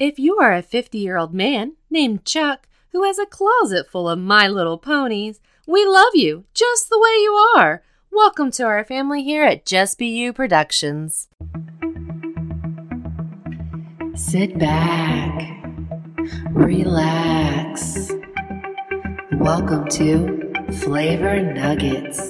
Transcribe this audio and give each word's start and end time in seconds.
If 0.00 0.16
you 0.16 0.36
are 0.36 0.52
a 0.52 0.62
50 0.62 0.96
year 0.96 1.16
old 1.16 1.34
man 1.34 1.72
named 1.90 2.24
Chuck 2.24 2.68
who 2.92 3.02
has 3.02 3.18
a 3.18 3.26
closet 3.26 3.90
full 3.90 4.08
of 4.08 4.20
My 4.20 4.46
Little 4.46 4.78
Ponies, 4.78 5.40
we 5.66 5.84
love 5.84 6.14
you 6.14 6.44
just 6.54 6.88
the 6.88 7.00
way 7.00 7.20
you 7.20 7.32
are. 7.56 7.82
Welcome 8.12 8.52
to 8.52 8.62
our 8.62 8.84
family 8.84 9.24
here 9.24 9.42
at 9.42 9.66
Just 9.66 9.98
Be 9.98 10.06
You 10.06 10.32
Productions. 10.32 11.26
Sit 14.14 14.56
back, 14.56 15.64
relax. 16.52 18.12
Welcome 19.32 19.88
to 19.88 20.52
Flavor 20.74 21.42
Nuggets. 21.42 22.28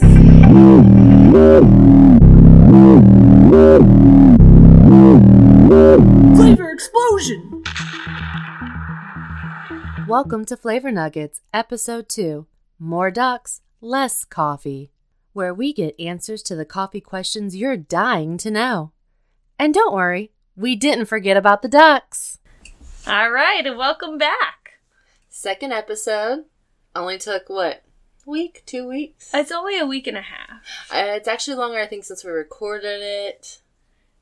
Flavor 6.35 6.71
explosion! 6.71 7.57
Welcome 10.08 10.44
to 10.46 10.57
Flavor 10.57 10.90
Nuggets, 10.90 11.43
Episode 11.53 12.08
2 12.08 12.46
More 12.79 13.11
Ducks, 13.11 13.61
Less 13.82 14.25
Coffee, 14.25 14.90
where 15.34 15.53
we 15.53 15.72
get 15.75 15.98
answers 16.00 16.43
to 16.44 16.57
the 16.57 16.64
coffee 16.64 17.00
questions 17.03 17.54
you're 17.54 17.76
dying 17.76 18.39
to 18.39 18.50
know. 18.50 18.93
And 19.58 19.75
don't 19.75 19.93
worry, 19.94 20.32
we 20.57 20.76
didn't 20.76 21.07
forget 21.07 21.36
about 21.36 21.61
the 21.62 21.68
ducks. 21.68 22.39
All 23.07 23.31
right, 23.31 23.67
and 23.67 23.76
welcome 23.76 24.17
back. 24.17 24.79
Second 25.29 25.72
episode 25.72 26.45
only 26.96 27.18
took 27.18 27.48
what? 27.50 27.82
Week, 28.25 28.62
two 28.64 28.89
weeks? 28.89 29.31
It's 29.34 29.53
only 29.53 29.79
a 29.79 29.86
week 29.86 30.06
and 30.06 30.17
a 30.17 30.22
half. 30.22 30.90
Uh, 30.90 31.17
it's 31.17 31.29
actually 31.29 31.56
longer, 31.56 31.79
I 31.81 31.86
think, 31.86 32.05
since 32.05 32.25
we 32.25 32.31
recorded 32.31 33.00
it. 33.03 33.61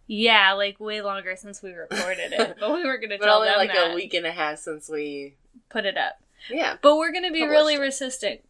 Yeah, 0.09 0.53
like 0.53 0.79
way 0.81 1.01
longer 1.03 1.35
since 1.37 1.63
we 1.63 1.73
recorded 1.73 2.33
it, 2.33 2.57
but 2.61 2.73
we 2.75 2.85
were 2.85 2.99
gonna 2.99 3.19
But 3.19 3.27
tell 3.27 3.37
only 3.39 3.49
them 3.49 3.59
like 3.59 3.73
that. 3.73 3.93
a 3.93 3.95
week 3.95 4.15
and 4.15 4.27
a 4.27 4.33
half 4.33 4.59
since 4.59 4.89
we. 4.89 5.37
Put 5.69 5.85
it 5.85 5.97
up, 5.97 6.21
Yeah. 6.51 6.77
but 6.81 6.97
we're 6.97 7.13
gonna 7.13 7.31
be 7.33 7.41
Published 7.41 7.51
really 7.51 7.75
it. 7.75 7.81
resistant. 7.81 8.41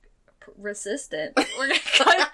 Resistant. 0.56 1.32
We're 1.58 1.68
gonna 1.68 1.80
cut. 1.96 2.30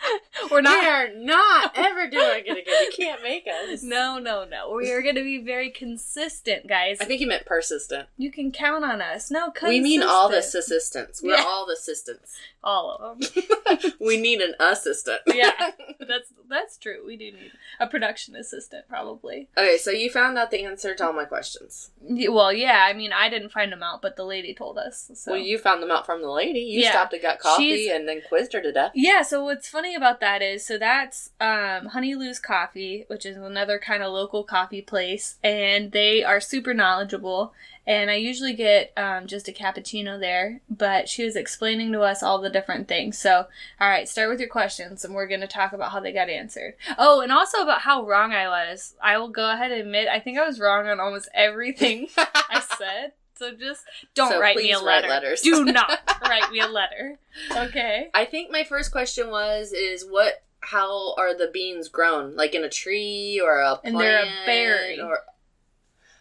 We're 0.51 0.57
We 0.59 0.63
not. 0.63 0.85
are 0.85 1.09
not 1.15 1.73
ever 1.77 2.09
doing 2.11 2.43
it 2.47 2.59
again. 2.59 2.65
You 2.85 2.91
can't 2.97 3.23
make 3.23 3.47
us. 3.47 3.83
No, 3.83 4.19
no, 4.19 4.45
no. 4.45 4.75
We 4.75 4.91
are 4.91 5.03
gonna 5.03 5.23
be 5.23 5.43
very 5.43 5.71
consistent, 5.71 6.67
guys. 6.67 6.99
I 7.01 7.05
think 7.05 7.21
you 7.21 7.27
meant 7.27 7.47
persistent. 7.47 8.09
You 8.19 8.31
can 8.31 8.51
count 8.53 8.85
on 8.85 9.01
us. 9.01 9.31
No, 9.31 9.51
consistent. 9.51 9.69
We 9.69 9.81
mean 9.81 10.03
all 10.03 10.29
the 10.29 10.39
assistants. 10.39 11.23
We're 11.23 11.37
Yeah. 11.37 11.45
all 11.47 11.67
the 11.67 11.75
assistants. 11.75 12.37
all 12.65 12.91
of 12.97 13.19
them. 13.21 13.93
we 14.01 14.17
need 14.17 14.41
an 14.41 14.55
assistant. 14.61 15.21
Yeah, 15.27 15.53
that's 15.99 16.33
that's 16.49 16.77
true. 16.77 17.03
We 17.07 17.17
do 17.17 17.25
need 17.33 17.53
a 17.81 17.87
production 17.87 18.37
assistant, 18.37 18.87
probably. 18.89 19.49
okay, 19.57 19.79
so 19.79 19.91
you 19.91 20.11
found 20.11 20.39
out 20.39 20.51
the 20.51 20.65
answer 20.65 20.95
to 20.95 21.07
all 21.07 21.13
my 21.13 21.25
questions. 21.25 21.91
Well, 22.01 22.53
yeah. 22.53 22.87
I 22.89 22.93
mean, 22.93 23.13
I 23.13 23.29
didn't 23.29 23.51
find 23.51 23.73
them 23.73 23.83
out, 23.83 24.03
but 24.03 24.17
the 24.17 24.25
lady 24.25 24.55
told 24.55 24.79
us. 24.79 25.11
So. 25.15 25.33
Well, 25.33 25.41
you 25.41 25.59
found 25.59 25.83
them 25.83 25.91
out 25.91 26.07
from 26.07 26.21
the 26.23 26.31
lady. 26.31 26.61
You 26.61 26.81
Yeah. 26.83 26.91
stopped 26.91 27.13
and 27.15 27.23
got 27.23 27.39
coffee 27.39 27.77
She's- 27.77 27.95
and 28.03 28.09
then 28.09 28.23
quizzed 28.29 28.53
her 28.53 28.61
to 28.61 28.73
death. 28.73 28.91
Yeah, 28.95 29.23
so 29.23 29.45
what's 29.45 29.69
funny 29.69 29.95
about 29.95 30.21
that 30.21 30.43
is 30.43 30.67
so 30.67 30.77
that's 30.77 31.31
um, 31.41 31.87
Honey 31.87 32.15
Lou's 32.15 32.39
Coffee, 32.39 33.05
which 33.07 33.25
is 33.25 33.37
another 33.37 33.79
kind 33.79 34.03
of 34.03 34.13
local 34.13 34.43
coffee 34.45 34.83
place, 34.83 35.37
and 35.43 35.93
they 35.93 36.25
are 36.25 36.41
super 36.41 36.75
knowledgeable. 36.75 37.55
And 37.85 38.11
I 38.11 38.15
usually 38.15 38.53
get 38.53 38.93
um, 38.97 39.27
just 39.27 39.49
a 39.49 39.53
cappuccino 39.53 40.19
there, 40.19 40.61
but 40.71 41.09
she 41.09 41.25
was 41.25 41.35
explaining 41.35 41.91
to 41.93 42.03
us 42.03 42.23
all 42.23 42.41
the 42.41 42.51
different 42.51 42.87
things. 42.87 43.19
So, 43.19 43.47
all 43.81 43.89
right, 43.89 44.09
start 44.09 44.29
with 44.29 44.39
your 44.39 44.49
questions, 44.49 45.05
and 45.05 45.15
we're 45.15 45.27
going 45.27 45.41
to 45.41 45.49
talk 45.49 45.73
about 45.73 45.91
how 45.91 45.99
they 45.99 46.13
got 46.13 46.29
answered. 46.29 46.75
Oh, 46.97 47.21
and 47.21 47.33
also 47.33 47.59
about 47.59 47.81
how 47.81 48.07
wrong 48.07 48.33
I 48.33 48.47
was. 48.49 48.95
I 49.03 49.19
will 49.19 49.31
go 49.31 49.51
ahead 49.53 49.73
and 49.73 49.81
admit 49.81 50.07
I 50.09 50.21
think 50.21 50.39
I 50.39 50.47
was 50.47 50.61
wrong 50.61 50.87
on 50.87 51.01
almost 51.01 51.29
everything 51.35 52.09
I 52.17 52.63
said. 52.79 53.13
So 53.43 53.51
just 53.57 53.83
don't 54.15 54.31
So 54.31 54.41
write 54.41 54.57
me 54.57 54.71
a 54.71 54.79
letter. 54.79 55.09
letters. 55.09 55.41
Do 55.41 55.65
not 55.65 55.99
write 56.23 56.53
me 56.53 56.61
a 56.61 56.69
letter. 56.69 57.19
Okay. 57.57 58.09
I 58.15 58.25
think 58.25 58.53
my 58.53 58.63
first 58.63 58.93
question 58.93 59.31
was 59.31 59.73
is 59.73 60.05
what 60.09 60.45
how 60.61 61.15
are 61.17 61.37
the 61.37 61.51
beans 61.53 61.89
grown? 61.89 62.37
Like 62.37 62.55
in 62.55 62.63
a 62.63 62.69
tree 62.69 63.41
or 63.43 63.59
a 63.61 63.77
plant 63.79 63.81
And 63.85 64.01
they're 64.01 64.23
a 64.23 64.47
berry. 64.47 65.01
or 65.01 65.19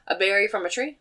a 0.08 0.16
berry 0.16 0.48
from 0.48 0.66
a 0.66 0.70
tree? 0.70 0.98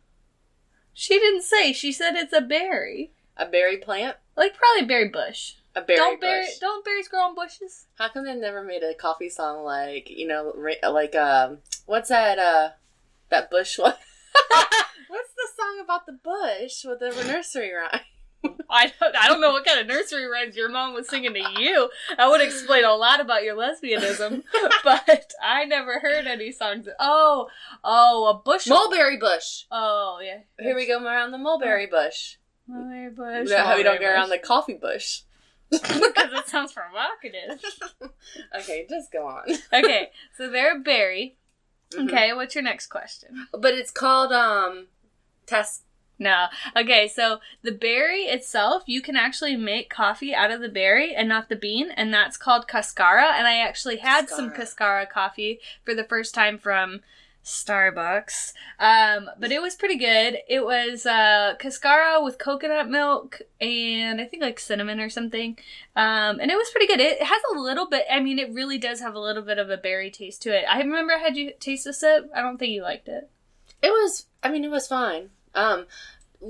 She 0.93 1.19
didn't 1.19 1.43
say. 1.43 1.73
She 1.73 1.91
said 1.91 2.17
it's 2.17 2.35
a 2.35 2.43
berry, 2.43 3.13
A 3.39 3.47
berry 3.47 3.79
plant? 3.79 4.17
like 4.37 4.55
probably 4.59 4.83
a 4.85 4.87
berry 4.87 5.09
bush. 5.09 5.55
A 5.75 5.81
berry 5.81 5.97
don't 5.97 6.21
bush. 6.21 6.29
berry 6.29 6.47
don't 6.61 6.85
berries 6.85 7.09
grow 7.09 7.21
on 7.21 7.35
bushes? 7.35 7.87
How 7.97 8.11
come 8.11 8.25
they 8.27 8.35
never 8.35 8.63
made 8.63 8.83
a 8.83 8.93
coffee 8.93 9.31
song 9.31 9.65
like 9.65 10.11
you 10.11 10.27
know 10.27 10.53
like 10.91 11.15
um 11.15 11.59
what's 11.87 12.11
that 12.11 12.39
uh 12.39 12.71
that 13.31 13.51
bush 13.51 13.79
one? 13.79 13.95
what's 15.09 15.30
the 15.41 15.63
song 15.63 15.81
about 15.83 16.07
the 16.07 16.13
bush 16.13 16.85
with 16.85 17.01
the 17.01 17.25
nursery 17.25 17.73
rhyme? 17.73 18.01
I 18.71 18.93
don't. 18.99 19.17
I 19.17 19.29
don't 19.29 19.41
know 19.41 19.51
what 19.51 19.67
kind 19.67 19.81
of 19.81 19.87
nursery 19.87 20.27
rhymes 20.27 20.57
your 20.57 20.71
mom 20.71 20.95
was 20.95 21.09
singing 21.09 21.35
to 21.35 21.61
you. 21.61 21.91
I 22.17 22.29
would 22.29 22.41
explain 22.41 22.85
a 22.85 22.95
lot 22.95 23.21
about 23.21 23.43
your 23.43 23.55
lesbianism, 23.55 24.45
but 24.85 25.33
I 25.43 25.65
never 25.65 25.99
heard 26.01 26.27
any 26.27 26.53
songs. 26.53 26.89
Oh, 26.99 27.49
oh, 27.85 28.29
a 28.29 28.35
bush. 28.43 28.67
Mulberry 28.67 29.19
bush. 29.19 29.65
Oh 29.71 30.21
yeah. 30.23 30.39
Here 30.59 30.75
we 30.75 30.87
go 30.87 31.05
around 31.05 31.33
the 31.33 31.39
mulberry 31.39 31.87
bush. 31.87 32.37
Mulberry 32.67 33.11
bush. 33.11 33.51
Yeah, 33.51 33.65
how 33.65 33.77
we 33.77 33.83
don't 33.83 33.95
mulberry 33.95 34.13
go 34.13 34.15
around 34.15 34.31
the 34.31 34.39
coffee 34.39 34.79
bush. 34.81 35.23
because 35.71 36.33
it 36.33 36.49
sounds 36.49 36.73
provocative. 36.73 37.63
okay, 38.59 38.87
just 38.89 39.13
go 39.13 39.27
on. 39.27 39.45
Okay, 39.73 40.11
so 40.37 40.51
they're 40.51 40.77
a 40.77 40.81
berry. 40.81 41.37
Mhm. 41.93 42.09
Okay, 42.09 42.33
what's 42.33 42.55
your 42.55 42.65
next 42.65 42.87
question? 42.87 43.47
But 43.53 43.75
it's 43.75 43.91
called 43.91 44.33
um 44.33 44.87
test 45.51 45.83
No. 46.19 46.47
Okay, 46.77 47.09
so 47.09 47.41
the 47.63 47.73
berry 47.73 48.25
itself, 48.25 48.83
you 48.87 49.01
can 49.01 49.17
actually 49.17 49.57
make 49.57 49.89
coffee 49.89 50.35
out 50.35 50.51
of 50.51 50.61
the 50.61 50.69
berry 50.69 51.15
and 51.15 51.29
not 51.29 51.49
the 51.49 51.57
bean, 51.57 51.91
and 51.91 52.13
that's 52.13 52.37
called 52.37 52.69
cascara. 52.69 53.33
And 53.37 53.47
I 53.47 53.57
actually 53.57 53.97
had 53.97 54.29
some 54.29 54.51
Cascara. 54.51 55.07
cascara 55.07 55.07
coffee 55.07 55.61
for 55.85 55.95
the 55.95 56.05
first 56.05 56.35
time 56.35 56.59
from 56.59 57.01
Starbucks. 57.43 58.53
Um, 58.79 59.31
but 59.39 59.51
it 59.51 59.63
was 59.63 59.75
pretty 59.75 59.97
good. 59.97 60.39
It 60.47 60.63
was 60.63 61.07
uh, 61.07 61.55
cascara 61.59 62.23
with 62.23 62.39
coconut 62.39 62.89
milk 62.89 63.41
and 63.61 64.21
I 64.21 64.25
think 64.27 64.43
like 64.43 64.61
cinnamon 64.61 65.01
or 65.01 65.09
something. 65.09 65.57
Um, 65.97 66.39
and 66.39 66.51
it 66.51 66.57
was 66.57 66.71
pretty 66.71 66.87
good. 66.87 67.01
It 67.01 67.23
has 67.23 67.43
a 67.55 67.59
little 67.59 67.89
bit, 67.89 68.05
I 68.11 68.21
mean, 68.21 68.39
it 68.39 68.53
really 68.53 68.79
does 68.79 69.01
have 69.01 69.15
a 69.15 69.21
little 69.21 69.43
bit 69.43 69.59
of 69.59 69.71
a 69.71 69.77
berry 69.77 70.11
taste 70.11 70.43
to 70.43 70.57
it. 70.57 70.65
I 70.69 70.79
remember 70.79 71.15
I 71.15 71.19
had 71.19 71.37
you 71.37 71.53
taste 71.59 71.87
a 71.87 71.93
sip. 71.93 72.31
I 72.35 72.43
don't 72.43 72.59
think 72.59 72.73
you 72.73 72.83
liked 72.83 73.09
it. 73.09 73.31
It 73.83 73.91
was 73.91 74.27
I 74.43 74.51
mean 74.51 74.65
it 74.65 74.71
was 74.71 74.87
fine. 74.87 75.31
Um 75.55 75.87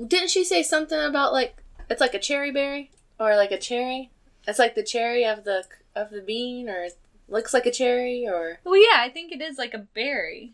didn't 0.07 0.29
she 0.29 0.43
say 0.43 0.63
something 0.63 0.99
about 0.99 1.33
like 1.33 1.63
it's 1.89 2.01
like 2.01 2.13
a 2.13 2.19
cherry 2.19 2.51
berry 2.51 2.91
or 3.19 3.35
like 3.35 3.51
a 3.51 3.57
cherry? 3.57 4.11
It's 4.47 4.59
like 4.59 4.75
the 4.75 4.83
cherry 4.83 5.25
of 5.25 5.43
the 5.43 5.65
of 5.95 6.09
the 6.09 6.21
bean 6.21 6.69
or 6.69 6.83
it 6.83 6.97
looks 7.27 7.53
like 7.53 7.65
a 7.65 7.71
cherry 7.71 8.25
or 8.27 8.59
Well, 8.63 8.75
yeah, 8.77 8.97
I 9.01 9.09
think 9.09 9.31
it 9.31 9.41
is 9.41 9.57
like 9.57 9.73
a 9.73 9.79
berry, 9.93 10.53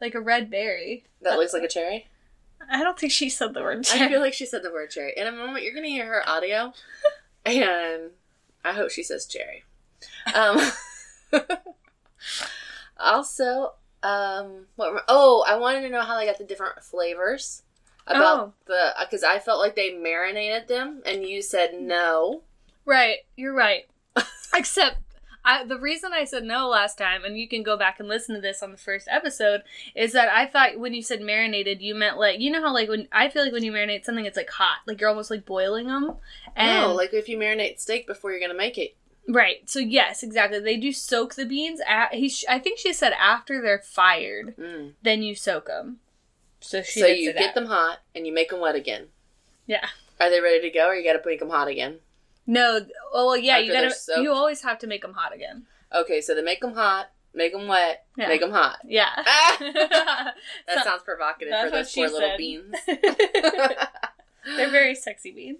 like 0.00 0.14
a 0.14 0.20
red 0.20 0.50
berry. 0.50 1.04
that 1.22 1.36
looks 1.38 1.52
like 1.52 1.62
a 1.62 1.68
cherry. 1.68 2.08
I 2.70 2.82
don't 2.82 2.98
think 2.98 3.12
she 3.12 3.28
said 3.28 3.52
the 3.54 3.62
word 3.62 3.84
cherry. 3.84 4.06
I 4.06 4.08
feel 4.08 4.20
like 4.20 4.32
she 4.34 4.46
said 4.46 4.62
the 4.62 4.72
word 4.72 4.90
cherry. 4.90 5.12
In 5.16 5.26
a 5.26 5.32
moment 5.32 5.64
you're 5.64 5.74
gonna 5.74 5.88
hear 5.88 6.06
her 6.06 6.28
audio 6.28 6.72
and 7.46 8.10
I 8.64 8.72
hope 8.72 8.90
she 8.90 9.02
says 9.02 9.26
cherry. 9.26 9.64
Um 10.34 10.58
also 12.98 13.74
um 14.02 14.66
what 14.76 15.04
oh 15.08 15.44
I 15.48 15.56
wanted 15.56 15.80
to 15.82 15.88
know 15.90 16.02
how 16.02 16.16
they 16.18 16.26
got 16.26 16.38
the 16.38 16.44
different 16.44 16.82
flavors 16.82 17.62
about 18.06 18.38
Oh. 18.38 18.52
the 18.66 18.94
because 19.00 19.24
I 19.24 19.38
felt 19.38 19.58
like 19.60 19.74
they 19.74 19.94
marinated 19.94 20.68
them 20.68 21.02
and 21.04 21.24
you 21.24 21.42
said 21.42 21.74
no. 21.80 22.42
right, 22.84 23.18
you're 23.36 23.54
right. 23.54 23.86
Except, 24.54 24.96
I, 25.44 25.64
the 25.64 25.78
reason 25.78 26.12
I 26.12 26.24
said 26.24 26.44
no 26.44 26.68
last 26.68 26.96
time, 26.98 27.24
and 27.24 27.36
you 27.38 27.46
can 27.48 27.62
go 27.62 27.76
back 27.76 27.98
and 28.00 28.08
listen 28.08 28.34
to 28.34 28.40
this 28.40 28.62
on 28.62 28.70
the 28.72 28.76
first 28.78 29.06
episode, 29.10 29.62
is 29.94 30.12
that 30.12 30.28
I 30.28 30.46
thought 30.46 30.78
when 30.78 30.94
you 30.94 31.02
said 31.02 31.20
marinated, 31.20 31.82
you 31.82 31.94
meant 31.94 32.16
like 32.18 32.38
you 32.40 32.50
know 32.50 32.60
how 32.62 32.72
like 32.72 32.88
when 32.88 33.08
I 33.12 33.28
feel 33.28 33.42
like 33.42 33.52
when 33.52 33.64
you 33.64 33.72
marinate 33.72 34.04
something, 34.04 34.24
it's 34.24 34.36
like 34.36 34.50
hot, 34.50 34.78
like 34.86 35.00
you're 35.00 35.10
almost 35.10 35.30
like 35.30 35.44
boiling 35.44 35.88
them. 35.88 36.16
And 36.54 36.82
no, 36.82 36.94
like 36.94 37.12
if 37.12 37.28
you 37.28 37.38
marinate 37.38 37.80
steak 37.80 38.06
before 38.06 38.30
you're 38.30 38.40
gonna 38.40 38.54
make 38.54 38.78
it. 38.78 38.96
Right, 39.28 39.68
so 39.68 39.78
yes, 39.78 40.22
exactly. 40.22 40.58
They 40.60 40.76
do 40.76 40.92
soak 40.92 41.34
the 41.34 41.44
beans. 41.46 41.80
At, 41.86 42.14
he, 42.14 42.28
sh- 42.28 42.44
I 42.48 42.58
think 42.58 42.78
she 42.78 42.92
said 42.92 43.12
after 43.12 43.60
they're 43.60 43.78
fired, 43.84 44.56
Mm. 44.56 44.92
then 45.02 45.22
you 45.22 45.34
soak 45.34 45.66
them. 45.66 45.98
So 46.60 46.82
she 46.82 47.00
So 47.00 47.06
you 47.06 47.32
get 47.32 47.54
them 47.54 47.66
hot 47.66 47.98
and 48.14 48.26
you 48.26 48.32
make 48.32 48.50
them 48.50 48.60
wet 48.60 48.74
again. 48.74 49.08
Yeah. 49.66 49.86
Are 50.18 50.30
they 50.30 50.40
ready 50.40 50.60
to 50.62 50.70
go, 50.70 50.88
or 50.88 50.94
you 50.94 51.04
got 51.04 51.20
to 51.22 51.28
make 51.28 51.40
them 51.40 51.50
hot 51.50 51.68
again? 51.68 51.98
No, 52.46 52.80
oh 53.12 53.26
well, 53.26 53.36
yeah, 53.36 53.58
you 53.58 53.72
After 53.74 53.88
they're 53.88 53.94
gotta. 54.16 54.22
You 54.22 54.32
always 54.32 54.62
have 54.62 54.78
to 54.78 54.86
make 54.86 55.02
them 55.02 55.12
hot 55.14 55.34
again. 55.34 55.66
Okay, 55.94 56.20
so 56.20 56.34
they 56.34 56.42
make 56.42 56.60
them 56.60 56.74
hot, 56.74 57.10
make 57.34 57.52
them 57.52 57.66
wet, 57.68 58.06
Yeah. 58.16 58.28
make 58.28 58.40
them 58.40 58.52
hot. 58.52 58.78
Yeah. 58.84 59.08
Ah! 59.16 59.56
That 60.66 60.78
So- 60.78 60.82
sounds 60.84 61.02
provocative 61.02 61.52
for 61.64 61.70
those 61.70 61.92
poor 61.92 62.08
little 62.08 62.36
beans. 62.38 62.74
They're 64.56 64.70
very 64.70 64.94
sexy 64.94 65.32
beans. 65.32 65.58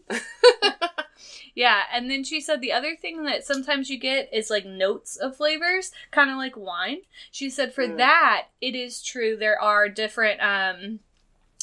Yeah, 1.55 1.83
and 1.93 2.11
then 2.11 2.25
she 2.25 2.41
said 2.41 2.61
the 2.61 2.73
other 2.73 2.95
thing 2.97 3.25
that 3.25 3.45
sometimes 3.47 3.91
you 3.91 3.99
get 3.99 4.29
is 4.33 4.51
like 4.51 4.65
notes 4.67 5.17
of 5.17 5.37
flavors, 5.37 5.91
kind 6.11 6.31
of 6.31 6.37
like 6.37 6.57
wine. 6.57 6.99
She 7.31 7.49
said 7.51 7.73
for 7.73 7.87
Mm. 7.87 7.97
that, 7.99 8.47
it 8.61 8.75
is 8.75 9.03
true 9.03 9.37
there 9.37 9.61
are 9.61 9.89
different 9.89 10.41
um 10.41 11.01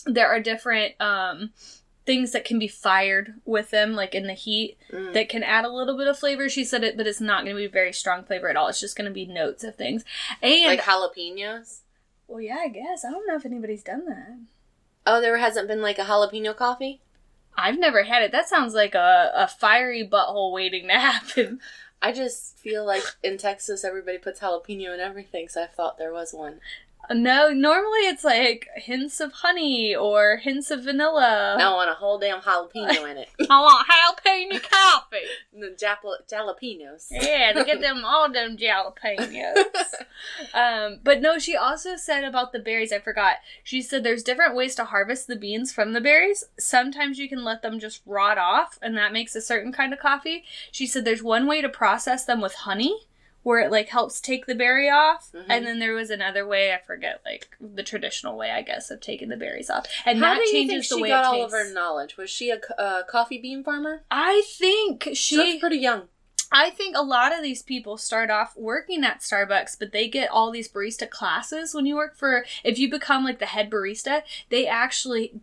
there 0.05 0.27
are 0.27 0.39
different 0.39 0.99
um 1.01 1.51
things 2.05 2.31
that 2.33 2.43
can 2.43 2.59
be 2.59 2.67
fired 2.67 3.35
with 3.45 3.69
them 3.69 3.93
like 3.93 4.13
in 4.13 4.27
the 4.27 4.33
heat 4.33 4.77
Mm. 4.91 5.13
that 5.13 5.29
can 5.29 5.41
add 5.43 5.63
a 5.63 5.69
little 5.69 5.95
bit 5.97 6.07
of 6.07 6.19
flavor 6.19 6.49
she 6.49 6.65
said 6.65 6.83
it 6.83 6.97
but 6.97 7.07
it's 7.07 7.21
not 7.21 7.45
going 7.45 7.55
to 7.55 7.61
be 7.61 7.67
very 7.67 7.93
strong 7.93 8.25
flavor 8.25 8.49
at 8.49 8.57
all 8.57 8.67
it's 8.67 8.81
just 8.81 8.97
going 8.97 9.07
to 9.07 9.13
be 9.13 9.25
notes 9.25 9.63
of 9.63 9.75
things 9.77 10.03
and 10.41 10.65
like 10.65 10.81
jalapenos. 10.81 11.79
well 12.27 12.41
yeah 12.41 12.57
i 12.57 12.67
guess 12.67 13.05
i 13.05 13.09
don't 13.11 13.25
know 13.25 13.35
if 13.35 13.45
anybody's 13.45 13.83
done 13.83 14.05
that 14.05 14.37
Oh, 15.05 15.19
there 15.21 15.37
hasn't 15.37 15.67
been 15.67 15.81
like 15.81 15.97
a 15.99 16.03
jalapeno 16.03 16.55
coffee. 16.55 17.01
I've 17.57 17.79
never 17.79 18.03
had 18.03 18.23
it 18.23 18.31
that 18.31 18.47
sounds 18.49 18.73
like 18.73 18.95
a, 18.95 19.31
a 19.35 19.47
fiery 19.47 20.07
butthole 20.07 20.51
waiting 20.51 20.87
to 20.87 20.93
happen 20.99 21.59
I 22.03 22.11
just 22.11 22.59
feel 22.59 22.85
like 22.85 23.03
in 23.23 23.37
Texas 23.37 23.85
everybody 23.85 24.17
puts 24.17 24.41
jalapeno 24.41 24.93
in 24.93 24.99
everything, 24.99 25.47
so 25.47 25.63
I 25.63 25.67
thought 25.67 25.97
there 25.97 26.11
was 26.11 26.33
one. 26.33 26.59
No 27.13 27.49
normally 27.49 27.99
it's 28.01 28.23
like 28.23 28.67
hints 28.75 29.19
of 29.19 29.31
honey 29.31 29.95
or 29.95 30.37
hints 30.37 30.71
of 30.71 30.83
vanilla 30.83 31.57
I 31.59 31.71
want 31.71 31.89
a 31.89 31.93
whole 31.93 32.19
damn 32.19 32.41
jalapeno 32.41 33.09
in 33.09 33.17
it. 33.17 33.29
i 33.49 33.61
want 33.61 33.87
jalapeno 33.87 34.61
coffee 34.61 35.17
the 35.53 35.75
jap- 35.79 36.27
jalapenos. 36.31 37.07
Yeah, 37.09 37.53
to 37.53 37.63
get 37.63 37.81
them 37.81 38.03
all 38.03 38.31
them 38.31 38.57
jalapenos. 38.57 39.55
um, 40.53 40.99
but 41.03 41.21
no, 41.21 41.39
she 41.39 41.55
also 41.55 41.95
said 41.95 42.23
about 42.23 42.51
the 42.51 42.59
berries, 42.59 42.91
I 42.91 42.99
forgot. 42.99 43.37
She 43.63 43.81
said 43.81 44.03
there's 44.03 44.23
different 44.23 44.55
ways 44.55 44.75
to 44.75 44.85
harvest 44.85 45.27
the 45.27 45.35
beans 45.35 45.71
from 45.71 45.93
the 45.93 46.01
berries. 46.01 46.43
Sometimes 46.59 47.19
you 47.19 47.29
can 47.29 47.43
let 47.43 47.61
them 47.61 47.79
just 47.79 48.01
rot 48.05 48.37
off, 48.37 48.79
and 48.81 48.97
that 48.97 49.13
makes 49.13 49.35
a 49.35 49.41
certain 49.41 49.71
kind 49.71 49.93
of 49.93 49.99
coffee. 49.99 50.43
She 50.71 50.87
said 50.87 51.05
there's 51.05 51.23
one 51.23 51.47
way 51.47 51.61
to 51.61 51.69
process 51.69 52.25
them 52.25 52.41
with 52.41 52.53
honey. 52.53 53.07
Where 53.43 53.59
it 53.59 53.71
like 53.71 53.89
helps 53.89 54.19
take 54.21 54.45
the 54.45 54.55
berry 54.55 54.89
off, 54.89 55.29
Mhm. 55.33 55.45
and 55.49 55.65
then 55.65 55.79
there 55.79 55.93
was 55.93 56.09
another 56.09 56.47
way 56.47 56.73
I 56.73 56.79
forget, 56.79 57.21
like 57.25 57.55
the 57.59 57.83
traditional 57.83 58.37
way 58.37 58.51
I 58.51 58.61
guess 58.61 58.89
of 58.89 59.01
taking 59.01 59.27
the 59.29 59.35
berries 59.37 59.69
off, 59.69 59.85
and 60.05 60.19
How 60.19 60.33
that 60.35 60.41
do 60.41 60.45
you 60.47 60.51
changes 60.51 60.87
think 60.87 60.89
the 60.89 60.95
she 60.95 61.01
way 61.03 61.09
got 61.09 61.25
it 61.35 61.39
all 61.39 61.45
of 61.45 61.51
her 61.51 61.69
knowledge? 61.73 62.15
Was 62.17 62.29
she 62.29 62.49
a 62.51 62.57
co- 62.59 62.73
uh, 62.75 63.03
coffee 63.03 63.37
bean 63.37 63.63
farmer? 63.63 64.03
I 64.09 64.43
think 64.47 65.03
She 65.09 65.15
she 65.15 65.37
looks 65.37 65.59
pretty 65.59 65.77
young. 65.77 66.07
I 66.55 66.69
think 66.69 66.95
a 66.95 67.01
lot 67.01 67.33
of 67.35 67.41
these 67.41 67.63
people 67.63 67.97
start 67.97 68.29
off 68.29 68.55
working 68.55 69.03
at 69.03 69.21
Starbucks, 69.21 69.77
but 69.79 69.91
they 69.91 70.07
get 70.07 70.29
all 70.29 70.51
these 70.51 70.69
barista 70.69 71.09
classes 71.09 71.73
when 71.73 71.85
you 71.87 71.95
work 71.95 72.15
for 72.15 72.45
if 72.63 72.77
you 72.77 72.89
become 72.91 73.23
like 73.25 73.39
the 73.39 73.47
head 73.47 73.69
barista, 73.71 74.21
they 74.49 74.67
actually 74.67 75.33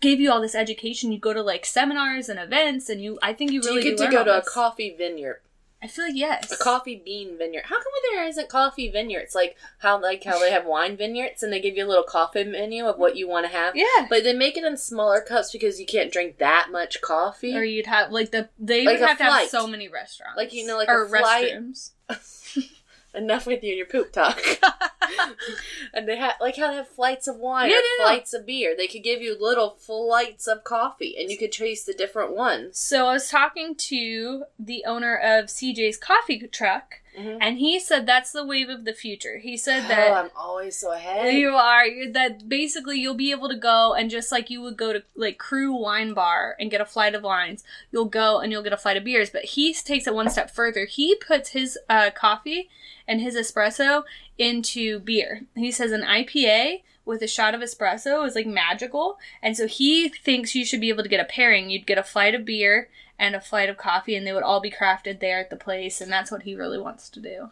give 0.00 0.20
you 0.20 0.30
all 0.32 0.40
this 0.40 0.54
education. 0.54 1.12
You 1.12 1.18
go 1.18 1.34
to 1.34 1.42
like 1.42 1.66
seminars 1.66 2.28
and 2.30 2.38
events 2.40 2.88
and 2.88 3.02
you 3.02 3.18
I 3.22 3.32
think 3.34 3.50
you 3.52 3.60
Do 3.60 3.68
really 3.68 3.84
you 3.84 3.90
get 3.90 3.98
do 3.98 4.06
to 4.06 4.10
go 4.10 4.24
to 4.24 4.38
a 4.38 4.42
coffee 4.42 4.94
vineyard, 4.96 5.40
I 5.80 5.86
feel 5.86 6.06
like 6.06 6.16
yes. 6.16 6.50
a 6.50 6.56
coffee 6.56 7.00
bean 7.04 7.38
vineyard. 7.38 7.64
How 7.66 7.76
come 7.76 7.92
there 8.10 8.26
isn't 8.26 8.48
coffee 8.48 8.90
vineyards? 8.90 9.34
Like 9.34 9.56
how 9.78 10.00
like 10.00 10.24
how 10.24 10.40
they 10.40 10.50
have 10.50 10.66
wine 10.66 10.96
vineyards 10.96 11.42
and 11.42 11.52
they 11.52 11.60
give 11.60 11.76
you 11.76 11.86
a 11.86 11.88
little 11.88 12.02
coffee 12.02 12.42
menu 12.42 12.86
of 12.86 12.98
what 12.98 13.16
you 13.16 13.28
want 13.28 13.46
to 13.46 13.52
have. 13.52 13.76
Yeah. 13.76 14.06
But 14.10 14.24
they 14.24 14.32
make 14.34 14.56
it 14.56 14.64
in 14.64 14.76
smaller 14.76 15.20
cups 15.20 15.52
because 15.52 15.78
you 15.78 15.86
can't 15.86 16.12
drink 16.12 16.38
that 16.38 16.68
much 16.72 17.00
coffee. 17.00 17.56
Or 17.56 17.62
you'd 17.62 17.86
have 17.86 18.10
like 18.10 18.32
the 18.32 18.48
they 18.58 18.84
Like 18.84 18.98
would 18.98 19.08
have 19.08 19.18
to 19.18 19.24
have 19.24 19.48
so 19.48 19.68
many 19.68 19.88
restaurants. 19.88 20.36
Like, 20.36 20.52
you 20.52 20.66
know, 20.66 20.76
like 20.76 20.88
or 20.88 21.04
a 21.04 21.08
flight- 21.08 21.52
restrooms. 21.52 21.90
Enough 23.14 23.46
with 23.46 23.62
you 23.62 23.70
and 23.70 23.78
your 23.78 23.86
poop 23.86 24.12
talk. 24.12 24.40
and 25.94 26.08
they 26.08 26.16
have 26.16 26.34
like 26.40 26.56
how 26.56 26.70
they 26.70 26.76
have 26.76 26.88
flights 26.88 27.28
of 27.28 27.36
wine 27.36 27.70
yeah. 27.70 27.78
flights 27.98 28.32
of 28.32 28.46
beer. 28.46 28.74
They 28.76 28.86
could 28.86 29.02
give 29.02 29.22
you 29.22 29.36
little 29.38 29.70
flights 29.70 30.46
of 30.46 30.64
coffee, 30.64 31.16
and 31.18 31.30
you 31.30 31.38
could 31.38 31.52
taste 31.52 31.86
the 31.86 31.94
different 31.94 32.34
ones. 32.34 32.78
So 32.78 33.06
I 33.06 33.14
was 33.14 33.28
talking 33.28 33.74
to 33.74 34.44
the 34.58 34.84
owner 34.86 35.16
of 35.16 35.46
CJ's 35.46 35.96
coffee 35.96 36.38
truck, 36.46 37.00
Mhm. 37.18 37.38
and 37.40 37.58
he 37.58 37.80
said 37.80 38.06
that's 38.06 38.32
the 38.32 38.44
wave 38.44 38.68
of 38.68 38.84
the 38.84 38.92
future. 38.92 39.38
He 39.38 39.56
said 39.56 39.84
Oh, 39.86 39.88
that 39.88 40.12
I'm 40.12 40.30
always 40.36 40.76
so 40.76 40.92
ahead. 40.92 41.34
You 41.34 41.54
are 41.56 41.84
that 42.12 42.48
basically 42.48 42.98
you'll 43.00 43.14
be 43.14 43.30
able 43.32 43.48
to 43.48 43.56
go 43.56 43.94
and 43.94 44.08
just 44.10 44.30
like 44.30 44.50
you 44.50 44.60
would 44.62 44.76
go 44.76 44.92
to 44.92 45.02
like 45.16 45.38
Crew 45.38 45.72
Wine 45.72 46.14
Bar 46.14 46.54
and 46.60 46.70
get 46.70 46.80
a 46.80 46.86
flight 46.86 47.14
of 47.14 47.22
wines, 47.22 47.64
you'll 47.90 48.04
go 48.04 48.38
and 48.38 48.52
you'll 48.52 48.62
get 48.62 48.72
a 48.72 48.76
flight 48.76 48.96
of 48.96 49.04
beers. 49.04 49.30
But 49.30 49.44
he 49.44 49.74
takes 49.74 50.06
it 50.06 50.14
one 50.14 50.30
step 50.30 50.50
further. 50.50 50.84
He 50.84 51.14
puts 51.16 51.50
his 51.50 51.78
uh, 51.88 52.10
coffee 52.14 52.68
and 53.06 53.20
his 53.20 53.34
espresso 53.36 54.04
into 54.36 55.00
beer. 55.00 55.42
He 55.54 55.70
says 55.72 55.92
an 55.92 56.02
IPA 56.02 56.82
with 57.04 57.22
a 57.22 57.26
shot 57.26 57.54
of 57.54 57.62
espresso 57.62 58.26
is 58.26 58.34
like 58.34 58.46
magical, 58.46 59.18
and 59.42 59.56
so 59.56 59.66
he 59.66 60.10
thinks 60.10 60.54
you 60.54 60.64
should 60.64 60.80
be 60.80 60.90
able 60.90 61.02
to 61.02 61.08
get 61.08 61.20
a 61.20 61.24
pairing. 61.24 61.70
You'd 61.70 61.86
get 61.86 61.96
a 61.96 62.02
flight 62.02 62.34
of 62.34 62.44
beer 62.44 62.90
and 63.18 63.34
a 63.34 63.40
flight 63.40 63.68
of 63.68 63.76
coffee, 63.76 64.14
and 64.14 64.26
they 64.26 64.32
would 64.32 64.42
all 64.42 64.60
be 64.60 64.70
crafted 64.70 65.20
there 65.20 65.38
at 65.40 65.50
the 65.50 65.56
place, 65.56 66.00
and 66.00 66.10
that's 66.12 66.30
what 66.30 66.42
he 66.42 66.54
really 66.54 66.78
wants 66.78 67.08
to 67.10 67.20
do. 67.20 67.50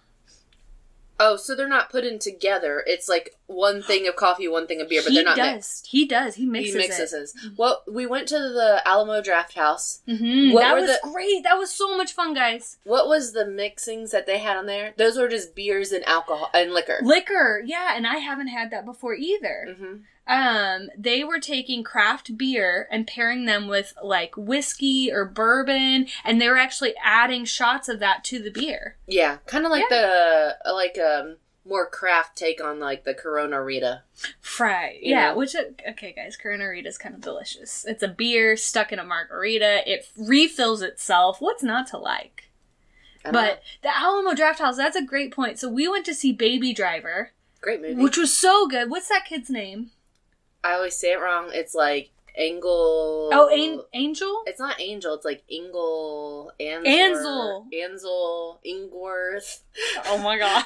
Oh, 1.19 1.37
so 1.37 1.57
they're 1.57 1.67
not 1.67 1.89
put 1.89 2.05
in 2.05 2.19
together. 2.19 2.83
It's 2.87 3.09
like 3.09 3.35
one 3.47 3.83
thing 3.83 4.07
of 4.07 4.17
coffee, 4.17 4.49
one 4.49 4.67
thing 4.67 4.83
of 4.83 4.91
beer, 4.91 5.01
but 5.03 5.13
he 5.13 5.17
they're 5.17 5.25
not 5.25 5.39
does. 5.39 5.55
mixed. 5.55 5.87
He 5.87 6.05
does. 6.07 6.35
He 6.35 6.45
mixes, 6.45 6.75
he 6.75 6.79
mixes 6.79 7.13
it. 7.15 7.21
his. 7.21 7.35
Well, 7.57 7.83
we 7.91 8.05
went 8.05 8.29
to 8.29 8.39
the 8.39 8.83
Alamo 8.85 9.23
Draft 9.23 9.55
House. 9.55 10.03
hmm 10.07 10.53
What 10.53 10.61
That 10.61 10.75
was 10.75 10.91
the- 10.91 10.99
great. 11.11 11.43
That 11.43 11.57
was 11.57 11.71
so 11.73 11.97
much 11.97 12.13
fun, 12.13 12.35
guys. 12.35 12.77
What 12.85 13.09
was 13.09 13.33
the 13.33 13.47
mixings 13.47 14.11
that 14.11 14.27
they 14.27 14.37
had 14.41 14.59
on 14.59 14.67
there? 14.67 14.93
Those 14.99 15.17
were 15.17 15.27
just 15.29 15.55
beers 15.55 15.91
and 15.91 16.07
alcohol 16.07 16.51
and 16.53 16.75
liquor. 16.75 16.99
Liquor, 17.03 17.63
yeah, 17.65 17.97
and 17.97 18.07
I 18.07 18.17
haven't 18.17 18.49
had 18.49 18.71
that 18.73 18.85
before 18.85 19.15
either. 19.15 19.75
hmm 19.79 19.95
Um, 20.27 20.89
they 20.99 21.23
were 21.23 21.39
taking 21.39 21.85
craft 21.85 22.37
beer 22.37 22.89
and 22.91 23.07
pairing 23.07 23.47
them 23.47 23.69
with 23.69 23.95
like 24.03 24.37
whiskey 24.37 25.13
or 25.13 25.25
bourbon, 25.25 26.09
and 26.25 26.41
they 26.41 26.49
were 26.49 26.59
actually 26.59 26.95
adding 27.03 27.45
shots 27.45 27.89
of 27.89 28.01
that 28.01 28.25
to 28.25 28.43
the 28.43 28.51
beer. 28.51 28.97
Yeah, 29.07 29.39
kind 29.47 29.65
of 29.65 29.71
like 29.71 29.89
the 29.89 30.57
uh, 30.65 30.75
like 30.75 30.99
um 30.99 31.37
more 31.67 31.89
craft 31.89 32.37
take 32.37 32.63
on 32.63 32.79
like 32.79 33.05
the 33.05 33.15
Corona 33.15 33.63
Rita. 33.63 34.03
Right. 34.59 34.99
Yeah, 35.03 35.31
know? 35.31 35.37
which, 35.37 35.55
uh, 35.55 35.65
okay, 35.91 36.13
guys, 36.13 36.37
Corona 36.37 36.69
Rita 36.69 36.89
is 36.89 36.99
kind 36.99 37.15
of 37.15 37.21
delicious. 37.21 37.85
It's 37.87 38.03
a 38.03 38.09
beer 38.09 38.57
stuck 38.57 38.93
in 38.93 38.99
a 38.99 39.05
margarita. 39.05 39.83
It 39.91 40.09
refills 40.17 40.83
itself. 40.83 41.41
What's 41.41 41.63
not 41.63 41.89
to 41.89 41.99
like? 41.99 42.51
Don't 43.25 43.33
know. 43.33 43.41
But 43.41 43.63
the 43.83 43.97
Alamo 43.97 44.35
Draft 44.35 44.61
House, 44.61 44.77
that's 44.77 44.97
a 44.97 45.03
great 45.03 45.35
point. 45.35 45.59
So 45.59 45.69
we 45.69 45.89
went 45.89 46.07
to 46.07 46.15
see 46.15 46.33
Baby 46.33 46.73
Driver, 46.73 47.33
great 47.61 47.83
movie. 47.83 48.01
which 48.03 48.17
was 48.17 48.37
so 48.37 48.69
good. 48.69 48.89
What's 48.89 49.09
that 49.09 49.27
kid's 49.27 49.51
name? 49.51 49.91
I 50.67 50.75
always 50.75 50.97
say 50.97 51.13
it 51.13 51.21
wrong. 51.21 51.51
It's 51.53 51.75
like 51.75 52.11
Engel. 52.35 53.31
Oh, 53.33 53.49
An- 53.49 53.83
Angel? 53.95 54.43
It's 54.47 54.61
not 54.61 54.81
Angel. 54.81 55.15
It's 55.15 55.25
like 55.25 55.43
Engel. 55.51 56.53
Ansel. 56.61 56.87
Ansel. 56.93 57.67
Ansel. 57.73 58.61
Ingworth. 58.67 59.61
Oh 60.07 60.19
my 60.19 60.39
god. 60.45 60.65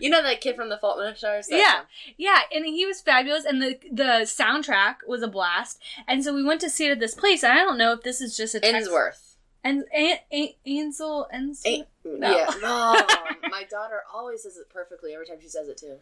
You 0.00 0.10
know 0.10 0.22
that 0.22 0.40
kid 0.40 0.54
from 0.56 0.68
The 0.68 0.78
Fault 0.78 1.00
in 1.00 1.06
Our 1.06 1.14
Stars? 1.14 1.48
Yeah. 1.50 1.80
Yeah, 2.16 2.40
and 2.54 2.64
he 2.66 2.86
was 2.86 3.00
fabulous, 3.00 3.44
and 3.44 3.60
the 3.60 3.78
the 3.90 4.22
soundtrack 4.24 4.96
was 5.08 5.22
a 5.22 5.28
blast. 5.28 5.80
And 6.06 6.22
so 6.22 6.32
we 6.34 6.44
went 6.44 6.60
to 6.60 6.70
see 6.70 6.86
it 6.86 6.92
at 6.92 7.00
this 7.00 7.14
place, 7.14 7.42
and 7.42 7.52
I 7.52 7.56
don't 7.64 7.78
know 7.78 7.92
if 7.92 8.02
this 8.02 8.20
is 8.20 8.36
just 8.36 8.54
a 8.54 8.60
Tex- 8.60 8.86
Ensworth. 8.88 9.36
and 9.64 9.84
An- 9.94 10.18
An- 10.30 10.54
Ansel 10.66 11.26
Ansel. 11.32 11.86
An- 12.04 12.20
No. 12.20 12.30
Yeah. 12.36 12.50
No. 12.62 13.48
My 13.50 13.64
daughter 13.64 14.02
always 14.12 14.42
says 14.42 14.56
it 14.56 14.68
perfectly 14.72 15.12
every 15.14 15.26
time 15.26 15.36
she 15.40 15.48
says 15.48 15.68
it 15.68 15.76
too. 15.76 15.96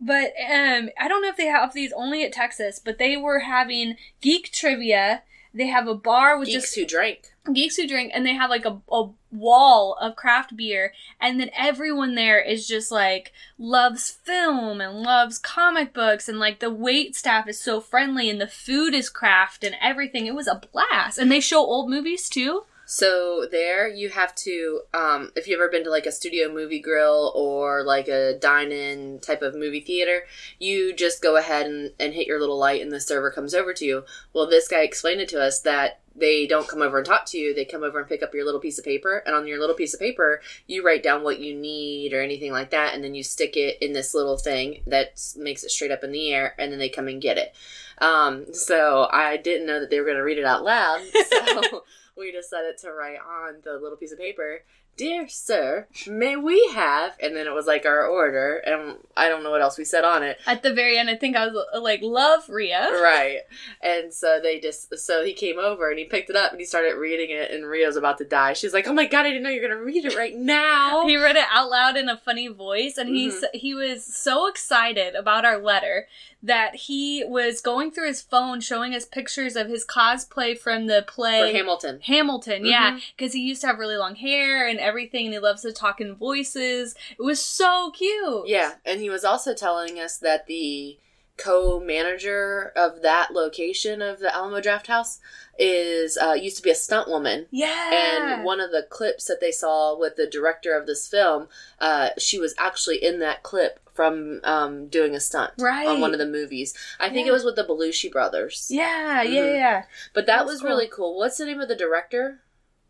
But 0.00 0.32
um, 0.50 0.90
I 0.98 1.06
don't 1.08 1.22
know 1.22 1.28
if 1.28 1.36
they 1.36 1.46
have 1.46 1.72
these 1.74 1.92
only 1.92 2.24
at 2.24 2.32
Texas, 2.32 2.78
but 2.82 2.98
they 2.98 3.16
were 3.16 3.40
having 3.40 3.96
geek 4.20 4.50
trivia. 4.52 5.22
They 5.54 5.66
have 5.68 5.88
a 5.88 5.94
bar 5.94 6.38
with 6.38 6.48
Geeks 6.48 6.64
just 6.64 6.74
who 6.76 6.84
drink. 6.84 7.32
geeks 7.52 7.76
who 7.76 7.88
drink, 7.88 8.12
and 8.14 8.24
they 8.26 8.34
have 8.34 8.50
like 8.50 8.66
a, 8.66 8.80
a 8.92 9.08
wall 9.32 9.96
of 10.00 10.14
craft 10.14 10.54
beer, 10.56 10.92
and 11.20 11.40
then 11.40 11.50
everyone 11.56 12.14
there 12.16 12.38
is 12.40 12.68
just 12.68 12.92
like 12.92 13.32
loves 13.58 14.10
film 14.10 14.80
and 14.82 15.00
loves 15.02 15.38
comic 15.38 15.94
books, 15.94 16.28
and 16.28 16.38
like 16.38 16.60
the 16.60 16.70
wait 16.70 17.16
staff 17.16 17.48
is 17.48 17.58
so 17.60 17.80
friendly, 17.80 18.28
and 18.28 18.40
the 18.40 18.46
food 18.46 18.92
is 18.94 19.08
craft 19.08 19.64
and 19.64 19.74
everything. 19.80 20.26
It 20.26 20.34
was 20.34 20.46
a 20.48 20.60
blast, 20.72 21.18
and 21.18 21.32
they 21.32 21.40
show 21.40 21.60
old 21.60 21.88
movies 21.90 22.28
too. 22.28 22.64
So 22.90 23.44
there 23.44 23.86
you 23.86 24.08
have 24.08 24.34
to 24.36 24.80
um 24.94 25.30
if 25.36 25.46
you've 25.46 25.60
ever 25.60 25.68
been 25.68 25.84
to 25.84 25.90
like 25.90 26.06
a 26.06 26.10
studio 26.10 26.50
movie 26.50 26.80
grill 26.80 27.32
or 27.34 27.82
like 27.82 28.08
a 28.08 28.38
dine-in 28.38 29.18
type 29.20 29.42
of 29.42 29.54
movie 29.54 29.82
theater, 29.82 30.22
you 30.58 30.94
just 30.94 31.20
go 31.20 31.36
ahead 31.36 31.66
and, 31.66 31.92
and 32.00 32.14
hit 32.14 32.26
your 32.26 32.40
little 32.40 32.56
light 32.56 32.80
and 32.80 32.90
the 32.90 32.98
server 32.98 33.30
comes 33.30 33.52
over 33.52 33.74
to 33.74 33.84
you. 33.84 34.04
Well 34.32 34.46
this 34.46 34.68
guy 34.68 34.80
explained 34.80 35.20
it 35.20 35.28
to 35.28 35.42
us 35.42 35.60
that 35.60 36.00
they 36.16 36.46
don't 36.46 36.66
come 36.66 36.80
over 36.80 36.96
and 36.96 37.06
talk 37.06 37.26
to 37.26 37.36
you, 37.36 37.52
they 37.52 37.66
come 37.66 37.82
over 37.82 37.98
and 37.98 38.08
pick 38.08 38.22
up 38.22 38.32
your 38.32 38.46
little 38.46 38.58
piece 38.58 38.78
of 38.78 38.86
paper 38.86 39.22
and 39.26 39.36
on 39.36 39.46
your 39.46 39.60
little 39.60 39.76
piece 39.76 39.92
of 39.92 40.00
paper 40.00 40.40
you 40.66 40.82
write 40.82 41.02
down 41.02 41.22
what 41.22 41.40
you 41.40 41.54
need 41.54 42.14
or 42.14 42.22
anything 42.22 42.52
like 42.52 42.70
that 42.70 42.94
and 42.94 43.04
then 43.04 43.14
you 43.14 43.22
stick 43.22 43.54
it 43.54 43.76
in 43.82 43.92
this 43.92 44.14
little 44.14 44.38
thing 44.38 44.80
that 44.86 45.20
makes 45.36 45.62
it 45.62 45.70
straight 45.70 45.90
up 45.90 46.02
in 46.02 46.10
the 46.10 46.32
air 46.32 46.54
and 46.58 46.72
then 46.72 46.78
they 46.78 46.88
come 46.88 47.06
and 47.06 47.20
get 47.20 47.36
it. 47.36 47.54
Um 47.98 48.54
so 48.54 49.08
I 49.12 49.36
didn't 49.36 49.66
know 49.66 49.78
that 49.78 49.90
they 49.90 50.00
were 50.00 50.06
gonna 50.06 50.24
read 50.24 50.38
it 50.38 50.46
out 50.46 50.64
loud. 50.64 51.02
So 51.28 51.84
we 52.18 52.32
just 52.32 52.50
set 52.50 52.64
it 52.64 52.78
to 52.78 52.92
write 52.92 53.18
on 53.20 53.60
the 53.64 53.78
little 53.80 53.96
piece 53.96 54.12
of 54.12 54.18
paper 54.18 54.64
"Dear 54.98 55.28
sir, 55.28 55.86
may 56.06 56.36
we 56.36 56.68
have?" 56.74 57.14
And 57.22 57.34
then 57.34 57.46
it 57.46 57.54
was 57.54 57.66
like 57.66 57.86
our 57.86 58.06
order, 58.06 58.56
and 58.58 58.96
I 59.16 59.28
don't 59.30 59.42
know 59.42 59.50
what 59.50 59.62
else 59.62 59.78
we 59.78 59.84
said 59.84 60.04
on 60.04 60.22
it. 60.22 60.38
At 60.46 60.62
the 60.62 60.74
very 60.74 60.98
end, 60.98 61.08
I 61.08 61.14
think 61.16 61.36
I 61.36 61.46
was 61.46 61.64
uh, 61.72 61.80
like, 61.80 62.00
"Love 62.02 62.48
Ria." 62.50 62.88
Right. 62.90 63.40
And 63.82 64.12
so 64.12 64.40
they 64.42 64.60
just 64.60 64.94
so 64.98 65.24
he 65.24 65.32
came 65.32 65.58
over 65.58 65.88
and 65.88 65.98
he 65.98 66.04
picked 66.04 66.28
it 66.30 66.36
up 66.36 66.50
and 66.50 66.60
he 66.60 66.66
started 66.66 66.96
reading 66.96 67.30
it 67.30 67.50
and 67.50 67.64
Rio's 67.66 67.96
about 67.96 68.18
to 68.18 68.24
die. 68.24 68.52
She's 68.52 68.74
like, 68.74 68.86
"Oh 68.88 68.92
my 68.92 69.06
god, 69.06 69.24
I 69.24 69.30
didn't 69.30 69.44
know 69.44 69.50
you're 69.50 69.66
going 69.66 69.78
to 69.78 69.84
read 69.84 70.04
it 70.04 70.16
right 70.16 70.34
now." 70.36 71.06
He 71.06 71.16
read 71.16 71.36
it 71.36 71.44
out 71.50 71.70
loud 71.70 71.96
in 71.96 72.08
a 72.08 72.16
funny 72.16 72.48
voice, 72.48 72.98
and 72.98 73.08
he 73.08 73.28
Mhm. 73.28 73.42
s 73.42 73.44
he 73.54 73.72
was 73.74 74.04
so 74.04 74.46
excited 74.48 75.14
about 75.14 75.44
our 75.44 75.58
letter 75.58 76.08
that 76.42 76.74
he 76.76 77.24
was 77.24 77.60
going 77.60 77.90
through 77.90 78.06
his 78.06 78.22
phone, 78.22 78.60
showing 78.60 78.94
us 78.94 79.04
pictures 79.04 79.56
of 79.56 79.66
his 79.68 79.84
cosplay 79.84 80.56
from 80.56 80.86
the 80.86 81.02
For 81.06 81.12
play 81.12 81.52
Hamilton. 81.52 82.00
Hamilton, 82.02 82.64
yeah, 82.64 82.92
Mhm. 82.92 83.02
because 83.16 83.32
he 83.32 83.40
used 83.40 83.60
to 83.62 83.66
have 83.66 83.78
really 83.78 83.96
long 83.96 84.14
hair 84.14 84.66
and 84.68 84.78
everything, 84.88 85.26
and 85.26 85.34
he 85.34 85.38
loves 85.38 85.62
to 85.62 85.72
talk 85.72 86.00
in 86.00 86.14
voices. 86.14 86.94
It 87.18 87.22
was 87.22 87.40
so 87.40 87.90
cute. 87.90 88.48
Yeah, 88.48 88.72
and 88.84 89.00
he 89.00 89.10
was 89.10 89.24
also 89.24 89.54
telling 89.54 89.98
us 90.00 90.16
that 90.18 90.46
the 90.46 90.98
co-manager 91.36 92.72
of 92.74 93.02
that 93.02 93.30
location 93.32 94.02
of 94.02 94.18
the 94.18 94.34
Alamo 94.34 94.60
Draft 94.60 94.88
House 94.88 95.20
is 95.58 96.16
uh, 96.18 96.32
used 96.32 96.56
to 96.56 96.62
be 96.62 96.70
a 96.70 96.74
stunt 96.74 97.08
woman. 97.08 97.46
yeah. 97.50 98.26
And 98.34 98.44
one 98.44 98.60
of 98.60 98.70
the 98.72 98.82
clips 98.88 99.26
that 99.26 99.40
they 99.40 99.52
saw 99.52 99.96
with 99.96 100.16
the 100.16 100.26
director 100.26 100.76
of 100.76 100.86
this 100.86 101.06
film, 101.08 101.48
uh, 101.80 102.10
she 102.18 102.38
was 102.40 102.54
actually 102.58 103.02
in 103.04 103.20
that 103.20 103.42
clip 103.44 103.78
from 103.94 104.40
um, 104.44 104.86
doing 104.88 105.14
a 105.14 105.20
stunt 105.20 105.52
Right. 105.58 105.86
on 105.86 106.00
one 106.00 106.12
of 106.12 106.18
the 106.20 106.26
movies. 106.26 106.72
I 107.00 107.08
think 107.08 107.26
Yeah. 107.26 107.30
it 107.30 107.34
was 107.34 107.44
with 107.44 107.56
the 107.56 107.64
Belushi 107.64 108.10
brothers. 108.10 108.68
yeah, 108.70 109.22
yeah, 109.22 109.42
Mhm. 109.42 109.54
yeah. 109.56 109.82
But 110.14 110.26
that 110.26 110.38
That's 110.38 110.50
was 110.50 110.60
cool. 110.60 110.70
really 110.70 110.86
cool. 110.88 111.16
What's 111.18 111.36
the 111.38 111.44
name 111.46 111.60
of 111.60 111.68
the 111.68 111.74
director? 111.76 112.40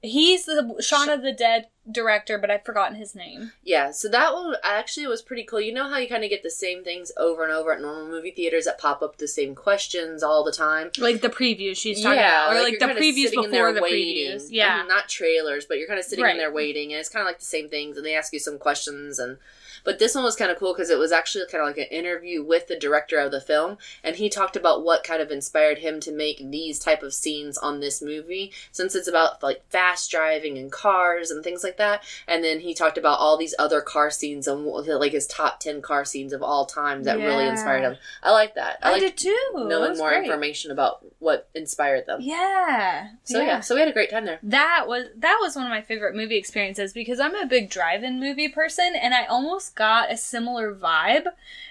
He's 0.00 0.44
the 0.44 0.76
Shaun 0.80 1.08
of 1.08 1.22
the 1.22 1.32
Dead 1.32 1.66
director, 1.90 2.38
but 2.38 2.50
I've 2.50 2.64
forgotten 2.64 2.96
his 2.96 3.14
name. 3.16 3.50
Yeah, 3.64 3.90
so 3.90 4.08
that 4.10 4.32
one 4.32 4.54
actually 4.62 5.06
was 5.08 5.22
pretty 5.22 5.42
cool. 5.42 5.60
You 5.60 5.72
know 5.72 5.88
how 5.88 5.96
you 5.98 6.08
kind 6.08 6.22
of 6.22 6.30
get 6.30 6.44
the 6.44 6.50
same 6.50 6.84
things 6.84 7.10
over 7.16 7.42
and 7.42 7.50
over 7.52 7.72
at 7.72 7.80
normal 7.80 8.06
movie 8.06 8.30
theaters 8.30 8.66
that 8.66 8.78
pop 8.78 9.02
up 9.02 9.16
the 9.16 9.26
same 9.26 9.56
questions 9.56 10.22
all 10.22 10.44
the 10.44 10.52
time? 10.52 10.90
Like 10.98 11.20
the 11.20 11.28
previews 11.28 11.78
she's 11.78 12.00
talking 12.02 12.18
about, 12.20 12.52
or 12.54 12.60
like, 12.62 12.72
you're 12.78 12.94
the 12.94 12.94
previews 13.00 13.30
before 13.32 13.72
the 13.72 13.80
waiting. 13.82 14.28
previews. 14.36 14.46
Yeah. 14.50 14.82
Mhm, 14.84 14.88
not 14.88 15.08
trailers, 15.08 15.64
but 15.64 15.78
you're 15.78 15.88
kind 15.88 15.98
of 15.98 16.04
sitting 16.04 16.24
Right. 16.24 16.32
in 16.32 16.38
there 16.38 16.52
waiting, 16.52 16.92
and 16.92 17.00
it's 17.00 17.08
kind 17.08 17.22
of 17.22 17.26
like 17.26 17.38
the 17.40 17.44
same 17.44 17.68
things, 17.68 17.96
and 17.96 18.06
they 18.06 18.14
ask 18.14 18.32
you 18.32 18.38
some 18.38 18.58
questions, 18.58 19.18
and 19.18 19.38
but 19.84 19.98
this 19.98 20.14
one 20.14 20.24
was 20.24 20.36
kind 20.36 20.50
of 20.50 20.58
cool 20.58 20.72
because 20.72 20.90
it 20.90 20.98
was 20.98 21.12
actually 21.12 21.44
kind 21.50 21.62
of 21.62 21.68
like 21.68 21.78
an 21.78 21.96
interview 21.96 22.42
with 22.42 22.66
the 22.68 22.78
director 22.78 23.18
of 23.18 23.30
the 23.30 23.40
film, 23.40 23.78
and 24.02 24.16
he 24.16 24.28
talked 24.28 24.56
about 24.56 24.84
what 24.84 25.04
kind 25.04 25.22
of 25.22 25.30
inspired 25.30 25.78
him 25.78 26.00
to 26.00 26.12
make 26.12 26.50
these 26.50 26.78
type 26.78 27.02
of 27.02 27.14
scenes 27.14 27.58
on 27.58 27.80
this 27.80 28.02
movie, 28.02 28.52
since 28.72 28.94
it's 28.94 29.08
about 29.08 29.42
like 29.42 29.62
fast 29.70 30.10
driving 30.10 30.58
and 30.58 30.72
cars 30.72 31.30
and 31.30 31.42
things 31.42 31.64
like 31.64 31.76
that, 31.76 32.02
and 32.26 32.44
then 32.44 32.60
he 32.60 32.74
talked 32.74 32.98
about 32.98 33.18
all 33.18 33.36
these 33.36 33.54
other 33.58 33.80
car 33.80 34.10
scenes 34.10 34.46
and 34.46 34.64
like 34.64 35.12
his 35.12 35.26
top 35.26 35.60
ten 35.60 35.82
car 35.82 36.04
scenes 36.04 36.32
of 36.32 36.42
all 36.42 36.66
time 36.66 37.04
that 37.04 37.18
really 37.18 37.46
inspired 37.46 37.82
him. 37.82 37.96
I 38.22 38.32
like 38.32 38.54
that. 38.54 38.78
I, 38.82 38.94
I, 38.94 38.98
did 38.98 39.16
too. 39.16 39.36
Knowing 39.54 39.96
more 39.96 40.10
great. 40.10 40.24
information 40.24 40.70
about 40.70 41.04
what 41.18 41.48
inspired 41.54 42.06
them. 42.06 42.20
Yeah. 42.20 43.08
So 43.24 43.40
yeah. 43.40 43.60
so 43.60 43.74
we 43.74 43.80
had 43.80 43.88
a 43.88 43.92
great 43.92 44.10
time 44.10 44.24
there. 44.24 44.38
That 44.42 44.84
was 44.86 45.06
that 45.16 45.38
was 45.40 45.56
one 45.56 45.64
of 45.64 45.70
my 45.70 45.82
favorite 45.82 46.14
movie 46.14 46.36
experiences 46.36 46.92
because 46.92 47.20
I'm 47.20 47.34
a 47.34 47.46
big 47.46 47.70
drive-in 47.70 48.20
movie 48.20 48.48
person 48.48 48.94
and 48.94 49.14
I 49.14 49.24
almost 49.24 49.67
got 49.68 50.12
a 50.12 50.16
similar 50.16 50.74
vibe. 50.74 51.26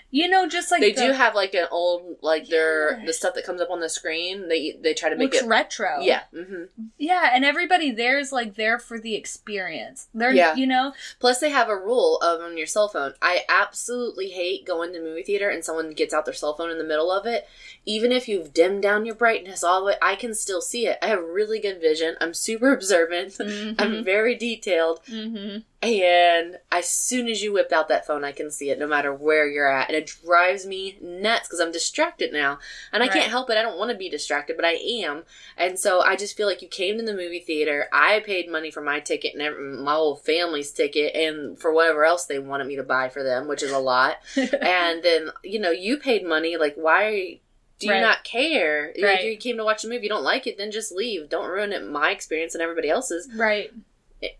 You 0.09 0.29
know, 0.29 0.47
just 0.47 0.71
like 0.71 0.79
they 0.79 0.93
the, 0.93 1.07
do 1.07 1.11
have 1.11 1.35
like 1.35 1.53
an 1.53 1.67
old 1.69 2.15
like 2.21 2.47
their 2.47 3.01
the 3.05 3.11
stuff 3.11 3.33
that 3.35 3.43
comes 3.43 3.59
up 3.59 3.69
on 3.69 3.81
the 3.81 3.89
screen. 3.89 4.47
They 4.47 4.77
they 4.81 4.93
try 4.93 5.09
to 5.09 5.17
make 5.17 5.33
looks 5.33 5.43
it 5.43 5.47
retro. 5.47 5.99
yeah. 5.99 6.21
hmm 6.33 6.63
Yeah, 6.97 7.31
and 7.33 7.43
everybody 7.43 7.91
there 7.91 8.17
is 8.17 8.31
like 8.31 8.55
there 8.55 8.79
for 8.79 8.99
the 8.99 9.15
experience. 9.15 10.07
They're 10.13 10.31
Yeah. 10.33 10.55
you 10.55 10.65
know, 10.65 10.93
Plus, 11.19 11.39
they 11.39 11.49
have 11.49 11.67
a 11.67 11.75
rule 11.75 12.19
of 12.21 12.39
on 12.39 12.57
your 12.57 12.67
cell 12.67 12.87
phone. 12.87 13.15
I 13.21 13.43
absolutely 13.49 14.29
hate 14.29 14.65
going 14.65 14.93
to 14.93 15.01
movie 15.01 15.23
theater 15.23 15.49
and 15.49 15.61
someone 15.63 15.91
gets 15.91 16.13
out 16.13 16.23
their 16.23 16.33
cell 16.33 16.53
phone 16.53 16.69
in 16.71 16.77
the 16.77 16.85
middle 16.85 17.11
of 17.11 17.25
it. 17.25 17.45
Even 17.85 18.13
if 18.13 18.29
you've 18.29 18.53
dimmed 18.53 18.83
down 18.83 19.05
your 19.05 19.15
brightness 19.15 19.61
all 19.61 19.81
the 19.81 19.87
way, 19.87 19.95
I 20.01 20.15
can 20.15 20.33
still 20.33 20.61
see 20.61 20.87
it. 20.87 20.99
I 21.01 21.07
have 21.07 21.21
really 21.21 21.59
good 21.59 21.81
vision. 21.81 22.15
I'm 22.21 22.33
super 22.33 22.71
observant. 22.77 23.35
I'm 23.77 24.05
very 24.05 24.35
detailed. 24.35 25.01
hmm 25.05 25.57
And 25.83 26.57
as 26.71 26.89
soon 26.89 27.27
as 27.27 27.43
you 27.43 27.53
whip 27.53 27.71
out 27.71 27.87
that 27.89 28.07
phone, 28.07 28.23
I 28.23 28.31
can 28.31 28.49
see 28.49 28.71
it 28.71 28.79
no 28.79 28.87
matter 28.87 29.13
where 29.13 29.47
you're 29.47 29.71
at. 29.71 29.89
And 29.89 29.95
it 29.95 30.11
drives 30.25 30.65
me 30.65 30.97
nuts 31.01 31.47
because 31.47 31.59
I'm 31.59 31.71
distracted 31.71 32.33
now. 32.33 32.57
And 32.91 33.03
I 33.03 33.05
Right. 33.07 33.13
can't 33.13 33.29
help 33.29 33.51
it. 33.51 33.57
I 33.57 33.61
don't 33.61 33.77
want 33.77 33.91
to 33.91 33.97
be 33.97 34.09
distracted, 34.09 34.55
but 34.55 34.65
I 34.65 34.73
am. 34.73 35.23
And 35.55 35.77
so 35.79 36.01
I 36.01 36.15
just 36.15 36.35
feel 36.35 36.47
like 36.47 36.63
you 36.63 36.67
came 36.67 36.97
to 36.97 37.03
the 37.03 37.13
movie 37.13 37.39
theater. 37.39 37.87
I 37.93 38.21
paid 38.21 38.49
money 38.49 38.71
for 38.71 38.81
my 38.81 38.99
ticket 38.99 39.33
and 39.33 39.41
every, 39.43 39.63
my 39.77 39.93
whole 39.93 40.15
family's 40.15 40.71
ticket 40.71 41.15
and 41.15 41.59
for 41.59 41.71
whatever 41.71 42.05
else 42.05 42.25
they 42.25 42.39
wanted 42.39 42.65
me 42.65 42.75
to 42.77 42.83
buy 42.83 43.09
for 43.09 43.21
them, 43.21 43.47
which 43.47 43.61
is 43.61 43.71
a 43.71 43.77
lot. 43.77 44.17
and 44.35 45.03
then, 45.03 45.29
you 45.43 45.59
know, 45.59 45.71
you 45.71 45.97
paid 45.97 46.25
money. 46.25 46.57
Like, 46.57 46.73
why 46.75 47.39
do 47.77 47.85
you 47.85 47.93
Right. 47.93 48.01
not 48.01 48.23
care? 48.23 48.91
Right. 48.99 49.23
you 49.23 49.37
came 49.37 49.57
to 49.57 49.63
watch 49.63 49.83
a 49.83 49.87
movie. 49.87 50.03
You 50.05 50.09
don't 50.09 50.23
like 50.23 50.47
it, 50.47 50.57
then 50.57 50.71
just 50.71 50.91
leave. 50.91 51.29
Don't 51.29 51.47
ruin 51.47 51.71
it, 51.71 51.87
my 51.87 52.09
experience 52.09 52.55
and 52.55 52.63
everybody 52.63 52.89
else's 52.89 53.29
right. 53.35 53.71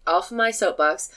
Off 0.06 0.32
my 0.32 0.52
soapbox. 0.52 1.10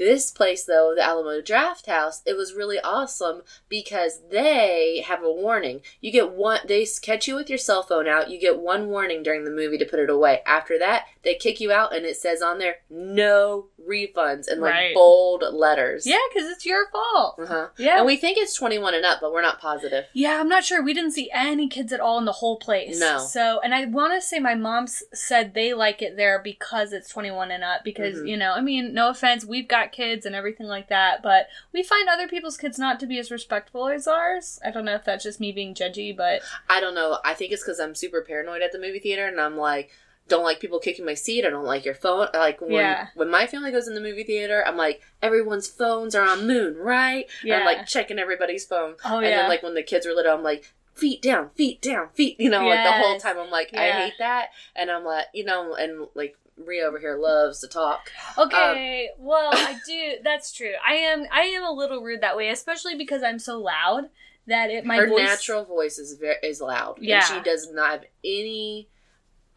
This 0.00 0.30
place, 0.30 0.64
though, 0.64 0.94
the 0.96 1.02
Alamo 1.02 1.42
Draft 1.42 1.84
House, 1.84 2.22
it 2.24 2.34
was 2.34 2.54
really 2.54 2.80
awesome 2.80 3.42
because 3.68 4.22
they 4.30 5.04
have 5.06 5.22
a 5.22 5.30
warning. 5.30 5.82
You 6.00 6.10
get 6.10 6.30
one, 6.32 6.60
they 6.66 6.86
catch 7.02 7.28
you 7.28 7.34
with 7.34 7.50
your 7.50 7.58
cell 7.58 7.82
phone 7.82 8.08
out. 8.08 8.30
You 8.30 8.40
get 8.40 8.58
one 8.58 8.88
warning 8.88 9.22
during 9.22 9.44
the 9.44 9.50
movie 9.50 9.76
to 9.76 9.84
put 9.84 10.00
it 10.00 10.08
away. 10.08 10.40
After 10.46 10.78
that, 10.78 11.04
they 11.22 11.34
kick 11.34 11.60
you 11.60 11.70
out, 11.70 11.94
and 11.94 12.06
it 12.06 12.16
says 12.16 12.40
on 12.40 12.58
there, 12.58 12.76
no 12.88 13.66
refunds 13.86 14.50
in 14.50 14.60
like 14.60 14.72
Right. 14.72 14.94
bold 14.94 15.42
letters. 15.52 16.06
Yeah, 16.06 16.16
because 16.32 16.48
it's 16.48 16.64
your 16.64 16.88
fault. 16.90 17.34
Uh 17.38 17.46
huh. 17.46 17.66
Yeah. 17.76 17.98
And 17.98 18.06
we 18.06 18.16
think 18.16 18.38
it's 18.38 18.54
21 18.54 18.94
and 18.94 19.04
up, 19.04 19.18
but 19.20 19.32
we're 19.32 19.42
not 19.42 19.60
positive. 19.60 20.04
Yeah, 20.14 20.40
I'm 20.40 20.48
not 20.48 20.64
sure. 20.64 20.82
We 20.82 20.94
didn't 20.94 21.10
see 21.12 21.30
any 21.32 21.68
kids 21.68 21.92
at 21.92 22.00
all 22.00 22.16
in 22.18 22.24
the 22.24 22.32
whole 22.32 22.56
place. 22.58 22.98
No. 22.98 23.18
So, 23.18 23.60
and 23.60 23.74
I 23.74 23.84
want 23.86 24.14
to 24.14 24.26
say 24.26 24.38
my 24.38 24.54
mom 24.54 24.86
said 24.86 25.52
they 25.54 25.74
like 25.74 26.00
it 26.02 26.16
there 26.16 26.38
because 26.42 26.92
it's 26.94 27.08
21 27.10 27.50
and 27.50 27.62
up. 27.64 27.84
Because 27.84 28.18
Mhm. 28.18 28.28
you 28.28 28.36
know, 28.36 28.52
I 28.52 28.60
mean, 28.60 28.94
no 28.94 29.08
offense, 29.10 29.44
we've 29.44 29.68
got 29.68 29.89
kids 29.92 30.24
and 30.26 30.34
everything 30.34 30.66
like 30.66 30.88
that, 30.88 31.22
but 31.22 31.48
we 31.72 31.82
find 31.82 32.08
other 32.08 32.28
people's 32.28 32.56
kids 32.56 32.78
not 32.78 33.00
to 33.00 33.06
be 33.06 33.18
as 33.18 33.30
respectful 33.30 33.88
as 33.88 34.06
ours. 34.06 34.60
I 34.64 34.70
don't 34.70 34.84
know 34.84 34.94
if 34.94 35.04
that's 35.04 35.24
just 35.24 35.40
me 35.40 35.52
being 35.52 35.74
judgy, 35.74 36.16
but 36.16 36.42
I 36.68 36.80
don't 36.80 36.94
know. 36.94 37.18
I 37.24 37.34
think 37.34 37.52
it's 37.52 37.62
because 37.62 37.80
I'm 37.80 37.94
super 37.94 38.22
paranoid 38.22 38.62
at 38.62 38.72
the 38.72 38.78
movie 38.78 38.98
theater, 39.00 39.26
and 39.26 39.40
I'm 39.40 39.56
like, 39.56 39.90
don't 40.28 40.44
like 40.44 40.60
people 40.60 40.78
kicking 40.78 41.04
my 41.04 41.14
seat. 41.14 41.44
I 41.44 41.50
don't 41.50 41.64
like 41.64 41.84
your 41.84 41.94
phone. 41.94 42.28
Like 42.32 42.60
when 42.60 42.70
Yeah. 42.72 43.08
when 43.16 43.30
my 43.30 43.46
family 43.48 43.72
goes 43.72 43.88
in 43.88 43.94
the 43.94 44.00
movie 44.00 44.22
theater, 44.24 44.62
I'm 44.64 44.76
like, 44.76 45.02
everyone's 45.20 45.66
phones 45.66 46.14
are 46.14 46.22
on 46.24 46.46
moon, 46.46 46.76
right? 46.76 47.26
And 47.40 47.48
Yeah. 47.48 47.58
I'm 47.58 47.64
like 47.66 47.86
checking 47.86 48.18
everybody's 48.18 48.64
phone. 48.64 48.94
oh 49.04 49.16
and 49.18 49.26
yeah, 49.26 49.36
then 49.38 49.48
like 49.48 49.62
when 49.64 49.74
the 49.74 49.82
kids 49.82 50.06
were 50.06 50.12
little, 50.12 50.34
I'm 50.34 50.42
like. 50.44 50.72
Feet 50.92 51.22
down, 51.22 51.48
feet 51.54 51.80
down, 51.80 52.08
feet. 52.12 52.38
You 52.38 52.50
know, 52.50 52.66
like 52.66 52.84
the 52.84 52.92
whole 52.92 53.18
time. 53.18 53.38
I'm 53.38 53.48
like, 53.50 53.70
I 53.74 53.90
hate 53.92 54.14
that, 54.18 54.48
and 54.76 54.90
I'm 54.90 55.02
like, 55.04 55.26
you 55.32 55.44
know, 55.44 55.74
and 55.74 56.08
like 56.14 56.36
Rhea 56.66 56.84
over 56.84 56.98
here 56.98 57.16
loves 57.16 57.60
to 57.60 57.68
talk. 57.68 58.10
Okay, 58.38 59.08
um, 59.18 59.24
well, 59.26 59.50
I 59.52 59.76
do. 59.86 60.14
That's 60.24 60.52
true. 60.52 60.72
I 60.86 60.94
am. 60.94 61.24
I 61.32 61.42
am 61.42 61.64
a 61.64 61.72
little 61.72 62.02
rude 62.02 62.20
that 62.22 62.36
way, 62.36 62.50
especially 62.50 62.94
because 62.96 63.22
I'm 63.22 63.38
so 63.38 63.58
loud 63.60 64.04
that 64.46 64.70
it 64.70 64.84
my 64.84 64.96
Her 64.96 65.08
voice. 65.08 65.20
natural 65.28 65.64
voice 65.64 65.98
is 65.98 66.14
very 66.18 66.36
is 66.42 66.60
loud. 66.60 66.96
Yeah. 67.00 67.16
and 67.16 67.24
she 67.24 67.40
does 67.50 67.70
not 67.72 67.90
have 67.90 68.04
any 68.24 68.88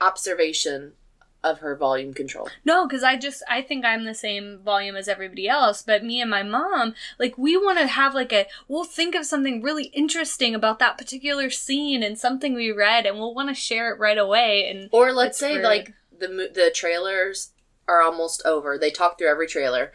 observation 0.01 0.93
of 1.43 1.59
her 1.59 1.75
volume 1.75 2.13
control. 2.13 2.47
No, 2.63 2.87
because 2.87 3.03
I 3.03 3.17
just 3.17 3.43
I 3.49 3.61
think 3.61 3.83
I'm 3.83 4.05
the 4.05 4.13
same 4.13 4.59
volume 4.63 4.95
as 4.95 5.09
everybody 5.09 5.49
else. 5.49 5.81
But 5.81 6.03
me 6.03 6.21
and 6.21 6.29
my 6.31 6.41
mom, 6.41 6.93
like, 7.19 7.37
we 7.37 7.57
want 7.57 7.79
to 7.79 7.87
have 7.87 8.13
like 8.15 8.31
a. 8.31 8.47
We'll 8.69 8.85
think 8.85 9.13
of 9.13 9.25
something 9.25 9.61
really 9.61 9.85
interesting 9.85 10.55
about 10.55 10.79
that 10.79 10.97
particular 10.97 11.49
scene 11.49 12.01
and 12.01 12.17
something 12.17 12.53
we 12.53 12.71
read, 12.71 13.05
and 13.05 13.17
we'll 13.17 13.35
want 13.35 13.49
to 13.49 13.55
share 13.55 13.93
it 13.93 13.99
right 13.99 14.17
away. 14.17 14.69
And 14.69 14.87
Or 14.93 15.11
let's 15.11 15.37
say 15.37 15.55
rude. 15.55 15.63
like 15.63 15.93
the 16.19 16.27
the 16.53 16.71
trailers 16.73 17.51
are 17.87 18.01
almost 18.01 18.41
over. 18.45 18.77
They 18.77 18.91
talk 18.91 19.17
through 19.17 19.29
every 19.29 19.47
trailer. 19.47 19.91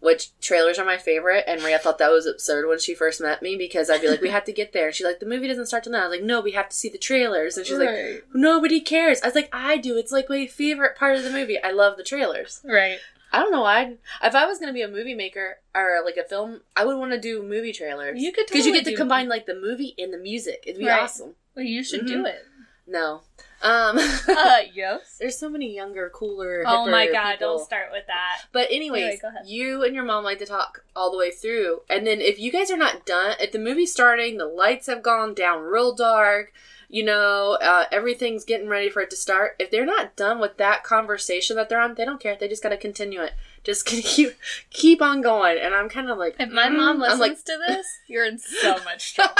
Which 0.00 0.38
trailers 0.38 0.78
are 0.78 0.84
my 0.84 0.98
favorite, 0.98 1.44
and 1.46 1.62
Maria 1.62 1.78
thought 1.78 1.96
that 1.96 2.10
was 2.10 2.26
absurd 2.26 2.68
when 2.68 2.78
she 2.78 2.94
first 2.94 3.22
met 3.22 3.40
me 3.40 3.56
because 3.56 3.88
I'd 3.88 4.02
be 4.02 4.08
like, 4.10 4.20
"We 4.20 4.28
have 4.28 4.44
to 4.44 4.52
get 4.52 4.74
there," 4.74 4.84
and 4.88 4.94
she's 4.94 5.06
like, 5.06 5.18
"The 5.18 5.24
movie 5.24 5.48
doesn't 5.48 5.64
start 5.64 5.82
till 5.84 5.92
now." 5.92 6.00
I 6.04 6.08
was 6.08 6.18
like, 6.18 6.26
"No, 6.26 6.42
we 6.42 6.50
have 6.50 6.68
to 6.68 6.76
see 6.76 6.90
the 6.90 6.98
trailers," 6.98 7.56
and 7.56 7.66
she's 7.66 7.78
like, 7.78 8.22
"Nobody 8.34 8.82
cares." 8.82 9.22
I 9.22 9.28
was 9.28 9.34
like, 9.34 9.48
"I 9.50 9.78
do. 9.78 9.96
It's 9.96 10.12
like 10.12 10.28
my 10.28 10.46
favorite 10.46 10.94
part 10.96 11.16
of 11.16 11.24
the 11.24 11.30
movie. 11.30 11.58
I 11.62 11.70
love 11.70 11.96
the 11.96 12.02
trailers." 12.04 12.60
right, 12.64 12.98
I 13.32 13.38
don't 13.40 13.50
know 13.50 13.62
why. 13.62 13.96
If 14.22 14.34
I 14.34 14.44
was 14.44 14.58
gonna 14.58 14.74
be 14.74 14.82
a 14.82 14.88
movie 14.88 15.14
maker 15.14 15.60
or 15.74 16.02
like 16.04 16.18
a 16.18 16.24
film, 16.24 16.60
I 16.76 16.84
would 16.84 16.98
want 16.98 17.12
to 17.12 17.18
do 17.18 17.42
movie 17.42 17.72
trailers. 17.72 18.20
You 18.20 18.30
could 18.30 18.44
because 18.46 18.66
you 18.66 18.74
get 18.74 18.84
to 18.84 18.94
combine 18.94 19.30
like 19.30 19.46
the 19.46 19.54
movie 19.58 19.94
and 19.96 20.12
the 20.12 20.18
music. 20.18 20.64
It'd 20.66 20.80
be 20.80 20.86
Right. 20.86 21.00
awesome. 21.00 21.34
well, 21.56 21.64
you 21.64 21.82
should 21.82 22.02
Mhm. 22.02 22.08
do 22.08 22.26
it. 22.26 22.44
No, 22.86 23.22
um, 23.64 23.98
Uh, 24.28 24.58
yes. 24.72 25.16
there's 25.20 25.38
so 25.38 25.48
many 25.48 25.74
younger, 25.74 26.10
cooler. 26.10 26.62
Oh 26.66 26.88
my 26.88 27.10
god! 27.10 27.32
people. 27.38 27.56
Don't 27.56 27.64
start 27.64 27.88
with 27.90 28.06
that. 28.06 28.42
But 28.52 28.68
anyways, 28.70 29.22
Anyway, 29.24 29.42
you 29.46 29.82
and 29.82 29.94
your 29.94 30.04
mom 30.04 30.22
like 30.22 30.38
to 30.38 30.46
talk 30.46 30.84
all 30.94 31.10
the 31.10 31.18
way 31.18 31.30
through, 31.30 31.80
and 31.88 32.06
then 32.06 32.20
if 32.20 32.38
you 32.38 32.52
guys 32.52 32.70
are 32.70 32.76
not 32.76 33.06
done, 33.06 33.36
if 33.40 33.52
the 33.52 33.58
movie's 33.58 33.90
starting, 33.92 34.36
the 34.36 34.46
lights 34.46 34.86
have 34.86 35.02
gone 35.02 35.34
down 35.34 35.62
real 35.62 35.94
dark, 35.94 36.52
you 36.94 37.02
know, 37.02 37.58
uh, 37.60 37.86
everything's 37.90 38.44
getting 38.44 38.68
ready 38.68 38.88
for 38.88 39.02
it 39.02 39.10
to 39.10 39.16
start. 39.16 39.56
If 39.58 39.72
they're 39.72 39.84
not 39.84 40.14
done 40.14 40.38
with 40.38 40.58
that 40.58 40.84
conversation 40.84 41.56
that 41.56 41.68
they're 41.68 41.80
on, 41.80 41.96
they 41.96 42.04
don't 42.04 42.20
care. 42.20 42.36
They 42.38 42.46
just 42.46 42.62
got 42.62 42.68
to 42.68 42.76
continue 42.76 43.20
it. 43.20 43.32
Just 43.64 43.84
keep 43.86 44.36
keep 44.70 45.02
on 45.02 45.20
going. 45.20 45.58
And 45.60 45.74
I'm 45.74 45.88
kind 45.88 46.08
of 46.08 46.18
like, 46.18 46.36
If 46.38 46.52
my 46.52 46.68
mm, 46.68 46.76
mom 46.76 47.00
listens 47.00 47.20
like, 47.20 47.44
to 47.46 47.58
this, 47.66 47.84
you're 48.06 48.24
in 48.24 48.38
so 48.38 48.78
much 48.84 49.16
trouble. 49.16 49.34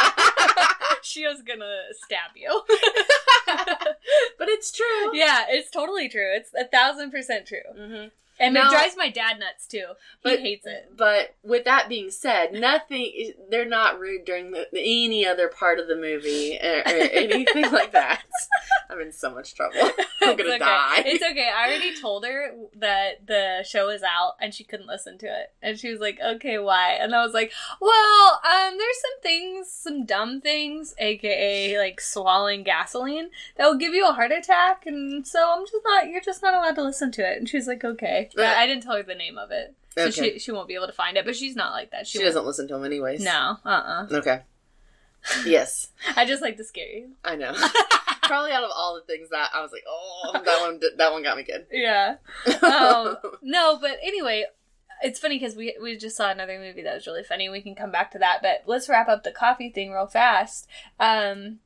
she 1.03 1.29
was 1.29 1.43
gonna 1.43 1.83
stab 1.93 2.33
you. 2.35 2.63
but 4.37 4.49
it's 4.49 4.73
true. 4.73 5.17
yeah, 5.17 5.45
it's 5.49 5.71
totally 5.71 6.09
true. 6.09 6.35
It's 6.35 6.51
a 6.59 6.67
thousand 6.67 7.13
percent 7.13 7.47
true. 7.47 7.61
hmm 7.79 8.07
And 8.41 8.55
No. 8.55 8.63
it 8.67 8.71
drives 8.71 8.97
my 8.97 9.09
dad 9.11 9.39
nuts 9.39 9.67
too. 9.67 9.85
But, 10.23 10.39
He 10.41 10.45
hates 10.45 10.67
it. 10.67 10.91
But 10.97 11.35
with 11.43 11.65
that 11.65 11.89
being 11.89 12.11
said, 12.11 12.53
nothing. 12.53 13.33
They're 13.51 13.65
not 13.65 13.99
rude 14.01 14.25
during 14.25 14.51
the, 14.51 14.67
any 14.75 15.27
other 15.27 15.49
part 15.49 15.79
of 15.79 15.87
the 15.89 15.97
movie 15.97 16.59
or, 16.63 16.79
or 16.81 16.83
anything 17.13 17.71
like 17.71 17.93
that. 17.93 18.23
I'm 18.91 19.01
in 19.01 19.13
so 19.13 19.33
much 19.33 19.55
trouble. 19.55 19.79
I'm 19.81 19.91
gonna 20.37 20.43
it's 20.43 20.49
okay. 20.51 20.59
die. 20.59 21.03
It's 21.07 21.25
okay. 21.25 21.51
I 21.55 21.69
already 21.69 21.99
told 22.01 22.25
her 22.25 22.53
that 22.77 23.27
the 23.27 23.65
show 23.69 23.89
is 23.89 24.03
out 24.03 24.33
and 24.41 24.53
she 24.53 24.65
couldn't 24.65 24.87
listen 24.87 25.17
to 25.19 25.27
it. 25.27 25.53
And 25.63 25.79
she 25.79 25.91
was 25.91 26.01
like, 26.01 26.19
okay, 26.25 26.59
why? 26.59 26.93
And 27.01 27.15
I 27.15 27.25
was 27.25 27.33
like, 27.35 27.53
well, 27.81 28.41
um, 28.45 28.77
there's 28.77 29.01
some 29.01 29.21
things, 29.23 29.71
some 29.71 30.05
dumb 30.05 30.41
things, 30.41 30.95
aka 30.99 31.79
like 31.79 32.01
swallowing 32.01 32.63
gasoline, 32.63 33.31
that 33.57 33.67
will 33.67 33.79
give 33.79 33.95
you 33.95 34.09
a 34.09 34.13
heart 34.13 34.33
attack. 34.33 34.85
And 34.87 35.27
so 35.27 35.55
I'm 35.57 35.65
just 35.65 35.85
not, 35.85 36.09
you're 36.09 36.21
just 36.21 36.43
not 36.43 36.55
allowed 36.55 36.75
to 36.77 36.83
listen 36.83 37.11
to 37.13 37.23
it. 37.31 37.39
And 37.39 37.49
she 37.49 37.57
was 37.57 37.67
like, 37.67 37.85
okay. 37.85 38.29
But 38.55 38.57
I 38.57 38.67
didn't 38.67 38.83
tell 38.83 38.97
her 38.97 39.03
the 39.03 39.15
name 39.15 39.39
of 39.39 39.51
it. 39.51 39.75
So 39.97 40.03
Okay. 40.07 40.33
she, 40.35 40.39
she 40.41 40.51
won't 40.53 40.67
be 40.69 40.75
able 40.75 40.87
to 40.89 40.93
find 40.93 41.17
it. 41.17 41.25
But 41.25 41.37
she's 41.37 41.55
not 41.57 41.73
like 41.73 41.91
that. 41.93 42.07
She 42.07 42.19
won't- 42.19 42.27
doesn't 42.29 42.47
listen 42.47 42.67
to 42.69 42.75
him 42.77 42.85
anyways. 42.85 43.23
No, 43.25 43.57
uh 43.65 43.69
uh 43.69 44.07
Okay. 44.11 44.43
Yes, 45.47 45.89
I 46.17 46.27
just 46.27 46.43
like 46.43 46.57
to 46.59 46.65
scare 46.65 46.87
you. 46.89 47.13
I 47.25 47.35
know. 47.37 47.53
Probably 48.25 48.53
out 48.53 48.65
of 48.65 48.71
all 48.75 48.95
the 48.95 49.01
things 49.03 49.31
that 49.31 49.51
I 49.55 49.63
was 49.63 49.73
like, 49.73 49.85
oh, 49.89 50.33
that 50.33 50.61
one, 50.61 50.81
that 50.99 51.13
one 51.13 51.23
got 51.23 51.37
me 51.37 51.43
good. 51.45 51.67
Yeah. 51.71 52.17
Um, 52.63 53.17
no, 53.43 53.79
but 53.81 53.99
anyway, 54.03 54.45
it's 55.03 55.19
funny 55.19 55.39
because 55.39 55.57
we 55.57 55.77
we 55.81 55.97
just 55.97 56.17
saw 56.17 56.31
another 56.31 56.59
movie 56.59 56.83
that 56.83 56.95
was 56.95 57.07
really 57.07 57.23
funny. 57.23 57.49
We 57.49 57.63
can 57.63 57.75
come 57.75 57.91
back 57.91 58.11
to 58.13 58.19
that, 58.19 58.41
but 58.43 58.65
let's 58.67 58.89
wrap 58.89 59.09
up 59.09 59.25
the 59.25 59.31
coffee 59.31 59.71
thing 59.71 59.93
real 59.93 60.07
fast. 60.07 60.67
Um, 61.01 61.61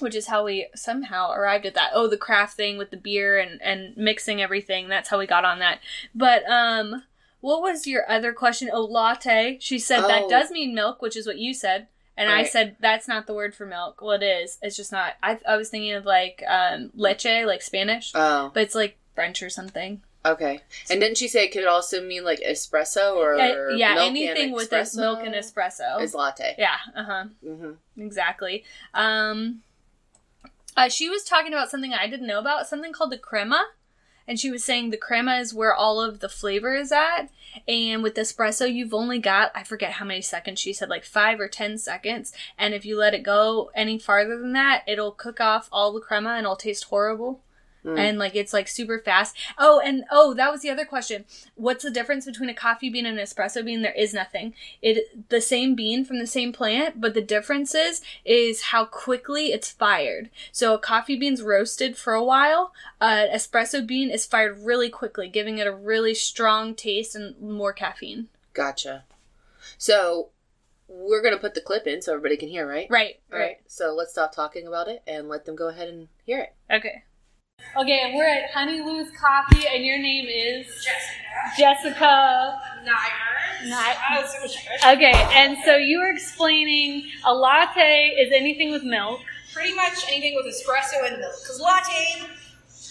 which 0.00 0.14
is 0.14 0.26
how 0.26 0.44
we 0.44 0.66
somehow 0.74 1.30
arrived 1.32 1.66
at 1.66 1.74
that. 1.74 1.90
Oh, 1.94 2.06
the 2.08 2.16
craft 2.16 2.56
thing 2.56 2.78
with 2.78 2.90
the 2.90 2.96
beer 2.96 3.38
and 3.38 3.60
and 3.62 3.96
mixing 3.96 4.40
everything. 4.42 4.88
That's 4.88 5.08
how 5.08 5.18
we 5.18 5.26
got 5.26 5.44
on 5.44 5.58
that. 5.60 5.80
But 6.14 6.42
um, 6.50 7.04
what 7.40 7.62
was 7.62 7.86
your 7.86 8.10
other 8.10 8.32
question? 8.32 8.70
Oh, 8.72 8.84
latte. 8.84 9.58
She 9.60 9.78
said 9.78 10.00
that 10.02 10.24
Oh. 10.24 10.28
does 10.28 10.50
mean 10.50 10.74
milk, 10.74 11.00
which 11.02 11.16
is 11.16 11.26
what 11.26 11.38
you 11.38 11.54
said. 11.54 11.86
And 12.16 12.30
I 12.30 12.44
said 12.44 12.76
that's 12.80 13.08
not 13.08 13.26
the 13.26 13.32
word 13.32 13.54
for 13.54 13.64
milk. 13.64 14.02
Well, 14.02 14.10
it 14.12 14.22
is. 14.22 14.58
It's 14.60 14.76
just 14.76 14.92
not. 14.92 15.14
I 15.22 15.38
I 15.48 15.56
was 15.56 15.70
thinking 15.70 15.92
of 15.92 16.04
like 16.04 16.42
um 16.46 16.90
leche, 16.94 17.24
like 17.46 17.62
Spanish, 17.62 18.12
oh, 18.14 18.50
but 18.52 18.62
it's 18.62 18.74
like 18.74 18.96
French 19.14 19.42
or 19.42 19.48
something. 19.48 20.02
okay. 20.26 20.60
And 20.90 21.00
didn't 21.00 21.16
she 21.16 21.28
say 21.28 21.44
it 21.46 21.52
could 21.52 21.64
also 21.64 22.04
mean 22.04 22.24
like 22.24 22.40
espresso 22.46 23.16
or 23.16 23.36
Uh, 23.40 23.74
yeah, 23.74 23.94
anything 24.00 24.52
with 24.52 24.70
milk 24.96 25.20
and 25.24 25.34
espresso. 25.34 25.98
is 26.02 26.14
latte? 26.14 26.54
yeah, 26.58 26.76
uh 26.94 27.04
huh, 27.04 27.24
hmm 27.42 27.72
exactly. 27.96 28.64
Um, 28.92 29.62
uh, 30.76 30.88
she 30.88 31.08
was 31.08 31.24
talking 31.24 31.52
about 31.52 31.70
something 31.70 31.92
I 31.92 32.08
didn't 32.08 32.26
know 32.26 32.38
about, 32.38 32.66
something 32.66 32.92
called 32.92 33.12
the 33.12 33.18
crema, 33.18 33.68
and 34.26 34.38
she 34.38 34.50
was 34.50 34.62
saying 34.62 34.90
the 34.90 34.96
crema 34.96 35.36
is 35.36 35.52
where 35.52 35.74
all 35.74 36.00
of 36.00 36.20
the 36.20 36.28
flavor 36.28 36.74
is 36.74 36.92
at. 36.92 37.30
And 37.66 38.02
with 38.02 38.14
espresso, 38.14 38.72
you've 38.72 38.94
only 38.94 39.18
got 39.18 39.50
I 39.54 39.64
forget 39.64 39.92
how 39.92 40.04
many 40.04 40.20
seconds. 40.20 40.60
She 40.60 40.72
said 40.72 40.88
like 40.88 41.04
five 41.04 41.40
or 41.40 41.48
ten 41.48 41.78
seconds, 41.78 42.32
and 42.56 42.72
if 42.72 42.84
you 42.84 42.96
let 42.96 43.14
it 43.14 43.24
go 43.24 43.70
any 43.74 43.98
farther 43.98 44.38
than 44.38 44.52
that, 44.52 44.84
it'll 44.86 45.12
cook 45.12 45.40
off 45.40 45.68
all 45.72 45.92
the 45.92 46.00
crema 46.00 46.30
and 46.30 46.44
it'll 46.44 46.56
taste 46.56 46.84
horrible. 46.84 47.42
Mm. 47.84 47.98
and 47.98 48.18
like 48.18 48.36
it's 48.36 48.52
like 48.52 48.68
super 48.68 48.98
fast. 48.98 49.36
Oh, 49.58 49.80
and 49.80 50.04
oh, 50.10 50.34
that 50.34 50.52
was 50.52 50.62
the 50.62 50.70
other 50.70 50.84
question. 50.84 51.24
What's 51.54 51.84
the 51.84 51.90
difference 51.90 52.26
between 52.26 52.50
a 52.50 52.54
coffee 52.54 52.90
bean 52.90 53.06
and 53.06 53.18
an 53.18 53.24
espresso 53.24 53.64
bean? 53.64 53.82
There 53.82 53.92
is 53.92 54.12
nothing. 54.12 54.54
It 54.82 55.28
the 55.30 55.40
same 55.40 55.74
bean 55.74 56.04
from 56.04 56.18
the 56.18 56.26
same 56.26 56.52
plant, 56.52 57.00
but 57.00 57.14
the 57.14 57.22
difference 57.22 57.74
is 57.74 58.02
is 58.24 58.62
how 58.64 58.84
quickly 58.84 59.46
it's 59.46 59.70
fired. 59.70 60.30
So 60.52 60.74
a 60.74 60.78
coffee 60.78 61.18
bean's 61.18 61.42
roasted 61.42 61.96
for 61.96 62.12
a 62.12 62.24
while. 62.24 62.72
An 63.00 63.28
espresso 63.28 63.86
bean 63.86 64.10
is 64.10 64.26
fired 64.26 64.58
really 64.60 64.90
quickly, 64.90 65.28
giving 65.28 65.58
it 65.58 65.66
a 65.66 65.72
really 65.72 66.14
strong 66.14 66.74
taste 66.74 67.14
and 67.14 67.40
more 67.40 67.72
caffeine. 67.72 68.28
Gotcha. 68.52 69.04
So 69.78 70.30
we're 70.88 71.22
gonna 71.22 71.38
put 71.38 71.54
the 71.54 71.60
clip 71.60 71.86
in 71.86 72.02
so 72.02 72.12
everybody 72.12 72.36
can 72.36 72.48
hear, 72.48 72.68
right? 72.68 72.88
Right, 72.90 73.20
All 73.32 73.38
right. 73.38 73.58
So 73.66 73.94
let's 73.94 74.12
stop 74.12 74.34
talking 74.34 74.66
about 74.66 74.88
it 74.88 75.02
and 75.06 75.28
let 75.28 75.44
them 75.44 75.54
go 75.56 75.68
ahead 75.68 75.88
and 75.88 76.08
hear 76.24 76.40
it. 76.40 76.54
Okay. 76.70 77.04
Okay, 77.76 78.12
we're 78.16 78.24
at 78.26 78.50
Honey 78.50 78.80
Lou's 78.80 79.10
Coffee, 79.12 79.64
and 79.72 79.84
your 79.84 79.98
name 79.98 80.26
is 80.26 80.66
Jessica. 80.84 81.56
Jessica. 81.56 82.60
Ni- 82.84 83.70
Okay, 84.96 85.12
and 85.34 85.56
so 85.64 85.76
you 85.76 85.98
were 85.98 86.10
explaining 86.10 87.04
a 87.24 87.32
latte 87.34 88.08
is 88.18 88.32
anything 88.34 88.72
with 88.72 88.82
milk. 88.82 89.20
Pretty 89.54 89.74
much 89.74 90.04
anything 90.08 90.34
with 90.34 90.46
espresso 90.46 91.06
and 91.06 91.18
milk. 91.20 91.32
Because 91.42 91.60
latte 91.60 92.22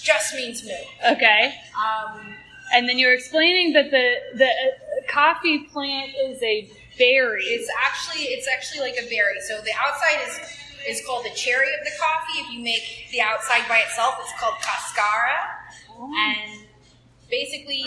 just 0.02 0.34
means 0.36 0.63
milk. 0.65 0.88
Okay, 1.12 1.56
Um, 1.78 2.36
and 2.74 2.88
then 2.88 2.98
you 2.98 3.08
were 3.08 3.13
explaining 3.13 3.74
that 3.74 3.91
the 3.91 4.15
the 4.36 4.46
uh, 4.46 5.12
coffee 5.12 5.60
plant 5.74 6.12
is 6.26 6.41
a 6.44 6.70
berry. 6.98 7.44
it's 7.46 7.70
actually 7.86 8.24
it's 8.26 8.48
actually 8.48 8.82
like 8.82 8.96
a 8.98 9.10
berry. 9.10 9.39
So 9.48 9.60
the 9.62 9.72
outside 9.78 10.20
is 10.28 10.39
is 10.88 11.02
called 11.06 11.26
the 11.26 11.36
cherry 11.36 11.68
of 11.74 11.84
the 11.84 11.92
coffee. 12.00 12.39
If 12.39 12.52
you 12.52 12.63
make 12.63 13.08
the 13.12 13.22
outside 13.22 13.68
by 13.68 13.80
itself, 13.80 14.15
it's 14.22 14.32
called 14.39 14.56
cascara. 14.62 15.38
And 16.00 16.62
basically, 17.30 17.86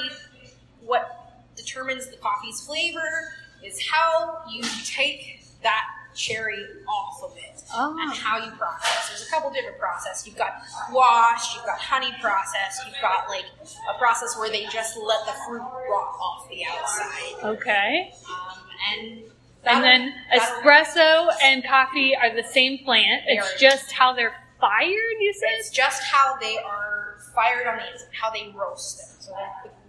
what 0.85 1.44
determines 1.57 2.09
the 2.09 2.16
coffee's 2.16 2.61
flavor 2.66 3.33
is 3.64 3.81
how 3.88 4.42
you 4.50 4.62
take 4.85 5.44
that 5.62 5.85
cherry 6.14 6.62
off 6.88 7.22
of 7.22 7.37
it 7.38 7.62
Oh. 7.74 7.96
and 7.98 8.12
how 8.12 8.37
you 8.37 8.50
process. 8.52 9.09
There's 9.09 9.26
a 9.26 9.31
couple 9.31 9.50
different 9.50 9.78
processes. 9.78 10.26
You've 10.26 10.37
got 10.37 10.61
wash, 10.90 11.55
you've 11.55 11.64
got 11.64 11.78
honey 11.78 12.12
process, 12.20 12.83
you've 12.87 13.00
got 13.00 13.28
like 13.31 13.46
a 13.94 13.98
process 13.98 14.37
where 14.37 14.50
they 14.50 14.66
just 14.66 14.98
let 14.98 15.24
the 15.24 15.33
fruit 15.46 15.61
rot 15.62 16.14
off 16.20 16.48
the 16.50 16.64
outside. 16.66 17.44
okay, 17.57 18.12
Um, 18.28 18.59
and 18.92 19.22
and 19.64 19.83
then 19.85 20.12
espresso 20.35 21.29
and 21.42 21.64
coffee 21.64 22.14
are 22.16 22.35
the 22.35 22.42
same 22.42 22.79
plant. 22.85 23.22
It's 23.27 23.61
just 23.61 23.92
how 23.92 24.12
they're 24.12 24.35
fired. 24.61 24.88
You 25.20 25.33
It's 25.37 25.68
said. 25.68 25.75
just 25.75 26.03
how 26.05 26.37
they 26.38 26.57
are 26.59 27.16
fired 27.35 27.66
on 27.66 27.79
the 27.79 27.92
inside, 27.92 28.09
how 28.12 28.31
they 28.31 28.53
roast 28.55 28.98
them. 28.98 29.16
So 29.20 29.33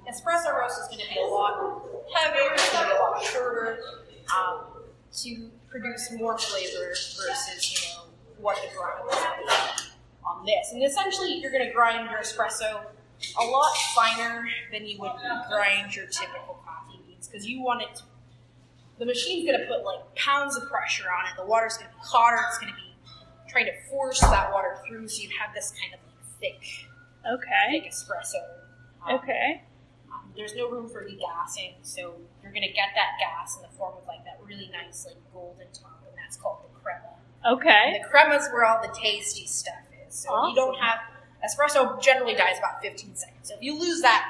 espresso 0.09 0.57
roast 0.57 0.79
is 0.81 0.87
going 0.87 0.99
to 1.01 1.13
be 1.13 1.19
a 1.19 1.25
lot 1.25 1.81
heavier, 2.15 2.53
it's 2.53 2.71
going 2.71 2.83
to 2.85 2.89
be 2.91 2.95
a 2.95 2.99
lot 2.99 3.23
shorter 3.23 3.79
um, 4.37 4.65
to 5.21 5.49
produce 5.69 6.11
more 6.13 6.37
flavor 6.37 6.89
versus 6.89 7.73
you 7.73 7.89
know 7.97 8.03
what 8.39 8.57
the 8.61 8.67
grind 8.77 9.09
is 9.47 9.91
on 10.25 10.45
this. 10.45 10.71
And 10.73 10.83
essentially, 10.83 11.33
you're 11.39 11.51
going 11.51 11.65
to 11.67 11.73
grind 11.73 12.09
your 12.09 12.19
espresso 12.19 12.81
a 13.39 13.43
lot 13.45 13.75
finer 13.95 14.45
than 14.71 14.85
you 14.85 14.99
would 14.99 15.11
grind 15.49 15.95
your 15.95 16.05
typical 16.07 16.61
coffee 16.65 16.99
beans 17.07 17.27
because 17.27 17.47
you 17.47 17.61
want 17.61 17.81
it. 17.81 17.95
To, 17.95 18.03
the 19.03 19.07
machine's 19.11 19.45
going 19.45 19.59
to 19.59 19.65
put 19.67 19.83
like 19.83 19.99
pounds 20.15 20.55
of 20.55 20.63
pressure 20.69 21.11
on 21.11 21.25
it. 21.27 21.33
The 21.35 21.45
water's 21.45 21.75
going 21.75 21.89
to 21.91 21.95
be 21.95 22.01
hotter. 22.01 22.39
It's 22.47 22.57
going 22.57 22.71
to 22.71 22.75
be 22.79 22.95
trying 23.51 23.65
to 23.65 23.73
force 23.91 24.21
that 24.21 24.51
water 24.53 24.77
through 24.87 25.09
so 25.09 25.21
you 25.21 25.29
have 25.39 25.53
this 25.53 25.73
kind 25.75 25.93
of 25.93 25.99
like 26.07 26.23
thick, 26.39 26.63
Okay. 27.27 27.81
thick 27.83 27.91
espresso. 27.91 28.39
Um, 29.05 29.15
Okay. 29.19 29.61
um, 30.07 30.31
there's 30.37 30.55
no 30.55 30.69
room 30.69 30.87
for 30.87 31.03
degassing, 31.03 31.75
so 31.83 32.15
you're 32.41 32.53
gonna 32.53 32.71
get 32.71 32.89
that 32.95 33.19
gas 33.19 33.57
in 33.57 33.61
the 33.63 33.67
form 33.77 33.95
of 33.97 34.07
like 34.07 34.23
that 34.23 34.39
really 34.45 34.69
nice 34.71 35.05
like 35.05 35.17
golden 35.33 35.67
top, 35.73 36.01
and 36.07 36.17
that's 36.17 36.37
called 36.37 36.63
the 36.63 36.79
crema. 36.79 37.11
Okay. 37.45 37.95
And 37.95 38.03
the 38.03 38.07
crema's 38.07 38.47
where 38.53 38.63
all 38.65 38.81
the 38.81 38.93
tasty 38.97 39.45
stuff 39.45 39.83
is. 40.07 40.15
So 40.15 40.47
you 40.47 40.55
don't 40.55 40.79
have 40.79 40.99
espresso 41.45 42.01
generally 42.01 42.33
dies 42.35 42.57
about 42.57 42.81
15 42.81 43.15
seconds. 43.15 43.49
So 43.49 43.55
if 43.55 43.61
you 43.61 43.77
lose 43.77 44.01
that, 44.01 44.25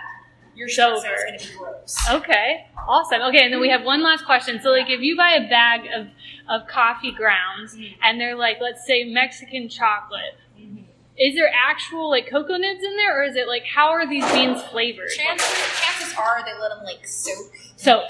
your 0.56 0.68
over. 0.82 0.96
is 0.98 1.04
gonna 1.26 1.38
be 1.52 1.58
gross. 1.58 1.98
Okay, 2.12 2.66
awesome. 2.88 3.22
Okay, 3.24 3.44
and 3.44 3.54
then 3.54 3.60
we 3.60 3.70
have 3.70 3.84
one 3.84 4.02
last 4.04 4.26
question. 4.26 4.60
So, 4.62 4.70
like, 4.72 4.90
if 4.90 5.02
you 5.02 5.16
buy 5.18 5.32
a 5.32 5.48
bag 5.50 5.82
of, 5.96 6.08
of 6.50 6.68
coffee 6.68 7.12
grounds 7.12 7.76
Mhm. 7.76 7.96
and 8.04 8.20
they're 8.20 8.36
like, 8.36 8.58
let's 8.62 8.86
say 8.86 9.04
Mexican 9.06 9.70
chocolate, 9.70 10.38
Mhm. 10.60 10.84
is 11.18 11.36
there 11.36 11.52
actual 11.54 12.10
like 12.10 12.30
cocoa 12.30 12.58
nibs 12.58 12.84
in 12.84 12.96
there, 12.98 13.20
or 13.20 13.24
is 13.24 13.36
it 13.36 13.48
like 13.48 13.64
how 13.66 13.90
are 13.90 14.08
these 14.08 14.30
beans 14.34 14.62
flavored? 14.64 15.10
Chances, 15.10 15.82
chances 15.82 16.14
are 16.18 16.44
they 16.46 16.54
let 16.60 16.70
them 16.70 16.84
like 16.84 17.06
soak 17.08 17.52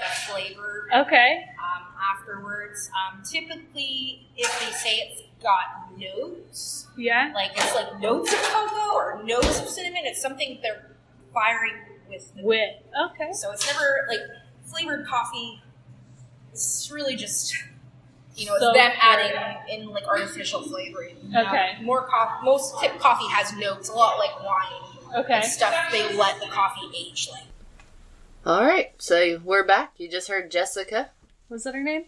flavor 0.28 0.88
Okay, 0.94 1.44
um, 1.58 1.82
afterwards. 2.12 2.90
Um, 2.94 3.22
typically, 3.24 4.26
if 4.36 4.60
they 4.60 4.72
say 4.72 4.96
it's 4.98 5.22
got 5.42 5.96
notes, 5.98 6.86
yeah. 6.96 7.32
like 7.34 7.50
it's 7.56 7.74
like 7.74 7.98
notes 8.00 8.32
of 8.32 8.38
cocoa 8.42 8.94
or 8.94 9.22
notes 9.24 9.60
of 9.60 9.68
cinnamon. 9.68 10.02
It's 10.04 10.20
something 10.22 10.58
they're 10.62 10.90
firing 11.32 11.74
with. 12.08 12.34
The, 12.36 12.42
With 12.42 12.70
okay, 13.10 13.32
so 13.32 13.50
it's 13.52 13.66
never 13.66 14.06
like 14.08 14.20
flavored 14.64 15.06
coffee. 15.06 15.62
It's 16.52 16.90
really 16.92 17.16
just 17.16 17.54
You 18.36 18.46
know, 18.46 18.54
it's 18.54 18.64
them 18.64 18.90
for- 18.92 18.96
adding 19.00 19.80
in 19.82 19.88
like 19.90 20.06
artificial 20.06 20.62
flavoring. 20.62 21.16
You 21.24 21.30
know, 21.32 21.42
Okay. 21.46 21.78
more 21.82 22.06
coffee. 22.06 22.44
Most 22.44 22.78
tip 22.80 22.98
coffee 22.98 23.28
has 23.28 23.52
notes, 23.56 23.88
a 23.88 23.92
lot 23.92 24.18
like 24.18 24.42
wine 24.42 25.22
Okay. 25.24 25.34
and 25.34 25.44
stuff. 25.44 25.74
They 25.92 26.14
let 26.16 26.40
the 26.40 26.46
coffee 26.46 26.88
age 26.96 27.28
like. 27.32 27.44
All 28.46 28.62
right, 28.64 28.92
so 28.98 29.40
we're 29.44 29.64
back. 29.64 29.94
You 29.96 30.08
just 30.08 30.28
heard 30.28 30.50
Jessica. 30.50 31.10
Was 31.48 31.64
that 31.64 31.74
her 31.74 31.82
name? 31.82 32.04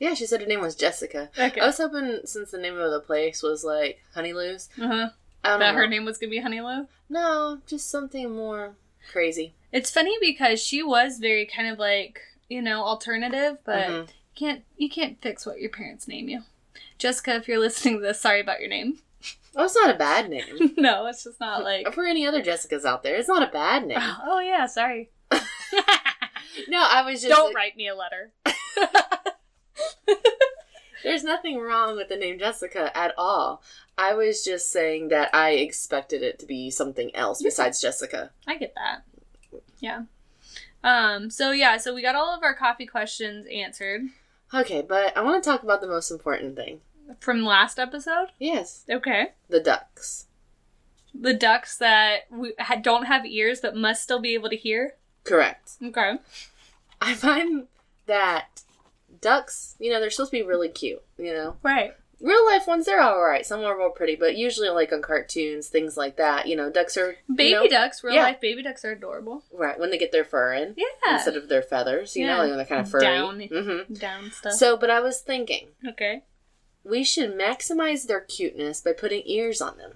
Yeah, 0.00 0.14
she 0.14 0.26
said 0.26 0.40
her 0.40 0.46
name 0.46 0.60
was 0.60 0.74
Jessica. 0.76 1.30
Okay. 1.38 1.60
I 1.60 1.66
was 1.66 1.78
hoping 1.78 2.20
since 2.24 2.50
the 2.50 2.58
name 2.58 2.78
of 2.78 2.90
the 2.90 3.00
place 3.00 3.42
was 3.42 3.64
like 3.64 4.00
Honey 4.14 4.32
Lou's, 4.32 4.68
Uh-huh. 4.80 5.10
I 5.44 5.48
don't 5.50 5.60
That 5.60 5.72
know. 5.72 5.78
her 5.78 5.86
name 5.86 6.04
was 6.04 6.18
gonna 6.18 6.30
be 6.30 6.40
Honey 6.40 6.60
Lou? 6.60 6.86
No, 7.08 7.60
just 7.66 7.88
something 7.90 8.30
more 8.34 8.74
crazy. 9.08 9.54
It's 9.72 9.90
funny 9.90 10.16
because 10.20 10.60
she 10.62 10.82
was 10.82 11.18
very 11.18 11.46
kind 11.46 11.68
of 11.68 11.78
like, 11.78 12.20
you 12.48 12.62
know, 12.62 12.82
alternative, 12.82 13.58
but 13.64 13.88
Mhm. 13.88 14.08
you 14.08 14.12
can't 14.34 14.64
you 14.76 14.88
can't 14.88 15.20
fix 15.20 15.44
what 15.44 15.60
your 15.60 15.70
parents 15.70 16.06
name 16.08 16.28
you. 16.28 16.42
Jessica, 16.98 17.34
if 17.36 17.48
you're 17.48 17.58
listening 17.58 17.96
to 17.96 18.00
this, 18.02 18.20
sorry 18.20 18.40
about 18.40 18.60
your 18.60 18.68
name. 18.70 18.98
Oh, 19.56 19.64
it's 19.64 19.74
not 19.74 19.90
a 19.90 19.98
bad 19.98 20.30
name. 20.30 20.74
no, 20.76 21.06
it's 21.06 21.24
just 21.24 21.40
not 21.40 21.64
like 21.64 21.92
For 21.92 22.04
any 22.04 22.24
other 22.26 22.40
Jessicas 22.42 22.84
out 22.84 23.02
there, 23.02 23.16
it's 23.16 23.26
not 23.28 23.42
a 23.42 23.50
bad 23.50 23.86
name. 23.86 23.98
Oh 24.24 24.38
yeah, 24.38 24.66
sorry. 24.66 25.10
No, 26.68 26.78
I 26.88 27.02
was 27.02 27.20
just 27.22 27.34
Don't 27.34 27.54
write 27.54 27.76
me 27.76 27.88
a 27.88 27.94
letter. 27.96 28.32
There's 31.04 31.24
nothing 31.24 31.58
wrong 31.60 31.96
with 31.96 32.08
the 32.08 32.16
name 32.16 32.38
Jessica 32.38 32.96
at 32.96 33.14
all. 33.18 33.62
I 33.96 34.14
was 34.14 34.44
just 34.44 34.70
saying 34.70 35.08
that 35.08 35.34
I 35.34 35.50
expected 35.52 36.22
it 36.22 36.38
to 36.40 36.46
be 36.46 36.70
something 36.70 37.14
else 37.14 37.42
besides 37.42 37.80
Jessica. 37.80 38.30
I 38.46 38.56
get 38.56 38.74
that. 38.74 39.02
Yeah. 39.80 40.02
Um, 40.84 41.30
so 41.30 41.50
yeah, 41.50 41.76
so 41.76 41.94
we 41.94 42.02
got 42.02 42.14
all 42.14 42.34
of 42.36 42.42
our 42.42 42.54
coffee 42.54 42.86
questions 42.86 43.46
answered 43.52 44.02
Okay, 44.54 44.80
but 44.80 45.16
I 45.16 45.20
want 45.22 45.42
to 45.42 45.50
talk 45.50 45.62
about 45.62 45.80
the 45.80 45.88
most 45.88 46.10
important 46.10 46.56
thing. 46.56 46.80
from 47.20 47.44
last 47.44 47.78
episode. 47.78 48.28
Yes, 48.38 48.84
Okay. 48.88 49.32
the 49.48 49.60
ducks. 49.60 50.26
The 51.14 51.34
ducks 51.34 51.76
that 51.78 52.26
we 52.30 52.54
ha- 52.58 52.76
don't 52.76 53.06
have 53.06 53.26
ears 53.26 53.60
but 53.60 53.74
must 53.76 54.02
still 54.02 54.20
be 54.20 54.34
able 54.34 54.48
to 54.50 54.56
hear. 54.56 54.94
Correct. 55.24 55.72
Okay. 55.82 56.18
I 57.00 57.14
find 57.14 57.66
that 58.06 58.62
ducks, 59.20 59.76
you 59.78 59.92
know, 59.92 60.00
they're 60.00 60.10
supposed 60.10 60.30
to 60.32 60.36
be 60.38 60.42
really 60.42 60.68
cute, 60.68 61.02
you 61.18 61.32
know. 61.32 61.56
Right. 61.62 61.92
Real 62.20 62.44
life 62.46 62.66
ones, 62.66 62.84
they're 62.86 63.00
alright. 63.02 63.46
Some 63.46 63.60
are 63.60 63.78
real 63.78 63.90
pretty, 63.90 64.16
but 64.16 64.36
usually, 64.36 64.68
like 64.70 64.92
on 64.92 65.02
cartoons, 65.02 65.68
things 65.68 65.96
like 65.96 66.16
that, 66.16 66.48
you 66.48 66.56
know, 66.56 66.68
ducks 66.68 66.96
are. 66.96 67.16
you 67.28 67.34
Baby 67.36 67.52
know, 67.54 67.68
ducks, 67.68 68.02
real 68.02 68.16
yeah. 68.16 68.22
life 68.24 68.40
baby 68.40 68.60
ducks 68.62 68.84
are 68.84 68.90
adorable. 68.90 69.44
Right, 69.52 69.78
when 69.78 69.90
they 69.90 69.98
get 69.98 70.10
their 70.10 70.24
fur 70.24 70.52
in 70.54 70.74
Yeah. 70.76 71.14
instead 71.14 71.36
of 71.36 71.48
their 71.48 71.62
feathers, 71.62 72.16
you 72.16 72.26
Yeah. 72.26 72.38
know, 72.38 72.46
like 72.46 72.56
they're 72.56 72.76
kind 72.76 72.80
of 72.80 72.90
furry. 72.90 73.02
Down. 73.02 73.40
hmm 73.42 73.92
Down 73.94 74.32
stuff. 74.32 74.54
So, 74.54 74.76
but 74.76 74.90
I 74.90 74.98
was 74.98 75.20
thinking, 75.20 75.68
okay. 75.86 76.24
we 76.82 77.04
should 77.04 77.38
maximize 77.38 78.08
their 78.08 78.20
cuteness 78.20 78.80
by 78.80 78.94
putting 78.94 79.22
ears 79.24 79.60
on 79.60 79.78
them. 79.78 79.92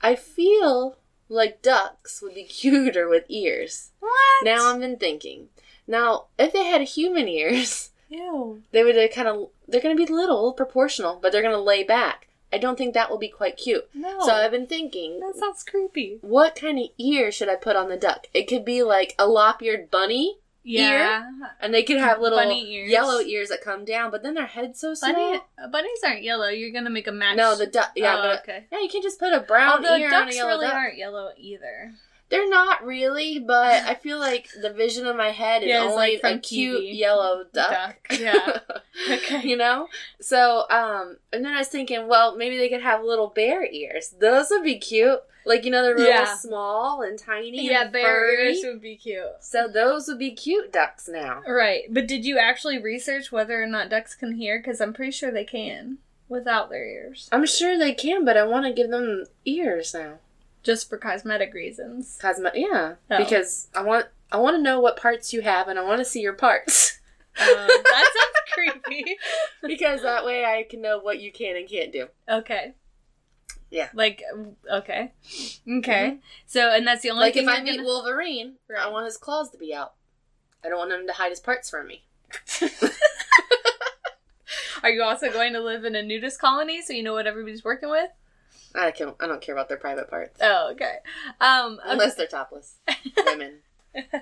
I 0.00 0.14
feel 0.16 0.96
like 1.28 1.60
ducks 1.60 2.22
would 2.22 2.34
be 2.34 2.44
cuter 2.60 3.08
with 3.10 3.24
ears. 3.28 3.90
What? 4.00 4.12
Now 4.44 4.72
I've 4.72 4.80
been 4.80 4.96
thinking. 4.96 5.48
Now, 5.86 6.28
if 6.38 6.54
they 6.54 6.64
had 6.64 6.80
human 6.82 7.28
ears, 7.28 7.90
Ew. 8.12 8.62
they 8.72 8.84
would 8.84 8.96
kind 9.12 9.28
of 9.28 9.48
they're 9.68 9.80
going 9.80 9.96
to 9.96 10.06
be 10.06 10.12
little, 10.12 10.52
proportional, 10.52 11.18
but 11.20 11.32
they're 11.32 11.42
going 11.42 11.54
to 11.54 11.60
lay 11.60 11.82
back. 11.82 12.28
I 12.52 12.58
don't 12.58 12.76
think 12.76 12.92
that 12.92 13.08
will 13.08 13.18
be 13.18 13.28
quite 13.30 13.56
cute. 13.56 13.88
No. 13.94 14.20
So 14.26 14.32
I've 14.32 14.50
been 14.50 14.66
thinking, 14.66 15.20
that 15.20 15.36
sounds 15.36 15.62
creepy. 15.64 16.18
what 16.20 16.54
kind 16.54 16.78
of 16.78 16.88
ear 16.98 17.32
should 17.32 17.48
I 17.48 17.56
put 17.56 17.76
on 17.76 17.88
the 17.88 17.96
duck? 17.96 18.26
It 18.34 18.46
could 18.46 18.64
be 18.64 18.82
like 18.82 19.14
a 19.18 19.26
lop-eared 19.26 19.90
bunny, 19.90 20.36
Yeah. 20.62 21.30
and 21.60 21.72
they 21.72 21.82
could 21.82 21.96
have 21.96 22.20
little 22.20 22.38
ears. 22.38 22.90
yellow 22.90 23.20
ears 23.20 23.48
that 23.48 23.62
come 23.62 23.86
down, 23.86 24.10
but 24.10 24.22
then 24.22 24.34
their 24.34 24.44
head's 24.44 24.80
so 24.80 24.92
small. 24.92 25.14
Bunny, 25.14 25.40
uh, 25.62 25.68
bunnies 25.68 26.00
aren't 26.04 26.22
yellow. 26.24 26.48
You're 26.48 26.72
gonna 26.72 26.90
make 26.90 27.06
a 27.06 27.12
match. 27.12 27.38
No, 27.38 27.56
the 27.56 27.66
duck. 27.66 27.92
Yeah, 27.96 28.16
Oh, 28.18 28.22
but 28.22 28.40
okay. 28.42 28.66
yeah, 28.70 28.80
you 28.80 28.88
can 28.90 29.00
just 29.00 29.18
put 29.18 29.32
a 29.32 29.40
brown 29.40 29.78
Although 29.78 29.96
ear 29.96 30.08
on 30.08 30.12
a 30.12 30.24
ducks 30.26 30.36
yellow 30.36 30.50
really 30.50 30.66
duck. 30.66 30.74
aren't 30.74 30.98
yellow 30.98 31.30
either. 31.38 31.94
They're 32.32 32.48
not 32.48 32.82
really, 32.84 33.38
but 33.38 33.84
I 33.84 33.94
feel 33.94 34.18
like 34.18 34.48
the 34.60 34.72
vision 34.72 35.06
of 35.06 35.16
my 35.16 35.28
head 35.32 35.62
is 35.62 35.68
Yeah, 35.68 35.80
only 35.80 36.18
like 36.22 36.36
a 36.36 36.38
cute 36.38 36.80
TV. 36.80 36.98
yellow 36.98 37.44
duck. 37.52 38.08
Duck, 38.08 38.18
yeah. 38.18 38.58
Okay. 39.12 39.42
you 39.46 39.56
know? 39.56 39.88
So, 40.20 40.64
um, 40.70 41.18
and 41.32 41.44
then 41.44 41.52
I 41.52 41.58
was 41.58 41.68
thinking, 41.68 42.08
well, 42.08 42.34
maybe 42.36 42.56
they 42.56 42.70
could 42.70 42.80
have 42.82 43.04
little 43.04 43.28
bear 43.28 43.66
ears. 43.70 44.14
Those 44.18 44.46
would 44.50 44.64
be 44.64 44.78
cute. 44.78 45.20
Like, 45.44 45.64
you 45.66 45.70
know, 45.70 45.82
they're 45.82 45.94
real 45.94 46.06
Yeah. 46.06 46.34
small 46.36 47.02
and 47.02 47.18
tiny. 47.18 47.66
Yeah, 47.68 47.82
and 47.82 47.92
bear 47.92 48.02
furry. 48.28 48.46
ears 48.54 48.60
would 48.64 48.80
be 48.80 48.96
cute. 48.96 49.24
So 49.40 49.68
those 49.68 50.08
would 50.08 50.18
be 50.18 50.30
cute 50.30 50.72
ducks 50.72 51.08
now. 51.08 51.42
Right, 51.46 51.82
but 51.90 52.06
did 52.06 52.24
you 52.24 52.38
actually 52.38 52.78
research 52.78 53.30
whether 53.30 53.62
or 53.62 53.66
not 53.66 53.90
ducks 53.90 54.14
can 54.14 54.36
hear? 54.36 54.58
Because 54.58 54.80
I'm 54.80 54.94
pretty 54.94 55.12
sure 55.12 55.30
they 55.30 55.44
can 55.44 55.98
without 56.28 56.70
their 56.70 56.86
ears, 56.86 57.28
I'm 57.30 57.44
sure 57.44 57.76
they 57.76 57.92
can, 57.92 58.24
but 58.24 58.38
I 58.38 58.44
want 58.44 58.64
to 58.64 58.72
give 58.72 58.90
them 58.90 59.24
ears 59.44 59.92
now. 59.92 60.14
Just 60.62 60.88
for 60.88 60.96
cosmetic 60.98 61.52
reasons. 61.54 62.18
Cosme- 62.20 62.46
yeah, 62.54 62.94
Oh. 63.10 63.18
because 63.18 63.68
I 63.74 63.82
want 63.82 64.06
I 64.30 64.38
want 64.38 64.56
to 64.56 64.62
know 64.62 64.80
what 64.80 64.96
parts 64.96 65.32
you 65.32 65.42
have, 65.42 65.68
and 65.68 65.78
I 65.78 65.82
want 65.82 65.98
to 65.98 66.04
see 66.04 66.20
your 66.20 66.34
parts. 66.34 66.98
Um, 67.40 67.46
that 67.48 68.12
sounds 68.14 68.74
creepy. 68.84 69.16
because 69.66 70.02
that 70.02 70.26
way 70.26 70.44
I 70.44 70.64
can 70.68 70.82
know 70.82 70.98
what 70.98 71.18
you 71.18 71.32
can 71.32 71.56
and 71.56 71.66
can't 71.66 71.90
do. 71.90 72.08
Okay. 72.28 72.74
Yeah. 73.70 73.88
Like, 73.94 74.22
okay. 74.70 75.12
Okay. 75.66 76.18
So, 76.44 76.70
and 76.70 76.86
that's 76.86 77.00
the 77.00 77.08
only 77.08 77.22
like 77.22 77.36
if 77.38 77.48
I 77.48 77.62
meet 77.62 77.76
gonna- 77.76 77.84
Wolverine, 77.88 78.56
I 78.78 78.90
want 78.90 79.06
his 79.06 79.16
claws 79.16 79.48
to 79.52 79.56
be 79.56 79.72
out. 79.72 79.94
I 80.62 80.68
don't 80.68 80.76
want 80.76 80.92
him 80.92 81.06
to 81.06 81.12
hide 81.14 81.30
his 81.30 81.40
parts 81.40 81.70
from 81.70 81.86
me. 81.86 82.04
Are 84.82 84.90
you 84.90 85.02
also 85.02 85.30
going 85.32 85.52
to 85.54 85.60
live 85.60 85.84
in 85.86 85.94
a 85.96 86.02
nudist 86.02 86.38
colony 86.38 86.82
so 86.82 86.92
you 86.92 87.02
know 87.02 87.14
what 87.14 87.26
everybody's 87.26 87.64
working 87.64 87.88
with? 87.88 88.10
I 88.74 88.90
can 88.90 89.12
I 89.20 89.26
don't 89.26 89.40
care 89.40 89.54
about 89.54 89.68
their 89.68 89.76
private 89.78 90.08
parts 90.10 90.38
Oh, 90.42 90.70
okay. 90.72 90.96
Um, 91.40 91.74
okay. 91.74 91.82
unless 91.92 92.14
they're 92.14 92.26
topless 92.26 92.76
women, 93.26 93.58
uh, 93.94 94.18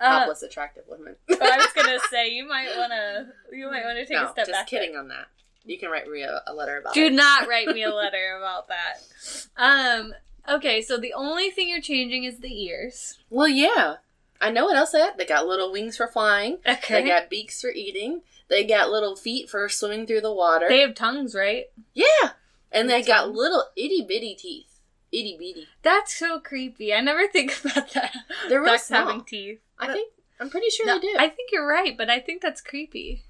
topless 0.00 0.42
attractive 0.42 0.84
women. 0.88 1.16
I 1.30 1.56
was 1.56 1.72
gonna 1.74 1.98
say 2.10 2.28
you 2.30 2.46
might 2.46 2.68
wanna 2.76 3.28
you 3.52 3.66
might 3.70 3.84
wanna 3.84 4.06
take 4.06 4.16
no, 4.16 4.26
a 4.26 4.30
step 4.32 4.46
just 4.46 4.52
back. 4.52 4.70
there. 4.70 4.80
kidding 4.80 4.96
on 4.96 5.08
that. 5.08 5.26
You 5.64 5.78
can 5.78 5.90
write 5.90 6.08
Rhea 6.08 6.42
a 6.46 6.54
letter 6.54 6.78
about 6.78 6.94
Do 6.94 7.06
it. 7.06 7.12
not 7.12 7.48
write 7.48 7.68
me 7.68 7.82
a 7.82 7.94
letter 7.94 8.36
about 8.38 8.68
that. 8.68 9.46
Um. 9.56 10.14
Okay, 10.48 10.80
so 10.80 10.96
the 10.96 11.12
only 11.12 11.50
thing 11.50 11.68
you're 11.68 11.80
changing 11.82 12.24
is 12.24 12.38
the 12.40 12.62
ears. 12.64 13.18
Well, 13.28 13.48
yeah. 13.48 13.96
I 14.40 14.50
know 14.50 14.64
what 14.64 14.76
else 14.76 14.92
they 14.92 15.00
have. 15.00 15.18
They 15.18 15.26
got 15.26 15.46
little 15.46 15.70
wings 15.70 15.96
for 15.98 16.06
flying. 16.08 16.58
Okay. 16.66 17.02
They 17.02 17.08
got 17.08 17.28
beaks 17.28 17.60
for 17.60 17.70
eating. 17.70 18.22
They 18.48 18.64
got 18.64 18.88
little 18.88 19.14
feet 19.14 19.50
for 19.50 19.68
swimming 19.68 20.06
through 20.06 20.22
the 20.22 20.32
water. 20.32 20.66
They 20.68 20.80
have 20.80 20.94
tongues, 20.94 21.34
right? 21.34 21.66
yeah. 21.92 22.30
And 22.70 22.88
they 22.90 23.02
got 23.02 23.30
little 23.30 23.64
itty 23.76 24.02
bitty 24.06 24.34
teeth. 24.34 24.80
Itty 25.10 25.36
bitty. 25.38 25.66
That's 25.82 26.14
so 26.14 26.38
creepy. 26.38 26.92
I 26.92 27.00
never 27.00 27.26
think 27.26 27.58
about 27.64 27.92
that. 27.94 28.14
They're 28.48 28.60
real 28.60 28.72
Ducks 28.72 28.86
small. 28.88 29.06
having 29.06 29.24
teeth. 29.24 29.60
I 29.78 29.92
think 29.92 30.12
I'm 30.40 30.50
pretty 30.50 30.70
sure 30.70 30.86
No, 30.86 30.96
they 31.00 31.06
do. 31.06 31.14
I 31.18 31.28
think 31.28 31.50
you're 31.52 31.66
right, 31.66 31.96
but 31.96 32.10
I 32.10 32.20
think 32.20 32.42
that's 32.42 32.60
creepy. 32.60 33.22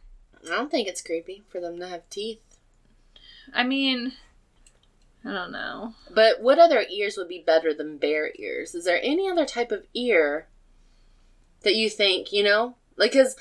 I 0.44 0.48
don't 0.50 0.70
think 0.70 0.88
it's 0.88 1.02
creepy 1.02 1.44
for 1.48 1.60
them 1.60 1.78
to 1.78 1.88
have 1.88 2.08
teeth. 2.10 2.40
I 3.54 3.64
mean, 3.64 4.12
I 5.24 5.32
don't 5.32 5.52
know. 5.52 5.94
But 6.10 6.42
what 6.42 6.58
other 6.58 6.84
ears 6.90 7.16
would 7.16 7.28
be 7.28 7.42
better 7.44 7.72
than 7.74 7.98
bear 7.98 8.32
ears? 8.36 8.74
Is 8.74 8.84
there 8.84 9.00
any 9.02 9.28
other 9.30 9.46
type 9.46 9.72
of 9.72 9.84
ear 9.94 10.46
that 11.62 11.74
you 11.74 11.88
think, 11.90 12.32
you 12.32 12.42
know? 12.42 12.76
Like, 12.96 13.12
because 13.12 13.36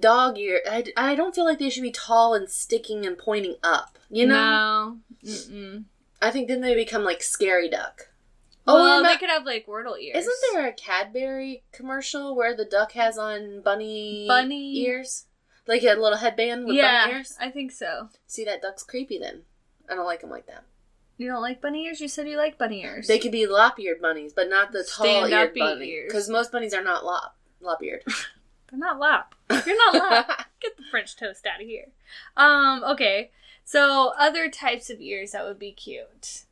dog 0.00 0.38
ear, 0.38 0.62
I, 0.68 0.84
I 0.96 1.14
don't 1.14 1.34
feel 1.34 1.44
like 1.44 1.58
they 1.58 1.70
should 1.70 1.82
be 1.82 1.90
tall 1.92 2.34
and 2.34 2.48
sticking 2.50 3.04
and 3.06 3.16
pointing 3.18 3.56
up, 3.62 3.98
you 4.10 4.26
know? 4.26 4.34
No. 4.34 4.96
Mm-mm. 5.26 5.84
I 6.22 6.30
think 6.30 6.48
then 6.48 6.60
they 6.60 6.74
become 6.74 7.04
like 7.04 7.22
scary 7.22 7.68
duck. 7.68 8.08
Oh, 8.68 8.78
Oh, 8.78 8.82
well, 8.82 9.02
they 9.04 9.16
could 9.16 9.28
have 9.30 9.44
like 9.46 9.66
wordle 9.66 10.00
ears. 10.00 10.16
Isn't 10.16 10.34
there 10.52 10.66
a 10.66 10.72
Cadbury 10.72 11.62
commercial 11.72 12.34
where 12.34 12.56
the 12.56 12.64
duck 12.64 12.92
has 12.92 13.16
on 13.18 13.60
bunny 13.62 14.26
Bunny- 14.28 14.78
ears? 14.80 15.26
Like 15.68 15.82
a 15.82 15.94
little 15.94 16.16
headband 16.18 16.66
with 16.66 16.76
yeah, 16.76 17.04
bunny 17.06 17.16
ears? 17.18 17.36
I 17.40 17.50
think 17.50 17.72
so. 17.72 18.08
See, 18.26 18.44
that 18.44 18.62
duck's 18.62 18.82
creepy 18.84 19.18
then. 19.18 19.42
I 19.90 19.94
don't 19.94 20.04
like 20.06 20.20
them 20.20 20.30
like 20.30 20.46
that. 20.46 20.64
You 21.16 21.28
don't 21.28 21.42
like 21.42 21.60
bunny 21.62 21.84
ears? 21.86 22.00
You 22.00 22.08
said 22.08 22.28
you 22.28 22.36
like 22.36 22.58
bunny 22.58 22.82
ears. 22.82 23.06
They 23.06 23.18
could 23.18 23.32
be 23.32 23.46
lop-eared 23.46 24.00
bunnies, 24.02 24.32
but 24.32 24.48
not 24.50 24.72
the 24.72 24.84
tall-eared 24.84 25.54
bunny. 25.54 26.02
Because 26.06 26.28
most 26.28 26.52
bunnies 26.52 26.74
are 26.74 26.82
not 26.84 27.04
lop 27.04 27.36
lop-eared. 27.60 28.02
They're 28.70 28.78
not 28.78 28.98
lop. 28.98 29.34
You're 29.50 29.76
not 29.92 29.94
lop. 29.94 30.26
Get 30.60 30.76
the 30.76 30.82
French 30.90 31.16
toast 31.16 31.46
out 31.46 31.60
of 31.60 31.66
here. 31.66 31.86
Um, 32.36 32.82
okay. 32.84 33.30
So 33.66 34.12
other 34.16 34.48
types 34.48 34.90
of 34.90 35.00
ears 35.00 35.32
that 35.32 35.44
would 35.44 35.58
be 35.58 35.72
cute. 35.72 36.44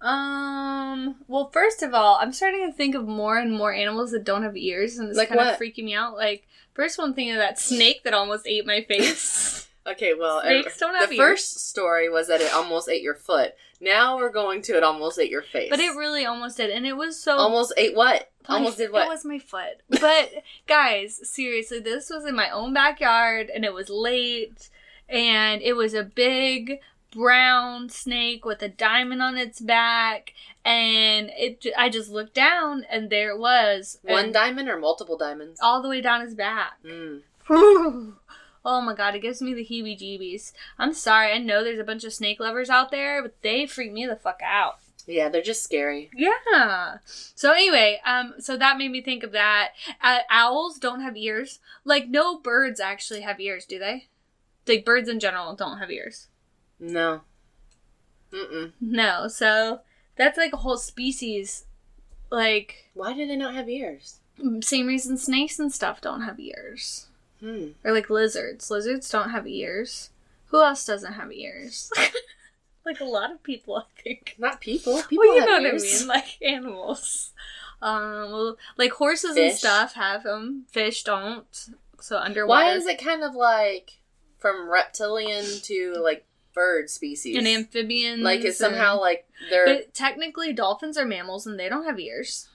Um, 0.00 1.16
well, 1.28 1.50
first 1.50 1.82
of 1.82 1.92
all, 1.94 2.18
I'm 2.20 2.32
starting 2.32 2.66
to 2.66 2.72
think 2.72 2.94
of 2.94 3.06
more 3.06 3.38
and 3.38 3.52
more 3.52 3.72
animals 3.72 4.10
that 4.12 4.24
don't 4.24 4.42
have 4.42 4.56
ears, 4.56 4.98
and 4.98 5.08
it's 5.08 5.16
Like 5.16 5.28
kind 5.28 5.40
of 5.40 5.58
freaking 5.58 5.84
me 5.84 5.94
out. 5.94 6.16
Like, 6.16 6.46
first 6.72 6.98
one 6.98 7.14
thing 7.14 7.30
of 7.30 7.36
that 7.36 7.58
snake 7.58 8.02
that 8.04 8.14
almost 8.14 8.46
ate 8.46 8.66
my 8.66 8.82
face. 8.82 9.68
okay, 9.86 10.14
well, 10.14 10.40
Snakes 10.40 10.78
don't 10.78 10.94
have 10.94 11.10
the 11.10 11.16
ears. 11.16 11.20
first 11.22 11.68
story 11.68 12.08
was 12.08 12.28
that 12.28 12.40
it 12.40 12.52
almost 12.52 12.88
ate 12.88 13.02
your 13.02 13.14
foot. 13.14 13.54
Now 13.80 14.16
we're 14.16 14.32
going 14.32 14.62
to 14.62 14.76
it 14.76 14.82
almost 14.82 15.18
ate 15.18 15.30
your 15.30 15.42
face. 15.42 15.68
but 15.68 15.80
it 15.80 15.94
really 15.96 16.24
almost 16.24 16.56
did, 16.56 16.70
and 16.70 16.86
it 16.86 16.96
was 16.96 17.22
so 17.22 17.36
almost 17.36 17.74
ate 17.76 17.94
what? 17.94 18.30
My- 18.48 18.56
almost 18.56 18.78
did 18.78 18.90
what? 18.90 19.06
It 19.06 19.08
was 19.08 19.24
my 19.24 19.38
foot. 19.38 19.82
But 19.88 20.32
guys, 20.66 21.20
seriously, 21.28 21.80
this 21.80 22.08
was 22.10 22.24
in 22.24 22.34
my 22.34 22.48
own 22.50 22.72
backyard 22.74 23.50
and 23.54 23.64
it 23.64 23.72
was 23.72 23.88
late 23.90 24.70
and 25.08 25.62
it 25.62 25.74
was 25.74 25.94
a 25.94 26.02
big 26.04 26.80
brown 27.12 27.88
snake 27.88 28.44
with 28.44 28.60
a 28.62 28.68
diamond 28.68 29.22
on 29.22 29.36
its 29.36 29.60
back 29.60 30.32
and 30.64 31.30
it 31.36 31.64
I 31.78 31.88
just 31.88 32.10
looked 32.10 32.34
down 32.34 32.84
and 32.90 33.08
there 33.08 33.30
it 33.30 33.38
was 33.38 33.98
One 34.02 34.32
diamond 34.32 34.68
or 34.68 34.78
multiple 34.78 35.16
diamonds? 35.16 35.60
all 35.62 35.80
the 35.80 35.88
way 35.88 36.00
down 36.00 36.22
his 36.22 36.34
back. 36.34 36.72
Mm. 36.84 37.20
oh 37.50 38.80
my 38.80 38.94
god, 38.94 39.14
it 39.14 39.22
gives 39.22 39.40
me 39.42 39.54
the 39.54 39.64
heebie 39.64 39.98
jeebies. 40.00 40.52
I'm 40.78 40.92
sorry, 40.92 41.32
I 41.32 41.38
know 41.38 41.62
there's 41.62 41.78
a 41.78 41.84
bunch 41.84 42.04
of 42.04 42.12
snake 42.12 42.40
lovers 42.40 42.70
out 42.70 42.90
there, 42.90 43.22
but 43.22 43.40
they 43.42 43.66
freak 43.66 43.92
me 43.92 44.06
the 44.06 44.16
fuck 44.16 44.40
out. 44.42 44.78
Yeah, 45.06 45.28
they're 45.28 45.42
just 45.42 45.62
scary. 45.62 46.10
Yeah. 46.16 46.96
So 47.04 47.52
anyway, 47.52 48.00
um, 48.06 48.34
so 48.38 48.56
that 48.56 48.78
made 48.78 48.90
me 48.90 49.02
think 49.02 49.22
of 49.22 49.32
that. 49.32 49.72
Uh, 50.02 50.20
owls 50.30 50.78
don't 50.78 51.02
have 51.02 51.16
ears. 51.16 51.60
Like 51.84 52.08
no 52.08 52.38
birds 52.38 52.80
actually 52.80 53.20
have 53.20 53.38
ears, 53.38 53.66
do 53.66 53.78
they? 53.78 54.08
Like 54.66 54.84
birds 54.84 55.08
in 55.08 55.20
general 55.20 55.54
don't 55.54 55.78
have 55.78 55.90
ears. 55.90 56.28
No. 56.80 57.22
Mm-mm. 58.32 58.72
No. 58.80 59.28
So 59.28 59.80
that's 60.16 60.38
like 60.38 60.52
a 60.52 60.58
whole 60.58 60.76
species. 60.76 61.66
Like 62.30 62.90
Why 62.94 63.12
do 63.12 63.26
they 63.26 63.36
not 63.36 63.54
have 63.54 63.68
ears? 63.68 64.20
same 64.62 64.88
reason 64.88 65.16
snakes 65.16 65.58
and 65.60 65.72
stuff 65.72 66.00
don't 66.00 66.22
have 66.22 66.40
ears. 66.40 67.06
Hmm. 67.40 67.68
Or 67.84 67.92
like 67.92 68.10
lizards. 68.10 68.70
Lizards 68.70 69.08
don't 69.10 69.30
have 69.30 69.46
ears. 69.46 70.10
Who 70.46 70.62
else 70.62 70.84
doesn't 70.84 71.12
have 71.14 71.32
ears? 71.32 71.90
like 72.86 73.00
a 73.00 73.04
lot 73.04 73.32
of 73.32 73.42
people, 73.42 73.76
I 73.76 74.02
think. 74.02 74.34
Not 74.38 74.60
people. 74.60 75.02
People 75.02 75.18
well, 75.18 75.34
you 75.34 75.40
have 75.40 75.48
know 75.48 75.60
ears. 75.68 75.82
what 75.82 75.90
I 75.90 75.98
mean, 75.98 76.08
like 76.08 76.42
animals. 76.42 77.32
Um, 77.82 78.30
well, 78.32 78.56
like 78.78 78.92
horses 78.92 79.36
and 79.36 79.52
stuff 79.52 79.94
have 79.94 80.22
them. 80.22 80.64
Fish 80.70 81.02
don't. 81.02 81.44
So 82.00 82.18
underwater. 82.18 82.48
Why 82.48 82.72
is 82.72 82.86
it 82.86 83.02
kind 83.02 83.22
of 83.22 83.34
like 83.34 83.98
from 84.44 84.68
reptilian 84.68 85.42
to 85.62 85.94
like 86.02 86.26
bird 86.52 86.90
species? 86.90 87.38
And 87.38 87.48
amphibians. 87.48 88.20
like 88.20 88.40
it's 88.42 88.58
somehow 88.58 89.00
like 89.00 89.26
they're. 89.48 89.64
But, 89.64 89.76
But 89.86 89.94
technically, 89.94 90.52
dolphins 90.52 90.98
are 90.98 91.06
mammals 91.06 91.46
and 91.46 91.58
they 91.58 91.70
don't 91.70 91.84
have 91.86 91.98
ears. 91.98 92.48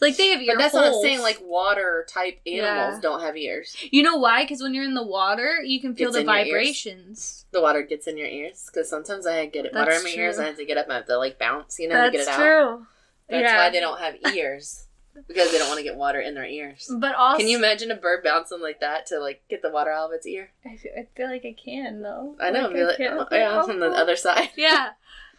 Like 0.00 0.16
they 0.18 0.28
have 0.28 0.42
ear 0.42 0.54
that's 0.58 0.74
what 0.74 0.84
I'm 0.84 1.00
saying 1.00 1.20
like 1.22 1.40
water 1.42 2.06
type 2.08 2.40
animals 2.46 2.94
Yeah. 2.94 2.98
don't 3.00 3.20
have 3.22 3.36
ears. 3.36 3.74
You 3.90 4.02
know 4.02 4.16
why? 4.16 4.44
Because 4.44 4.60
when 4.62 4.74
you're 4.74 4.84
in 4.84 4.94
the 4.94 5.02
water, 5.02 5.56
you 5.64 5.80
can 5.80 5.94
feel 5.94 6.12
the 6.12 6.18
ears? 6.18 6.26
vibrations. 6.26 7.46
The 7.52 7.60
water 7.62 7.82
gets 7.82 8.06
in 8.06 8.16
your 8.18 8.28
ears 8.28 8.68
because 8.72 8.88
sometimes 8.88 9.26
I 9.26 9.46
get 9.46 9.64
it 9.64 9.74
water 9.74 9.92
in 9.92 10.02
my 10.04 10.10
ears 10.10 10.34
true. 10.36 10.42
and 10.42 10.44
I 10.44 10.48
have 10.48 10.58
to 10.58 10.64
get 10.66 10.76
up 10.76 10.84
and 10.86 10.92
I 10.92 10.96
have 10.96 11.06
to 11.06 11.16
like 11.18 11.38
bounce, 11.38 11.78
you 11.80 11.88
know, 11.88 11.94
That's 11.94 12.12
to 12.12 12.18
get 12.18 12.22
it 12.22 12.28
out. 12.28 12.36
true. 12.36 12.86
That's 13.28 13.42
yeah. 13.42 13.56
why 13.56 13.70
they 13.70 13.80
don't 13.80 13.98
have 13.98 14.14
ears 14.34 14.86
because 15.28 15.50
they 15.52 15.58
don't 15.58 15.68
want 15.68 15.78
to 15.78 15.84
get 15.84 15.96
water 15.96 16.20
in 16.20 16.34
their 16.34 16.46
ears. 16.46 16.90
But 16.98 17.14
also, 17.14 17.38
Can 17.38 17.48
you 17.48 17.58
imagine 17.58 17.90
a 17.90 17.96
bird 17.96 18.22
bouncing 18.24 18.60
like 18.60 18.80
that 18.80 19.06
to 19.06 19.18
like 19.18 19.42
get 19.48 19.62
the 19.62 19.70
water 19.70 19.90
out 19.90 20.06
of 20.10 20.12
its 20.12 20.26
ear? 20.26 20.50
I 20.64 20.76
feel, 20.76 20.92
I 20.96 21.06
feel 21.16 21.28
like 21.28 21.44
I 21.44 21.52
can 21.54 22.02
though. 22.02 22.36
I 22.40 22.50
know, 22.50 22.62
Like, 22.68 22.74
be 22.74 22.84
like, 22.84 23.00
oh, 23.00 23.26
yeah, 23.32 23.60
on 23.60 23.78
the 23.80 23.90
other 23.90 24.16
side. 24.16 24.50
yeah 24.56 24.90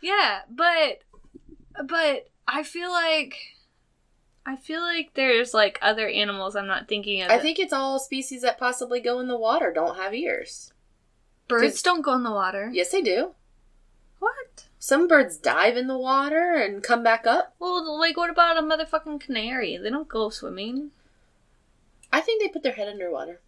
yeah 0.01 0.41
but 0.49 0.99
but 1.87 2.29
i 2.45 2.61
feel 2.61 2.91
like 2.91 3.35
i 4.45 4.53
feel 4.57 4.81
like 4.81 5.11
there's 5.13 5.53
like 5.53 5.79
other 5.81 6.09
animals 6.09 6.57
i'm 6.57 6.67
not 6.67 6.89
thinking 6.89 7.21
of 7.21 7.31
I 7.31 7.39
think 7.39 7.57
it's 7.57 7.71
all 7.71 7.99
species 7.99 8.41
that 8.41 8.59
possibly 8.59 8.99
go 8.99 9.21
in 9.21 9.29
the 9.29 9.37
water 9.37 9.71
don't 9.73 9.95
have 9.95 10.13
ears. 10.13 10.73
birds 11.47 11.81
don't 11.81 12.01
go 12.01 12.13
in 12.15 12.23
the 12.23 12.31
water 12.33 12.69
Yes, 12.73 12.91
they 12.91 13.01
do. 13.01 13.31
what 14.19 14.65
Some 14.85 15.07
birds 15.07 15.37
dive 15.37 15.77
in 15.77 15.87
the 15.87 15.97
water 15.97 16.55
and 16.55 16.83
come 16.83 17.03
back 17.03 17.25
up. 17.25 17.55
well 17.57 17.97
like 17.97 18.17
what 18.17 18.29
about 18.29 18.57
a 18.57 18.61
motherfucking 18.61 19.21
canary 19.21 19.77
they 19.77 19.89
don't 19.89 20.09
go 20.09 20.29
swimming 20.29 20.91
I 22.11 22.19
think 22.19 22.41
they 22.41 22.49
put 22.49 22.63
their 22.63 22.73
head 22.73 22.89
underwater. 22.89 23.39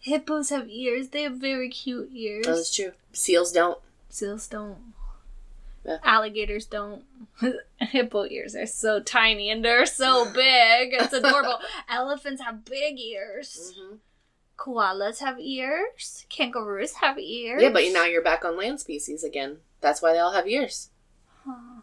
hippos 0.00 0.48
have 0.48 0.66
ears 0.70 1.08
they 1.10 1.20
have 1.24 1.34
very 1.34 1.68
cute 1.68 2.08
ears 2.14 2.46
Oh, 2.48 2.54
that's 2.56 2.74
true. 2.74 2.92
Seals 3.12 3.52
don't. 3.52 3.78
seals 4.08 4.48
don't 4.48 4.78
Yeah. 5.84 5.98
Alligators 6.02 6.64
don't. 6.64 7.02
Hippo 7.78 8.24
ears 8.24 8.56
are 8.56 8.64
so 8.64 9.00
tiny 9.00 9.50
and 9.50 9.62
they're 9.62 9.84
so 9.84 10.24
big. 10.24 10.94
It's 10.94 11.12
adorable. 11.20 11.58
Elephants 11.90 12.40
have 12.42 12.64
big 12.64 12.98
ears. 12.98 13.74
Mhm. 13.78 13.98
Koalas 14.56 15.18
have 15.18 15.38
ears. 15.38 16.24
Kangaroos 16.30 16.94
have 17.02 17.18
ears. 17.18 17.60
Yeah, 17.62 17.68
but 17.68 17.84
now 17.92 18.04
you're 18.06 18.22
back 18.22 18.46
on 18.46 18.56
land 18.56 18.80
species 18.80 19.22
again. 19.22 19.58
That's 19.84 20.02
why 20.02 20.12
they 20.14 20.18
all 20.18 20.32
have 20.32 20.48
ears. 20.48 20.90
Uh, 21.46 21.80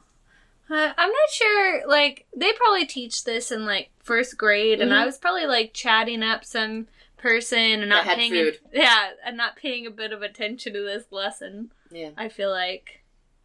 I'm 0.98 1.10
not 1.10 1.30
sure. 1.32 1.88
Like 1.88 2.26
they 2.36 2.52
probably 2.54 2.86
teach 2.86 3.24
this 3.26 3.52
in 3.52 3.66
like 3.66 3.90
first 4.04 4.38
grade, 4.38 4.82
and 4.82 4.92
Mhm. 4.92 4.96
I 4.98 5.06
was 5.06 5.18
probably 5.18 5.46
like 5.46 5.74
chatting 5.74 6.24
up 6.24 6.44
some 6.46 6.88
person 7.18 7.82
and 7.82 7.90
not 7.90 8.06
paying. 8.06 8.32
food. 8.32 8.60
yeah, 8.74 9.12
and 9.24 9.38
not 9.38 9.56
paying 9.56 9.86
a 9.86 9.92
bit 9.92 10.12
of 10.14 10.22
attention 10.22 10.74
to 10.74 10.82
this 10.84 11.06
lesson. 11.12 11.72
Yeah. 11.92 12.12
I 12.18 12.30
feel 12.30 12.50
like. 12.50 13.04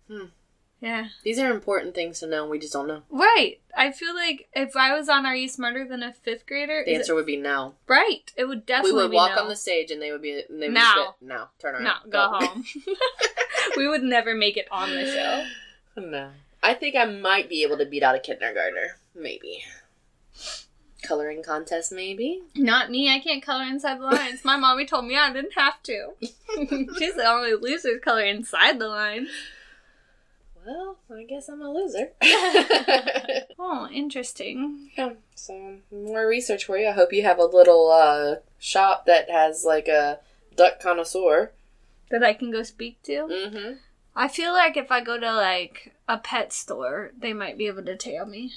Hmm. 0.08 0.26
Yeah. 0.80 1.08
These 1.24 1.38
are 1.38 1.50
important 1.50 1.94
things 1.94 2.20
to 2.20 2.26
know. 2.26 2.46
We 2.46 2.58
just 2.58 2.72
don't 2.74 2.86
know. 2.86 3.02
Right. 3.10 3.60
I 3.76 3.92
feel 3.92 4.14
like 4.14 4.48
if 4.54 4.76
I 4.76 4.94
was 4.96 5.08
on 5.08 5.24
Are 5.24 5.34
You 5.34 5.48
Smarter 5.48 5.86
Than 5.86 6.02
a 6.02 6.12
Fifth 6.12 6.46
Grader, 6.46 6.82
The 6.84 6.90
is 6.92 6.96
it- 6.96 7.00
answer 7.00 7.14
would 7.14 7.26
be 7.26 7.36
no. 7.38 7.74
right. 7.88 8.30
It 8.36 8.44
would 8.44 8.66
definitely 8.66 8.92
We 8.92 9.02
would 9.02 9.10
be 9.12 9.16
walk 9.16 9.32
no. 9.36 9.42
on 9.42 9.48
the 9.48 9.56
stage 9.56 9.90
and 9.90 10.00
they 10.02 10.12
would 10.12 10.22
be 10.22 10.42
and 10.48 10.62
they 10.62 10.68
would 10.68 10.74
No. 10.74 11.14
be, 11.20 11.26
no, 11.26 11.46
turn 11.58 11.74
around. 11.76 11.84
No, 11.84 11.92
go 12.10 12.28
home. 12.38 12.64
we 13.76 13.88
would 13.88 14.02
never 14.02 14.34
make 14.34 14.56
it 14.56 14.68
on 14.70 14.90
the 14.94 15.06
show. 15.06 15.46
No. 16.00 16.30
I 16.62 16.74
think 16.74 16.94
I 16.94 17.04
might 17.06 17.48
be 17.48 17.62
able 17.62 17.78
to 17.78 17.86
beat 17.86 18.02
out 18.02 18.14
a 18.14 18.18
kindergartner. 18.18 18.98
Maybe. 19.14 19.64
Coloring 21.02 21.42
contest, 21.42 21.92
maybe? 21.92 22.42
Not 22.56 22.90
me. 22.90 23.08
I 23.14 23.20
can't 23.20 23.42
color 23.42 23.62
inside 23.64 24.00
the 24.00 24.04
lines. 24.04 24.44
My 24.44 24.56
mommy 24.56 24.84
told 24.86 25.06
me 25.06 25.16
I 25.16 25.32
didn't 25.32 25.54
have 25.54 25.80
to. 25.84 26.14
She's 26.98 27.14
the 27.14 27.24
only 27.26 27.54
loser 27.54 27.98
color 27.98 28.24
inside 28.24 28.78
the 28.78 28.88
lines. 28.88 29.28
Well, 30.66 30.98
I 31.14 31.22
guess 31.22 31.48
I'm 31.48 31.62
a 31.62 31.70
loser. 31.70 32.10
Oh, 33.58 33.88
interesting. 33.92 34.90
yeah, 34.96 35.14
so 35.34 35.76
more 35.90 36.26
research 36.26 36.64
for 36.66 36.76
you. 36.78 36.88
I 36.88 36.92
hope 36.92 37.12
you 37.12 37.22
have 37.22 37.38
a 37.38 37.44
little 37.44 37.90
uh, 37.90 38.36
shop 38.58 39.06
that 39.06 39.30
has 39.30 39.64
like 39.64 39.88
a 39.88 40.20
duck 40.54 40.78
connoisseur. 40.80 41.52
That 42.10 42.22
I 42.22 42.32
can 42.34 42.50
go 42.50 42.62
speak 42.62 43.02
to. 43.04 43.12
Mm-hmm. 43.12 43.72
I 44.14 44.28
feel 44.28 44.52
like 44.52 44.76
if 44.76 44.92
I 44.92 45.00
go 45.02 45.18
to 45.18 45.32
like 45.34 45.92
a 46.08 46.18
pet 46.18 46.52
store, 46.52 47.10
they 47.18 47.32
might 47.32 47.58
be 47.58 47.66
able 47.66 47.84
to 47.84 47.96
tell 47.96 48.26
me. 48.26 48.52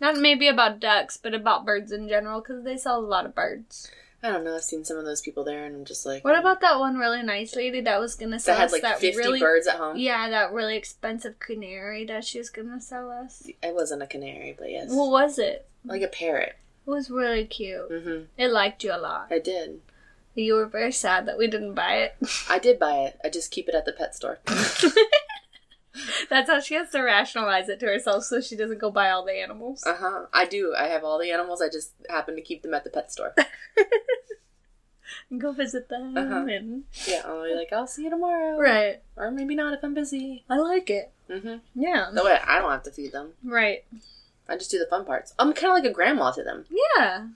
Not 0.00 0.16
maybe 0.18 0.48
about 0.48 0.80
ducks, 0.80 1.16
but 1.16 1.32
about 1.34 1.64
birds 1.64 1.90
in 1.92 2.08
general, 2.08 2.40
because 2.40 2.64
they 2.64 2.76
sell 2.76 2.98
a 2.98 3.00
lot 3.00 3.24
of 3.26 3.34
birds. 3.34 3.90
I 4.26 4.32
don't 4.32 4.44
know. 4.44 4.56
I've 4.56 4.62
seen 4.64 4.84
some 4.84 4.96
of 4.96 5.04
those 5.04 5.20
people 5.22 5.44
there, 5.44 5.64
and 5.64 5.76
I'm 5.76 5.84
just 5.84 6.04
like, 6.04 6.24
What 6.24 6.38
about 6.38 6.60
that 6.60 6.78
one 6.78 6.96
really 6.96 7.22
nice 7.22 7.54
lady 7.54 7.80
that 7.82 8.00
was 8.00 8.14
gonna 8.14 8.38
sell 8.40 8.54
that 8.54 8.60
had 8.60 8.66
us 8.66 8.72
like 8.72 8.82
that 8.82 8.98
50 9.00 9.16
really 9.18 9.40
birds 9.40 9.66
at 9.66 9.76
home? 9.76 9.96
yeah 9.96 10.28
that 10.30 10.52
really 10.52 10.76
expensive 10.76 11.38
canary 11.38 12.04
that 12.06 12.24
she 12.24 12.38
was 12.38 12.50
gonna 12.50 12.80
sell 12.80 13.10
us? 13.10 13.46
It 13.62 13.74
wasn't 13.74 14.02
a 14.02 14.06
canary, 14.06 14.54
but 14.58 14.70
yes, 14.70 14.88
What 14.90 15.10
was 15.10 15.38
it? 15.38 15.66
like 15.84 16.02
a 16.02 16.08
parrot. 16.08 16.56
It 16.86 16.90
was 16.90 17.10
really 17.10 17.44
cute. 17.44 17.90
Mm-hmm. 17.90 18.24
It 18.36 18.48
liked 18.50 18.82
you 18.84 18.92
a 18.92 18.98
lot. 18.98 19.28
I 19.30 19.38
did. 19.38 19.80
You 20.34 20.54
were 20.54 20.66
very 20.66 20.92
sad 20.92 21.26
that 21.26 21.38
we 21.38 21.46
didn't 21.46 21.74
buy 21.74 21.94
it. 21.98 22.14
I 22.50 22.58
did 22.58 22.78
buy 22.78 22.96
it. 23.06 23.18
I 23.24 23.28
just 23.30 23.50
keep 23.50 23.68
it 23.68 23.74
at 23.74 23.84
the 23.86 23.92
pet 23.92 24.14
store. 24.14 24.38
That's 26.30 26.50
how 26.50 26.60
she 26.60 26.74
has 26.74 26.90
to 26.90 27.00
rationalize 27.00 27.68
it 27.68 27.80
to 27.80 27.86
herself 27.86 28.24
so 28.24 28.40
she 28.40 28.56
doesn't 28.56 28.80
go 28.80 28.90
buy 28.90 29.10
all 29.10 29.24
the 29.24 29.32
animals. 29.32 29.82
Uh 29.86 29.96
huh. 29.98 30.26
I 30.32 30.46
do. 30.46 30.74
I 30.76 30.88
have 30.88 31.04
all 31.04 31.18
the 31.18 31.30
animals. 31.30 31.60
I 31.62 31.68
just 31.68 31.92
happen 32.08 32.36
to 32.36 32.42
keep 32.42 32.62
them 32.62 32.74
at 32.74 32.84
the 32.84 32.90
pet 32.90 33.12
store. 33.12 33.34
And 35.30 35.40
go 35.40 35.52
visit 35.52 35.88
them. 35.88 36.16
Uh-huh. 36.16 36.46
And... 36.48 36.84
yeah, 37.06 37.22
I'll 37.24 37.44
be 37.44 37.54
like, 37.54 37.72
I'll 37.72 37.86
see 37.86 38.04
you 38.04 38.10
tomorrow. 38.10 38.58
Right. 38.58 39.02
Or 39.16 39.30
maybe 39.30 39.54
not 39.54 39.72
if 39.72 39.82
I'm 39.82 39.94
busy. 39.94 40.44
I 40.48 40.56
like 40.58 40.90
it. 40.90 41.12
Mm-hmm. 41.30 41.56
Yeah. 41.74 42.10
That 42.12 42.24
way 42.24 42.38
I 42.46 42.60
don't 42.60 42.70
have 42.70 42.84
to 42.84 42.90
feed 42.90 43.12
them. 43.12 43.32
Right. 43.42 43.84
I 44.48 44.56
just 44.56 44.70
do 44.70 44.78
the 44.78 44.86
fun 44.86 45.04
parts. 45.04 45.34
I'm 45.38 45.52
kind 45.52 45.68
of 45.68 45.82
like 45.82 45.90
a 45.90 45.94
grandma 45.94 46.30
to 46.32 46.42
them. 46.42 46.66
Yeah. 46.70 47.28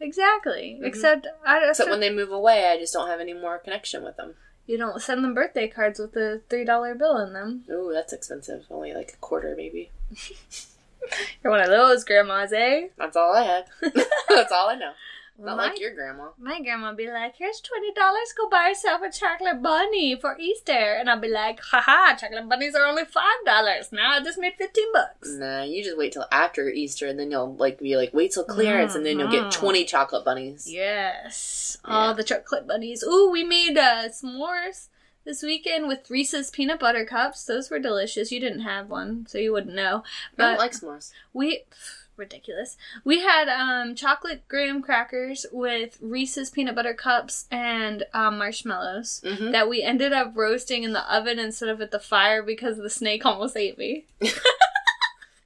Exactly. 0.00 0.78
Mhm. 0.80 0.86
Except 0.86 1.26
I 1.44 1.68
Except 1.68 1.90
when 1.90 2.00
they 2.00 2.12
move 2.12 2.32
away, 2.32 2.66
I 2.66 2.76
just 2.76 2.92
don't 2.92 3.08
have 3.08 3.20
any 3.20 3.32
more 3.34 3.58
connection 3.58 4.02
with 4.04 4.16
them. 4.16 4.34
You 4.72 4.78
don't 4.78 5.02
send 5.02 5.22
them 5.22 5.34
birthday 5.34 5.68
cards 5.68 6.00
with 6.00 6.16
a 6.16 6.40
three 6.48 6.64
dollar 6.64 6.94
bill 6.94 7.18
in 7.18 7.34
them. 7.34 7.62
Ooh, 7.70 7.90
that's 7.92 8.14
expensive. 8.14 8.64
Only 8.70 8.94
like 8.94 9.12
a 9.12 9.18
quarter, 9.18 9.54
maybe. 9.54 9.90
You're 11.44 11.50
one 11.50 11.60
of 11.60 11.68
those 11.68 12.04
grandmas, 12.04 12.54
eh? 12.54 12.88
That's 12.96 13.14
all 13.14 13.34
I 13.34 13.42
have. 13.42 13.66
that's 14.30 14.50
all 14.50 14.70
I 14.70 14.76
know. 14.76 14.92
Not 15.38 15.56
my, 15.56 15.68
like 15.68 15.80
your 15.80 15.94
grandma. 15.94 16.28
my 16.38 16.60
grandma 16.60 16.92
be 16.92 17.08
like, 17.10 17.36
"Here's 17.36 17.60
twenty 17.60 17.92
dollars. 17.92 18.32
Go 18.36 18.48
buy 18.48 18.68
yourself 18.68 19.00
a 19.02 19.10
chocolate 19.10 19.62
bunny 19.62 20.14
for 20.14 20.36
Easter," 20.38 20.72
and 20.72 21.08
I'll 21.10 21.18
be 21.18 21.28
like, 21.28 21.58
"Haha, 21.60 22.14
chocolate 22.16 22.48
bunnies 22.48 22.74
are 22.74 22.84
only 22.86 23.04
five 23.04 23.42
dollars. 23.44 23.90
Now 23.92 24.12
I 24.12 24.20
just 24.22 24.38
made 24.38 24.54
fifteen 24.58 24.92
bucks." 24.92 25.30
Nah, 25.30 25.62
you 25.62 25.82
just 25.82 25.96
wait 25.98 26.12
till 26.12 26.26
after 26.30 26.68
Easter, 26.68 27.06
and 27.08 27.18
then 27.18 27.30
you'll 27.30 27.56
like 27.56 27.78
be 27.78 27.96
like, 27.96 28.12
wait 28.14 28.32
till 28.32 28.44
clearance, 28.44 28.94
and 28.94 29.04
then 29.06 29.18
you'll 29.18 29.30
get 29.30 29.44
Mhm. 29.44 29.52
twenty 29.52 29.84
chocolate 29.84 30.24
bunnies. 30.24 30.70
Yes, 30.70 31.78
Yeah. 31.84 31.90
all 31.92 32.14
the 32.14 32.24
chocolate 32.24 32.66
bunnies. 32.66 33.02
Ooh, 33.02 33.30
we 33.30 33.42
made 33.42 33.76
uh, 33.78 34.08
s'mores 34.10 34.88
this 35.24 35.42
weekend 35.42 35.88
with 35.88 36.10
Reese's 36.10 36.50
peanut 36.50 36.78
butter 36.80 37.04
cups. 37.04 37.44
Those 37.44 37.70
were 37.70 37.78
delicious. 37.78 38.30
You 38.32 38.38
didn't 38.40 38.60
have 38.62 38.90
one, 38.90 39.26
so 39.28 39.38
you 39.38 39.52
wouldn't 39.52 39.74
know. 39.74 39.82
I 39.86 39.88
don't 39.96 40.04
But 40.36 40.58
like 40.58 40.72
s'mores. 40.72 41.10
we 41.32 41.64
pff, 41.70 42.01
ridiculous. 42.22 42.76
We 43.04 43.20
had 43.20 43.48
um 43.48 43.94
chocolate 43.94 44.46
graham 44.48 44.80
crackers 44.82 45.44
with 45.52 45.98
Reese's 46.00 46.50
peanut 46.50 46.74
butter 46.74 46.94
cups 46.94 47.46
and 47.50 48.04
um, 48.14 48.38
marshmallows 48.38 49.20
Mhm. 49.24 49.52
that 49.52 49.68
we 49.68 49.82
ended 49.82 50.12
up 50.12 50.32
roasting 50.34 50.84
in 50.84 50.92
the 50.92 51.14
oven 51.14 51.38
instead 51.38 51.68
of 51.68 51.80
at 51.80 51.90
the 51.90 51.98
fire 52.00 52.42
because 52.42 52.76
the 52.78 52.90
snake 52.90 53.26
almost 53.30 53.56
ate 53.56 53.76
me. 53.78 54.06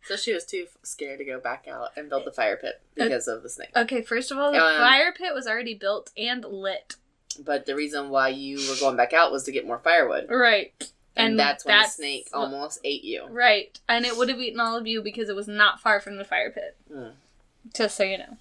So 0.04 0.14
she 0.14 0.32
was 0.32 0.44
too 0.44 0.66
scared 0.84 1.18
to 1.18 1.24
go 1.24 1.40
back 1.40 1.66
out 1.68 1.88
and 1.96 2.08
build 2.08 2.24
the 2.26 2.30
fire 2.30 2.56
pit 2.56 2.80
because 2.94 3.26
of 3.26 3.42
the 3.42 3.48
snake. 3.48 3.70
Okay, 3.74 4.02
first 4.02 4.30
of 4.30 4.38
all, 4.38 4.52
the 4.52 4.64
Um, 4.64 4.78
fire 4.78 5.12
pit 5.12 5.34
was 5.34 5.48
already 5.48 5.74
built 5.74 6.12
and 6.16 6.44
lit. 6.44 6.94
But 7.40 7.66
the 7.66 7.74
reason 7.74 8.08
why 8.10 8.28
you 8.28 8.56
were 8.70 8.76
going 8.78 8.96
back 8.96 9.12
out 9.12 9.32
was 9.32 9.42
to 9.44 9.52
get 9.52 9.66
more 9.66 9.80
firewood. 9.80 10.26
Right. 10.30 10.72
And, 11.16 11.38
that's 11.38 11.64
when 11.64 11.76
that's 11.76 11.96
the 11.96 12.02
snake 12.02 12.28
almost 12.32 12.80
ate 12.84 13.04
you. 13.04 13.26
Right. 13.28 13.78
And 13.88 14.04
it 14.04 14.16
would 14.16 14.28
have 14.28 14.40
eaten 14.40 14.60
all 14.60 14.76
of 14.76 14.86
you 14.86 15.02
because 15.02 15.28
it 15.28 15.36
was 15.36 15.48
not 15.48 15.80
far 15.80 16.00
from 16.00 16.16
the 16.16 16.24
fire 16.24 16.50
pit. 16.50 16.76
Mm. 16.92 17.12
Just 17.74 17.96
so 17.96 18.04
you 18.04 18.18
know. 18.18 18.36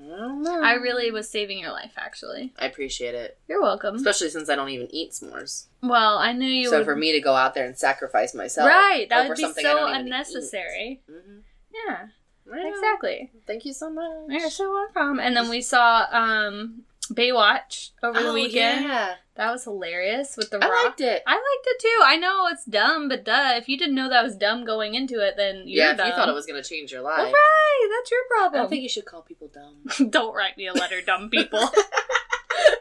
I. 0.00 0.60
I 0.62 0.72
really 0.74 1.10
was 1.10 1.28
saving 1.28 1.58
your 1.58 1.72
life, 1.72 1.92
actually. 1.96 2.52
I 2.58 2.66
appreciate 2.66 3.14
it. 3.14 3.36
You're 3.48 3.60
welcome. 3.60 3.96
Especially 3.96 4.30
since 4.30 4.48
I 4.48 4.54
don't 4.54 4.68
even 4.68 4.94
eat 4.94 5.10
s'mores. 5.12 5.64
Well, 5.82 6.18
I 6.18 6.32
knew 6.32 6.46
you 6.46 6.68
so 6.68 6.78
would. 6.78 6.84
for 6.84 6.94
me 6.94 7.12
to 7.12 7.20
go 7.20 7.34
out 7.34 7.54
there 7.54 7.66
and 7.66 7.76
sacrifice 7.76 8.34
myself. 8.34 8.68
right. 8.68 9.08
That 9.08 9.28
would 9.28 9.36
be 9.36 9.52
so 9.60 9.86
unnecessary. 9.86 11.00
Mhm. 11.10 11.42
Yeah. 11.72 12.06
Exactly. 12.50 13.30
Thank 13.46 13.64
you 13.64 13.72
so 13.72 13.90
much. 13.90 14.06
You're 14.28 14.50
so 14.50 14.70
welcome. 14.70 15.20
And 15.20 15.36
then 15.36 15.48
we 15.48 15.60
saw 15.60 16.06
um 16.10 16.84
Baywatch 17.08 17.90
over 18.02 18.20
the 18.22 18.28
Oh, 18.28 18.34
weekend. 18.34 18.84
Yeah. 18.84 19.14
That 19.36 19.52
was 19.52 19.62
hilarious 19.64 20.36
with 20.36 20.50
the 20.50 20.56
I 20.62 20.68
rock. 20.68 20.84
liked 20.84 21.00
it. 21.00 21.22
I 21.26 21.32
liked 21.34 21.66
it 21.66 21.80
too. 21.80 22.00
I 22.04 22.16
know 22.16 22.48
it's 22.50 22.64
dumb, 22.64 23.08
but 23.08 23.24
duh. 23.24 23.52
If 23.54 23.68
you 23.68 23.78
didn't 23.78 23.94
know 23.94 24.08
that 24.08 24.24
was 24.24 24.34
dumb 24.36 24.64
going 24.64 24.94
into 24.96 25.20
it, 25.24 25.34
then 25.36 25.62
you're 25.66 25.84
yeah, 25.84 25.90
if 25.92 25.96
dumb. 25.98 26.08
you 26.08 26.12
thought 26.14 26.28
it 26.28 26.32
was 26.34 26.44
going 26.46 26.60
to 26.60 26.68
change 26.68 26.90
your 26.90 27.02
life. 27.02 27.18
Well, 27.18 27.26
right, 27.32 27.88
that's 27.96 28.10
your 28.10 28.20
problem. 28.30 28.62
don't 28.62 28.68
think 28.68 28.82
you 28.82 28.88
should 28.88 29.04
call 29.04 29.22
people 29.22 29.48
dumb. 29.48 30.10
Don't 30.10 30.34
write 30.34 30.56
me 30.56 30.66
a 30.66 30.72
letter, 30.72 31.00
dumb 31.00 31.30
people. 31.30 31.60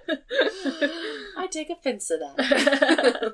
I 1.48 1.50
take 1.50 1.70
offense 1.70 2.08
to 2.10 2.18
that. 2.18 3.34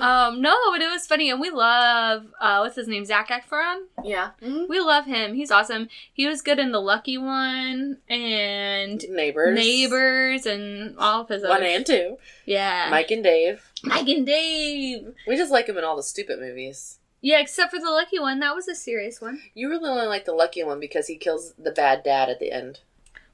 um, 0.00 0.42
no, 0.42 0.54
but 0.72 0.80
it 0.82 0.90
was 0.90 1.06
funny, 1.06 1.30
and 1.30 1.40
we 1.40 1.50
love 1.50 2.26
uh, 2.40 2.58
what's 2.58 2.74
his 2.76 2.88
name, 2.88 3.04
Zac 3.04 3.28
Efron. 3.28 3.82
yeah. 4.02 4.30
Mhm. 4.42 4.68
We 4.68 4.80
love 4.80 5.06
him. 5.06 5.34
He's 5.34 5.50
awesome. 5.52 5.88
He 6.12 6.26
was 6.26 6.42
good 6.42 6.58
in 6.58 6.72
The 6.72 6.80
Lucky 6.80 7.16
One 7.18 7.98
and 8.08 9.04
Neighbors. 9.08 9.54
Neighbors 9.54 10.44
and 10.46 10.96
all 10.98 11.22
of 11.22 11.28
his 11.28 11.42
One 11.42 11.52
other. 11.58 11.64
and 11.66 11.86
two. 11.86 12.18
yeah, 12.46 12.88
Mike 12.90 13.10
and 13.12 13.22
Dave. 13.22 13.70
Mike 13.84 14.08
and 14.08 14.26
Dave. 14.26 15.14
We 15.28 15.36
just 15.36 15.52
like 15.52 15.68
him 15.68 15.78
in 15.78 15.84
all 15.84 15.96
the 15.96 16.02
stupid 16.02 16.40
movies. 16.40 16.98
Yeah, 17.20 17.40
except 17.40 17.70
for 17.72 17.78
The 17.78 17.90
Lucky 17.90 18.18
One. 18.18 18.40
That 18.40 18.54
was 18.54 18.68
a 18.68 18.74
serious 18.74 19.20
one. 19.20 19.40
You 19.54 19.68
really 19.68 19.88
only 19.88 20.06
like 20.06 20.24
the 20.24 20.32
lucky 20.32 20.62
one 20.64 20.80
because 20.80 21.06
he 21.06 21.16
kills 21.16 21.54
the 21.58 21.70
bad 21.70 22.02
dad 22.02 22.28
at 22.28 22.40
the 22.40 22.52
end. 22.52 22.80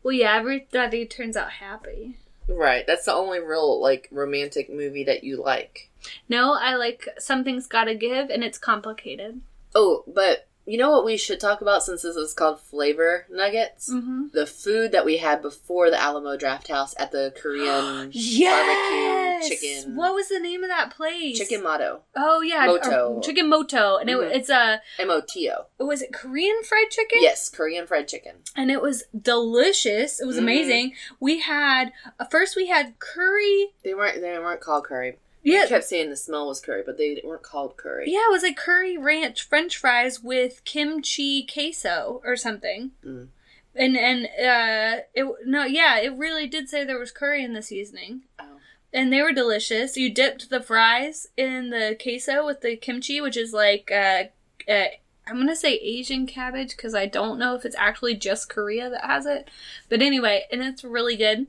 Well, 0.03 0.13
yeah, 0.13 0.37
everybody 0.37 1.07
turns 1.07 1.37
out 1.37 1.51
happy. 1.53 2.17
Right. 2.49 2.87
That's 2.87 3.07
the 3.07 3.15
only 3.15 3.41
real 3.41 3.81
like 3.81 4.09
romantic 4.11 4.71
movie 4.71 5.05
that 5.05 5.25
you 5.25 5.43
like. 5.43 5.91
No, 6.29 6.55
I 6.55 6.75
like 6.75 7.09
Something's 7.19 7.67
Gotta 7.67 7.95
Give, 7.95 8.31
and 8.31 8.43
it's 8.43 8.59
complicated. 8.59 9.41
Oh, 9.75 10.05
but 10.07 10.49
you 10.65 10.79
know 10.79 10.91
what 10.91 11.05
we 11.05 11.17
should 11.17 11.41
talk 11.41 11.61
about 11.61 11.83
since 11.83 12.03
this 12.03 12.17
is 12.17 12.35
called 12.35 12.61
flavor 12.61 13.27
nuggets? 13.31 13.93
Mm-hmm. 13.93 14.29
The 14.33 14.47
food 14.47 14.93
that 14.93 15.05
we 15.05 15.17
had 15.19 15.43
before 15.43 15.91
the 15.91 16.01
Alamo 16.01 16.37
Draft 16.37 16.69
House 16.69 16.95
at 16.99 17.11
the 17.13 17.33
Korean 17.41 18.11
Yes! 18.13 19.43
barbecue 19.43 19.57
chicken 19.57 19.97
What 19.97 20.15
was 20.15 20.29
the 20.29 20.39
name 20.39 20.63
of 20.63 20.69
that 20.71 20.91
place? 20.95 21.39
chicken 21.39 21.63
Moto. 21.63 22.03
Oh 22.17 22.41
yeah, 22.43 22.67
Moto. 22.67 23.21
chicken 23.21 23.49
moto, 23.49 23.97
and 23.97 24.09
it, 24.09 24.17
Mhm. 24.17 24.35
it's 24.35 24.49
a 24.51 24.81
M 24.99 25.11
O 25.11 25.21
T 25.27 25.51
O. 25.51 25.67
was 25.85 26.01
it 26.03 26.13
Korean 26.13 26.63
fried 26.63 26.91
chicken? 26.91 27.19
Yes, 27.21 27.49
Korean 27.49 27.87
fried 27.87 28.07
chicken. 28.09 28.37
and 28.57 28.71
it 28.71 28.81
was 28.81 29.05
delicious. 29.21 30.21
It 30.21 30.27
was 30.27 30.37
Mhm. 30.37 30.41
amazing. 30.43 30.95
We 31.21 31.41
had 31.41 31.93
uh, 32.21 32.25
first 32.27 32.55
we 32.57 32.69
had 32.69 32.99
curry. 32.99 33.73
They 33.85 33.95
weren't 33.95 34.21
they 34.21 34.39
weren't 34.39 34.61
called 34.61 34.85
curry. 34.85 35.19
Yeah, 35.43 35.63
You 35.63 35.69
kept 35.69 35.85
saying 35.85 36.11
the 36.11 36.17
smell 36.17 36.47
was 36.47 36.61
curry, 36.61 36.83
but 36.85 36.99
they 36.99 37.21
weren't 37.25 37.43
called 37.43 37.77
curry. 37.77 38.05
yeah, 38.07 38.27
it 38.29 38.33
was 38.33 38.43
like 38.43 38.57
curry 38.57 38.97
ranch 38.97 39.43
French 39.43 39.77
fries 39.77 40.23
with 40.23 40.65
kimchi 40.65 41.45
queso 41.45 42.21
or 42.25 42.37
something. 42.37 42.93
Mm. 43.05 43.29
And 43.75 43.97
and 43.97 44.27
uh, 44.27 45.03
it 45.15 45.27
no, 45.47 45.65
yeah, 45.65 45.99
it 45.99 46.15
really 46.17 46.47
did 46.47 46.69
say 46.69 46.85
there 46.85 46.99
was 46.99 47.11
curry 47.11 47.43
in 47.43 47.55
the 47.55 47.63
seasoning. 47.63 48.23
Oh. 48.39 48.59
and 48.93 49.13
they 49.13 49.23
were 49.23 49.33
delicious. 49.33 49.97
You 49.97 50.13
dipped 50.13 50.51
the 50.51 50.61
fries 50.61 51.27
in 51.37 51.71
the 51.71 51.97
queso 52.01 52.45
with 52.45 52.61
the 52.61 52.77
kimchi, 52.77 53.21
which 53.21 53.37
is 53.37 53.53
like 53.53 53.91
uh, 53.91 54.25
uh 54.69 54.85
I'm 55.27 55.37
gonna 55.37 55.57
say 55.57 55.75
Asian 55.75 56.27
cabbage 56.27 56.77
because 56.77 56.95
I 56.95 57.07
don't 57.07 57.39
know 57.39 57.55
if 57.55 57.65
it's 57.65 57.77
actually 57.77 58.15
just 58.15 58.49
Korea 58.51 58.91
that 58.91 59.05
has 59.05 59.25
it. 59.27 59.49
But 59.89 60.03
anyway, 60.03 60.45
and 60.53 60.63
it's 60.63 60.85
really 60.85 61.17
good. 61.17 61.47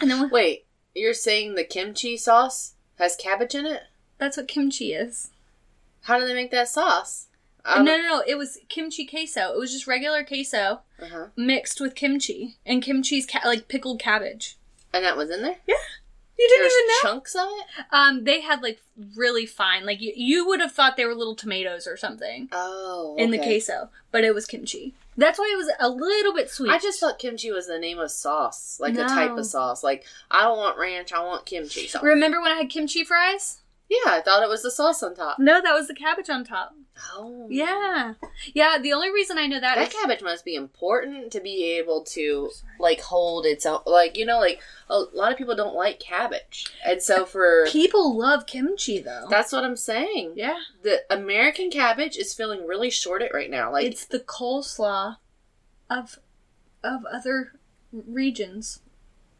And 0.00 0.10
then 0.10 0.20
we, 0.22 0.26
Wait, 0.28 0.66
you're 0.94 1.14
saying 1.14 1.54
the 1.54 1.64
kimchi 1.64 2.16
sauce 2.16 2.73
has 2.98 3.16
cabbage 3.16 3.54
in 3.54 3.66
it? 3.66 3.82
that's 4.18 4.36
what 4.36 4.48
kimchi 4.48 4.92
is. 4.92 5.30
How 6.02 6.18
do 6.18 6.26
they 6.26 6.34
make 6.34 6.50
that 6.52 6.68
sauce? 6.68 7.26
no, 7.66 7.82
no, 7.82 7.96
no. 7.98 8.22
It 8.26 8.36
was 8.36 8.58
kimchi 8.68 9.06
queso. 9.06 9.52
It 9.54 9.58
was 9.58 9.72
just 9.72 9.86
regular 9.86 10.22
queso 10.22 10.80
Uh-huh. 11.02 11.26
mixed 11.36 11.80
with 11.80 11.94
kimchi, 11.94 12.56
and 12.66 12.82
kimchi's 12.82 13.26
ca- 13.26 13.40
like 13.46 13.68
pickled 13.68 13.98
cabbage. 14.00 14.56
And 14.92 15.04
that 15.04 15.16
was 15.16 15.30
in 15.30 15.42
there? 15.42 15.56
Yeah, 15.66 15.74
you 16.38 16.48
didn't 16.48 16.62
There's 16.62 16.72
even 16.72 16.86
know. 16.88 17.10
chunks 17.10 17.34
of 17.34 17.48
it? 17.48 17.84
Um, 17.90 18.24
they 18.24 18.40
had 18.42 18.62
like 18.62 18.80
really 19.16 19.46
fine, 19.46 19.84
like 19.86 20.00
you, 20.00 20.12
you 20.14 20.46
would 20.46 20.60
have 20.60 20.72
thought 20.72 20.96
they 20.96 21.04
were 21.06 21.14
little 21.14 21.34
tomatoes 21.34 21.86
or 21.86 21.96
something. 21.96 22.48
Oh. 22.52 23.16
in 23.18 23.30
the 23.30 23.38
queso, 23.38 23.88
but 24.12 24.24
it 24.24 24.34
was 24.34 24.46
kimchi. 24.46 24.94
That's 25.16 25.38
why 25.38 25.50
it 25.52 25.56
was 25.56 25.70
a 25.80 25.88
little 25.88 26.34
bit 26.34 26.50
sweet. 26.50 26.70
I 26.70 26.78
just 26.78 27.00
thought 27.00 27.18
kimchi 27.18 27.50
was 27.50 27.66
the 27.66 27.78
name 27.78 27.98
of 27.98 28.10
sauce, 28.10 28.78
like 28.80 28.94
a 28.94 29.04
type 29.04 29.36
of 29.36 29.46
sauce. 29.46 29.82
Like 29.84 30.04
I 30.30 30.42
don't 30.42 30.58
want 30.58 30.78
ranch, 30.78 31.12
I 31.12 31.24
want 31.24 31.46
kimchi 31.46 31.86
sauce. 31.86 32.02
remember 32.02 32.40
when 32.40 32.52
I 32.52 32.56
had 32.56 32.70
kimchi 32.70 33.04
fries. 33.04 33.60
Yeah, 33.90 34.12
I 34.12 34.20
thought 34.20 34.42
it 34.42 34.48
was 34.48 34.62
the 34.62 34.70
sauce 34.70 35.02
on 35.02 35.14
top. 35.14 35.38
No, 35.38 35.60
that 35.60 35.74
was 35.74 35.88
the 35.88 35.94
cabbage 35.94 36.30
on 36.30 36.44
top. 36.44 36.74
Oh, 37.12 37.46
Yeah, 37.50 38.14
yeah. 38.54 38.78
The 38.80 38.92
only 38.92 39.10
reason 39.12 39.36
I 39.36 39.46
know 39.46 39.58
that 39.60 39.74
That 39.74 39.88
is 39.88 39.94
cabbage 39.94 40.22
must 40.22 40.44
be 40.44 40.54
important 40.54 41.32
to 41.32 41.40
be 41.40 41.64
able 41.78 42.02
to 42.04 42.50
like 42.78 43.00
hold 43.00 43.46
its 43.46 43.66
own. 43.66 43.80
Like 43.84 44.16
you 44.16 44.24
know, 44.24 44.38
like 44.38 44.60
a 44.88 44.98
lot 44.98 45.32
of 45.32 45.38
people 45.38 45.56
don't 45.56 45.74
like 45.74 45.98
cabbage, 45.98 46.66
and 46.86 47.02
so 47.02 47.26
for 47.26 47.66
people 47.68 48.16
love 48.16 48.46
kimchi 48.46 49.00
though. 49.00 49.26
that's 49.28 49.50
what 49.52 49.64
I'm 49.64 49.76
saying. 49.76 50.34
yeah, 50.36 50.58
The 50.82 51.02
American 51.10 51.68
cabbage 51.70 52.16
is 52.16 52.32
feeling 52.32 52.64
really 52.66 52.90
shorted 52.90 53.32
right 53.34 53.50
now. 53.50 53.72
Like 53.72 53.86
it's 53.86 54.06
the 54.06 54.20
coleslaw 54.20 55.16
of 55.90 56.18
of 56.84 57.04
other 57.12 57.54
regions. 57.92 58.80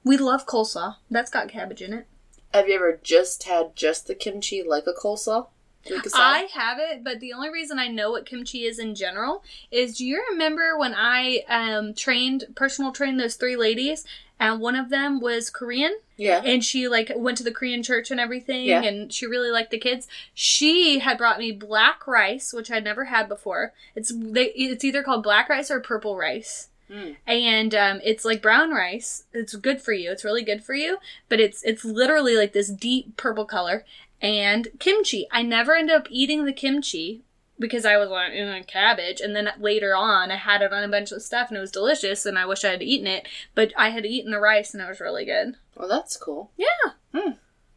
We 0.03 0.17
love 0.17 0.45
coleslaw. 0.45 0.97
That's 1.11 1.31
got 1.31 1.49
cabbage 1.49 1.83
in 1.83 1.93
it. 1.93 2.07
Have 2.55 2.69
you 2.69 2.77
ever 2.77 3.01
just 3.03 3.43
had 3.43 3.75
just 3.75 4.07
the 4.07 4.15
kimchi 4.15 4.63
like 4.63 4.87
a 4.87 4.93
coleslaw? 4.93 5.49
Like 5.91 6.07
a? 6.07 6.11
I 6.15 6.49
have 6.55 6.79
it, 6.79 7.03
but 7.03 7.19
the 7.19 7.33
only 7.33 7.51
reason 7.51 7.81
I 7.81 7.89
know 7.89 8.13
what 8.13 8.27
kimchi 8.27 8.65
is 8.65 8.79
in 8.79 8.95
general 8.95 9.43
is 9.73 9.99
do 9.99 10.07
you 10.07 10.25
remember 10.31 10.79
when 10.79 10.95
I 10.95 11.43
um 11.49 11.95
trained 11.95 12.45
personal 12.55 12.93
trained 12.93 13.19
those 13.19 13.35
three 13.35 13.57
ladies 13.57 14.05
and 14.39 14.61
one 14.61 14.77
of 14.77 14.89
them 14.89 15.21
was 15.21 15.51
Korean 15.51 15.97
yeah. 16.17 16.43
and 16.45 16.65
she 16.65 16.89
like 16.89 17.11
went 17.17 17.39
to 17.39 17.45
the 17.45 17.53
Korean 17.53 17.83
church 17.83 18.11
and 18.13 18.21
everything 18.21 18.67
Yeah. 18.67 18.83
and 18.83 19.13
she 19.13 19.27
really 19.27 19.51
liked 19.51 19.73
the 19.73 19.79
kids. 19.79 20.07
She 20.33 21.01
had 21.01 21.19
brought 21.19 21.39
me 21.41 21.51
black 21.51 22.07
rice, 22.07 22.53
which 22.53 22.71
I'd 22.71 22.85
never 22.85 23.07
had 23.07 23.29
before. 23.29 23.73
It's 23.97 24.13
they 24.15 24.47
it's 24.53 24.85
either 24.85 25.03
called 25.03 25.25
black 25.25 25.49
rice 25.49 25.73
or 25.73 25.81
purple 25.81 26.17
rice. 26.17 26.69
Mm. 26.91 27.17
And 27.27 27.75
um, 27.75 28.01
it's 28.05 28.25
like 28.25 28.43
brown 28.43 28.71
rice. 28.71 29.25
It's 29.33 29.55
good 29.55 29.81
for 29.81 29.93
you. 29.93 30.11
It's 30.11 30.25
really 30.25 30.43
good 30.43 30.63
for 30.63 30.75
you. 30.75 30.99
But 31.29 31.41
it's 31.41 31.63
it's 31.65 31.85
literally 31.85 32.37
like 32.37 32.53
this 32.53 32.71
deep 32.71 33.17
purple 33.17 33.45
color. 33.45 33.85
And 34.21 34.69
kimchi. 34.79 35.27
I 35.31 35.43
never 35.43 35.75
ended 35.75 35.97
up 35.97 36.07
eating 36.11 36.45
the 36.45 36.53
kimchi 36.53 37.23
because 37.59 37.85
I 37.85 37.97
was 37.97 38.09
like, 38.09 38.33
mm, 38.33 38.67
cabbage. 38.67 39.21
And 39.21 39.35
then 39.35 39.51
later 39.59 39.95
on, 39.95 40.31
I 40.31 40.37
had 40.37 40.63
it 40.63 40.73
on 40.73 40.83
a 40.83 40.89
bunch 40.89 41.13
of 41.13 41.23
stuff 41.23 41.49
and 41.49 41.57
it 41.57 41.61
was 41.61 41.71
delicious. 41.71 42.27
And 42.27 42.39
I 42.39 42.47
wish 42.47 42.65
I 42.65 42.71
had 42.71 42.83
eaten 42.83 43.07
it. 43.07 43.29
But 43.55 43.73
I 43.77 43.91
had 43.91 44.07
eaten 44.07 44.31
the 44.31 44.41
rice 44.41 44.75
and 44.75 44.83
it 44.83 44.89
was 44.89 45.01
really 45.01 45.25
good. 45.25 45.57
Well, 45.77 45.89
that's 45.89 46.17
cool. 46.17 46.51
Yeah. 46.57 46.93
Hmm. 47.15 47.33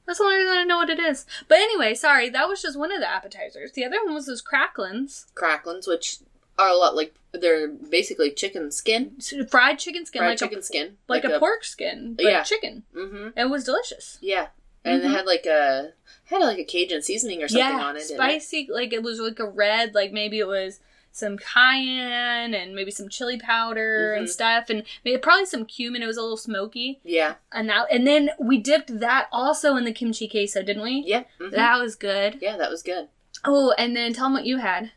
That's 0.06 0.20
the 0.20 0.26
only 0.26 0.38
reason 0.38 0.58
I 0.58 0.63
know 0.63 0.78
what 0.78 0.89
it 0.89 1.00
is. 1.00 1.26
But 1.50 1.58
anyway, 1.58 1.93
sorry, 1.93 2.30
that 2.30 2.48
was 2.48 2.62
just 2.62 2.80
one 2.80 2.93
of 2.93 3.02
the 3.02 3.10
appetizers. 3.10 3.74
The 3.74 3.84
other 3.84 3.98
one 4.06 4.13
was 4.13 4.26
those 4.26 4.41
cracklins, 4.41 5.26
Cracklins, 5.36 5.86
which 5.86 6.20
are 6.58 6.70
a 6.70 6.76
lot 6.76 6.96
like 6.96 7.13
they're 7.41 7.67
basically 7.67 8.32
chicken 8.32 8.71
skin, 8.71 9.17
fried 9.50 9.80
chicken 9.80 10.06
skin, 10.06 10.19
fried 10.21 10.30
like 10.32 10.39
chicken 10.39 10.60
a 10.60 10.62
skin, 10.62 10.97
like, 11.08 11.23
a, 11.23 11.39
pork 11.39 11.63
skin, 11.63 12.13
but 12.15 12.26
Yeah. 12.26 12.43
chicken. 12.43 12.84
Mm-hmm. 12.95 13.38
It 13.39 13.50
was 13.50 13.63
delicious. 13.63 14.17
Yeah, 14.21 14.47
and 14.84 15.02
Mhm. 15.02 15.06
it 15.06 15.10
had 15.10 15.26
like 15.26 15.45
a 15.45 15.93
had 16.26 16.39
like 16.39 16.58
a 16.60 16.63
Cajun 16.65 17.02
seasoning 17.02 17.41
or 17.41 17.47
something 17.47 17.65
yeah, 17.78 17.84
on 17.84 17.95
it. 17.95 18.00
didn't 18.00 18.12
it? 18.12 18.15
spicy. 18.41 18.67
Like 18.69 18.91
it 18.93 19.02
was 19.04 19.19
like 19.19 19.39
a 19.39 19.45
red. 19.47 19.95
Like 19.95 20.12
maybe 20.12 20.39
it 20.39 20.47
was 20.47 20.80
some 21.13 21.38
cayenne 21.38 22.54
and 22.54 22.76
maybe 22.76 22.91
some 22.91 23.10
chili 23.10 23.39
powder 23.39 24.13
and 24.13 24.28
Mhm. 24.28 24.30
stuff, 24.30 24.69
and 24.69 24.84
maybe 25.04 25.17
probably 25.17 25.45
some 25.47 25.65
cumin. 25.65 26.04
It 26.04 26.06
was 26.06 26.17
a 26.17 26.21
little 26.21 26.38
smoky, 26.38 27.00
Yeah. 27.04 27.36
and 27.52 27.67
that, 27.69 27.88
and 27.91 28.06
then 28.06 28.30
we 28.39 28.57
dipped 28.59 28.99
that 28.99 29.28
also 29.32 29.76
in 29.78 29.84
the 29.86 29.91
kimchi 29.93 30.28
queso, 30.28 30.62
didn't 30.62 30.84
we? 30.84 31.03
Yeah. 31.07 31.24
mhm. 31.39 31.51
That 31.51 31.80
was 31.80 31.95
good. 31.95 32.38
yeah, 32.41 32.55
that 32.57 32.70
was 32.70 32.84
good. 32.84 33.07
Oh, 33.45 33.74
and 33.78 33.95
then 33.95 34.14
tell 34.14 34.26
them 34.26 34.34
what 34.34 34.45
you 34.45 34.57
had. 34.57 34.91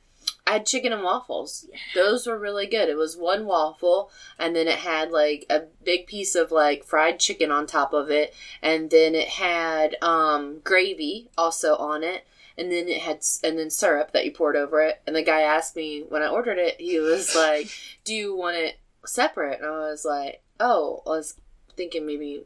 I 0.46 0.54
had 0.54 0.66
chicken 0.66 0.92
and 0.92 1.02
waffles. 1.02 1.68
Those 1.94 2.26
were 2.26 2.38
really 2.38 2.66
good. 2.66 2.88
It 2.88 2.96
was 2.96 3.16
one 3.16 3.46
waffle, 3.46 4.10
and 4.38 4.56
then 4.56 4.66
it 4.66 4.78
had 4.80 5.10
like 5.12 5.46
a 5.48 5.60
big 5.84 6.06
piece 6.06 6.34
of 6.34 6.50
like 6.50 6.84
fried 6.84 7.20
chicken 7.20 7.50
on 7.50 7.66
top 7.66 7.92
of 7.92 8.10
it, 8.10 8.34
and 8.62 8.90
then 8.90 9.14
it 9.14 9.28
had 9.28 9.96
um, 10.02 10.60
gravy 10.64 11.28
also 11.38 11.76
on 11.76 12.02
it, 12.02 12.26
and 12.58 12.72
then 12.72 12.88
it 12.88 13.00
had 13.02 13.18
s- 13.18 13.40
and 13.44 13.58
then 13.58 13.70
syrup 13.70 14.12
that 14.12 14.24
you 14.24 14.32
poured 14.32 14.56
over 14.56 14.80
it. 14.82 15.00
And 15.06 15.14
the 15.14 15.22
guy 15.22 15.42
asked 15.42 15.76
me 15.76 16.04
when 16.08 16.22
I 16.22 16.28
ordered 16.28 16.58
it, 16.58 16.80
he 16.80 16.98
was 16.98 17.34
like, 17.36 17.68
"Do 18.04 18.14
you 18.14 18.34
want 18.34 18.56
it 18.56 18.78
separate?" 19.06 19.60
And 19.60 19.66
I 19.68 19.78
was 19.90 20.04
like, 20.04 20.42
"Oh, 20.58 21.02
I 21.06 21.10
was 21.10 21.36
thinking 21.76 22.06
maybe." 22.06 22.44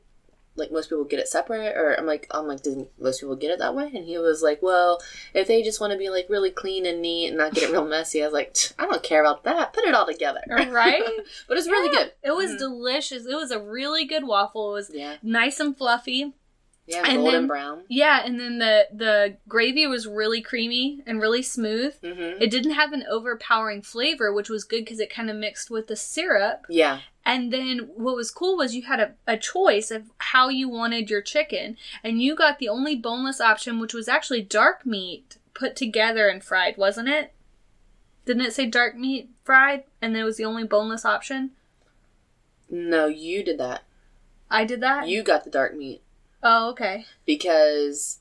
Like 0.56 0.70
most 0.70 0.88
people 0.88 1.04
get 1.04 1.18
it 1.18 1.28
separate, 1.28 1.76
or 1.76 1.94
I'm 1.98 2.06
like, 2.06 2.28
I'm 2.30 2.46
like, 2.46 2.62
did 2.62 2.86
most 3.00 3.20
people 3.20 3.34
get 3.36 3.50
it 3.50 3.58
that 3.58 3.74
way? 3.74 3.86
And 3.94 4.04
he 4.04 4.18
was 4.18 4.42
like, 4.42 4.62
well, 4.62 5.00
if 5.34 5.48
they 5.48 5.62
just 5.62 5.80
want 5.80 5.92
to 5.92 5.98
be 5.98 6.10
like 6.10 6.26
really 6.28 6.50
clean 6.50 6.86
and 6.86 7.02
neat 7.02 7.28
and 7.28 7.38
not 7.38 7.54
get 7.54 7.64
it 7.64 7.72
real 7.72 7.84
messy, 7.86 8.22
I 8.22 8.26
was 8.26 8.32
like, 8.34 8.56
I 8.78 8.86
don't 8.86 9.02
care 9.02 9.20
about 9.20 9.42
that. 9.44 9.72
Put 9.72 9.84
it 9.84 9.94
all 9.94 10.06
together. 10.06 10.42
Right? 10.48 11.02
but 11.48 11.58
it's 11.58 11.66
really 11.66 11.90
Yeah, 11.92 12.04
good. 12.04 12.12
It 12.22 12.36
was 12.36 12.50
Mhm. 12.52 12.58
delicious. 12.58 13.26
It 13.26 13.34
was 13.34 13.50
a 13.50 13.60
really 13.60 14.04
good 14.04 14.24
waffle. 14.24 14.70
It 14.70 14.74
was 14.74 14.90
Yeah. 14.92 15.16
nice 15.22 15.58
and 15.60 15.76
fluffy. 15.76 16.34
Yeah. 16.86 17.02
And 17.06 17.18
golden 17.18 17.32
then- 17.32 17.46
brown. 17.46 17.82
Yeah, 17.88 18.22
and 18.24 18.38
then 18.38 18.58
the 18.58 18.88
the 18.92 19.36
gravy 19.48 19.86
was 19.86 20.06
really 20.06 20.42
creamy 20.42 21.02
and 21.06 21.20
really 21.20 21.42
smooth. 21.42 21.94
Mm-hmm. 22.02 22.42
It 22.42 22.50
didn't 22.50 22.72
have 22.72 22.92
an 22.92 23.04
overpowering 23.08 23.82
flavor, 23.82 24.32
which 24.32 24.50
was 24.50 24.64
good 24.64 24.84
because 24.84 25.00
it 25.00 25.08
kind 25.08 25.30
of 25.30 25.36
mixed 25.36 25.70
with 25.70 25.86
the 25.86 25.96
syrup. 25.96 26.66
Yeah. 26.68 27.00
And 27.24 27.50
then 27.50 27.88
what 27.94 28.16
was 28.16 28.30
cool 28.30 28.58
was 28.58 28.74
you 28.74 28.82
had 28.82 29.00
a, 29.00 29.14
a 29.26 29.38
choice 29.38 29.90
of 29.90 30.10
how 30.18 30.50
you 30.50 30.68
wanted 30.68 31.08
your 31.08 31.22
chicken, 31.22 31.78
and 32.02 32.20
you 32.20 32.36
got 32.36 32.58
the 32.58 32.68
only 32.68 32.96
boneless 32.96 33.40
option, 33.40 33.80
which 33.80 33.94
was 33.94 34.08
actually 34.08 34.42
dark 34.42 34.84
meat 34.84 35.38
put 35.54 35.76
together 35.76 36.28
and 36.28 36.44
fried, 36.44 36.76
wasn't 36.76 37.08
it? 37.08 37.32
Didn't 38.26 38.42
it 38.42 38.52
say 38.52 38.66
dark 38.66 38.96
meat 38.96 39.30
fried, 39.42 39.84
and 40.02 40.14
then 40.14 40.22
it 40.22 40.26
was 40.26 40.36
the 40.36 40.44
only 40.44 40.64
boneless 40.64 41.06
option? 41.06 41.52
No, 42.68 43.06
you 43.06 43.42
did 43.42 43.58
that. 43.58 43.84
I 44.50 44.64
did 44.64 44.80
that. 44.82 45.08
You 45.08 45.22
got 45.22 45.44
the 45.44 45.50
dark 45.50 45.74
meat 45.74 46.02
Oh, 46.44 46.70
okay. 46.70 47.06
because 47.24 48.18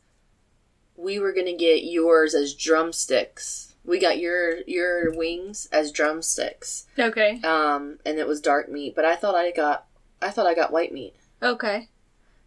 we 0.96 1.20
were 1.20 1.34
gonna 1.34 1.56
get 1.58 1.84
yours 1.84 2.34
as 2.34 2.54
drumsticks. 2.54 3.76
We 3.86 4.00
got 4.00 4.18
your 4.20 4.62
your 4.66 5.12
wings 5.12 5.68
as 5.72 5.92
drumsticks. 5.92 6.86
Okay. 6.98 7.42
Um, 7.44 8.00
and 8.06 8.18
it 8.18 8.28
was 8.28 8.40
dark 8.40 8.70
meat, 8.70 8.96
but 8.96 9.04
I 9.06 9.16
thought 9.16 9.36
I 9.36 9.52
got 9.52 9.86
I 10.22 10.30
thought 10.30 10.48
I 10.48 10.54
got 10.54 10.72
white 10.72 10.94
meat. 10.94 11.16
Okay. 11.42 11.90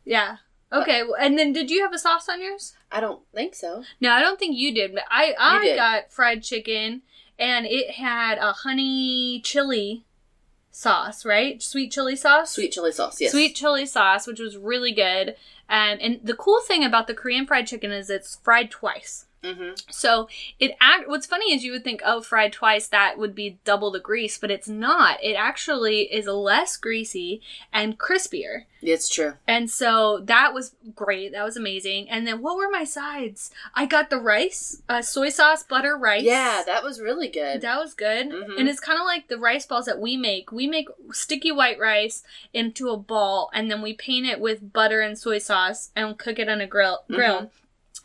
Yeah. 0.05 0.37
Okay. 0.73 1.03
well, 1.03 1.17
And 1.21 1.39
then 1.39 1.53
did 1.53 1.71
you 1.71 1.83
have 1.83 1.93
a 1.93 1.99
sauce 1.99 2.29
on 2.29 2.41
yours? 2.41 2.75
I 2.91 3.01
don't 3.01 3.23
think 3.35 3.55
so. 3.55 3.85
No, 4.01 4.13
I 4.13 4.21
don't 4.21 4.39
think 4.39 4.57
you 4.57 4.73
did. 4.75 4.95
But 4.95 5.05
I 5.11 5.35
I 5.39 5.63
did. 5.63 5.77
got 5.77 6.11
fried 6.11 6.43
chicken, 6.43 7.03
and 7.39 7.67
it 7.67 7.93
had 7.93 8.39
a 8.39 8.53
honey 8.53 9.41
chili 9.45 10.05
sauce, 10.71 11.25
right? 11.25 11.63
Sweet 11.63 11.93
chili 11.93 12.17
sauce. 12.17 12.53
Sweet 12.53 12.73
chili 12.73 12.93
sauce. 12.93 13.21
Yes. 13.21 13.33
Sweet 13.33 13.55
chili 13.55 13.87
sauce, 13.87 14.27
which 14.27 14.41
was 14.41 14.57
really 14.57 14.93
good. 14.93 15.37
Um, 15.69 15.99
and 16.01 16.21
the 16.23 16.35
cool 16.35 16.61
thing 16.67 16.85
about 16.85 17.07
the 17.07 17.15
Korean 17.15 17.47
fried 17.47 17.67
chicken 17.67 17.93
is 17.93 18.09
it's 18.09 18.37
fried 18.37 18.71
twice. 18.71 19.26
Mm-hmm. 19.47 19.71
So 19.91 20.29
it 20.59 20.73
act. 20.81 21.09
What's 21.09 21.27
funny 21.27 21.55
is 21.55 21.65
you 21.65 21.73
would 21.73 21.85
think, 21.85 22.03
oh, 22.05 22.21
fried 22.21 22.53
twice, 22.53 22.89
that 22.89 23.19
would 23.19 23.35
be 23.35 23.59
double 23.65 23.91
the 23.91 24.01
grease, 24.01 24.39
but 24.39 24.51
it's 24.51 24.69
not. 24.69 25.23
It 25.23 25.35
actually 25.35 26.03
is 26.13 26.27
less 26.27 26.77
greasy 26.77 27.41
and 27.73 27.99
crispier. 27.99 28.65
It's 28.83 29.09
true. 29.09 29.35
And 29.49 29.69
so 29.71 30.21
that 30.25 30.55
was 30.55 30.75
great. 30.95 31.33
That 31.33 31.45
was 31.45 31.57
amazing. 31.57 32.09
And 32.09 32.27
then 32.27 32.41
what 32.41 32.57
were 32.57 32.71
my 32.71 32.85
sides? 32.85 33.51
I 33.75 33.85
got 33.87 34.11
the 34.11 34.19
rice, 34.19 34.83
uh, 34.89 35.03
soy 35.03 35.31
sauce, 35.31 35.63
butter 35.65 35.97
rice. 35.97 36.23
Yeah, 36.23 36.63
that 36.67 36.85
was 36.85 37.01
really 37.01 37.29
good. 37.29 37.63
That 37.63 37.79
was 37.79 37.95
good. 37.95 38.29
Mhm. 38.31 38.59
And 38.59 38.69
it's 38.69 38.79
kind 38.79 39.01
of 39.01 39.05
like 39.05 39.27
the 39.29 39.39
rice 39.39 39.67
balls 39.67 39.87
that 39.87 39.99
we 39.99 40.17
make. 40.17 40.53
We 40.53 40.67
make 40.69 40.89
sticky 41.13 41.51
white 41.53 41.79
rice 41.81 42.23
into 42.53 42.91
a 42.91 42.97
ball 42.97 43.51
and 43.53 43.71
then 43.71 43.83
we 43.83 43.93
paint 43.95 44.27
it 44.27 44.41
with 44.41 44.73
butter 44.73 45.01
and 45.01 45.19
soy 45.19 45.39
sauce 45.39 45.91
and 45.97 46.17
cook 46.19 46.39
it 46.39 46.49
on 46.49 46.61
a 46.61 46.67
grill. 46.67 47.05
grill. 47.09 47.41
Mhm. 47.43 47.51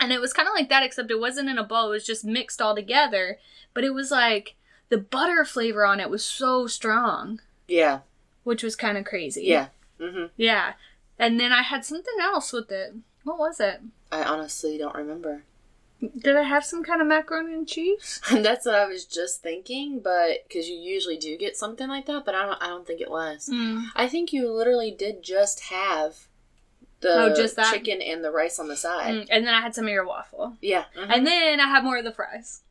And 0.02 0.12
it 0.12 0.20
was 0.20 0.34
kind 0.34 0.48
of 0.48 0.56
like 0.56 0.68
that, 0.70 0.82
except 0.82 1.12
it 1.12 1.20
wasn't 1.20 1.48
in 1.48 1.60
a 1.60 1.64
bowl. 1.64 1.88
It 1.88 1.92
was 1.92 2.06
just 2.06 2.26
mixed 2.26 2.60
all 2.60 2.76
together. 2.76 3.38
But 3.76 3.84
it 3.84 3.94
was 3.94 4.10
like 4.10 4.56
the 4.90 4.98
butter 4.98 5.46
flavor 5.46 5.86
on 5.86 6.00
it 6.00 6.10
was 6.10 6.26
so 6.26 6.66
strong, 6.66 7.40
yeah. 7.68 8.00
which 8.44 8.64
was 8.64 8.76
kind 8.76 8.98
of 8.98 9.06
crazy. 9.06 9.44
Yeah. 9.44 9.68
Mm-hmm. 10.00 10.26
Yeah. 10.36 10.74
And 11.20 11.40
then 11.40 11.52
I 11.52 11.62
had 11.62 11.86
something 11.86 12.16
else 12.20 12.52
with 12.52 12.72
it. 12.72 12.96
What 13.24 13.38
was 13.38 13.60
it? 13.60 13.82
I 14.12 14.24
honestly 14.24 14.80
don't 14.80 14.96
remember. 14.96 15.44
Did 16.18 16.36
I 16.36 16.42
have 16.42 16.66
some 16.66 16.84
kind 16.84 17.00
of 17.00 17.08
macaroni 17.08 17.54
and 17.54 17.68
cheese? 17.68 18.20
That's 18.32 18.66
what 18.66 18.74
I 18.74 18.88
was 18.88 19.06
just 19.06 19.44
thinking, 19.44 20.00
but 20.00 20.48
because 20.48 20.68
you 20.68 20.76
usually 20.76 21.18
do 21.18 21.38
get 21.38 21.56
something 21.56 21.88
like 21.88 22.08
that, 22.08 22.26
but 22.26 22.34
I 22.34 22.48
don't. 22.48 22.64
I 22.64 22.68
don't 22.68 22.88
think 22.88 23.02
it 23.02 23.12
was. 23.12 23.50
Mm. 23.54 23.84
I 23.96 24.08
think 24.08 24.34
you 24.34 24.52
literally 24.52 24.90
did 24.90 25.22
just 25.22 25.60
have 25.66 26.28
the 27.02 27.10
Oh, 27.14 27.36
just 27.36 27.56
that? 27.56 27.74
chicken 27.74 28.02
and 28.02 28.24
the 28.24 28.32
rice 28.32 28.60
on 28.60 28.68
the 28.68 28.76
side. 28.76 29.14
Mm. 29.14 29.28
And 29.30 29.46
then 29.48 29.54
I 29.54 29.62
had 29.62 29.76
some 29.76 29.86
of 29.86 29.92
your 29.92 30.06
waffle. 30.06 30.58
Yeah. 30.62 30.86
mhm. 30.98 31.08
And 31.16 31.28
then 31.28 31.60
I 31.60 31.68
had 31.68 31.84
more 31.84 31.98
of 31.98 32.04
the 32.04 32.12
fries. 32.12 32.62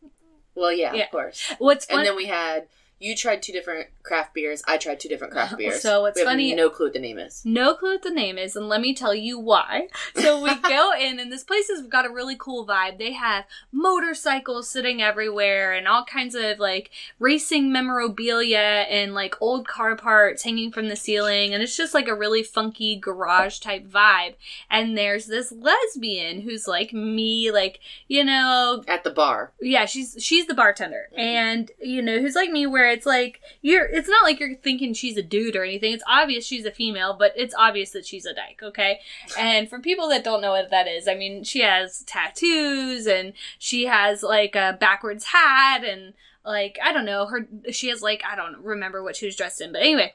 well, 0.54 0.72
yeah, 0.72 0.92
yeah. 0.94 1.04
of 1.04 1.10
course. 1.10 1.52
What's 1.58 1.86
fun? 1.86 1.98
And 1.98 2.06
then 2.08 2.16
we 2.16 2.26
had 2.26 2.68
you 3.00 3.16
tried 3.16 3.42
two 3.42 3.52
different 3.52 3.88
craft 4.02 4.34
beers. 4.34 4.62
I 4.68 4.76
tried 4.76 5.00
two 5.00 5.08
different 5.08 5.32
craft 5.32 5.56
beers. 5.58 5.80
So 5.80 6.02
what's 6.02 6.16
we 6.16 6.20
have 6.20 6.28
funny- 6.30 6.54
No 6.54 6.68
clue 6.70 6.86
what 6.86 6.92
the 6.92 6.98
name 7.00 7.18
is. 7.18 7.42
no 7.44 7.74
clue 7.74 7.92
what 7.92 8.02
the 8.02 8.10
name 8.10 8.36
is, 8.38 8.54
and 8.54 8.68
let 8.68 8.80
me 8.80 8.94
tell 8.94 9.14
you 9.14 9.38
why. 9.38 9.88
So 10.16 10.42
we 10.42 10.54
go 10.68 10.92
in, 10.98 11.18
and 11.18 11.32
this 11.32 11.42
place 11.44 11.68
has 11.68 11.82
got 11.86 12.06
a 12.06 12.10
really 12.10 12.36
cool 12.38 12.66
vibe. 12.66 12.98
They 12.98 13.12
have 13.12 13.44
motorcycles 13.72 14.68
sitting 14.68 15.02
everywhere, 15.02 15.72
and 15.72 15.88
all 15.88 16.04
kinds 16.04 16.34
of 16.34 16.58
like 16.58 16.90
racing 17.18 17.72
memorabilia 17.72 18.58
and 18.88 19.14
like 19.14 19.34
old 19.40 19.66
car 19.66 19.96
parts 19.96 20.42
hanging 20.44 20.70
from 20.70 20.88
the 20.88 20.96
ceiling, 20.96 21.52
and 21.54 21.62
it's 21.62 21.76
just 21.76 21.94
like 21.94 22.06
a 22.08 22.14
really 22.14 22.42
funky 22.42 22.96
garage 22.96 23.58
type 23.58 23.86
vibe. 23.88 24.34
And 24.70 24.96
there's 24.96 25.26
this 25.26 25.50
lesbian 25.52 26.42
who's 26.42 26.68
like 26.68 26.92
me, 26.92 27.50
like 27.50 27.80
you 28.08 28.24
know, 28.24 28.82
At 28.86 29.04
the 29.04 29.10
bar. 29.10 29.52
yeah 29.60 29.86
she's 29.86 30.16
she's 30.20 30.46
the 30.46 30.54
bartender 30.54 31.08
Mhm. 31.12 31.18
and 31.18 31.70
you 31.80 32.02
know 32.02 32.20
who's 32.20 32.34
like 32.34 32.50
me 32.50 32.66
where 32.66 32.89
it's 32.90 33.06
like 33.06 33.40
you're 33.62 33.86
it's 33.86 34.08
not 34.08 34.22
like 34.24 34.38
you're 34.40 34.54
thinking 34.56 34.92
she's 34.94 35.16
a 35.16 35.22
dude 35.22 35.56
or 35.56 35.64
anything 35.64 35.92
it's 35.92 36.04
obvious 36.06 36.46
she's 36.46 36.64
a 36.64 36.70
female 36.70 37.14
but 37.18 37.32
it's 37.36 37.54
obvious 37.56 37.90
that 37.90 38.06
she's 38.06 38.26
a 38.26 38.34
dyke 38.34 38.60
okay 38.62 39.00
and 39.38 39.68
for 39.70 39.78
people 39.78 40.08
that 40.08 40.22
don't 40.24 40.40
know 40.42 40.50
what 40.52 40.70
that 40.70 40.86
is 40.86 41.08
i 41.08 41.14
mean 41.14 41.42
she 41.44 41.60
has 41.60 42.02
tattoos 42.04 43.06
and 43.06 43.32
she 43.58 43.86
has 43.86 44.22
like 44.22 44.54
a 44.54 44.76
backwards 44.80 45.24
hat 45.26 45.84
and 45.84 46.14
like 46.44 46.78
i 46.84 46.92
don't 46.92 47.04
know 47.04 47.26
her 47.26 47.46
she 47.70 47.88
has 47.88 48.02
like 48.02 48.22
i 48.30 48.34
don't 48.36 48.58
remember 48.58 49.02
what 49.02 49.16
she 49.16 49.26
was 49.26 49.36
dressed 49.36 49.60
in 49.60 49.72
but 49.72 49.82
anyway 49.82 50.12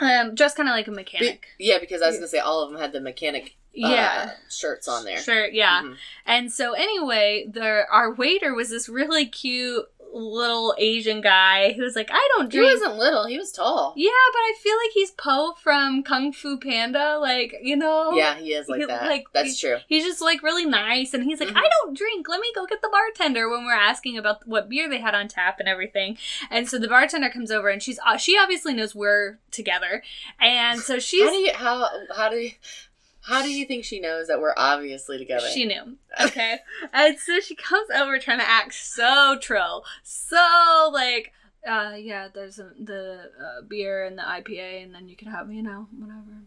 um 0.00 0.34
dressed 0.34 0.56
kind 0.56 0.68
of 0.68 0.74
like 0.74 0.88
a 0.88 0.90
Be- 0.90 0.96
mechanic 0.96 1.46
yeah, 1.58 1.78
because 1.78 2.02
I 2.02 2.06
was 2.08 2.16
gonna 2.16 2.28
say 2.28 2.38
all 2.38 2.62
of 2.62 2.70
them 2.70 2.78
had 2.80 2.92
the 2.92 3.00
mechanic. 3.00 3.56
uh, 3.82 3.88
yeah 3.88 4.30
shirts 4.50 4.88
on 4.88 5.04
there. 5.04 5.18
Sure, 5.18 5.46
yeah. 5.46 5.82
Mhm. 5.82 5.96
And 6.26 6.52
so 6.52 6.72
anyway, 6.72 7.46
the 7.50 7.84
our 7.90 8.12
waiter 8.12 8.54
was 8.54 8.68
this 8.70 8.88
really 8.90 9.24
cute 9.26 9.86
little 10.16 10.74
Asian 10.78 11.20
guy 11.20 11.72
who 11.74 11.82
was 11.82 11.94
like, 11.94 12.08
I 12.12 12.28
don't 12.36 12.50
drink. 12.50 12.68
He 12.68 12.74
wasn't 12.74 12.96
little. 12.98 13.26
He 13.26 13.38
was 13.38 13.52
tall. 13.52 13.92
yeah, 13.96 14.10
but 14.32 14.38
I 14.38 14.54
feel 14.62 14.76
like 14.76 14.90
he's 14.94 15.10
Po 15.12 15.54
from 15.62 16.02
Kung 16.02 16.32
Fu 16.32 16.58
Panda. 16.58 17.18
Like, 17.20 17.54
you 17.62 17.76
know? 17.76 18.12
Yeah, 18.14 18.34
he 18.36 18.52
is 18.54 18.68
like 18.68 18.80
He- 18.80 18.86
that. 18.86 19.02
like, 19.06 19.26
That's 19.32 19.58
true. 19.58 19.76
He's 19.88 20.04
just 20.04 20.20
like 20.20 20.42
really 20.42 20.64
nice, 20.64 21.12
and 21.14 21.24
he's 21.24 21.40
like, 21.40 21.50
Mhm. 21.50 21.58
I 21.58 21.68
don't 21.82 21.96
drink. 21.96 22.28
Let 22.28 22.40
me 22.40 22.50
go 22.54 22.66
get 22.66 22.82
the 22.82 22.88
bartender 22.88 23.48
when 23.48 23.64
we're 23.64 23.74
asking 23.74 24.16
about 24.18 24.46
what 24.46 24.68
beer 24.68 24.88
they 24.88 24.98
had 24.98 25.14
on 25.14 25.28
tap 25.28 25.60
and 25.60 25.68
everything. 25.68 26.16
And 26.50 26.68
so 26.68 26.78
the 26.78 26.88
bartender 26.88 27.28
comes 27.30 27.50
over, 27.50 27.68
and 27.68 27.82
she's 27.82 27.98
uh, 28.06 28.16
she 28.16 28.36
obviously 28.38 28.74
knows 28.74 28.94
we're 28.94 29.38
together, 29.50 30.02
and 30.40 30.80
so 30.80 30.98
she's 30.98 31.24
How 31.24 31.30
do 31.30 31.36
you 31.36 31.52
how 31.54 31.88
how 32.16 32.28
do 32.30 32.36
you 32.36 32.50
how 33.26 33.42
do 33.42 33.50
you 33.50 33.66
think 33.66 33.84
she 33.84 33.98
knows 33.98 34.28
that 34.28 34.40
we're 34.40 34.54
obviously 34.56 35.18
together? 35.18 35.48
She 35.48 35.64
knew. 35.64 35.96
Okay. 36.20 36.58
and 36.92 37.18
so 37.18 37.40
she 37.40 37.54
comes 37.56 37.90
over 37.90 38.18
trying 38.18 38.38
to 38.38 38.48
act 38.48 38.74
so 38.74 39.36
troll. 39.40 39.84
So, 40.04 40.90
like, 40.92 41.32
uh, 41.66 41.94
yeah, 41.98 42.28
there's 42.32 42.60
a, 42.60 42.70
the 42.78 43.30
uh, 43.40 43.62
beer 43.66 44.04
and 44.04 44.16
the 44.16 44.22
IPA, 44.22 44.84
and 44.84 44.94
then 44.94 45.08
you 45.08 45.16
can 45.16 45.28
have, 45.28 45.52
you 45.52 45.62
know, 45.62 45.88
whatever. 45.98 46.42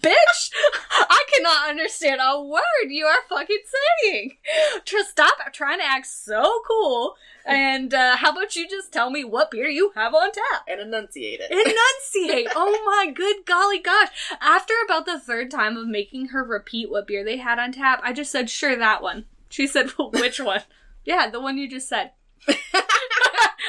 Bitch! 0.00 0.50
I 0.92 1.24
cannot 1.32 1.68
understand 1.70 2.20
a 2.22 2.42
word 2.42 2.88
you 2.88 3.06
are 3.06 3.22
fucking 3.28 3.58
saying. 4.02 4.36
Just 4.84 5.10
stop 5.10 5.36
trying 5.52 5.78
to 5.78 5.84
act 5.84 6.06
so 6.06 6.60
cool, 6.66 7.16
and 7.44 7.92
uh, 7.92 8.16
how 8.16 8.30
about 8.32 8.56
you 8.56 8.68
just 8.68 8.92
tell 8.92 9.10
me 9.10 9.24
what 9.24 9.50
beer 9.50 9.68
you 9.68 9.92
have 9.94 10.14
on 10.14 10.30
tap? 10.32 10.64
and 10.68 10.80
enunciate 10.80 11.40
it. 11.42 11.50
enunciate. 11.50 12.48
oh 12.54 12.82
my 12.84 13.10
good 13.12 13.44
golly 13.46 13.78
gosh. 13.78 14.08
After 14.40 14.74
about 14.84 15.06
the 15.06 15.18
third 15.18 15.50
time 15.50 15.76
of 15.76 15.86
making 15.86 16.26
her 16.28 16.44
repeat 16.44 16.90
what 16.90 17.06
beer 17.06 17.24
they 17.24 17.38
had 17.38 17.58
on 17.58 17.72
tap, 17.72 18.00
I 18.02 18.12
just 18.12 18.30
said, 18.30 18.50
sure, 18.50 18.76
that 18.76 19.02
one. 19.02 19.24
She 19.48 19.66
said, 19.66 19.90
well, 19.98 20.10
which 20.10 20.40
one? 20.40 20.62
yeah, 21.04 21.30
the 21.30 21.40
one 21.40 21.56
you 21.58 21.68
just 21.68 21.88
said. 21.88 22.12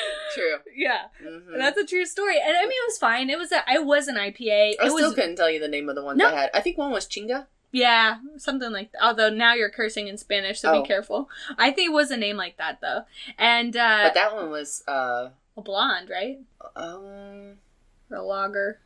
True. 0.36 0.58
Yeah, 0.76 1.06
hmm 1.22 1.58
that's 1.58 1.78
a 1.78 1.86
true 1.86 2.06
story. 2.06 2.36
And 2.38 2.56
I 2.56 2.62
mean, 2.62 2.72
it 2.72 2.88
was 2.88 2.98
fine. 2.98 3.30
It 3.30 3.38
was 3.40 3.52
a, 3.52 3.64
it 3.68 3.86
was 3.86 4.08
an 4.08 4.16
IPA. 4.16 4.52
I 4.52 4.86
it 4.86 4.92
still 4.92 4.94
was 4.94 5.16
couldn't 5.16 5.36
tell 5.36 5.50
you 5.50 5.60
the 5.60 5.68
name 5.68 5.90
of 5.90 5.96
the 5.96 6.04
ones 6.04 6.18
No. 6.18 6.28
I 6.28 6.32
had. 6.42 6.50
I 6.54 6.62
think 6.62 6.78
one 6.78 6.92
was 6.92 7.06
Chinga. 7.08 7.48
yeah, 7.72 8.18
something 8.38 8.72
like 8.72 8.92
that. 8.92 9.04
Although 9.04 9.30
now 9.30 9.54
you're 9.54 9.70
cursing 9.70 10.08
in 10.08 10.18
Spanish, 10.18 10.60
so 10.60 10.72
Oh. 10.72 10.82
be 10.82 10.88
careful. 10.88 11.30
I 11.58 11.72
think 11.72 11.90
it 11.90 11.94
was 11.94 12.12
a 12.12 12.18
name 12.18 12.38
like 12.38 12.58
that 12.58 12.80
though. 12.82 13.02
And 13.38 13.76
uh, 13.76 14.02
But 14.04 14.14
that 14.14 14.34
one 14.36 14.50
was 14.52 14.84
uh 14.88 15.30
a 15.58 15.62
blonde, 15.62 16.10
right? 16.10 16.40
um 16.76 17.58
Or 18.12 18.18
a 18.18 18.22
lager. 18.24 18.80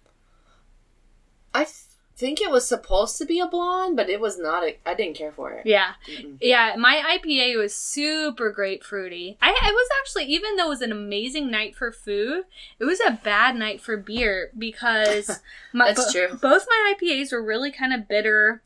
I 1.53 1.66
th- 1.66 1.76
think 2.24 2.39
it 2.39 2.49
was 2.49 2.65
supposed 2.65 3.17
to 3.17 3.26
be 3.26 3.41
a 3.41 3.47
blonde, 3.47 3.97
but 3.97 4.09
it 4.09 4.21
was 4.21 4.39
not. 4.39 4.63
A, 4.63 4.78
I 4.86 4.93
didn't 4.93 5.17
care 5.17 5.34
for 5.34 5.51
it. 5.51 5.65
Yeah. 5.65 5.91
Mm-mm. 6.07 6.38
Yeah, 6.39 6.76
my 6.78 7.19
IPA 7.19 7.57
was 7.57 7.76
super 7.76 8.49
grapefruity. 8.53 9.36
I, 9.41 9.49
I 9.49 9.71
was 9.71 9.89
actually, 9.99 10.26
even 10.34 10.55
though 10.55 10.67
it 10.67 10.69
was 10.69 10.82
an 10.82 10.93
amazing 10.93 11.51
night 11.51 11.76
for 11.76 11.91
food, 11.91 12.45
it 12.80 12.86
was 12.86 13.01
a 13.05 13.19
bad 13.26 13.57
night 13.57 13.82
for 13.82 13.97
beer 13.97 14.51
because 14.57 15.41
my, 15.74 15.91
That's 15.91 16.13
true. 16.13 16.30
both 16.41 16.65
my 16.69 16.93
IPAs 16.95 17.34
were 17.34 17.43
really 17.43 17.74
kind 17.74 17.93
of 17.93 18.07
bitter 18.07 18.61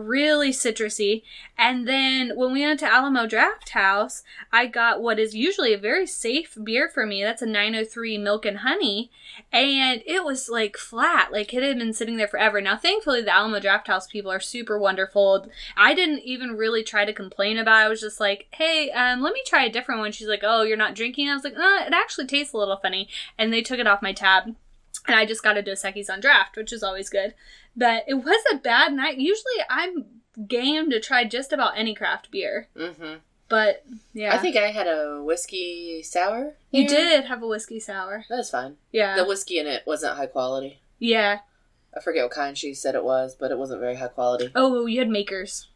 really 0.00 0.50
citrusy. 0.50 1.22
And 1.58 1.86
then 1.86 2.32
when 2.34 2.52
we 2.52 2.62
went 2.62 2.80
to 2.80 2.92
Alamo 2.92 3.26
Draft 3.26 3.70
House, 3.70 4.22
I 4.52 4.66
got 4.66 5.02
what 5.02 5.18
is 5.18 5.34
usually 5.34 5.72
a 5.72 5.78
very 5.78 6.06
safe 6.06 6.56
beer 6.62 6.88
for 6.88 7.06
me. 7.06 7.22
That's 7.22 7.42
a 7.42 7.46
903 7.46 8.18
Milk 8.18 8.44
and 8.46 8.58
Honey. 8.58 9.10
And 9.52 10.02
it 10.06 10.24
was 10.24 10.48
like 10.48 10.76
flat, 10.76 11.32
like 11.32 11.52
it 11.54 11.62
had 11.62 11.78
been 11.78 11.92
sitting 11.92 12.16
there 12.16 12.28
forever. 12.28 12.60
Now, 12.60 12.76
thankfully, 12.76 13.22
the 13.22 13.34
Alamo 13.34 13.60
Draft 13.60 13.86
House 13.86 14.06
people 14.06 14.30
are 14.30 14.40
super 14.40 14.78
wonderful. 14.78 15.46
I 15.76 15.94
didn't 15.94 16.20
even 16.20 16.56
really 16.56 16.82
try 16.82 17.04
to 17.04 17.12
complain 17.12 17.58
about 17.58 17.82
it. 17.82 17.86
I 17.86 17.88
was 17.88 18.00
just 18.00 18.20
like, 18.20 18.48
hey, 18.52 18.90
um, 18.90 19.20
let 19.22 19.34
me 19.34 19.42
try 19.46 19.64
a 19.64 19.72
different 19.72 20.00
one. 20.00 20.12
She's 20.12 20.28
like, 20.28 20.42
oh, 20.42 20.62
you're 20.62 20.76
not 20.76 20.94
drinking? 20.94 21.28
I 21.28 21.34
was 21.34 21.44
like, 21.44 21.56
uh, 21.56 21.84
it 21.86 21.92
actually 21.92 22.26
tastes 22.26 22.52
a 22.52 22.58
little 22.58 22.76
funny. 22.76 23.08
And 23.38 23.52
they 23.52 23.62
took 23.62 23.78
it 23.78 23.86
off 23.86 24.02
my 24.02 24.12
tab. 24.12 24.54
And 25.06 25.16
I 25.16 25.26
just 25.26 25.42
got 25.42 25.56
a 25.56 25.62
Dos 25.62 25.82
Equis 25.82 26.10
on 26.10 26.20
draft, 26.20 26.56
which 26.56 26.72
is 26.72 26.82
always 26.82 27.10
good. 27.10 27.34
But 27.76 28.04
it 28.06 28.14
was 28.14 28.42
a 28.52 28.56
bad 28.56 28.92
night. 28.92 29.18
Usually 29.18 29.54
I'm 29.68 30.04
game 30.46 30.90
to 30.90 31.00
try 31.00 31.24
just 31.24 31.52
about 31.52 31.76
any 31.76 31.94
craft 31.94 32.30
beer. 32.30 32.68
Mm-hmm. 32.76 33.14
But 33.48 33.84
yeah. 34.14 34.34
I 34.34 34.38
think 34.38 34.56
I 34.56 34.70
had 34.70 34.86
a 34.86 35.22
whiskey 35.22 36.02
sour. 36.02 36.54
you 36.70 36.88
did 36.88 37.24
have 37.26 37.42
a 37.42 37.46
whiskey 37.46 37.80
sour. 37.80 38.24
That 38.30 38.36
was 38.38 38.50
fine. 38.50 38.76
Yeah. 38.92 39.16
The 39.16 39.26
whiskey 39.26 39.58
in 39.58 39.66
it 39.66 39.82
wasn't 39.86 40.16
high 40.16 40.26
quality. 40.26 40.80
yeah. 40.98 41.40
I 41.94 42.00
forget 42.00 42.24
what 42.24 42.32
kind 42.32 42.56
she 42.56 42.72
said 42.72 42.94
it 42.94 43.04
was, 43.04 43.34
but 43.34 43.50
it 43.50 43.58
wasn't 43.58 43.80
very 43.80 43.96
high 43.96 44.08
quality. 44.08 44.50
Oh, 44.54 44.86
you 44.86 44.98
had 45.00 45.10
makers. 45.10 45.68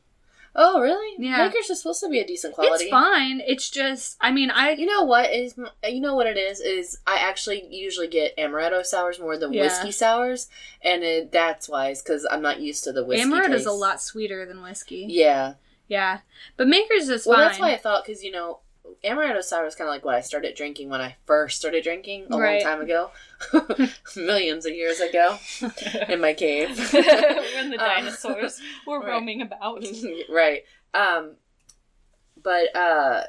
Oh, 0.59 0.80
really? 0.80 1.14
Yeah. 1.18 1.36
Makers 1.46 1.68
is 1.68 1.82
supposed 1.82 2.00
to 2.00 2.09
be 2.09 2.18
a 2.18 2.26
decent 2.26 2.54
quality. 2.54 2.84
It's 2.84 2.90
fine. 2.90 3.42
It's 3.46 3.68
just, 3.68 4.16
I 4.22 4.32
mean, 4.32 4.50
I. 4.50 4.70
You 4.70 4.86
know 4.86 5.02
what 5.04 5.30
is? 5.30 5.54
You 5.86 6.00
know 6.00 6.14
what 6.14 6.26
it 6.26 6.38
is? 6.38 6.61
Is 6.61 6.98
I 7.07 7.16
actually 7.18 7.66
usually 7.70 8.09
get 8.09 8.34
amaretto 8.38 8.84
sours 8.84 9.20
more 9.20 9.36
than 9.36 9.52
Yeah. 9.52 9.62
whiskey 9.64 9.92
sours, 9.92 10.48
and 10.80 11.02
it, 11.04 11.30
that's 11.30 11.68
why. 11.68 11.90
Is 11.90 12.00
because 12.02 12.26
I'm 12.30 12.40
not 12.40 12.61
used 12.61 12.84
to 12.84 12.92
the 12.92 13.04
whiskey. 13.04 13.28
Amaretto 13.28 13.52
is 13.52 13.66
a 13.66 13.72
lot 13.72 14.00
sweeter 14.00 14.46
than 14.46 14.62
whiskey. 14.62 15.04
Yeah. 15.09 15.54
Yeah. 15.88 16.20
But 16.57 16.68
makers 16.68 17.09
is 17.11 17.26
Well, 17.26 17.36
fine. 17.36 17.46
that's 17.46 17.61
why 17.61 17.72
I 17.72 17.76
thought 17.76 18.04
because 18.07 18.24
you 18.24 18.32
know 18.32 18.61
amaretto 19.07 19.42
sour 19.42 19.66
is 19.66 19.74
kind 19.74 19.88
of 19.88 19.94
like 19.94 20.04
what 20.04 20.14
I 20.14 20.20
started 20.20 20.54
drinking 20.57 20.88
when 20.90 21.00
I 21.00 21.16
first 21.26 21.59
started 21.59 21.82
drinking 21.84 22.26
a 22.30 22.36
Right. 22.38 22.62
long 22.64 22.72
time 22.76 22.80
ago, 22.82 23.11
millions 24.16 24.66
of 24.66 24.74
years 24.74 25.00
ago, 25.00 25.38
in 26.09 26.20
my 26.20 26.34
cave. 26.34 26.76
when 26.92 27.70
the 27.70 27.76
Uh, 27.80 27.86
dinosaurs 27.86 28.61
were 28.86 29.00
right. 29.00 29.09
roaming 29.09 29.42
about. 29.42 29.84
right. 30.28 30.64
Um, 30.94 31.32
but 32.42 32.74
uh, 32.76 33.22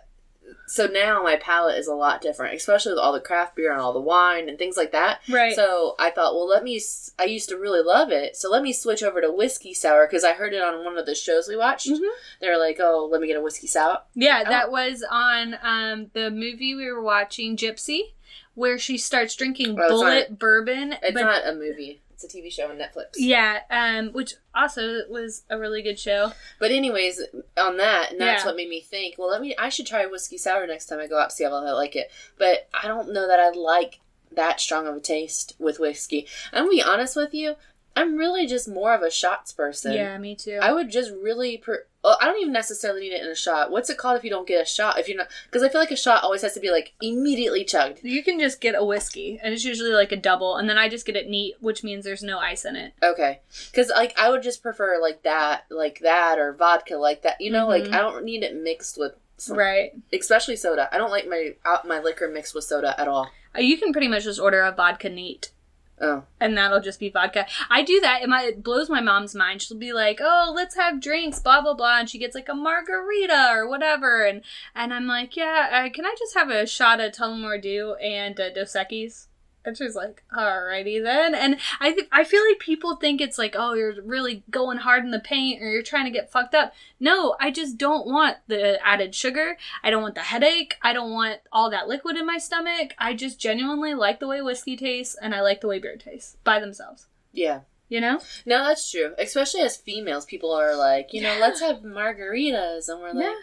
so 0.65 0.85
now 0.87 1.21
my 1.23 1.35
palate 1.37 1.77
is 1.77 1.87
a 1.87 1.93
lot 1.93 2.21
different, 2.21 2.55
especially 2.55 2.91
with 2.93 2.99
all 2.99 3.13
the 3.13 3.19
craft 3.19 3.55
beer 3.55 3.71
and 3.71 3.81
all 3.81 3.93
the 3.93 3.99
wine 4.01 4.49
and 4.49 4.57
things 4.57 4.77
like 4.77 4.91
that. 4.91 5.19
Right. 5.29 5.55
So 5.55 5.95
I 5.99 6.09
thought, 6.11 6.33
well, 6.35 6.47
let 6.47 6.63
me. 6.63 6.81
I 7.19 7.23
used 7.25 7.49
to 7.49 7.57
really 7.57 7.81
love 7.81 8.11
it, 8.11 8.35
so 8.35 8.49
let 8.49 8.61
me 8.63 8.73
switch 8.73 9.01
over 9.03 9.21
to 9.21 9.31
whiskey 9.31 9.73
sour 9.73 10.05
because 10.07 10.23
I 10.23 10.33
heard 10.33 10.53
it 10.53 10.61
on 10.61 10.83
one 10.85 10.97
of 10.97 11.05
the 11.05 11.15
shows 11.15 11.47
we 11.47 11.55
watched. 11.57 11.87
Mhm. 11.89 12.07
They 12.41 12.49
were 12.49 12.57
like, 12.57 12.77
"Oh, 12.79 13.07
let 13.11 13.21
me 13.21 13.27
get 13.27 13.37
a 13.37 13.41
whiskey 13.41 13.67
sour." 13.67 14.01
Yeah, 14.15 14.43
Oh. 14.45 14.49
that 14.49 14.71
was 14.71 15.03
on 15.09 15.57
um, 15.63 16.11
the 16.13 16.29
movie 16.31 16.75
we 16.75 16.91
were 16.91 17.01
watching, 17.01 17.55
Gypsy, 17.57 18.13
where 18.55 18.77
she 18.77 18.97
starts 18.97 19.35
drinking 19.35 19.79
Oh, 19.79 19.89
Bulleit 19.91 20.37
bourbon. 20.37 20.93
It's 21.01 21.13
but 21.13 21.21
not 21.21 21.47
a 21.47 21.53
movie; 21.53 22.01
it's 22.19 22.33
a 22.33 22.37
TV 22.37 22.51
show 22.51 22.69
on 22.69 22.77
Netflix. 22.77 23.13
yeah, 23.17 23.59
um, 23.69 24.11
which 24.13 24.33
also 24.55 25.01
was 25.09 25.43
a 25.49 25.57
really 25.59 25.81
good 25.83 25.99
show. 25.99 26.31
But 26.59 26.71
anyways, 26.71 27.21
on 27.57 27.77
that, 27.77 28.11
and 28.11 28.19
that's 28.21 28.43
Yeah. 28.43 28.47
what 28.47 28.55
made 28.55 28.69
me 28.69 28.81
think. 28.81 29.15
Well, 29.17 29.29
let 29.29 29.41
me. 29.41 29.55
I 29.57 29.69
should 29.69 29.85
try 29.85 30.05
whiskey 30.07 30.37
sour 30.37 30.65
next 30.65 30.87
time 30.87 30.99
I 30.99 31.07
go 31.07 31.19
out 31.19 31.29
to 31.29 31.35
see 31.35 31.43
if 31.43 31.51
I 31.51 31.71
like 31.71 31.95
it. 31.95 32.09
But 32.37 32.67
I 32.73 32.87
don't 32.87 33.13
know 33.13 33.27
that 33.27 33.39
I 33.39 33.49
like 33.49 33.99
that 34.31 34.59
strong 34.59 34.87
of 34.87 34.95
a 34.95 34.99
taste 34.99 35.55
with 35.59 35.79
whiskey. 35.79 36.27
I'm 36.51 36.63
gonna 36.65 36.71
be 36.71 36.81
honest 36.83 37.15
with 37.15 37.33
you. 37.33 37.55
I'm 37.97 38.15
really 38.15 38.45
just 38.47 38.67
more 38.67 38.93
of 38.93 39.01
a 39.01 39.09
shots 39.11 39.51
person. 39.51 39.93
yeah, 39.93 40.17
me 40.17 40.35
too. 40.35 40.59
I 40.61 40.71
would 40.73 40.89
just 40.91 41.11
really. 41.21 41.57
Per- 41.57 41.85
I 42.05 42.23
don't 42.25 42.39
even 42.39 42.53
necessarily 42.53 43.01
need 43.01 43.11
it 43.11 43.21
in 43.21 43.27
a 43.27 43.35
shot. 43.35 43.69
What's 43.69 43.89
it 43.89 43.97
called 43.97 44.17
if 44.17 44.23
you 44.23 44.29
don't 44.29 44.47
get 44.47 44.61
a 44.61 44.65
shot? 44.65 44.97
If 44.97 45.09
you're 45.09 45.17
not, 45.17 45.27
because 45.45 45.61
I 45.61 45.67
feel 45.67 45.81
like 45.81 45.91
a 45.91 45.97
shot 45.97 46.23
always 46.23 46.41
has 46.41 46.53
to 46.53 46.61
be 46.61 46.71
like 46.71 46.93
immediately 47.01 47.65
chugged. 47.65 47.99
you 48.03 48.23
can 48.23 48.39
just 48.39 48.61
get 48.61 48.75
a 48.77 48.85
whiskey, 48.85 49.39
and 49.43 49.53
it's 49.53 49.65
usually 49.65 49.91
like 49.91 50.13
a 50.13 50.15
double, 50.15 50.55
and 50.55 50.69
then 50.69 50.77
I 50.77 50.87
just 50.87 51.05
get 51.05 51.17
it 51.17 51.27
neat, 51.27 51.55
which 51.59 51.83
means 51.83 52.05
there's 52.05 52.23
no 52.23 52.39
ice 52.39 52.63
in 52.63 52.77
it. 52.77 52.93
Okay, 53.03 53.41
because 53.71 53.89
like 53.89 54.17
I 54.17 54.29
would 54.29 54.41
just 54.43 54.63
prefer 54.63 54.99
like 55.01 55.23
that, 55.23 55.65
like 55.69 55.99
that, 55.99 56.39
or 56.39 56.53
vodka, 56.53 56.95
like 56.95 57.23
that. 57.23 57.41
You 57.41 57.51
know, 57.51 57.65
Mhm. 57.65 57.69
like 57.83 57.93
I 57.93 57.99
don't 57.99 58.23
need 58.23 58.43
it 58.43 58.55
mixed 58.55 58.97
with. 58.97 59.13
Some, 59.39 59.55
Right. 59.55 59.91
especially 60.11 60.55
soda. 60.55 60.89
I 60.91 60.97
don't 60.97 61.11
like 61.11 61.27
my 61.27 61.53
uh, 61.63 61.77
my 61.85 61.99
liquor 61.99 62.27
mixed 62.27 62.55
with 62.55 62.63
soda 62.63 62.99
at 62.99 63.07
all. 63.07 63.29
Uh, 63.55 63.59
You 63.61 63.77
can 63.77 63.91
pretty 63.91 64.07
much 64.07 64.23
just 64.23 64.39
order 64.39 64.61
a 64.61 64.71
vodka 64.71 65.09
neat. 65.09 65.51
Oh, 65.99 66.23
and 66.39 66.55
that'll 66.55 66.81
just 66.81 66.99
be 66.99 67.09
vodka. 67.09 67.47
I 67.71 67.81
do 67.81 67.99
that. 68.01 68.21
It, 68.21 68.29
might, 68.29 68.45
it 68.45 68.63
blows 68.63 68.87
my 68.87 69.01
mom's 69.01 69.33
mind. 69.33 69.61
She'll 69.61 69.77
be 69.77 69.93
like, 69.93 70.19
"Oh, 70.21 70.51
let's 70.55 70.75
have 70.75 71.01
drinks, 71.01 71.39
blah 71.39 71.61
blah 71.61 71.73
blah," 71.73 71.99
and 71.99 72.09
she 72.09 72.19
gets 72.19 72.35
like 72.35 72.49
a 72.49 72.53
margarita 72.53 73.49
or 73.51 73.67
whatever, 73.67 74.23
and 74.23 74.41
and 74.75 74.93
I'm 74.93 75.07
like, 75.07 75.35
"Yeah, 75.35 75.85
uh, 75.87 75.89
can 75.89 76.05
I 76.05 76.15
just 76.19 76.35
have 76.35 76.49
a 76.49 76.67
shot 76.67 76.99
of 76.99 77.13
Tullamore 77.13 77.61
Dew 77.61 77.95
and 77.95 78.39
uh, 78.39 78.51
Dos 78.51 78.73
Equis?" 78.73 79.26
And 79.67 79.77
she's 79.77 79.95
like, 79.95 80.23
"Alrighty 80.35 81.03
then." 81.03 81.35
And 81.35 81.57
I 81.81 81.91
th- 81.91 82.07
I 82.11 82.23
feel 82.23 82.41
like 82.49 82.57
people 82.59 82.95
think 82.95 83.19
it's 83.19 83.37
like, 83.37 83.53
"Oh, 83.57 83.73
you're 83.73 84.01
really 84.01 84.43
going 84.49 84.77
hard 84.77 85.03
in 85.03 85.11
the 85.11 85.19
paint 85.19 85.61
or 85.61 85.69
you're 85.69 85.83
trying 85.83 86.05
to 86.05 86.11
get 86.11 86.31
fucked 86.31 86.55
up." 86.55 86.73
No, 87.01 87.35
I 87.41 87.51
just 87.51 87.77
don't 87.77 88.07
want 88.07 88.37
the 88.47 88.79
added 88.85 89.13
sugar. 89.13 89.57
I 89.83 89.89
don't 89.91 90.01
want 90.01 90.15
the 90.15 90.21
headache. 90.21 90.75
I 90.81 90.93
don't 90.93 91.11
want 91.11 91.41
all 91.51 91.69
that 91.71 91.89
liquid 91.89 92.15
in 92.15 92.25
my 92.25 92.37
stomach. 92.37 92.93
I 92.97 93.13
just 93.13 93.39
genuinely 93.41 93.93
like 93.93 94.21
the 94.21 94.27
way 94.27 94.41
whiskey 94.41 94.77
tastes 94.77 95.15
and 95.21 95.35
I 95.35 95.41
like 95.41 95.59
the 95.59 95.67
way 95.67 95.79
beer 95.79 95.97
tastes 95.97 96.37
by 96.45 96.59
themselves. 96.61 97.07
yeah. 97.33 97.59
You 97.89 98.01
know? 98.01 98.19
No, 98.45 98.65
that's 98.65 98.91
true. 98.91 99.13
Especially 99.17 99.61
as 99.61 99.77
females, 99.77 100.25
people 100.25 100.51
are 100.51 100.75
like, 100.75 101.13
you 101.13 101.21
know, 101.21 101.33
Yeah. 101.35 101.39
let's 101.39 101.61
have 101.61 101.77
margaritas, 101.83 102.89
and 102.89 102.99
we're 103.01 103.13
like, 103.13 103.23
Yeah. 103.25 103.35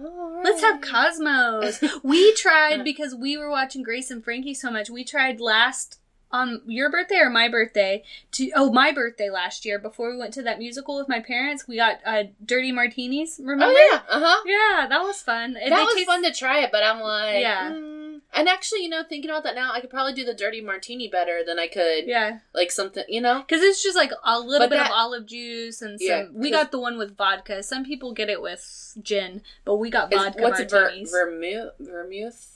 All 0.00 0.40
Let's 0.44 0.60
have. 0.62 0.80
Cosmos. 0.80 1.82
We 2.02 2.34
tried 2.34 2.84
because 2.84 3.14
we 3.14 3.36
were 3.36 3.50
watching 3.50 3.82
Grace 3.82 4.10
and 4.10 4.22
Frankie 4.22 4.54
so 4.54 4.70
much. 4.70 4.90
We 4.90 5.04
tried 5.04 5.40
last 5.40 5.98
on 6.32 6.60
your 6.66 6.90
birthday 6.90 7.18
or 7.18 7.30
my 7.30 7.48
birthday 7.48 8.02
to 8.32 8.50
oh 8.56 8.72
my 8.72 8.92
birthday 8.92 9.30
last 9.30 9.64
year 9.64 9.78
before 9.78 10.10
we 10.10 10.16
went 10.18 10.34
to 10.34 10.42
that 10.42 10.58
musical 10.58 10.96
with 10.98 11.08
my 11.08 11.20
parents. 11.20 11.66
We 11.68 11.76
got 11.76 11.98
uh, 12.04 12.24
dirty 12.44 12.72
martinis. 12.72 13.38
Remember? 13.42 13.64
Oh 13.66 13.88
yeah, 13.92 14.00
uh 14.14 14.20
huh. 14.24 14.42
Yeah, 14.44 14.86
that 14.88 15.02
was 15.02 15.22
fun. 15.22 15.56
And 15.56 15.72
That 15.72 15.84
was 15.84 15.94
taste- 15.94 16.06
fun 16.06 16.22
to 16.24 16.32
try 16.32 16.60
it, 16.60 16.70
but 16.72 16.82
I'm 16.82 17.00
like, 17.00 17.40
Yeah. 17.40 17.70
mm. 17.70 18.05
And 18.34 18.48
actually, 18.48 18.82
you 18.82 18.88
know, 18.88 19.02
thinking 19.08 19.30
about 19.30 19.44
that 19.44 19.54
now, 19.54 19.72
I 19.72 19.80
could 19.80 19.90
probably 19.90 20.12
do 20.12 20.24
the 20.24 20.34
dirty 20.34 20.60
martini 20.60 21.08
better 21.08 21.40
than 21.46 21.58
I 21.58 21.66
could 21.68 22.06
Yeah, 22.06 22.38
like 22.54 22.70
something, 22.70 23.04
you 23.08 23.20
know. 23.20 23.40
because 23.46 23.62
it's 23.62 23.82
just 23.82 23.96
like 23.96 24.10
a 24.24 24.38
little 24.38 24.66
But 24.66 24.70
bit 24.70 24.76
that- 24.76 24.86
of 24.90 24.92
olive 24.94 25.26
juice 25.26 25.82
and 25.82 25.98
some. 26.00 26.06
Yeah, 26.08 26.24
we 26.32 26.50
got 26.50 26.70
the 26.70 26.78
one 26.80 26.98
with 26.98 27.16
vodka. 27.16 27.62
Some 27.62 27.84
people 27.84 28.12
get 28.12 28.28
it 28.28 28.40
with 28.42 28.96
gin, 29.02 29.42
but 29.64 29.76
we 29.76 29.90
got 29.90 30.10
vodka 30.10 30.42
what's 30.42 30.60
ver- 30.70 30.80
martinis. 30.82 31.10
vermouth? 31.10 31.72
Vermouth? 31.80 32.52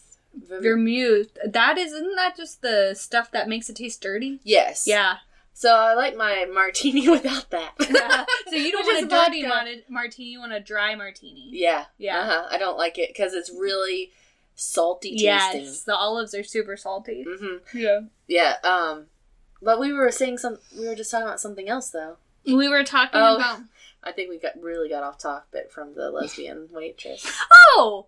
Verm- 0.48 0.62
Vermouth. 0.62 1.36
That 1.44 1.76
is, 1.78 1.92
isn't 1.92 2.14
that 2.16 2.36
just 2.36 2.62
the 2.62 2.94
stuff 2.94 3.30
that 3.32 3.48
makes 3.48 3.68
it 3.68 3.76
taste 3.76 4.00
dirty? 4.00 4.40
yes. 4.44 4.84
Yeah. 4.86 5.16
So 5.52 5.74
I 5.76 5.92
like 5.92 6.16
my 6.16 6.46
martini 6.50 7.06
without 7.10 7.50
that. 7.50 7.72
so 8.48 8.54
you 8.56 8.72
don't 8.72 8.86
want 8.86 9.04
a 9.04 9.08
dirty 9.08 9.82
martini, 9.90 10.28
you 10.30 10.38
want 10.38 10.52
a 10.54 10.60
dry 10.60 10.94
martini. 10.94 11.48
Yeah. 11.52 11.84
Yeah. 11.98 12.20
Uh-huh. 12.20 12.46
I 12.50 12.56
don't 12.56 12.78
like 12.78 12.96
it 12.98 13.10
because 13.10 13.34
it's 13.34 13.50
really 13.50 14.10
salty 14.60 15.16
tasting. 15.16 15.62
Yes, 15.64 15.82
the 15.84 15.94
olives 15.96 16.34
are 16.34 16.44
super 16.44 16.76
salty. 16.76 17.24
hmm 17.26 17.56
Yeah. 17.76 18.00
Yeah. 18.28 18.56
Um, 18.62 19.06
but 19.62 19.80
we 19.80 19.92
were 19.92 20.10
saying 20.10 20.38
some. 20.38 20.58
We 20.78 20.86
were 20.86 20.94
just 20.94 21.10
talking 21.10 21.26
about 21.26 21.40
something 21.40 21.68
else 21.68 21.90
though. 21.90 22.16
We 22.44 22.68
were 22.68 22.84
talking 22.84 23.20
Oh. 23.20 23.36
about. 23.36 23.60
I 24.02 24.12
think 24.12 24.30
we 24.30 24.38
got 24.38 24.52
really 24.60 24.88
got 24.88 25.02
off 25.02 25.18
topic 25.18 25.70
from 25.70 25.94
the 25.94 26.10
lesbian 26.10 26.68
waitress. 26.72 27.26
Oh! 27.76 28.06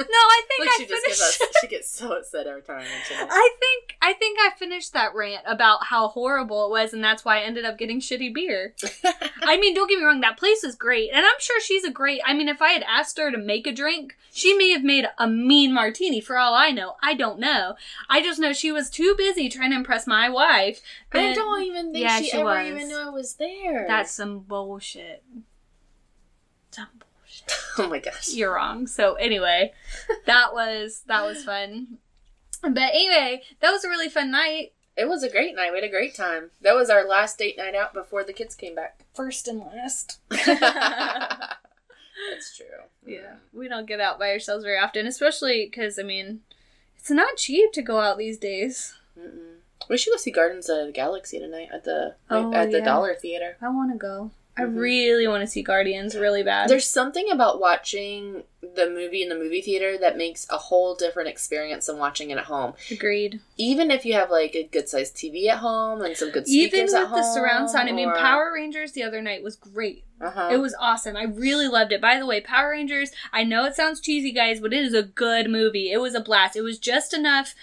No, 0.00 0.04
I 0.14 0.42
think 0.46 0.60
Like 0.60 0.68
I 0.68 0.74
she 0.78 0.86
just 0.86 1.02
finished. 1.04 1.20
gets 1.40 1.40
us, 1.42 1.60
she 1.60 1.66
gets 1.74 1.90
so 1.90 2.12
upset 2.16 2.46
every 2.46 2.62
time 2.62 2.76
I 2.76 2.82
mention 2.84 3.16
it. 3.18 3.28
I 3.32 3.50
think 3.58 3.96
I 4.00 4.12
think 4.12 4.38
I 4.40 4.50
finished 4.56 4.92
that 4.92 5.12
rant 5.12 5.42
about 5.44 5.86
how 5.86 6.06
horrible 6.06 6.66
it 6.66 6.70
was, 6.70 6.92
and 6.92 7.02
that's 7.02 7.24
why 7.24 7.38
I 7.38 7.42
ended 7.42 7.64
up 7.64 7.76
getting 7.78 7.98
shitty 8.00 8.32
beer. 8.32 8.74
I 9.42 9.56
mean, 9.58 9.74
don't 9.74 9.88
get 9.90 9.98
me 9.98 10.04
wrong, 10.04 10.20
that 10.20 10.36
place 10.36 10.62
is 10.62 10.76
great, 10.76 11.10
and 11.12 11.26
I'm 11.26 11.40
sure 11.40 11.60
she's 11.60 11.82
a 11.82 11.90
great. 11.90 12.20
I 12.24 12.32
mean, 12.32 12.48
if 12.48 12.62
I 12.62 12.68
had 12.70 12.84
asked 12.84 13.18
her 13.18 13.32
to 13.32 13.38
make 13.38 13.66
a 13.66 13.72
drink, 13.72 14.16
she 14.32 14.54
may 14.54 14.70
have 14.70 14.84
made 14.84 15.06
a 15.18 15.26
mean 15.26 15.74
martini. 15.74 16.20
For 16.20 16.38
all 16.38 16.54
I 16.54 16.70
know, 16.70 16.94
I 17.02 17.14
don't 17.14 17.40
know. 17.40 17.74
I 18.08 18.22
just 18.22 18.38
know 18.38 18.52
she 18.52 18.70
was 18.70 18.90
too 18.90 19.16
busy 19.18 19.48
trying 19.48 19.70
to 19.70 19.76
impress 19.76 20.06
my 20.06 20.28
wife. 20.28 20.80
I 21.12 21.34
don't 21.34 21.64
even 21.64 21.92
think 21.92 22.04
Yeah, 22.04 22.18
she, 22.20 22.26
she 22.28 22.36
ever 22.36 22.44
was. 22.44 22.68
even 22.68 22.86
knew 22.86 22.98
I 22.98 23.08
was 23.10 23.34
there. 23.34 23.84
That's 23.88 24.12
some 24.12 24.38
bullshit. 24.38 25.24
Oh 27.80 27.88
my 27.88 28.00
gosh. 28.00 28.34
You're 28.34 28.54
wrong. 28.54 28.88
So 28.88 29.14
anyway, 29.14 29.72
that 30.26 30.52
was 30.52 31.02
that 31.06 31.24
was 31.24 31.44
fun. 31.44 31.98
But 32.60 32.90
anyway, 32.92 33.42
that 33.60 33.70
was 33.70 33.84
a 33.84 33.88
really 33.88 34.08
fun 34.08 34.32
night. 34.32 34.72
It 34.96 35.08
was 35.08 35.22
a 35.22 35.30
great 35.30 35.54
night. 35.54 35.70
We 35.70 35.78
had 35.78 35.84
a 35.84 35.88
great 35.88 36.16
time. 36.16 36.50
That 36.62 36.74
was 36.74 36.90
our 36.90 37.06
last 37.06 37.38
date 37.38 37.56
night 37.56 37.76
out 37.76 37.94
before 37.94 38.24
the 38.24 38.32
kids 38.32 38.56
came 38.56 38.74
back. 38.74 39.04
First 39.14 39.46
and 39.46 39.60
last. 39.60 40.18
That's 40.30 40.56
true. 42.56 42.66
Yeah, 43.06 43.18
mm. 43.18 43.38
we 43.52 43.68
don't 43.68 43.86
get 43.86 44.00
out 44.00 44.18
by 44.18 44.30
ourselves 44.30 44.64
very 44.64 44.78
often, 44.78 45.06
especially 45.06 45.66
because 45.66 45.98
I 45.98 46.02
mean, 46.02 46.40
it's 46.98 47.10
not 47.10 47.36
cheap 47.36 47.72
to 47.74 47.82
go 47.82 48.00
out 48.00 48.18
these 48.18 48.38
days. 48.38 48.94
Mm-mm. 49.18 49.56
We 49.88 49.96
should 49.96 50.10
go 50.10 50.16
see 50.16 50.32
Gardens 50.32 50.68
of 50.68 50.86
the 50.86 50.92
Galaxy 50.92 51.38
tonight 51.38 51.68
at 51.72 51.84
the 51.84 52.16
Oh, 52.28 52.52
at 52.52 52.70
the 52.70 52.78
yeah. 52.78 52.84
Dollar 52.84 53.14
Theater. 53.14 53.56
I 53.62 53.68
want 53.68 53.92
to 53.92 53.98
go. 53.98 54.32
I 54.58 54.62
Mhm. 54.62 54.76
really 54.78 55.28
want 55.28 55.42
to 55.42 55.46
see 55.46 55.62
Guardians 55.62 56.16
really 56.16 56.42
bad. 56.42 56.68
There's 56.68 56.86
something 56.90 57.30
about 57.30 57.60
watching 57.60 58.42
the 58.60 58.90
movie 58.90 59.22
in 59.22 59.28
the 59.28 59.36
movie 59.36 59.62
theater 59.62 59.96
that 59.98 60.16
makes 60.16 60.46
a 60.50 60.58
whole 60.58 60.96
different 60.96 61.28
experience 61.28 61.86
than 61.86 61.98
watching 61.98 62.30
it 62.30 62.38
at 62.38 62.44
home. 62.44 62.74
Agreed. 62.90 63.40
Even 63.56 63.90
if 63.92 64.04
you 64.04 64.14
have 64.14 64.30
like 64.30 64.56
a 64.56 64.64
good 64.64 64.88
sized 64.88 65.16
TV 65.16 65.48
at 65.48 65.58
home 65.58 66.02
and 66.02 66.16
some 66.16 66.30
good 66.30 66.46
speakers 66.48 66.74
Even 66.74 66.86
with 66.86 67.10
at 67.10 67.14
the 67.14 67.22
surround 67.22 67.70
sound, 67.70 67.88
I 67.88 67.92
mean, 67.92 68.10
Power 68.12 68.50
Rangers 68.52 68.92
the 68.92 69.04
other 69.04 69.22
night 69.22 69.42
was 69.44 69.54
great. 69.54 70.04
Uh-huh. 70.20 70.48
It 70.50 70.56
was 70.56 70.74
awesome. 70.80 71.16
I 71.16 71.22
really 71.22 71.68
loved 71.68 71.92
it. 71.92 72.00
By 72.00 72.18
the 72.18 72.26
way, 72.26 72.40
Power 72.40 72.70
Rangers, 72.70 73.12
I 73.32 73.44
know 73.44 73.64
it 73.66 73.76
sounds 73.76 74.00
cheesy, 74.00 74.32
guys, 74.32 74.58
but 74.60 74.72
it 74.72 74.84
is 74.84 74.92
a 74.94 75.04
good 75.04 75.48
movie. 75.48 75.92
It 75.92 75.98
was 76.00 76.16
a 76.16 76.20
blast. 76.20 76.56
It 76.56 76.62
was 76.62 76.78
just 76.80 77.14
enough 77.14 77.54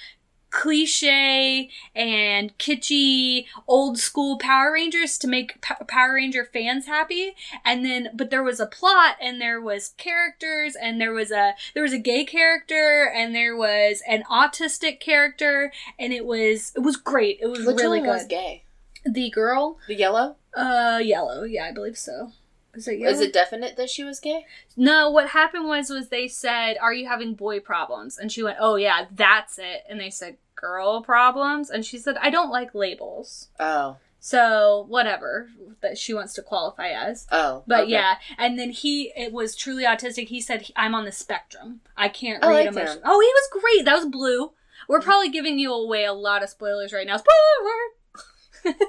cliche 0.56 1.70
and 1.93 2.58
kitschy 2.58 3.45
old 3.68 3.97
school 3.99 4.38
Power 4.38 4.72
Rangers 4.72 5.18
to 5.18 5.28
make 5.28 5.60
P- 5.62 5.74
Power 5.88 6.14
Ranger 6.14 6.45
fans 6.45 6.86
happy 6.86 7.36
and 7.66 7.86
then 7.86 8.10
but 8.14 8.30
there 8.30 8.41
was 8.41 8.62
a 8.62 8.66
plot 8.66 9.18
and 9.22 9.41
there 9.41 9.60
was 9.60 9.89
characters 9.97 10.76
and 10.76 10.99
there 10.99 11.12
was 11.12 11.30
a 11.30 11.53
there 11.74 11.84
was 11.84 11.91
a 11.91 11.99
gay 11.99 12.24
character 12.24 13.12
and 13.14 13.36
there 13.36 13.56
was 13.56 14.01
an 14.08 14.24
autistic 14.32 14.99
character 15.01 15.74
and 15.99 16.14
it 16.14 16.26
was 16.26 16.72
it 16.76 16.80
was 16.80 16.95
great 16.95 17.38
it 17.41 17.47
was 17.47 17.66
Which 17.66 17.76
really 17.78 17.99
good 17.99 18.08
was 18.08 18.26
gay? 18.26 18.64
the 19.06 19.30
girl 19.30 19.78
The 19.88 19.95
yellow? 19.95 20.38
uh 20.56 20.99
yellow 21.03 21.43
yeah 21.43 21.66
I 21.66 21.74
believe 21.74 21.97
so 21.97 22.32
is 22.74 22.88
it? 22.88 23.01
Is 23.01 23.22
it 23.22 23.32
definite 23.34 23.78
that 23.78 23.89
she 23.89 24.03
was 24.03 24.20
gay? 24.20 24.45
No, 24.76 25.10
what 25.10 25.30
happened 25.30 25.66
was 25.66 25.89
was 25.89 26.10
they 26.10 26.28
said, 26.28 26.76
"Are 26.82 26.93
you 26.93 27.08
having 27.08 27.34
boy 27.34 27.62
problems?" 27.62 28.18
And 28.18 28.30
she 28.30 28.43
went, 28.43 28.58
"Oh 28.60 28.76
yeah, 28.76 29.06
that's 29.16 29.58
it." 29.58 29.86
And 29.89 29.97
they 29.97 30.10
said, 30.10 30.36
"Girl 30.66 31.01
problems?" 31.01 31.70
And 31.70 31.86
she 31.86 31.97
said, 31.97 32.18
"I 32.22 32.30
don't 32.30 32.51
like 32.51 32.76
labels." 32.76 33.49
Oh. 33.59 33.97
So, 34.20 34.86
whatever 34.88 35.49
that 35.82 35.99
she 35.99 36.13
wants 36.13 36.34
to 36.34 36.41
qualify 36.41 36.89
as. 36.89 37.28
Oh. 37.32 37.63
But 37.68 37.84
okay. 37.84 37.91
yeah, 37.91 38.16
and 38.39 38.57
then 38.57 38.72
he 38.72 39.11
it 39.16 39.32
was 39.32 39.55
truly 39.55 39.84
autistic. 39.84 40.30
He 40.30 40.41
said, 40.41 40.70
"I'm 40.76 40.95
on 40.95 41.05
the 41.05 41.11
spectrum. 41.11 41.82
I 41.95 42.09
can't 42.09 42.43
I 42.43 42.47
read 42.47 42.53
liked 42.53 42.78
emotion." 42.78 42.97
him. 42.97 43.03
Oh, 43.05 43.20
he 43.20 43.28
was 43.28 43.61
great. 43.63 43.86
That 43.86 43.95
was 43.95 44.05
blue. 44.05 44.51
We're 44.88 45.01
probably 45.01 45.30
giving 45.30 45.59
you 45.59 45.74
away 45.74 46.05
a 46.05 46.13
lot 46.13 46.43
of 46.43 46.49
spoilers 46.49 46.93
right 46.93 47.07
now. 47.07 47.18
Spoiler. 47.18 48.76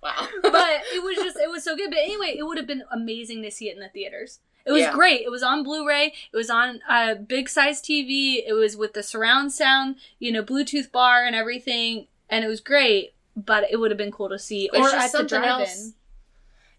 Wow. 0.00 0.28
but 0.42 0.80
it 0.94 1.02
was 1.02 1.16
just 1.16 1.36
it 1.36 1.50
was 1.50 1.64
so 1.64 1.76
good. 1.76 1.90
But 1.90 1.98
anyway, 1.98 2.36
it 2.36 2.44
would 2.44 2.56
have 2.56 2.66
been 2.66 2.84
amazing 2.92 3.42
to 3.42 3.50
see 3.50 3.68
it 3.68 3.74
in 3.74 3.80
the 3.80 3.88
theaters. 3.88 4.40
It 4.68 4.72
was 4.72 4.82
Yeah. 4.82 4.92
great. 4.92 5.22
It 5.22 5.30
was 5.30 5.42
on 5.42 5.62
Blu-ray. 5.62 6.12
It 6.32 6.36
was 6.36 6.50
on 6.50 6.80
a 6.88 7.14
big 7.14 7.48
size 7.48 7.80
TV. 7.80 8.44
It 8.46 8.52
was 8.52 8.76
with 8.76 8.92
the 8.92 9.02
surround 9.02 9.52
sound, 9.52 9.96
you 10.18 10.30
know, 10.30 10.42
Bluetooth 10.42 10.92
bar 10.92 11.24
and 11.24 11.34
everything, 11.34 12.06
and 12.28 12.44
it 12.44 12.48
was 12.48 12.60
great. 12.60 13.14
But 13.34 13.70
it 13.70 13.76
would 13.76 13.90
have 13.90 13.98
been 13.98 14.10
cool 14.12 14.28
to 14.28 14.38
see 14.38 14.68
There's 14.72 14.92
or 14.92 14.96
at 14.96 15.12
the 15.12 15.22
drive-in. 15.22 15.48
else. 15.48 15.92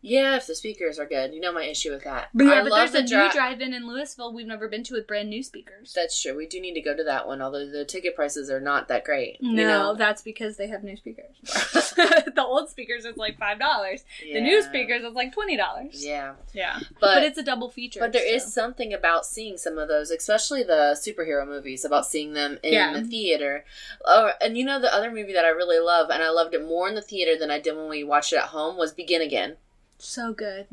Yeah, 0.02 0.38
if 0.38 0.48
the 0.48 0.56
speakers 0.56 0.98
are 0.98 1.06
good. 1.06 1.34
You 1.34 1.42
know 1.42 1.52
my 1.52 1.66
issue 1.66 1.92
with 1.92 2.06
that. 2.06 2.30
But 2.34 2.46
yeah, 2.46 2.52
I 2.54 2.62
but 2.64 2.72
love 2.72 2.92
there's 2.92 3.04
a 3.04 3.06
the 3.06 3.18
new 3.18 3.24
dri- 3.24 3.34
drive-in 3.34 3.74
in 3.74 3.86
Louisville 3.86 4.34
we've 4.34 4.48
never 4.48 4.70
been 4.70 4.84
to 4.84 4.94
with 4.94 5.08
brand 5.08 5.30
new 5.30 5.44
speakers. 5.44 5.92
That's 5.94 6.22
true. 6.22 6.36
We 6.38 6.48
do 6.48 6.62
need 6.62 6.74
to 6.76 6.82
go 6.82 6.96
to 6.96 7.04
that 7.04 7.28
one, 7.28 7.42
although 7.42 7.70
the 7.70 7.84
ticket 7.84 8.16
prices 8.16 8.50
are 8.50 8.62
not 8.62 8.88
that 8.88 9.04
great. 9.04 9.42
no, 9.42 9.50
you 9.50 9.68
know? 9.68 9.96
that's 9.96 10.22
because 10.22 10.56
they 10.56 10.68
have 10.68 10.84
new 10.84 10.96
speakers. 10.96 11.36
the 11.96 12.44
old 12.46 12.70
speakers 12.70 13.04
is 13.04 13.18
like 13.18 13.38
five 13.38 13.60
dollars. 13.60 14.04
The 14.22 14.40
new 14.40 14.62
speakers 14.62 15.04
is 15.04 15.14
like 15.14 15.34
twenty 15.34 15.58
dollars. 15.58 16.06
Yeah. 16.06 16.36
yeah. 16.54 16.80
But, 16.80 17.16
But, 17.16 17.24
it's 17.24 17.38
a 17.38 17.44
double 17.44 17.70
feature. 17.70 18.00
But 18.00 18.14
there 18.14 18.26
is 18.26 18.44
so. 18.44 18.50
something 18.50 18.94
about 18.94 19.26
seeing 19.26 19.58
some 19.58 19.78
of 19.78 19.88
those, 19.90 20.12
especially 20.12 20.64
the 20.64 20.98
superhero 20.98 21.46
movies, 21.46 21.84
about 21.84 22.06
seeing 22.06 22.34
them 22.34 22.58
in 22.64 22.74
Yeah. 22.74 22.94
the 22.94 23.04
theater. 23.04 23.66
Oh, 24.06 24.32
and 24.40 24.58
you 24.58 24.64
know 24.64 24.80
the 24.80 24.94
other 24.94 25.12
movie 25.12 25.34
that 25.34 25.46
I 25.46 25.50
really 25.50 25.80
love, 25.80 26.10
and 26.10 26.24
I 26.24 26.30
loved 26.30 26.54
it 26.54 26.66
more 26.66 26.88
in 26.88 26.96
the 26.96 27.02
theater 27.02 27.38
than 27.38 27.52
I 27.52 27.60
did 27.60 27.76
when 27.76 27.90
we 27.90 28.04
watched 28.04 28.32
it 28.32 28.38
at 28.38 28.46
home, 28.46 28.78
was 28.78 28.94
Begin 28.94 29.22
Again. 29.22 29.58
So 30.00 30.34
good. 30.34 30.68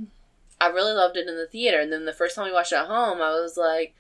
I 0.61 0.69
really 0.69 0.93
loved 0.93 1.17
it 1.17 1.29
in 1.29 1.37
the 1.37 1.47
theater, 1.47 1.81
and 1.81 1.93
then 1.93 2.05
the 2.07 2.13
first 2.15 2.35
time 2.35 2.47
we 2.47 2.53
watched 2.53 2.73
it 2.73 2.77
at 2.77 2.87
home, 2.87 3.21
I 3.21 3.31
was 3.31 3.57
like, 3.57 3.95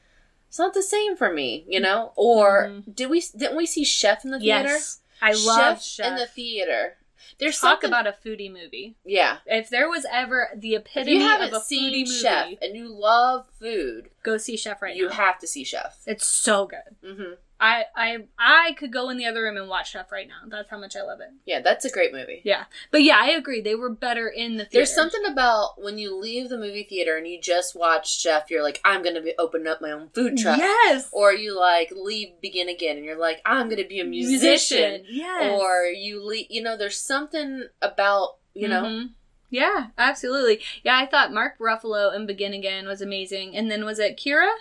"It's 0.48 0.58
not 0.58 0.72
the 0.74 0.82
same 0.82 1.16
for 1.16 1.32
me," 1.32 1.64
you 1.68 1.80
know. 1.80 2.12
Or 2.16 2.68
Mhm. 2.68 2.94
did 2.94 3.10
we? 3.10 3.20
Didn't 3.36 3.56
we 3.56 3.66
see 3.66 3.84
Chef 3.84 4.24
in 4.24 4.30
the 4.30 4.38
theater? 4.40 4.68
Yes, 4.68 5.00
I 5.20 5.32
love 5.32 5.82
Chef, 5.82 5.82
Chef. 5.82 6.06
in 6.06 6.14
the 6.16 6.26
theater. 6.26 6.96
There's 7.38 7.58
Talk 7.60 7.82
something 7.82 7.88
about 7.90 8.06
a 8.06 8.12
foodie 8.12 8.50
movie. 8.52 8.94
yeah. 9.04 9.38
If 9.46 9.68
there 9.68 9.88
was 9.90 10.06
ever 10.10 10.50
the 10.54 10.74
If 10.74 10.82
epitome 10.82 11.12
you 11.16 11.22
of 11.22 11.28
haven't 11.28 11.54
a 11.54 11.60
seen 11.60 11.92
foodie 11.92 12.06
movie, 12.08 12.20
Chef 12.20 12.58
and 12.62 12.76
you 12.76 12.88
love 12.88 13.46
food, 13.58 14.10
go 14.22 14.36
see 14.38 14.56
Chef 14.56 14.80
right 14.80 14.94
you 14.96 15.06
now. 15.06 15.10
You 15.10 15.16
have 15.16 15.38
to 15.40 15.46
see 15.46 15.64
Chef. 15.64 15.98
it's 16.06 16.26
so 16.26 16.66
good. 16.66 16.96
hmm 17.02 17.32
I 17.58 17.84
I 17.96 18.18
I 18.38 18.72
could 18.78 18.92
go 18.92 19.08
in 19.08 19.16
the 19.16 19.24
other 19.26 19.42
room 19.42 19.56
and 19.56 19.68
watch 19.68 19.92
Chef 19.92 20.12
right 20.12 20.28
now. 20.28 20.46
That's 20.48 20.68
how 20.68 20.78
much 20.78 20.94
I 20.94 21.02
love 21.02 21.20
it. 21.20 21.30
Yeah, 21.46 21.60
that's 21.62 21.84
a 21.84 21.90
great 21.90 22.12
movie. 22.12 22.42
Yeah, 22.44 22.64
but 22.90 23.02
yeah, 23.02 23.16
I 23.18 23.30
agree. 23.30 23.60
They 23.62 23.74
were 23.74 23.88
better 23.88 24.28
in 24.28 24.56
the 24.56 24.64
theater. 24.64 24.70
There's 24.78 24.94
something 24.94 25.24
about 25.24 25.82
when 25.82 25.96
you 25.98 26.14
leave 26.16 26.48
the 26.50 26.58
movie 26.58 26.86
theater 26.88 27.16
and 27.16 27.26
you 27.26 27.40
just 27.40 27.74
watch 27.74 28.20
Chef, 28.20 28.50
you're 28.50 28.62
like, 28.62 28.80
I'm 28.84 29.02
gonna 29.02 29.22
be 29.22 29.34
open 29.38 29.66
up 29.66 29.80
my 29.80 29.90
own 29.92 30.10
food 30.10 30.36
truck. 30.36 30.58
Yes. 30.58 31.08
Or 31.12 31.32
you 31.32 31.58
like 31.58 31.90
leave 31.96 32.40
Begin 32.42 32.68
Again 32.68 32.96
and 32.96 33.04
you're 33.06 33.18
like, 33.18 33.40
I'm 33.46 33.68
gonna 33.70 33.86
be 33.86 34.00
a 34.00 34.04
musician. 34.04 35.04
Yes. 35.08 35.58
Or 35.60 35.84
you 35.84 36.22
leave, 36.24 36.46
you 36.50 36.62
know, 36.62 36.76
there's 36.76 37.00
something 37.00 37.64
about, 37.80 38.36
you 38.54 38.68
know, 38.68 38.82
Mhm. 38.82 39.10
Yeah, 39.48 39.86
absolutely. 39.96 40.60
Yeah, 40.82 40.98
I 40.98 41.06
thought 41.06 41.32
Mark 41.32 41.58
Ruffalo 41.58 42.14
in 42.14 42.26
Begin 42.26 42.52
Again 42.52 42.86
was 42.86 43.00
amazing, 43.00 43.56
and 43.56 43.70
then 43.70 43.84
was 43.84 43.98
it 44.00 44.16
Keira? 44.18 44.52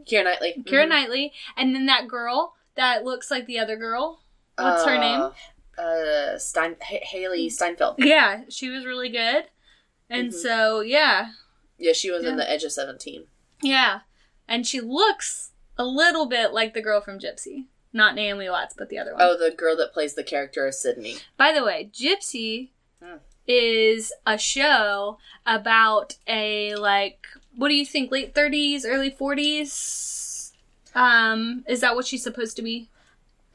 Keira 0.00 0.24
Knightley. 0.24 0.62
Keira 0.66 0.84
Mhm. 0.84 0.88
Knightley, 0.88 1.32
and 1.56 1.74
then 1.74 1.86
that 1.86 2.08
girl 2.08 2.54
that 2.74 3.04
looks 3.04 3.30
like 3.30 3.46
the 3.46 3.58
other 3.58 3.76
girl. 3.76 4.22
What's 4.56 4.84
her 4.84 4.98
name? 4.98 5.30
Uh, 5.78 6.38
Stein, 6.38 6.76
H- 6.90 7.02
Hailee 7.12 7.50
Steinfeld. 7.50 7.96
Yeah, 7.98 8.42
she 8.48 8.68
was 8.68 8.84
really 8.84 9.08
good. 9.08 9.46
And 10.10 10.30
Mhm. 10.30 10.34
so, 10.34 10.80
yeah. 10.80 11.32
Yeah, 11.78 11.92
she 11.94 12.10
was 12.10 12.24
in 12.24 12.36
the 12.36 12.48
Edge 12.48 12.64
of 12.64 12.72
Seventeen. 12.72 13.26
Yeah. 13.62 14.00
And 14.46 14.66
she 14.66 14.80
looks 14.80 15.52
a 15.78 15.84
little 15.84 16.26
bit 16.26 16.52
like 16.52 16.74
the 16.74 16.82
girl 16.82 17.00
from 17.00 17.18
Gypsy. 17.18 17.66
Not 17.94 18.14
Naomi 18.14 18.48
Watts, 18.48 18.74
but 18.76 18.88
the 18.88 18.98
other 18.98 19.12
one. 19.14 19.22
Oh, 19.22 19.36
the 19.36 19.50
girl 19.50 19.76
that 19.76 19.92
plays 19.92 20.14
the 20.14 20.22
character 20.24 20.66
of 20.66 20.74
Sydney. 20.74 21.16
By 21.36 21.52
the 21.52 21.64
way, 21.64 21.90
Gypsy 21.92 22.70
Hmm. 23.02 23.16
is 23.46 24.12
a 24.26 24.38
show 24.38 25.18
about 25.46 26.16
a 26.26 26.74
like 26.76 27.26
what 27.56 27.68
do 27.68 27.74
you 27.74 27.86
think 27.86 28.10
late 28.10 28.34
30s, 28.34 28.84
early 28.86 29.10
40s? 29.10 30.52
Um 30.94 31.64
is 31.68 31.80
that 31.80 31.94
what 31.94 32.06
she's 32.06 32.22
supposed 32.22 32.56
to 32.56 32.62
be? 32.62 32.88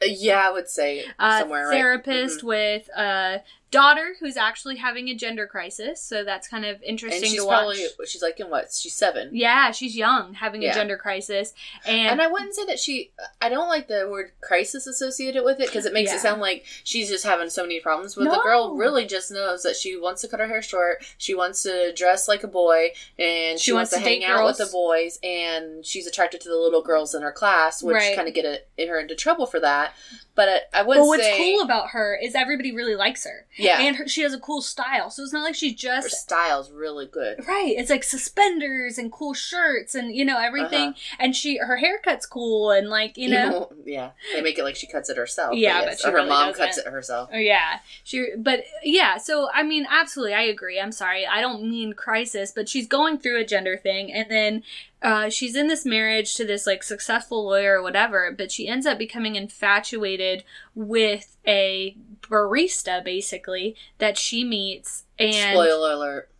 Uh, 0.02 0.06
yeah, 0.08 0.48
I 0.48 0.52
would 0.52 0.68
say 0.68 1.04
somewhere 1.20 1.68
right. 1.68 1.74
therapist 1.76 2.40
Mhm. 2.40 2.44
with 2.44 2.88
a 2.96 3.42
daughter 3.70 4.14
who's 4.20 4.36
actually 4.36 4.76
having 4.76 5.08
a 5.08 5.14
gender 5.14 5.46
crisis, 5.46 6.02
so 6.02 6.24
that's 6.24 6.48
kind 6.48 6.64
of 6.64 6.76
And 6.76 6.84
interesting 6.84 7.30
she's 7.30 7.40
to 7.40 7.46
watch. 7.46 7.76
probably 7.76 8.06
she's 8.06 8.22
like 8.22 8.40
in 8.40 8.48
what? 8.50 8.72
She's 8.72 8.94
seven. 8.94 9.30
Yeah, 9.32 9.70
she's 9.72 9.94
young, 9.96 10.34
having 10.34 10.62
Yeah. 10.62 10.70
a 10.70 10.74
gender 10.74 10.96
crisis, 10.96 11.52
and, 11.86 12.08
And 12.12 12.22
I 12.22 12.26
wouldn't 12.28 12.54
say 12.54 12.64
that 12.66 12.78
she. 12.78 13.12
I 13.40 13.48
don't 13.48 13.68
like 13.68 13.88
the 13.88 14.08
word 14.10 14.32
crisis 14.40 14.86
associated 14.86 15.44
with 15.44 15.60
it 15.60 15.66
because 15.66 15.84
it 15.86 15.92
makes 15.92 16.10
Yeah. 16.10 16.16
it 16.16 16.20
sound 16.20 16.40
like 16.40 16.64
she's 16.84 17.08
just 17.08 17.24
having 17.24 17.50
so 17.50 17.62
many 17.62 17.80
problems. 17.80 18.14
But 18.14 18.24
the 18.24 18.40
girl 18.42 18.74
really 18.74 19.04
just 19.06 19.30
knows 19.30 19.62
that 19.64 19.76
she 19.76 19.96
wants 19.96 20.22
to 20.22 20.28
cut 20.28 20.40
her 20.40 20.46
hair 20.46 20.62
short. 20.62 21.04
She 21.18 21.34
wants 21.34 21.62
to 21.64 21.92
dress 21.92 22.26
like 22.28 22.42
a 22.44 22.48
boy, 22.48 22.92
and 23.18 23.58
she, 23.58 23.64
She 23.66 23.72
wants, 23.72 23.92
wants 23.92 24.04
to 24.04 24.10
hang 24.10 24.24
out 24.24 24.44
with 24.46 24.58
the 24.58 24.66
boys. 24.72 25.18
And 25.22 25.84
she's 25.84 26.06
attracted 26.06 26.40
to 26.42 26.48
the 26.48 26.56
little 26.56 26.82
girls 26.82 27.14
in 27.14 27.22
her 27.22 27.32
class, 27.32 27.82
which 27.82 27.94
Right. 27.94 28.16
kind 28.16 28.28
of 28.28 28.34
get 28.34 28.68
in 28.76 28.88
her 28.88 28.98
into 28.98 29.14
trouble 29.14 29.46
for 29.46 29.60
that. 29.60 29.94
But 30.34 30.48
uh, 30.48 30.58
I, 30.72 30.80
I 30.80 30.82
wouldn't 30.82 31.04
but 31.04 31.08
what's 31.08 31.22
say. 31.24 31.36
cool 31.36 31.62
about 31.62 31.90
her 31.90 32.16
is 32.20 32.34
everybody 32.36 32.72
really 32.74 32.94
likes 32.94 33.24
her. 33.24 33.46
Yeah. 33.58 33.80
and 33.80 33.96
her, 33.96 34.08
she 34.08 34.22
has 34.22 34.32
a 34.32 34.38
cool 34.38 34.62
style. 34.62 35.10
So 35.10 35.22
it's 35.22 35.32
not 35.32 35.42
like 35.42 35.54
she's 35.54 35.74
just 35.74 36.06
Her 36.06 36.10
style's 36.10 36.70
really 36.70 37.06
good. 37.06 37.46
Right. 37.46 37.74
It's 37.76 37.90
like 37.90 38.04
suspenders 38.04 38.98
and 38.98 39.12
cool 39.12 39.34
shirts 39.34 39.94
and 39.94 40.14
you 40.14 40.24
know 40.24 40.38
everything. 40.38 40.90
Uh-huh. 40.90 41.16
And 41.20 41.36
she 41.36 41.58
her 41.58 41.76
haircut's 41.76 42.26
cool 42.26 42.70
and 42.70 42.88
like 42.88 43.16
you 43.16 43.28
know. 43.28 43.70
yeah. 43.84 44.10
They 44.34 44.42
make 44.42 44.58
it 44.58 44.64
like 44.64 44.76
she 44.76 44.86
cuts 44.86 45.10
it 45.10 45.16
herself. 45.16 45.54
Yeah, 45.54 45.80
yes. 45.80 45.84
but 45.84 46.00
she 46.00 46.08
or 46.08 46.10
her 46.12 46.16
really 46.18 46.28
mom 46.28 46.48
doesn't. 46.48 46.64
cuts 46.64 46.78
it 46.78 46.86
herself. 46.86 47.30
Oh 47.32 47.38
yeah, 47.38 47.80
she. 48.04 48.28
But 48.36 48.64
yeah, 48.82 49.18
so 49.18 49.48
I 49.52 49.62
mean, 49.62 49.86
absolutely, 49.90 50.34
I 50.34 50.42
agree. 50.42 50.80
I'm 50.80 50.92
sorry, 50.92 51.26
I 51.26 51.40
don't 51.40 51.68
mean 51.68 51.92
crisis, 51.92 52.52
but 52.52 52.68
she's 52.68 52.86
going 52.86 53.18
through 53.18 53.40
a 53.40 53.44
gender 53.44 53.76
thing, 53.76 54.12
and 54.12 54.30
then 54.30 54.62
uh, 55.02 55.28
she's 55.30 55.54
in 55.56 55.68
this 55.68 55.84
marriage 55.84 56.34
to 56.34 56.44
this 56.44 56.66
like 56.66 56.82
successful 56.82 57.44
lawyer 57.44 57.78
or 57.78 57.82
whatever, 57.82 58.34
but 58.36 58.50
she 58.50 58.66
ends 58.68 58.86
up 58.86 58.98
becoming 58.98 59.36
infatuated 59.36 60.42
with 60.74 61.36
a 61.46 61.96
barista, 62.22 63.02
basically 63.04 63.76
that 63.98 64.18
she 64.18 64.44
meets, 64.44 65.04
and 65.18 65.54
Spoiler 65.54 65.92
alert. 65.92 66.30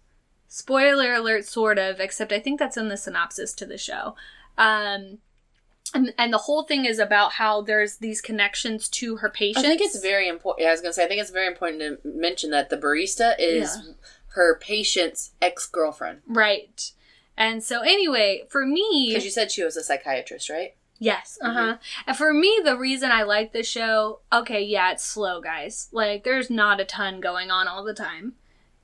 spoiler 0.48 1.14
alert 1.14 1.44
sort 1.44 1.78
of 1.78 2.00
except 2.00 2.32
i 2.32 2.38
think 2.40 2.59
that's 2.59 2.76
in 2.76 2.88
the 2.88 2.96
synopsis 2.96 3.52
to 3.52 3.66
the 3.66 3.76
show 3.76 4.14
um 4.56 5.18
and, 5.94 6.12
and 6.18 6.32
the 6.32 6.38
whole 6.38 6.62
thing 6.64 6.84
is 6.84 6.98
about 6.98 7.32
how 7.32 7.62
there's 7.62 7.96
these 7.96 8.20
connections 8.20 8.88
to 8.90 9.16
her 9.16 9.28
patients 9.30 9.64
I 9.64 9.68
think 9.68 9.80
it's 9.80 10.00
very 10.00 10.28
important. 10.28 10.62
Yeah, 10.62 10.68
I 10.68 10.72
was 10.72 10.82
gonna 10.82 10.92
say. 10.92 11.04
I 11.04 11.09
think 11.09 11.20
it's 11.22 11.30
very 11.30 11.46
important 11.46 11.80
to 11.80 11.98
mention 12.06 12.50
that 12.50 12.68
the 12.68 12.76
barista 12.76 13.34
is 13.38 13.74
Yeah. 13.76 13.92
her 14.34 14.59
patient's 14.59 15.30
ex 15.40 15.66
girlfriend. 15.66 16.20
right 16.26 16.92
and 17.39 17.64
so 17.64 17.80
anyway 17.80 18.43
for 18.51 18.66
me 18.66 19.07
Because 19.09 19.24
you 19.24 19.30
said 19.30 19.51
she 19.51 19.64
was 19.64 19.76
a 19.78 19.82
psychiatrist, 19.82 20.51
right? 20.51 20.74
Yes, 20.99 21.39
uh 21.41 21.53
huh. 21.53 21.76
And 22.09 22.16
for 22.16 22.34
me, 22.34 22.61
the 22.64 22.76
reason 22.76 23.12
I 23.12 23.22
like 23.22 23.53
this 23.53 23.68
show, 23.68 24.18
okay, 24.32 24.61
yeah, 24.61 24.91
it's 24.91 25.05
slow, 25.05 25.41
guys. 25.41 25.89
Like, 25.93 26.24
there's 26.24 26.51
not 26.51 26.80
a 26.80 26.84
ton 26.84 27.20
going 27.20 27.53
on 27.53 27.68
all 27.68 27.84
the 27.84 27.95
time. 27.95 28.32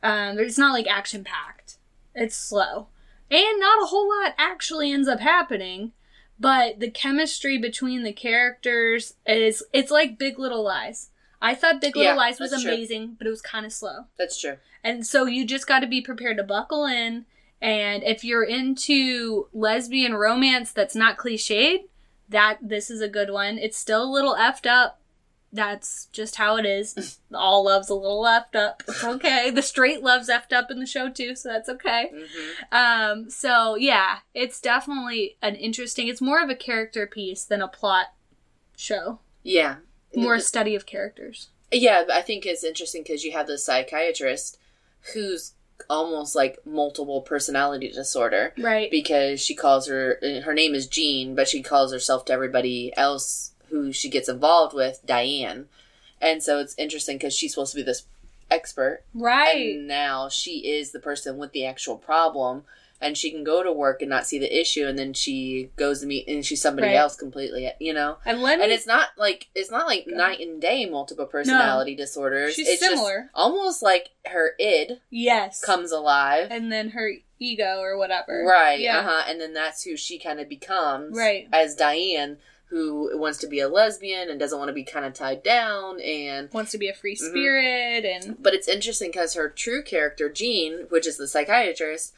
Um, 0.01 0.39
it's 0.39 0.57
not 0.57 0.73
like 0.73 0.87
action 0.87 1.25
packed. 1.25 1.79
It's 2.15 2.37
slow, 2.37 2.87
and 3.33 3.59
not 3.59 3.83
a 3.83 3.87
whole 3.87 4.09
lot 4.09 4.35
actually 4.39 4.93
ends 4.93 5.09
up 5.09 5.19
happening. 5.19 5.91
But 6.39 6.79
the 6.79 6.89
chemistry 6.91 7.59
between 7.59 8.05
the 8.05 8.13
characters 8.13 9.15
is 9.27 9.65
it's 9.73 9.91
like 9.91 10.17
Big 10.19 10.39
Little 10.39 10.63
Lies. 10.63 11.11
I 11.43 11.57
thought 11.57 11.81
Big 11.81 11.97
Little 11.97 12.13
Yeah, 12.13 12.17
Lies 12.17 12.39
was 12.39 12.53
that's 12.53 12.63
true. 12.63 12.73
amazing, 12.75 13.17
but 13.19 13.27
it 13.27 13.31
was 13.31 13.43
kind 13.43 13.67
of 13.67 13.73
slow. 13.73 14.05
That's 14.17 14.41
true. 14.41 14.59
And 14.85 15.05
so 15.05 15.27
you 15.27 15.45
just 15.45 15.67
got 15.67 15.81
to 15.81 15.87
be 15.89 16.01
prepared 16.01 16.37
to 16.37 16.45
buckle 16.45 16.87
in. 16.87 17.27
And 17.65 18.03
if 18.03 18.23
you're 18.23 18.45
into 18.45 19.49
lesbian 19.55 20.15
romance 20.15 20.71
that's 20.71 20.95
not 20.95 21.17
cliched, 21.17 21.85
that 22.29 22.59
this 22.61 22.91
is 22.91 23.01
a 23.01 23.09
good 23.09 23.31
one. 23.31 23.57
It's 23.57 23.79
still 23.79 24.05
a 24.05 24.13
little 24.13 24.35
effed 24.35 24.67
up. 24.67 25.01
That's 25.51 26.07
just 26.13 26.37
how 26.37 26.57
it 26.59 26.67
is. 26.67 27.21
All 27.35 27.65
love's 27.65 27.89
a 27.89 27.95
little 27.95 28.25
effed 28.25 28.55
up. 28.55 28.83
It's 28.87 29.03
okay. 29.03 29.49
the 29.51 29.63
straight 29.63 30.03
love's 30.03 30.29
effed 30.29 30.53
up 30.53 30.71
in 30.71 30.79
the 30.79 30.85
show 30.85 31.09
too, 31.09 31.35
so 31.35 31.49
that's 31.49 31.71
okay. 31.71 32.11
hmm 32.13 32.75
Um, 32.77 33.31
so 33.31 33.77
yeah, 33.77 34.19
it's 34.35 34.61
definitely 34.61 35.39
an 35.41 35.55
interesting. 35.55 36.09
It's 36.09 36.21
more 36.21 36.43
of 36.43 36.51
a 36.51 36.55
character 36.55 37.07
piece 37.07 37.45
than 37.45 37.63
a 37.63 37.69
plot 37.69 38.09
show. 38.77 39.21
Yeah. 39.43 39.77
More 40.15 40.35
a 40.35 40.41
study 40.41 40.75
of 40.75 40.85
characters. 40.85 41.49
Yeah, 41.73 42.05
I 42.13 42.21
think 42.21 42.45
it's 42.45 42.63
interesting 42.63 43.05
because 43.05 43.25
you 43.25 43.33
have 43.33 43.47
the 43.47 43.57
psychiatrist 43.57 44.59
who's 45.15 45.53
almost 45.91 46.35
like 46.35 46.59
multiple 46.65 47.21
personality 47.21 47.91
disorder 47.91 48.53
Right. 48.59 48.91
because 48.91 49.41
she 49.41 49.55
calls 49.55 49.87
her 49.89 50.19
eh, 50.23 50.41
her 50.41 50.55
name 50.55 50.75
is 50.75 50.87
Jean, 50.87 51.35
but 51.35 51.49
she 51.49 51.63
calls 51.63 51.93
herself 51.93 52.25
to 52.27 52.33
everybody 52.33 52.93
else 52.97 53.53
who 53.69 53.93
she 53.93 54.09
gets 54.09 54.29
involved 54.29 54.75
with 54.75 55.01
Diane, 55.05 55.69
and 56.21 56.43
so 56.43 56.59
it's 56.59 56.75
interesting 56.79 57.17
because 57.19 57.35
she's 57.35 57.53
supposed 57.55 57.73
to 57.73 57.77
be 57.77 57.83
this 57.83 58.07
expert, 58.51 59.03
right. 59.15 59.75
and 59.77 59.89
now 59.89 60.29
she 60.29 60.59
is 60.69 60.93
the 60.93 61.01
person 61.01 61.37
with 61.39 61.53
the 61.53 61.67
actual 61.67 61.97
problem, 61.97 62.65
and 63.05 63.17
she 63.19 63.31
can 63.31 63.45
go 63.45 63.63
to 63.63 63.71
work 63.73 64.01
and 64.03 64.09
not 64.11 64.27
see 64.27 64.39
the 64.39 64.61
issue, 64.61 64.87
and 64.87 64.99
then 64.99 65.13
she 65.13 65.71
goes 65.77 66.01
to 66.01 66.07
meet 66.07 66.27
and 66.27 66.45
she's 66.45 66.61
somebody 66.63 66.89
Right. 66.89 66.97
else 66.97 67.15
completely, 67.17 67.71
you 67.79 67.93
know. 67.93 68.17
and 68.25 68.41
let 68.43 68.59
me 68.59 68.65
And 68.65 68.73
it's 68.73 68.87
not 68.87 69.09
like 69.17 69.49
it's 69.55 69.71
not 69.71 69.87
like 69.87 70.07
night 70.07 70.41
and 70.41 70.61
day 70.61 70.87
multiple 70.87 71.27
personality 71.27 71.95
disorders. 71.95 72.55
She's 72.55 72.69
it's 72.69 72.81
similar. 72.85 73.23
just 73.23 73.31
almost 73.35 73.83
like 73.83 74.11
her 74.27 74.55
id 74.59 75.01
yes. 75.11 75.61
comes 75.61 75.93
alive. 75.93 76.49
and 76.51 76.73
then 76.73 76.91
her 76.91 77.11
ego 77.39 77.79
or 77.81 77.99
whatever. 77.99 78.45
Right. 78.49 78.81
Yeah. 78.81 78.99
Uh-huh. 79.01 79.25
And 79.29 79.41
then 79.41 79.53
that's 79.55 79.83
who 79.85 79.97
she 79.97 80.19
kind 80.19 80.41
of 80.41 80.49
becomes. 80.49 81.17
Right. 81.17 81.47
As 81.53 81.75
Diane, 81.75 82.39
who 82.69 83.11
wants 83.19 83.39
to 83.39 83.47
be 83.47 83.61
a 83.61 83.69
lesbian 83.69 84.31
and 84.31 84.41
doesn't 84.41 84.59
want 84.59 84.69
to 84.69 84.73
be 84.73 84.83
kind 84.85 85.05
of 85.05 85.13
tied 85.13 85.43
down. 85.43 86.01
And 86.01 86.51
Wants 86.53 86.73
to 86.73 86.79
be 86.79 86.89
a 86.89 86.95
free 86.95 87.15
Mhm. 87.17 87.29
spirit 87.31 88.05
and 88.05 88.43
but 88.43 88.55
it's 88.55 88.67
interesting 88.69 89.11
because 89.11 89.35
her 89.35 89.49
true 89.51 89.83
character, 89.83 90.29
Jean, 90.31 90.87
which 90.89 91.07
is 91.07 91.17
the 91.19 91.29
psychiatrist, 91.29 92.15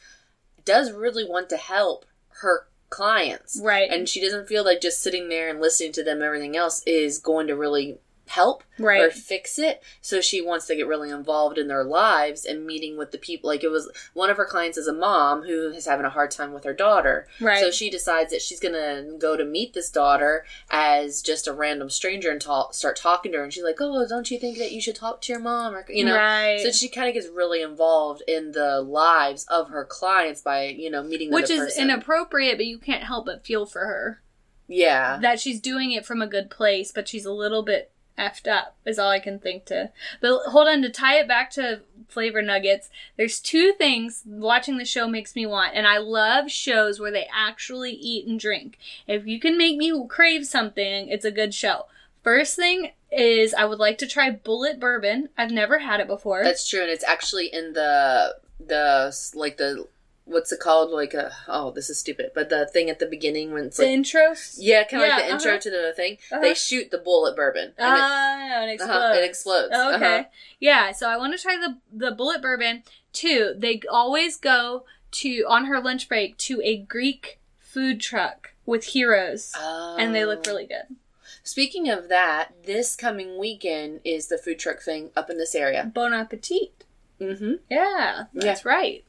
does 0.67 0.91
really 0.91 1.23
want 1.27 1.49
to 1.49 1.57
help 1.57 2.05
her 2.41 2.67
clients. 2.89 3.59
right 3.63 3.89
And 3.89 4.07
she 4.07 4.21
doesn't 4.21 4.47
feel 4.47 4.63
like 4.63 4.81
just 4.81 5.01
sitting 5.01 5.29
there 5.29 5.49
and 5.49 5.59
listening 5.59 5.93
to 5.93 6.03
them, 6.03 6.21
everything 6.21 6.55
else 6.55 6.83
is 6.85 7.17
going 7.17 7.47
to 7.47 7.55
really 7.55 7.97
help 8.27 8.63
or 8.79 9.09
fix 9.11 9.57
it. 9.57 9.81
So 10.01 10.21
she 10.21 10.41
wants 10.41 10.67
to 10.67 10.75
get 10.75 10.87
really 10.87 11.09
involved 11.09 11.57
in 11.57 11.67
their 11.67 11.83
lives 11.83 12.45
and 12.45 12.65
meeting 12.65 12.97
with 12.97 13.11
the 13.11 13.17
people. 13.17 13.49
Like 13.49 13.63
it 13.63 13.69
was 13.69 13.89
one 14.13 14.29
of 14.29 14.37
her 14.37 14.45
clients 14.45 14.77
is 14.77 14.87
a 14.87 14.93
mom 14.93 15.43
who 15.43 15.69
is 15.71 15.85
having 15.85 16.05
a 16.05 16.09
hard 16.09 16.31
time 16.31 16.53
with 16.53 16.63
her 16.63 16.73
daughter. 16.73 17.27
Right. 17.41 17.59
So 17.59 17.71
she 17.71 17.89
decides 17.89 18.31
that 18.31 18.41
she's 18.41 18.59
gonna 18.59 19.17
go 19.17 19.35
to 19.35 19.43
meet 19.45 19.73
this 19.73 19.89
daughter 19.89 20.45
as 20.69 21.21
just 21.21 21.47
a 21.47 21.53
random 21.53 21.89
stranger 21.89 22.29
and 22.31 22.39
talk, 22.41 22.73
start 22.73 22.95
talking 22.97 23.31
to 23.31 23.39
her. 23.39 23.43
And 23.43 23.53
she's 23.53 23.63
like, 23.63 23.77
"Oh, 23.79 24.05
don't 24.07 24.29
you 24.29 24.37
think 24.39 24.57
that 24.57 24.71
you 24.71 24.81
should 24.81 24.95
talk 24.95 25.21
to 25.21 25.31
your 25.33 25.41
mom?" 25.41 25.73
Or 25.75 25.85
you 25.89 26.05
know. 26.05 26.15
right. 26.15 26.59
So 26.61 26.71
she 26.71 26.89
kind 26.89 27.07
of 27.07 27.13
gets 27.13 27.27
really 27.27 27.61
involved 27.61 28.21
in 28.27 28.51
the 28.51 28.81
lives 28.81 29.45
of 29.49 29.69
her 29.69 29.85
clients 29.85 30.41
by 30.41 30.65
you 30.65 30.89
know 30.89 31.03
meeting 31.03 31.31
Which 31.31 31.49
is 31.49 31.59
person. 31.59 31.89
inappropriate, 31.89 32.57
but 32.57 32.65
you 32.65 32.77
can't 32.77 33.03
help 33.03 33.25
but 33.25 33.45
feel 33.45 33.65
for 33.65 33.79
her. 33.79 34.21
yeah. 34.67 35.17
That 35.21 35.39
she's 35.39 35.59
doing 35.61 35.91
it 35.91 36.05
from 36.05 36.21
a 36.21 36.27
good 36.27 36.49
place, 36.49 36.91
but 36.91 37.07
she's 37.07 37.25
a 37.25 37.31
little 37.31 37.63
bit 37.63 37.91
effed 38.17 38.47
up, 38.47 38.75
is 38.85 38.99
all 38.99 39.09
I 39.09 39.19
can 39.19 39.39
think 39.39 39.65
to. 39.65 39.91
But 40.21 40.39
hold 40.47 40.67
on, 40.67 40.81
to 40.81 40.89
tie 40.89 41.19
it 41.19 41.27
back 41.27 41.51
to 41.51 41.81
flavor 42.07 42.41
nuggets, 42.41 42.89
there's 43.15 43.39
two 43.39 43.73
things 43.73 44.23
watching 44.25 44.77
the 44.77 44.85
show 44.85 45.07
makes 45.07 45.35
me 45.35 45.45
want, 45.45 45.75
and 45.75 45.87
I 45.87 45.97
love 45.97 46.51
shows 46.51 46.99
where 46.99 47.11
they 47.11 47.27
actually 47.33 47.91
eat 47.91 48.27
and 48.27 48.39
drink. 48.39 48.77
If 49.07 49.27
you 49.27 49.39
can 49.39 49.57
make 49.57 49.77
me 49.77 50.05
crave 50.07 50.45
something, 50.45 51.09
it's 51.09 51.25
a 51.25 51.31
good 51.31 51.53
show. 51.53 51.85
First 52.23 52.55
thing 52.55 52.91
is 53.11 53.53
I 53.53 53.65
would 53.65 53.79
like 53.79 53.97
to 53.99 54.07
try 54.07 54.31
Bulleit 54.31 54.79
bourbon. 54.79 55.29
I've 55.37 55.51
never 55.51 55.79
had 55.79 55.99
it 55.99 56.07
before. 56.07 56.43
That's 56.43 56.67
true, 56.67 56.81
and 56.81 56.89
it's 56.89 57.03
actually 57.03 57.47
in 57.47 57.73
the 57.73 58.35
the 58.59 59.15
like 59.35 59.57
the 59.57 59.87
what's 60.27 60.51
it 60.51 60.59
called? 60.59 60.91
Like 60.91 61.13
a 61.13 61.31
oh, 61.47 61.71
this 61.71 61.89
is 61.89 61.99
stupid, 61.99 62.31
but 62.35 62.49
the 62.49 62.67
thing 62.67 62.89
at 62.89 62.99
the 62.99 63.05
beginning 63.05 63.51
when 63.53 63.65
it's 63.65 63.77
the 63.77 63.83
like 63.85 63.93
intros. 63.99 64.55
yeah, 64.59 64.83
kind 64.83 65.03
of 65.03 65.09
like 65.09 65.25
the 65.25 65.31
intro 65.31 65.51
uh-huh. 65.53 65.59
to 65.61 65.69
the 65.71 65.93
thing. 65.95 66.17
Uh-huh. 66.31 66.41
They 66.41 66.53
shoot 66.53 66.91
the 66.91 66.97
Bulleit 66.99 67.35
bourbon. 67.35 67.73
and 67.77 67.95
it- 67.95 68.01
Ah, 68.01 68.63
it 68.63 68.69
explodes. 68.73 68.91
Uh-huh, 69.03 69.13
it 69.19 69.23
explodes. 69.23 69.69
Oh, 69.73 69.95
okay. 69.95 70.19
Uh-huh. 70.19 70.29
Yeah, 70.59 70.91
so 70.91 71.09
I 71.09 71.17
want 71.17 71.35
to 71.35 71.41
try 71.41 71.57
the 71.57 71.77
the 71.91 72.15
Bulleit 72.15 72.41
bourbon. 72.41 72.83
too. 73.13 73.53
they 73.57 73.81
always 73.89 74.37
go 74.37 74.85
to 75.09 75.43
on 75.47 75.65
her 75.65 75.79
lunch 75.79 76.07
break 76.09 76.37
to 76.37 76.61
a 76.63 76.77
Greek 76.77 77.39
food 77.59 77.99
truck 78.01 78.53
with 78.65 78.91
gyros, 78.93 79.53
and 79.97 80.13
they 80.13 80.25
look 80.25 80.43
Oh. 80.47 80.51
really 80.51 80.65
good. 80.67 80.95
Speaking 81.43 81.87
of 81.89 82.09
that, 82.09 82.51
this 82.65 82.95
coming 82.97 83.39
weekend 83.39 84.01
is 84.03 84.27
the 84.27 84.37
food 84.37 84.59
truck 84.59 84.81
thing 84.81 85.11
up 85.15 85.29
in 85.29 85.37
this 85.37 85.55
area. 85.55 85.89
Bon 85.93 86.13
appetit. 86.13 86.83
Mm-hmm. 87.21 87.53
Yeah, 87.69 88.25
that's 88.33 88.65
right. 88.65 89.03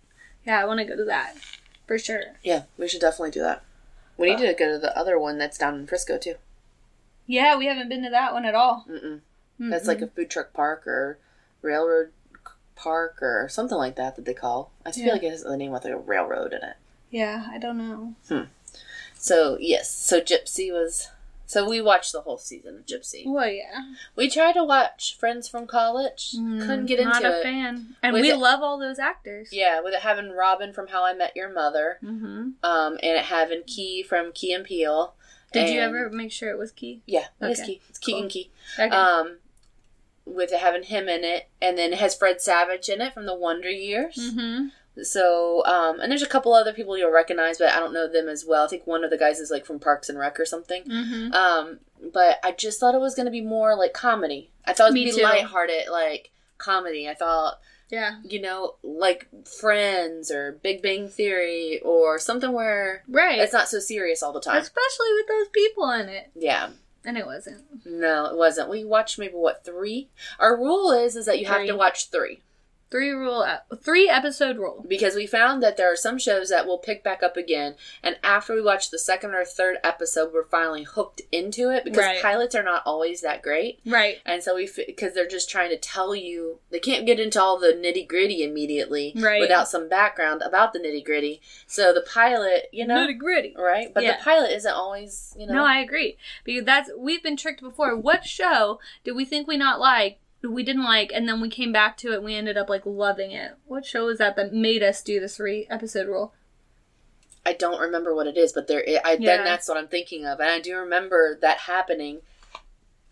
Yeah, 0.49 0.63
I 0.63 0.65
want 0.65 0.81
to 0.81 0.87
go 0.87 0.97
to 0.97 1.05
that 1.05 1.35
for 1.87 1.99
sure. 1.99 2.23
Yeah, 2.43 2.63
we 2.79 2.89
should 2.89 3.03
definitely 3.03 3.33
do 3.33 3.43
that. 3.43 3.63
We 4.17 4.31
need 4.35 4.39
to 4.39 4.55
go 4.55 4.73
to 4.73 4.79
the 4.79 4.97
other 4.99 5.19
one 5.19 5.37
that's 5.37 5.59
down 5.59 5.75
in 5.75 5.87
Frisco 5.87 6.17
too. 6.17 6.37
Yeah, 7.27 7.57
we 7.59 7.67
haven't 7.67 7.91
been 7.91 8.03
to 8.03 8.09
that 8.11 8.33
one 8.33 8.47
at 8.47 8.55
all. 8.55 8.87
Mm-mm. 8.91 9.21
That's 9.61 9.87
like 9.87 10.01
a 10.01 10.07
food 10.07 10.31
truck 10.31 10.55
park 10.55 10.87
or 10.87 11.19
railroad 11.61 12.13
park 12.77 13.19
or 13.21 13.47
something 13.51 13.77
like 13.77 13.97
that 13.97 14.17
that 14.17 14.25
they 14.25 14.33
call. 14.33 14.73
I 14.87 14.93
feel 14.93 15.05
Yeah. 15.05 15.13
like 15.13 15.23
it 15.23 15.31
has 15.31 15.43
the 15.43 15.55
name 15.55 15.71
with 15.71 15.85
like 15.85 15.93
a 15.93 15.99
railroad 15.99 16.55
in 16.55 16.63
it. 16.63 16.77
Yeah, 17.11 17.47
I 17.51 17.59
don't 17.59 17.77
know. 17.77 18.15
Hmm. 18.29 18.45
So 19.15 19.59
yes, 19.61 19.91
so 19.91 20.19
Gypsy 20.23 20.73
was. 20.73 21.09
So 21.51 21.67
we 21.67 21.81
watched 21.81 22.13
the 22.13 22.21
whole 22.21 22.37
season 22.37 22.77
of 22.77 22.85
Gypsy. 22.85 23.23
Well, 23.27 23.49
yeah. 23.49 23.95
We 24.15 24.29
tried 24.29 24.53
to 24.53 24.65
watch 24.65 25.17
Friends 25.19 25.49
from 25.49 25.67
College, 25.67 26.33
couldn't 26.33 26.85
get 26.85 27.01
into 27.01 27.15
Mm, 27.15 27.23
Not 27.23 27.25
a 27.25 27.43
fan, 27.43 27.97
and 28.03 28.13
Was 28.13 28.21
we 28.21 28.31
it- 28.33 28.37
love 28.37 28.61
all 28.63 28.79
those 28.79 28.99
actors. 28.99 29.49
Yeah, 29.51 29.81
with 29.81 29.95
it 29.95 30.01
having 30.01 30.31
Robin 30.33 30.75
from 30.75 30.89
How 30.89 31.07
I 31.07 31.15
Met 31.15 31.35
Your 31.35 31.51
Mother, 31.51 31.99
Mm-hmm. 32.05 32.51
um, 32.63 32.93
and 33.03 33.17
it 33.19 33.25
having 33.25 33.63
Key 33.67 34.03
from 34.03 34.31
Key 34.33 34.53
and 34.53 34.63
Peele. 34.67 35.15
Did 35.55 35.71
you 35.71 35.81
ever 35.81 36.11
make 36.11 36.33
sure 36.33 36.51
it 36.51 36.59
was 36.59 36.71
Key? 36.71 37.01
Yeah, 37.07 37.29
it 37.41 37.47
is 37.47 37.63
Key. 37.63 37.81
It's 37.89 37.99
Keegan 37.99 38.25
cool. 38.25 38.29
Key. 38.31 38.51
Okay. 38.79 38.95
Um, 38.95 39.39
with 40.27 40.53
it 40.53 40.59
having 40.61 40.83
him 40.83 41.09
in 41.09 41.25
it, 41.25 41.49
and 41.63 41.79
then 41.79 41.95
it 41.95 41.99
has 41.99 42.15
Fred 42.15 42.43
Savage 42.43 42.91
in 42.91 43.01
it 43.01 43.15
from 43.15 43.25
the 43.25 43.35
Wonder 43.35 43.71
Years. 43.71 44.17
mm-hmm. 44.17 44.67
So, 45.03 45.65
um, 45.65 46.01
and 46.01 46.11
there's 46.11 46.23
a 46.23 46.27
couple 46.29 46.53
other 46.55 46.73
people 46.73 46.97
you'll 46.99 47.11
recognize, 47.11 47.59
but 47.59 47.71
I 47.71 47.79
don't 47.81 47.93
know 47.93 48.09
them 48.09 48.29
as 48.29 48.45
well. 48.47 48.65
I 48.65 48.69
think 48.69 48.87
one 48.87 49.05
of 49.05 49.11
the 49.11 49.19
guys 49.19 49.39
is 49.41 49.51
like 49.51 49.65
from 49.67 49.79
Parks 49.79 50.09
and 50.09 50.19
Rec 50.19 50.39
or 50.41 50.47
something. 50.47 50.83
Mm-hmm. 50.85 51.33
Um, 51.33 51.79
but 52.13 52.39
I 52.43 52.53
just 52.53 52.81
thought 52.81 52.95
it 52.95 53.01
was 53.01 53.15
going 53.15 53.27
to 53.27 53.33
be 53.33 53.41
more 53.41 53.77
like 53.77 53.93
comedy. 53.93 54.51
I 54.65 54.73
thought 54.73 54.91
it 54.91 54.93
would 54.93 55.05
be 55.05 55.13
too. 55.13 55.23
lighthearted, 55.23 55.89
like 55.91 56.31
comedy. 56.59 57.09
I 57.09 57.15
thought, 57.15 57.59
Yeah. 57.91 58.17
you 58.25 58.41
know, 58.41 58.75
like 58.83 59.29
Friends 59.47 60.31
or 60.31 60.59
Big 60.63 60.83
Bang 60.83 61.09
Theory 61.09 61.81
or 61.85 62.19
something 62.19 62.53
where 62.53 63.03
Right. 63.09 63.39
it's 63.39 63.53
not 63.53 63.69
so 63.69 63.79
serious 63.79 64.23
all 64.23 64.33
the 64.33 64.41
time. 64.41 64.61
Especially 64.61 65.13
with 65.15 65.27
those 65.29 65.49
people 65.49 65.91
in 65.91 66.09
it. 66.09 66.31
Yeah. 66.35 66.71
And 67.05 67.17
it 67.17 67.25
wasn't. 67.27 67.87
No, 67.87 68.27
it 68.27 68.37
wasn't. 68.37 68.69
We 68.69 68.85
watched 68.85 69.19
maybe 69.19 69.35
what 69.35 69.65
three. 69.65 70.11
Our 70.39 70.57
rule 70.59 70.91
is 70.93 71.17
is 71.17 71.27
that 71.27 71.39
you 71.39 71.47
have 71.47 71.67
to 71.67 71.77
watch 71.77 72.11
three 72.11 72.43
Three 72.91 73.11
rule, 73.11 73.41
uh, 73.43 73.59
three 73.77 74.09
episode 74.09 74.57
rule. 74.57 74.83
because 74.89 75.15
we 75.15 75.27
found 75.27 75.63
that 75.63 75.77
there 75.77 75.93
are 75.93 75.97
some 75.97 76.19
shows 76.19 76.49
that 76.49 76.67
will 76.67 76.79
pick 76.79 77.05
back 77.05 77.23
up 77.23 77.37
again, 77.37 77.75
and 78.03 78.19
after 78.25 78.55
we 78.55 78.63
watch 78.63 78.91
the 78.91 78.99
second 78.99 79.35
or 79.35 79.45
third 79.45 79.77
episode, 79.85 80.33
we're 80.33 80.45
finally 80.49 80.85
hooked 80.85 81.21
into 81.31 81.71
it 81.71 81.85
because 81.85 81.99
Right. 82.05 82.23
pilots 82.23 82.55
are 82.55 82.63
not 82.63 82.83
always 82.87 83.21
that 83.21 83.43
great, 83.43 83.81
Right. 83.85 84.21
and 84.25 84.43
so 84.43 84.55
we 84.55 84.71
because 84.87 85.13
they're 85.13 85.27
just 85.29 85.51
trying 85.51 85.69
to 85.69 85.77
tell 85.77 86.15
you 86.15 86.61
they 86.71 86.79
can't 86.79 87.05
get 87.05 87.21
into 87.21 87.41
all 87.43 87.59
the 87.59 87.75
nitty 87.75 88.09
gritty 88.09 88.43
immediately 88.43 89.13
Right. 89.17 89.41
without 89.41 89.69
some 89.69 89.89
background 89.89 90.41
about 90.43 90.73
the 90.73 90.79
nitty 90.79 91.05
gritty. 91.05 91.43
So 91.67 91.93
the 91.93 92.01
pilot, 92.03 92.69
you 92.73 92.87
know, 92.87 93.07
Nitty 93.07 93.19
gritty. 93.19 93.55
right? 93.59 93.93
But 93.93 94.05
Yeah. 94.05 94.17
the 94.17 94.23
pilot 94.23 94.51
isn't 94.53 94.73
always, 94.73 95.35
you 95.39 95.47
know. 95.47 95.55
No, 95.55 95.65
I 95.67 95.81
agree. 95.81 96.17
Because 96.45 96.65
that's 96.65 96.91
we've 96.97 97.23
been 97.23 97.37
tricked 97.37 97.61
before. 97.61 97.95
What 97.97 98.25
show 98.25 98.81
did 99.05 99.13
we 99.13 99.27
think 99.27 99.47
we 99.47 99.59
not 99.59 99.79
like? 99.79 100.21
We 100.49 100.63
didn't 100.63 100.85
like, 100.85 101.13
and 101.13 101.29
then 101.29 101.41
we 101.41 101.49
came 101.49 101.73
back 101.73 101.97
to 101.99 102.13
it. 102.13 102.17
and 102.17 102.25
We 102.25 102.35
ended 102.35 102.57
up 102.57 102.69
like 102.69 102.85
loving 102.87 103.31
it. 103.33 103.53
What 103.67 103.85
show 103.85 104.07
was 104.07 104.19
that 104.19 104.37
that 104.37 104.53
made 104.53 104.83
us 104.83 105.03
do 105.03 105.21
the 105.21 105.29
three 105.29 105.67
episode 105.71 106.07
rule? 106.09 106.33
I 107.47 107.53
don't 107.55 107.81
remember 107.81 108.15
what 108.15 108.27
it 108.27 108.37
is, 108.37 108.53
but 108.53 108.67
there, 108.67 108.83
I 109.05 109.13
Yeah. 109.21 109.37
then 109.37 109.45
that's 109.45 109.69
what 109.69 109.77
I'm 109.79 109.89
thinking 109.89 110.27
of, 110.27 110.39
and 110.41 110.51
I 110.51 110.61
do 110.61 110.77
remember 110.77 111.39
that 111.41 111.59
happening, 111.59 112.21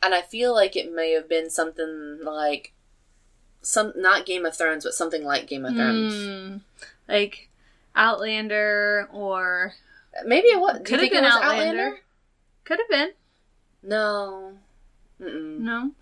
and 0.02 0.14
I 0.14 0.20
feel 0.22 0.52
like 0.54 0.76
it 0.76 0.92
may 0.92 1.12
have 1.12 1.28
been 1.28 1.48
something 1.48 2.18
like 2.22 2.72
some 3.62 3.92
not 3.96 4.26
Game 4.26 4.44
of 4.44 4.56
Thrones, 4.56 4.84
but 4.84 4.94
something 4.94 5.24
like 5.24 5.46
Game 5.46 5.64
of 5.64 5.74
Thrones. 5.74 6.14
Hmm. 6.14 6.56
like 7.08 7.48
Outlander 7.94 9.08
or 9.12 9.74
Maybe 10.24 10.48
it 10.48 10.60
was. 10.60 10.80
Could 10.84 11.00
have 11.00 11.10
been 11.10 11.24
Outlander. 11.24 11.58
Outlander? 11.60 12.00
could 12.64 12.78
have 12.78 12.88
been 12.88 13.10
No, 13.82 14.52
Mm-mm. 15.20 15.58
no. 15.60 15.92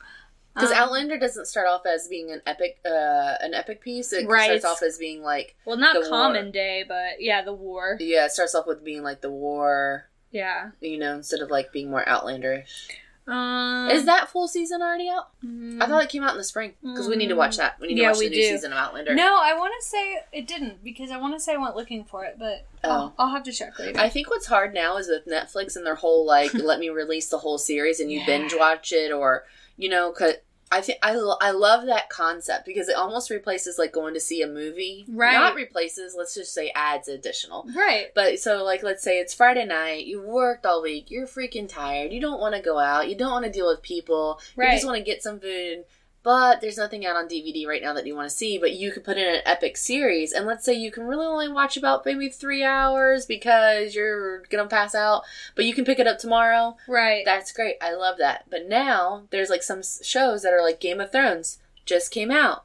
Because 0.55 0.71
Um, 0.71 0.77
Outlander 0.77 1.19
doesn't 1.19 1.47
start 1.47 1.67
off 1.67 1.85
as 1.87 2.07
being 2.09 2.31
an 2.31 2.41
epic, 2.47 2.79
uh, 2.87 3.35
an 3.41 3.55
epic 3.55 3.81
piece. 3.81 4.13
It 4.13 4.27
Right. 4.29 4.45
starts 4.61 4.65
off 4.65 4.83
as 4.87 4.99
being 4.99 5.23
like, 5.23 5.57
Well, 5.65 5.77
not 5.77 5.95
the 5.95 6.01
war. 6.01 6.09
Common 6.09 6.51
Day, 6.51 6.85
but 6.87 7.21
yeah, 7.21 7.43
the 7.43 7.53
war. 7.53 7.97
yeah, 8.01 8.27
it 8.27 8.33
starts 8.33 8.55
off 8.55 8.67
with 8.67 8.85
being 8.85 9.03
like 9.03 9.21
the 9.21 9.31
war, 9.31 10.09
Yeah. 10.31 10.71
you 10.81 10.99
know, 10.99 11.15
instead 11.15 11.41
of 11.41 11.51
like 11.51 11.73
being 11.73 11.91
more 11.91 12.05
Outlanderish. 12.05 12.89
Um, 13.27 13.89
Is 13.91 14.05
that 14.05 14.29
full 14.29 14.47
season 14.49 14.83
already 14.83 15.09
out? 15.09 15.29
mm, 15.43 15.83
I 15.83 15.87
thought 15.87 16.03
it 16.05 16.11
came 16.11 16.23
out 16.23 16.33
in 16.33 16.37
the 16.37 16.45
spring 16.45 16.75
because 16.83 17.09
we 17.09 17.17
need 17.17 17.29
to 17.29 17.35
watch 17.37 17.57
that. 17.57 17.81
We 17.81 17.89
need 17.89 17.95
to 18.03 18.07
watch 18.09 18.19
the 18.19 18.29
new 18.29 18.35
do. 18.37 18.43
season 18.43 18.73
of 18.73 18.79
Outlander. 18.79 19.15
No, 19.15 19.39
I 19.41 19.55
want 19.59 19.73
to 19.81 19.87
say 19.87 20.19
it 20.31 20.47
didn't 20.47 20.85
because 20.85 21.11
I 21.11 21.17
want 21.17 21.33
to 21.33 21.41
say 21.41 21.55
I 21.55 21.57
went 21.57 21.75
looking 21.75 22.05
for 22.05 22.27
it, 22.27 22.37
but 22.39 22.67
Oh. 22.85 22.91
I'll, 22.91 23.15
I'll 23.19 23.31
have 23.31 23.43
to 23.45 23.53
check 23.53 23.79
later. 23.79 23.99
I 23.99 24.11
think 24.11 24.29
what's 24.29 24.45
hard 24.45 24.75
now 24.75 24.99
is 24.99 25.09
with 25.09 25.25
Netflix 25.27 25.75
and 25.75 25.87
their 25.87 25.95
whole 25.95 26.27
like 26.27 26.53
let 26.55 26.79
me 26.79 26.91
release 26.91 27.29
the 27.31 27.39
whole 27.39 27.57
series 27.57 27.99
and 27.99 28.13
you 28.13 28.19
Yeah. 28.21 28.27
binge 28.27 28.55
watch 28.55 28.93
it 28.93 29.11
or 29.11 29.47
you 29.79 29.89
know 29.89 30.13
cause 30.13 30.35
I 30.73 30.81
think 30.81 30.99
I, 31.03 31.15
lo- 31.15 31.37
I 31.41 31.53
love 31.53 31.87
that 31.87 32.09
concept 32.09 32.67
because 32.67 32.89
it 32.89 32.97
almost 32.97 33.31
replaces 33.31 33.79
like 33.79 33.93
going 33.93 34.15
to 34.15 34.21
see 34.21 34.43
a 34.43 34.47
movie. 34.47 35.05
Right. 35.09 35.35
Not 35.35 35.55
replaces, 35.55 36.15
let's 36.17 36.35
just 36.35 36.53
say 36.53 36.73
adds 36.75 37.09
additional. 37.09 37.67
right. 37.77 38.07
But 38.15 38.39
so 38.41 38.65
like 38.65 38.83
let's 38.83 39.03
say 39.03 39.21
it's 39.21 39.35
Friday 39.35 39.67
night, 39.67 40.07
you 40.07 40.21
worked 40.21 40.67
all 40.67 40.83
week, 40.83 41.11
you're 41.11 41.27
freaking 41.27 41.69
tired, 41.69 42.12
you 42.12 42.21
don't 42.21 42.41
want 42.41 42.55
to 42.55 42.61
go 42.61 42.79
out, 42.79 43.09
you 43.09 43.17
don't 43.17 43.31
want 43.31 43.45
to 43.45 43.53
deal 43.53 43.69
with 43.69 43.83
people, 43.83 44.41
right. 44.57 44.71
you 44.71 44.77
just 44.77 44.87
want 44.87 44.99
to 44.99 45.05
get 45.05 45.23
some 45.23 45.39
food, 45.39 45.85
but 46.25 46.61
there's 46.61 46.79
nothing 46.79 47.07
out 47.07 47.14
on 47.14 47.29
DVD 47.29 47.66
right 47.66 47.83
now 47.83 47.93
that 47.93 48.07
you 48.07 48.16
want 48.16 48.29
to 48.29 48.35
see, 48.35 48.59
but 48.59 48.72
you 48.72 48.91
could 48.91 49.05
put 49.05 49.18
in 49.18 49.33
an 49.33 49.43
epic 49.45 49.77
series 49.77 50.33
and 50.33 50.47
let's 50.47 50.64
say 50.64 50.72
you 50.72 50.91
can 50.91 51.07
really 51.07 51.27
only 51.27 51.49
watch 51.49 51.77
about 51.77 52.05
maybe 52.05 52.29
3 52.29 52.64
hours 52.64 53.27
because 53.27 53.95
you're 53.95 54.39
going 54.47 54.64
to 54.64 54.75
pass 54.75 54.95
out, 54.95 55.22
but 55.55 55.66
you 55.66 55.75
can 55.75 55.85
pick 55.85 55.99
it 55.99 56.07
up 56.07 56.18
tomorrow. 56.18 56.77
Right. 56.89 57.25
That's 57.25 57.53
great. 57.53 57.77
I 57.81 57.95
love 57.95 58.16
that. 58.18 58.47
But 58.51 58.68
now 58.68 59.25
there's 59.31 59.51
like 59.51 59.62
some 59.62 59.83
shows 60.03 60.43
that 60.43 60.53
are 60.53 60.62
like 60.62 60.81
Game 60.81 61.01
of 61.01 61.12
Thrones 61.12 61.59
just 61.85 62.11
came 62.11 62.31
out. 62.31 62.64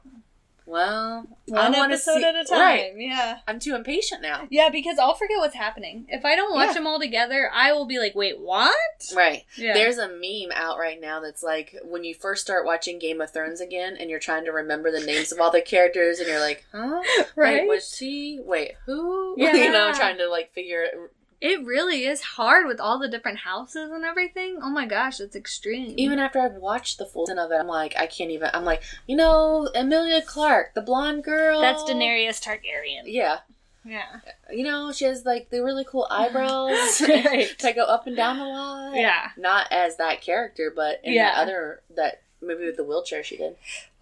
Well, 0.70 1.26
One 1.46 1.74
episode 1.74 2.18
see- 2.18 2.24
at 2.24 2.36
a 2.36 2.44
time. 2.44 2.58
Right. 2.60 2.92
Yeah. 2.96 3.38
I'm 3.48 3.58
too 3.58 3.74
impatient 3.74 4.22
now. 4.22 4.46
Yeah, 4.50 4.68
because 4.70 4.98
I'll 4.98 5.14
forget 5.14 5.38
what's 5.38 5.54
happening. 5.56 6.06
If 6.08 6.24
I 6.24 6.36
don't 6.36 6.54
watch 6.54 6.68
Yeah. 6.68 6.74
them 6.74 6.86
all 6.86 7.00
together, 7.00 7.50
I 7.52 7.72
will 7.72 7.86
be 7.86 7.98
like, 7.98 8.14
wait, 8.14 8.38
what? 8.40 8.74
Right. 9.14 9.44
Yeah. 9.56 9.74
There's 9.74 9.98
a 9.98 10.08
meme 10.08 10.52
out 10.54 10.78
right 10.78 11.00
now 11.00 11.18
that's 11.20 11.42
like 11.42 11.74
when 11.84 12.04
you 12.04 12.14
first 12.14 12.42
start 12.42 12.64
watching 12.64 12.98
Game 13.00 13.20
of 13.20 13.32
Thrones 13.32 13.60
again 13.60 13.96
and 13.98 14.08
you're 14.08 14.20
trying 14.20 14.44
to 14.44 14.52
remember 14.52 14.92
the 14.92 15.00
names 15.04 15.32
of 15.32 15.40
all 15.40 15.50
the 15.50 15.60
characters 15.60 16.20
and 16.20 16.28
you're 16.28 16.40
like, 16.40 16.64
huh? 16.72 17.02
right? 17.34 17.62
Wait, 17.62 17.68
was 17.68 17.94
she? 17.96 18.38
Wait, 18.44 18.72
who? 18.86 19.34
Yeah. 19.36 19.54
you 19.56 19.72
know, 19.72 19.92
trying 19.92 20.18
to 20.18 20.28
like 20.28 20.52
figure 20.52 21.10
it. 21.40 21.46
it 21.60 21.64
really 21.64 22.04
is 22.04 22.20
hard 22.22 22.66
with 22.66 22.80
all 22.80 22.98
the 22.98 23.08
different 23.08 23.38
houses 23.38 23.90
and 23.90 24.04
everything. 24.04 24.58
Oh 24.62 24.70
my 24.70 24.86
gosh, 24.86 25.20
it's 25.20 25.36
extreme. 25.36 25.94
Even 25.96 26.18
after 26.18 26.38
I've 26.40 26.54
watched 26.54 26.98
the 26.98 27.06
full 27.06 27.26
season 27.26 27.38
of 27.38 27.50
it, 27.50 27.56
I'm 27.56 27.66
like, 27.66 27.94
I 27.96 28.06
can't 28.06 28.30
even. 28.30 28.50
I'm 28.52 28.64
like, 28.64 28.82
you 29.06 29.16
know, 29.16 29.68
Emilia 29.74 30.22
Clarke, 30.22 30.74
the 30.74 30.82
blonde 30.82 31.24
girl. 31.24 31.60
That's 31.60 31.82
Daenerys 31.82 32.40
Targaryen. 32.42 33.02
Yeah. 33.06 33.38
Yeah. 33.84 34.20
You 34.52 34.64
know, 34.64 34.92
she 34.92 35.06
has 35.06 35.24
like 35.24 35.48
the 35.50 35.64
really 35.64 35.84
cool 35.88 36.06
eyebrows 36.10 37.00
Right. 37.00 37.48
that 37.60 37.74
go 37.74 37.84
up 37.84 38.06
and 38.06 38.14
down 38.16 38.38
a 38.38 38.46
lot. 38.48 38.94
Yeah. 38.94 39.28
Not 39.38 39.68
as 39.72 39.96
that 39.96 40.20
character, 40.20 40.70
but 40.74 41.00
in 41.02 41.14
Yeah. 41.14 41.34
the 41.34 41.40
other 41.40 41.82
that 41.96 42.22
movie 42.42 42.66
with 42.66 42.76
the 42.76 42.84
wheelchair 42.84 43.22
she 43.24 43.36
did. 43.38 43.56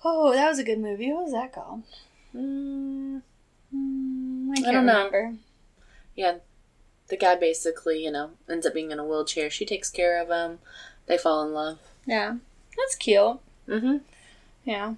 Oh, 0.05 0.33
that 0.33 0.49
was 0.49 0.59
a 0.59 0.65
good 0.65 0.79
movie. 0.81 1.13
What 1.13 1.25
was 1.25 1.33
that 1.33 1.53
called? 1.53 1.83
Mm, 2.35 3.23
Mm, 3.75 4.49
I 4.49 4.53
I 4.53 4.55
can't 4.63 4.73
don't 4.73 4.87
know. 4.87 4.97
remember. 5.07 5.35
yeah, 6.17 6.37
the 7.09 7.17
guy 7.17 7.35
basically, 7.37 8.05
you 8.05 8.11
know, 8.11 8.31
ends 8.49 8.67
up 8.67 8.75
being 8.75 8.91
in 8.91 8.99
a 8.99 9.05
wheelchair. 9.05 9.51
She 9.51 9.65
takes 9.65 9.91
care 9.91 10.21
of 10.21 10.29
him. 10.29 10.59
They 11.07 11.19
fall 11.19 11.47
in 11.47 11.53
love. 11.53 11.79
Yeah. 12.07 12.37
That's 12.77 12.95
cute. 12.95 13.39
Mm-hmm. 13.69 13.97
Yeah. 14.65 14.95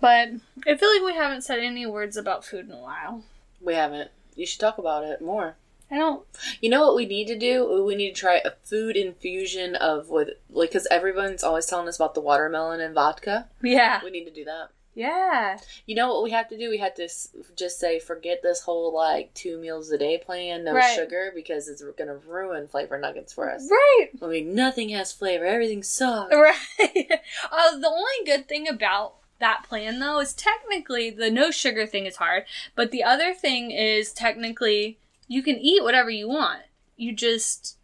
But 0.00 0.28
I 0.66 0.76
feel 0.76 0.92
like 0.92 1.04
we 1.04 1.14
haven't 1.14 1.42
said 1.42 1.58
any 1.58 1.86
words 1.86 2.16
about 2.16 2.44
food 2.44 2.66
in 2.66 2.72
a 2.72 2.80
while. 2.80 3.22
We 3.60 3.74
haven't. 3.74 4.10
You 4.34 4.46
should 4.46 4.60
talk 4.60 4.78
about 4.78 5.04
it 5.04 5.20
more. 5.20 5.56
I 5.90 5.96
don't. 5.96 6.24
You 6.60 6.70
know 6.70 6.86
what 6.86 6.96
we 6.96 7.04
need 7.04 7.26
to 7.26 7.38
do? 7.38 7.84
We 7.84 7.96
need 7.96 8.14
to 8.14 8.20
try 8.20 8.40
a 8.44 8.52
food 8.64 8.96
infusion 8.96 9.74
of 9.74 10.08
with 10.08 10.30
like 10.48 10.70
because 10.70 10.86
everyone's 10.90 11.42
always 11.42 11.66
telling 11.66 11.88
us 11.88 11.96
about 11.96 12.14
the 12.14 12.20
watermelon 12.20 12.80
and 12.80 12.94
vodka. 12.94 13.48
Yeah. 13.62 14.00
We 14.02 14.10
need 14.10 14.24
to 14.24 14.30
do 14.30 14.44
that. 14.44 14.70
Yeah. 14.94 15.58
You 15.86 15.94
know 15.94 16.08
what 16.12 16.22
we 16.24 16.30
have 16.30 16.48
to 16.48 16.58
do? 16.58 16.68
We 16.68 16.78
have 16.78 16.94
to 16.96 17.08
just 17.56 17.78
say 17.78 18.00
forget 18.00 18.42
this 18.42 18.60
whole 18.62 18.92
like 18.94 19.32
two 19.34 19.58
meals 19.58 19.90
a 19.90 19.98
day 19.98 20.18
plan, 20.18 20.64
no 20.64 20.74
Right. 20.74 20.94
sugar, 20.94 21.32
because 21.34 21.68
it's 21.68 21.82
gonna 21.96 22.16
ruin 22.16 22.66
flavor 22.68 22.98
nuggets 22.98 23.32
for 23.32 23.50
us. 23.50 23.68
Right. 23.70 24.08
I 24.20 24.26
mean, 24.26 24.54
nothing 24.54 24.88
has 24.90 25.12
flavor. 25.12 25.44
Everything 25.44 25.82
sucks. 25.82 26.34
Right. 26.34 26.56
uh, 27.50 27.76
the 27.78 27.88
only 27.88 28.24
good 28.26 28.48
thing 28.48 28.68
about 28.68 29.14
that 29.38 29.64
plan, 29.68 30.00
though, 30.00 30.18
is 30.20 30.32
technically 30.34 31.08
the 31.10 31.30
no 31.30 31.50
sugar 31.50 31.86
thing 31.86 32.06
is 32.06 32.16
hard, 32.16 32.44
but 32.74 32.90
the 32.90 33.02
other 33.04 33.32
thing 33.32 33.70
is 33.70 34.12
technically 34.12 34.98
you 35.28 35.42
can 35.42 35.56
eat 35.56 35.82
whatever 35.82 36.10
you 36.10 36.28
want. 36.28 36.62
You 36.96 37.12
just 37.14 37.76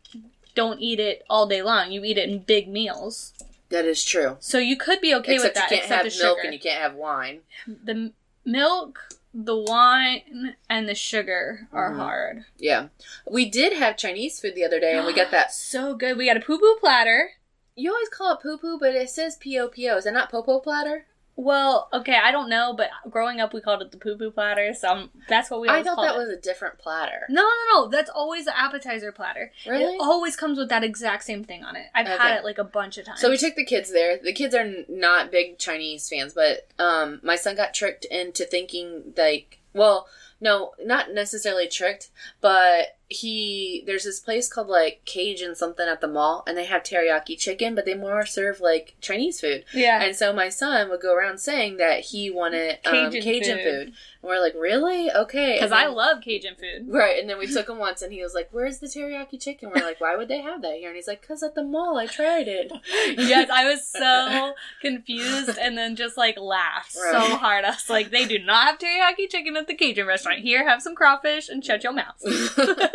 don't 0.55 0.81
eat 0.81 0.99
it 1.01 1.25
all 1.31 1.47
day 1.47 1.63
long. 1.63 1.93
You 1.93 2.03
eat 2.05 2.19
it 2.19 2.29
in 2.29 2.41
big 2.41 2.69
meals. 2.69 3.33
That 3.71 3.85
is 3.85 4.05
true. 4.05 4.37
So 4.41 4.59
you 4.59 4.77
could 4.77 5.01
be 5.01 5.15
okay 5.17 5.35
except 5.35 5.55
with 5.55 5.55
that, 5.55 5.71
you 5.71 5.77
can't 5.79 5.91
have 5.91 6.13
the 6.13 6.19
milk 6.23 6.39
and 6.45 6.53
you 6.53 6.61
can't 6.61 6.81
have 6.81 6.95
wine. 6.95 7.41
the 7.67 8.13
milk, 8.45 9.09
the 9.35 9.57
wine, 9.57 10.57
and 10.71 10.89
the 10.89 10.95
sugar 10.95 11.69
are 11.73 11.91
Mhm. 11.93 11.97
hard. 11.97 12.45
Yeah, 12.59 12.89
we 13.29 13.45
did 13.51 13.73
have 13.73 13.97
Chinese 13.97 14.39
food 14.41 14.55
the 14.55 14.65
other 14.65 14.79
day, 14.81 14.97
and 14.97 15.05
we 15.07 15.13
got 15.13 15.31
that. 15.33 15.53
so 15.53 15.95
good. 15.95 16.17
We 16.17 16.27
got 16.27 16.37
a 16.37 16.41
poo 16.41 16.59
poo 16.59 16.77
platter. 16.81 17.33
You 17.75 17.93
always 17.93 18.09
call 18.09 18.33
it 18.35 18.41
poo 18.41 18.57
poo, 18.57 18.79
but 18.79 18.95
it 18.95 19.11
says 19.11 19.37
P 19.37 19.59
O 19.59 19.69
P 19.69 19.89
O. 19.91 19.97
Is 19.97 20.05
that 20.05 20.15
not 20.15 20.31
popo 20.31 20.61
platter? 20.61 21.07
Well, 21.39 21.89
okay, 21.93 22.17
I 22.17 22.31
don't 22.33 22.49
know, 22.49 22.73
but 22.75 22.89
growing 23.11 23.41
up 23.41 23.53
we 23.53 23.61
called 23.61 23.83
it 23.83 23.91
the 23.91 23.99
poo 23.99 24.17
poo 24.17 24.31
platter, 24.31 24.73
so 24.73 24.89
um, 24.89 25.11
that's 25.29 25.51
what 25.51 25.61
we 25.61 25.69
I 25.69 25.83
thought 25.83 26.01
that 26.01 26.15
it. 26.15 26.19
was 26.19 26.31
a 26.31 26.37
different 26.41 26.79
platter. 26.79 27.27
No, 27.29 27.43
no, 27.43 27.75
no. 27.83 27.89
That's 27.89 28.09
always 28.09 28.47
the 28.47 28.59
appetizer 28.59 29.13
platter. 29.13 29.53
Really? 29.67 29.85
It 29.97 30.01
always 30.01 30.35
comes 30.35 30.57
with 30.59 30.71
that 30.71 30.83
exact 30.83 31.25
same 31.25 31.45
thing 31.45 31.63
on 31.63 31.77
it. 31.77 31.87
I've 31.95 32.07
Okay. 32.07 32.17
had 32.17 32.39
it 32.39 32.45
like 32.45 32.57
a 32.57 32.65
bunch 32.65 32.97
of 32.97 33.05
times. 33.05 33.21
So 33.21 33.29
we 33.29 33.37
took 33.37 33.55
the 33.55 33.67
kids 33.67 33.93
there. 33.93 34.19
The 34.19 34.33
kids 34.33 34.55
are 34.55 34.67
not 34.89 35.31
big 35.31 35.59
Chinese 35.59 36.09
fans, 36.09 36.33
but 36.33 36.69
um, 36.79 37.21
my 37.23 37.37
son 37.37 37.55
got 37.55 37.75
tricked 37.75 38.07
into 38.07 38.45
thinking 38.47 39.13
like, 39.15 39.61
well, 39.75 40.09
no, 40.41 40.73
not 40.83 41.13
necessarily 41.13 41.69
tricked, 41.69 42.09
but 42.41 42.97
he 43.09 43.85
there's 43.87 44.05
this 44.05 44.19
place 44.19 44.49
called 44.49 44.69
like 44.69 45.03
Cajun 45.05 45.55
something 45.55 45.87
at 45.87 46.01
the 46.01 46.09
mall, 46.09 46.43
and 46.47 46.57
they 46.57 46.65
have 46.65 46.83
teriyaki 46.83 47.39
chicken, 47.39 47.75
but 47.75 47.85
they 47.85 47.95
more 47.95 48.27
serve 48.27 48.61
like 48.61 48.97
Chinese 49.01 49.41
food. 49.41 49.65
Yeah. 49.73 50.03
And 50.03 50.17
so 50.17 50.33
my 50.33 50.49
son 50.49 50.89
would 50.91 51.01
go 51.01 51.15
around 51.15 51.39
saying 51.39 51.77
that 51.77 52.01
he 52.01 52.31
wanted 52.31 52.79
um, 52.85 52.93
Cajun 52.93 53.23
Cajun, 53.23 53.57
food. 53.59 53.65
food. 53.65 53.87
And 53.87 53.95
we're 54.23 54.41
like, 54.41 54.55
really? 54.55 55.11
Okay. 55.11 55.55
Because 55.55 55.73
I 55.73 55.87
love 55.87 56.23
Cajun 56.23 56.57
food. 56.57 56.93
Right, 56.93 57.19
and 57.19 57.31
then 57.31 57.39
we 57.39 57.47
took 57.47 57.69
him 57.69 57.79
once, 57.79 58.03
and 58.03 58.13
he 58.13 58.23
was 58.23 58.35
like, 58.35 58.49
"Where's 58.51 58.79
the 58.79 58.87
teriyaki 58.87 59.41
chicken?" 59.41 59.71
We're 59.75 59.85
like, 59.85 60.01
"Why 60.01 60.17
would 60.17 60.29
they 60.29 60.41
have 60.41 60.63
that 60.63 60.77
here?" 60.77 60.89
And 60.89 60.97
he's 60.97 61.09
like, 61.09 61.27
"Cause 61.27 61.43
at 61.43 61.55
the 61.55 61.63
mall, 61.63 61.99
I 61.99 62.07
tried 62.07 62.49
it." 62.49 62.73
yes, 63.19 63.51
I 63.51 63.65
was 63.67 63.87
so 63.87 64.55
confused 64.81 65.59
and 65.59 65.79
then 65.79 65.97
just 65.97 66.17
like 66.17 66.39
laughed 66.39 66.93
so 66.93 67.37
hard. 67.37 67.65
I 67.65 67.71
was 67.71 67.89
like, 67.89 68.11
they 68.11 68.27
do 68.27 68.39
not 68.39 68.67
have 68.67 68.79
teriyaki 68.79 69.31
chicken 69.31 69.57
at 69.57 69.67
the 69.67 69.75
Cajun 69.75 70.07
restaurant. 70.07 70.41
Here, 70.41 70.69
have 70.69 70.83
some 70.83 70.95
crawfish 70.95 71.49
and 71.49 71.65
shut 71.65 71.85
your 71.85 71.93
mouth. 71.93 72.21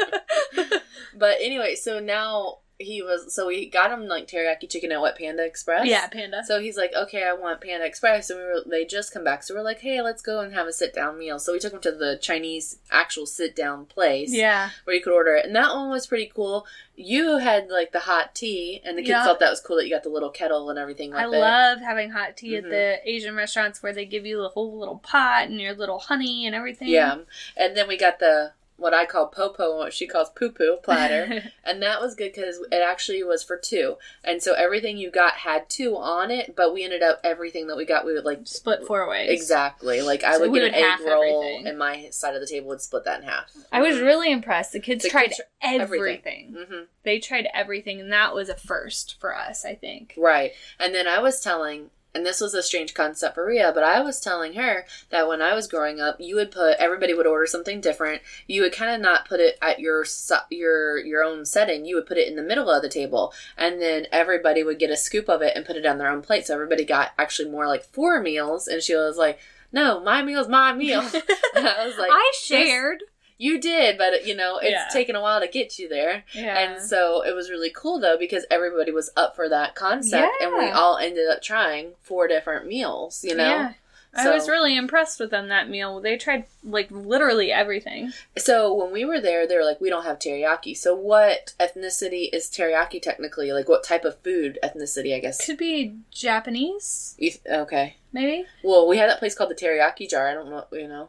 but 1.15 1.37
anyway, 1.41 1.75
so 1.75 1.99
now 1.99 2.59
he 2.79 3.03
was 3.03 3.35
so 3.35 3.45
we 3.45 3.69
got 3.69 3.91
him 3.91 4.07
like 4.07 4.27
teriyaki 4.27 4.67
chicken 4.67 4.91
at 4.91 4.99
what 4.99 5.15
Panda 5.15 5.45
Express. 5.45 5.85
yeah, 5.85 6.07
panda. 6.07 6.41
So 6.43 6.59
he's 6.59 6.77
like, 6.77 6.91
okay, 6.97 7.23
I 7.27 7.33
want 7.33 7.61
Panda 7.61 7.85
Express, 7.85 8.31
and 8.31 8.39
we 8.39 8.43
were 8.45 8.61
they 8.65 8.85
just 8.85 9.13
come 9.13 9.23
back, 9.23 9.43
so 9.43 9.53
we're 9.53 9.61
like, 9.61 9.81
hey, 9.81 10.01
let's 10.01 10.23
go 10.23 10.39
and 10.39 10.51
have 10.55 10.65
a 10.65 10.73
sit 10.73 10.91
down 10.95 11.19
meal. 11.19 11.37
So 11.37 11.53
we 11.53 11.59
took 11.59 11.73
him 11.73 11.81
to 11.81 11.91
the 11.91 12.17
Chinese 12.19 12.79
actual 12.89 13.27
sit 13.27 13.55
down 13.55 13.85
place 13.85 14.33
Yeah. 14.33 14.69
where 14.85 14.95
you 14.95 15.01
could 15.03 15.13
order 15.13 15.35
it, 15.35 15.45
and 15.45 15.55
that 15.55 15.75
one 15.75 15.91
was 15.91 16.07
pretty 16.07 16.31
cool. 16.33 16.65
You 16.95 17.37
had 17.37 17.69
like 17.69 17.91
the 17.91 17.99
hot 17.99 18.33
tea, 18.33 18.81
and 18.83 18.97
the 18.97 19.01
kids 19.03 19.09
Yeah. 19.11 19.25
thought 19.25 19.39
that 19.41 19.51
was 19.51 19.61
cool 19.61 19.75
that 19.75 19.85
you 19.85 19.93
got 19.93 20.01
the 20.01 20.09
little 20.09 20.31
kettle 20.31 20.71
and 20.71 20.79
everything. 20.79 21.11
With 21.11 21.19
I 21.19 21.25
love 21.25 21.81
having 21.81 22.09
hot 22.09 22.35
tea 22.35 22.53
Mhm. 22.53 22.57
at 22.63 22.69
the 22.71 22.99
Asian 23.07 23.35
restaurants 23.35 23.83
where 23.83 23.93
they 23.93 24.05
give 24.05 24.25
you 24.25 24.41
the 24.41 24.49
whole 24.49 24.79
little 24.79 24.97
pot 24.97 25.43
and 25.49 25.61
your 25.61 25.75
little 25.75 25.99
honey 25.99 26.47
and 26.47 26.55
everything. 26.55 26.87
Yeah, 26.87 27.17
and 27.55 27.77
then 27.77 27.87
we 27.87 27.95
got 27.95 28.17
the 28.17 28.53
what 28.81 28.93
I 28.93 29.05
call 29.05 29.27
popo, 29.27 29.69
and 29.69 29.77
what 29.77 29.93
she 29.93 30.07
calls 30.07 30.29
poo 30.31 30.49
poo 30.51 30.77
platter. 30.83 31.51
And 31.63 31.81
that 31.83 32.01
was 32.01 32.15
good 32.15 32.33
because 32.33 32.57
it 32.71 32.81
actually 32.83 33.23
was 33.23 33.43
for 33.43 33.55
two. 33.55 33.97
And 34.23 34.41
so 34.43 34.55
everything 34.55 34.97
you 34.97 35.09
got 35.11 35.33
had 35.33 35.69
two 35.69 35.95
on 35.95 36.31
it, 36.31 36.55
but 36.55 36.73
we 36.73 36.83
ended 36.83 37.01
up 37.03 37.21
everything 37.23 37.67
that 37.67 37.77
we 37.77 37.85
got, 37.85 38.05
we 38.05 38.13
would 38.13 38.25
like. 38.25 38.39
Split 38.45 38.85
four 38.85 39.07
ways. 39.07 39.29
Exactly. 39.29 40.01
Like 40.01 40.23
I 40.23 40.33
So 40.33 40.41
would 40.49 40.53
get 40.53 40.63
an 40.69 40.73
egg 40.73 40.99
roll, 41.05 41.43
everything. 41.43 41.67
and 41.67 41.77
my 41.77 42.09
side 42.09 42.33
of 42.35 42.41
the 42.41 42.47
table 42.47 42.67
would 42.69 42.81
split 42.81 43.05
that 43.05 43.21
in 43.21 43.27
half. 43.27 43.45
I 43.71 43.81
was 43.81 43.99
really 43.99 44.31
impressed. 44.31 44.73
The 44.73 44.79
kids 44.81 45.03
The 45.03 45.09
tried 45.09 45.27
kids 45.27 45.41
everything. 45.61 46.55
hmm 46.67 46.81
They 47.03 47.19
tried 47.19 47.47
everything, 47.53 48.01
and 48.01 48.11
that 48.11 48.33
was 48.33 48.49
a 48.49 48.55
first 48.55 49.17
for 49.19 49.35
us, 49.37 49.63
I 49.63 49.75
think. 49.75 50.13
Right. 50.17 50.51
And 50.79 50.93
then 50.93 51.07
I 51.07 51.19
was 51.19 51.39
telling, 51.39 51.91
and 52.13 52.25
this 52.25 52.41
was 52.41 52.53
a 52.53 52.63
strange 52.63 52.93
concept 52.93 53.35
for 53.35 53.45
Ria, 53.45 53.71
but 53.73 53.83
I 53.83 54.01
was 54.01 54.19
telling 54.19 54.53
her 54.53 54.85
that 55.09 55.27
when 55.27 55.41
I 55.41 55.53
was 55.53 55.67
growing 55.67 56.01
up, 56.01 56.17
you 56.19 56.35
would 56.35 56.51
put 56.51 56.77
everybody 56.77 57.13
would 57.13 57.27
order 57.27 57.45
something 57.45 57.79
different. 57.79 58.21
You 58.47 58.63
would 58.63 58.73
kind 58.73 58.93
of 58.93 59.01
not 59.01 59.27
put 59.27 59.39
it 59.39 59.57
at 59.61 59.79
your 59.79 60.05
your 60.49 60.97
your 60.97 61.23
own 61.23 61.45
setting. 61.45 61.85
You 61.85 61.95
would 61.95 62.05
put 62.05 62.17
it 62.17 62.27
in 62.27 62.35
the 62.35 62.43
middle 62.43 62.69
of 62.69 62.81
the 62.81 62.89
table, 62.89 63.33
and 63.57 63.81
then 63.81 64.07
everybody 64.11 64.63
would 64.63 64.79
get 64.79 64.89
a 64.89 64.97
scoop 64.97 65.29
of 65.29 65.41
it 65.41 65.55
and 65.55 65.65
put 65.65 65.77
it 65.77 65.85
on 65.85 65.97
their 65.97 66.09
own 66.09 66.21
plate. 66.21 66.45
So 66.45 66.53
everybody 66.53 66.83
got 66.83 67.11
actually 67.17 67.49
more 67.49 67.67
like 67.67 67.85
four 67.85 68.19
meals. 68.21 68.67
And 68.67 68.81
she 68.81 68.95
was 68.95 69.17
like, 69.17 69.39
"No, 69.71 70.01
my 70.01 70.21
meal's 70.21 70.49
my 70.49 70.73
meal." 70.73 71.01
and 71.55 71.67
I 71.67 71.85
was 71.85 71.97
like, 71.97 72.09
I 72.11 72.33
shared. 72.41 73.03
"You 73.41 73.59
did, 73.59 73.97
but 73.97 74.25
you 74.25 74.35
know, 74.35 74.57
it's 74.57 74.71
Yeah. 74.71 74.87
taken 74.91 75.15
a 75.15 75.21
while 75.21 75.41
to 75.41 75.47
get 75.47 75.79
you 75.79 75.89
there." 75.89 76.23
Yeah. 76.33 76.57
And 76.59 76.81
so 76.81 77.23
it 77.25 77.33
was 77.35 77.49
really 77.49 77.71
cool 77.75 77.99
though 77.99 78.17
because 78.17 78.45
everybody 78.51 78.91
was 78.91 79.09
up 79.17 79.35
for 79.35 79.49
that 79.49 79.73
concept 79.73 80.33
and 80.41 80.53
we 80.53 80.69
all 80.69 80.97
ended 80.97 81.27
up 81.27 81.41
trying 81.41 81.93
four 82.01 82.27
different 82.27 82.67
meals, 82.67 83.23
you 83.23 83.35
know? 83.35 83.43
Yeah. 83.43 83.73
I 84.13 84.29
was 84.29 84.49
really 84.49 84.75
impressed 84.75 85.21
with 85.21 85.31
them 85.31 85.47
that 85.47 85.69
meal. 85.69 86.01
They 86.01 86.17
tried 86.17 86.45
like 86.65 86.91
literally 86.91 87.49
everything. 87.49 88.11
So 88.37 88.73
when 88.73 88.91
we 88.91 89.05
were 89.05 89.21
there, 89.21 89.47
they 89.47 89.55
were 89.55 89.63
like, 89.63 89.79
we 89.79 89.89
don't 89.89 90.03
have 90.03 90.19
teriyaki. 90.19 90.75
So 90.75 90.93
what 90.93 91.53
ethnicity 91.59 92.27
is 92.33 92.47
teriyaki 92.47 93.01
technically? 93.01 93.53
Like 93.53 93.69
what 93.69 93.85
type 93.85 94.03
of 94.03 94.17
food 94.19 94.59
ethnicity, 94.61 95.15
I 95.15 95.19
guess? 95.19 95.45
Could 95.45 95.57
be 95.57 95.95
Japanese, 96.11 97.15
okay. 97.49 97.95
maybe. 98.11 98.45
Well, 98.63 98.85
we 98.85 98.97
had 98.97 99.09
that 99.09 99.19
place 99.19 99.33
called 99.33 99.49
the 99.49 99.55
teriyaki 99.55 100.09
jar. 100.09 100.27
I 100.27 100.33
don't 100.33 100.49
know, 100.49 100.65
you 100.73 100.89
know? 100.89 101.07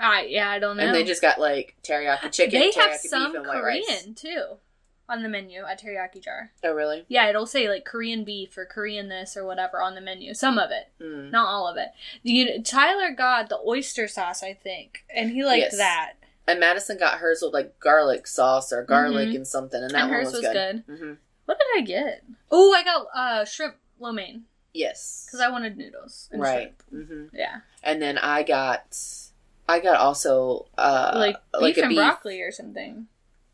I 0.00 0.22
yeah, 0.24 0.48
I 0.50 0.58
don't 0.58 0.76
know. 0.78 0.82
And 0.84 0.94
they 0.94 1.04
just 1.04 1.22
got 1.22 1.38
like 1.38 1.76
teriyaki 1.84 2.32
chicken, 2.32 2.58
they 2.60 2.70
teriyaki 2.70 2.74
have 2.90 2.96
some 3.00 3.32
beef, 3.32 3.42
Korean 3.44 4.14
too 4.14 4.44
on 5.08 5.22
the 5.24 5.28
menu 5.28 5.64
at 5.64 5.82
Teriyaki 5.82 6.22
Jar. 6.22 6.52
Oh, 6.62 6.72
really? 6.72 7.04
Yeah, 7.08 7.28
it'll 7.28 7.44
say 7.44 7.68
like 7.68 7.84
Korean 7.84 8.22
beef 8.22 8.56
or 8.56 8.64
Korean 8.64 9.08
this 9.08 9.36
or 9.36 9.44
whatever 9.44 9.82
on 9.82 9.96
the 9.96 10.00
menu. 10.00 10.34
Some 10.34 10.56
of 10.56 10.70
it, 10.70 10.88
Mm. 11.02 11.32
not 11.32 11.48
all 11.48 11.66
of 11.66 11.76
it. 11.76 11.88
You, 12.22 12.62
Tyler 12.62 13.10
got 13.12 13.48
the 13.48 13.58
oyster 13.66 14.06
sauce, 14.06 14.42
I 14.44 14.54
think, 14.54 15.02
and 15.12 15.30
he 15.32 15.44
liked 15.44 15.62
Yes. 15.72 15.76
that. 15.78 16.12
And 16.46 16.60
Madison 16.60 16.96
got 16.96 17.18
hers 17.18 17.40
with 17.42 17.52
like 17.52 17.78
garlic 17.80 18.28
sauce 18.28 18.72
or 18.72 18.84
garlic 18.84 19.30
Mhm. 19.30 19.34
and 19.36 19.46
something, 19.48 19.82
and 19.82 19.90
that 19.90 20.02
And 20.02 20.10
one 20.12 20.20
was, 20.24 20.32
was 20.32 20.42
good. 20.42 20.84
good. 20.86 20.96
hmm 20.98 21.12
What 21.46 21.58
did 21.58 21.82
I 21.82 21.84
get? 21.84 22.22
Oh, 22.52 22.72
I 22.72 22.84
got 22.84 23.06
uh 23.12 23.44
shrimp 23.44 23.74
lo 23.98 24.12
mein 24.12 24.44
Yes. 24.72 25.24
because 25.26 25.40
I 25.40 25.48
wanted 25.48 25.76
noodles. 25.76 26.28
And 26.30 26.40
right. 26.40 26.72
Shrimp. 26.88 27.08
hmm 27.08 27.36
Yeah, 27.36 27.62
and 27.82 28.00
then 28.00 28.16
I 28.16 28.44
got 28.44 28.96
I 29.70 29.80
got 29.80 29.98
also 30.00 30.66
uh 30.76 31.12
like 31.14 31.36
beef 31.52 31.62
like 31.62 31.76
a 31.78 31.80
and 31.82 31.88
beef. 31.90 31.98
broccoli 31.98 32.42
or 32.42 32.52
something. 32.52 33.06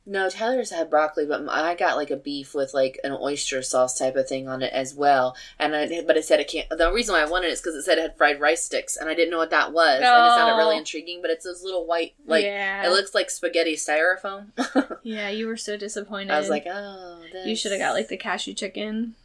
No, 0.08 0.30
Tyler's 0.30 0.70
had 0.70 0.88
broccoli, 0.88 1.26
but 1.26 1.48
I 1.48 1.74
got 1.74 1.96
like 1.96 2.12
a 2.12 2.16
beef 2.16 2.54
with 2.54 2.72
like 2.72 2.96
an 3.02 3.10
oyster 3.20 3.60
sauce 3.60 3.98
type 3.98 4.14
of 4.14 4.28
thing 4.28 4.46
on 4.46 4.62
it 4.62 4.72
as 4.72 4.94
well. 4.94 5.34
And 5.58 5.74
I 5.74 6.02
but 6.06 6.16
it 6.16 6.24
said 6.24 6.38
it 6.38 6.46
can't. 6.46 6.68
The 6.70 6.92
reason 6.92 7.12
why 7.12 7.22
I 7.22 7.24
wanted 7.28 7.48
it 7.48 7.54
is 7.54 7.60
because 7.60 7.74
it 7.74 7.82
said 7.82 7.98
it 7.98 8.02
had 8.02 8.16
fried 8.16 8.40
rice 8.40 8.62
sticks, 8.64 8.96
and 8.96 9.08
I 9.10 9.14
didn't 9.14 9.32
know 9.32 9.38
what 9.38 9.50
that 9.50 9.72
was, 9.72 9.96
and 9.96 10.04
it 10.04 10.36
sounded 10.38 10.56
really 10.58 10.76
Oh. 10.76 10.78
intriguing. 10.78 11.20
But 11.22 11.32
it's 11.32 11.44
those 11.44 11.64
little 11.64 11.86
white 11.86 12.14
like 12.24 12.44
yeah, 12.44 12.86
it 12.86 12.90
looks 12.90 13.16
like 13.16 13.30
spaghetti 13.30 13.74
styrofoam. 13.74 14.52
yeah, 15.02 15.28
you 15.28 15.48
were 15.48 15.56
so 15.56 15.76
disappointed. 15.76 16.30
I 16.30 16.38
was 16.38 16.50
like, 16.50 16.66
oh, 16.70 17.22
you 17.44 17.56
should 17.56 17.72
have 17.72 17.80
got 17.80 17.94
like 17.94 18.06
the 18.06 18.16
cashew 18.16 18.54
chicken. 18.54 19.16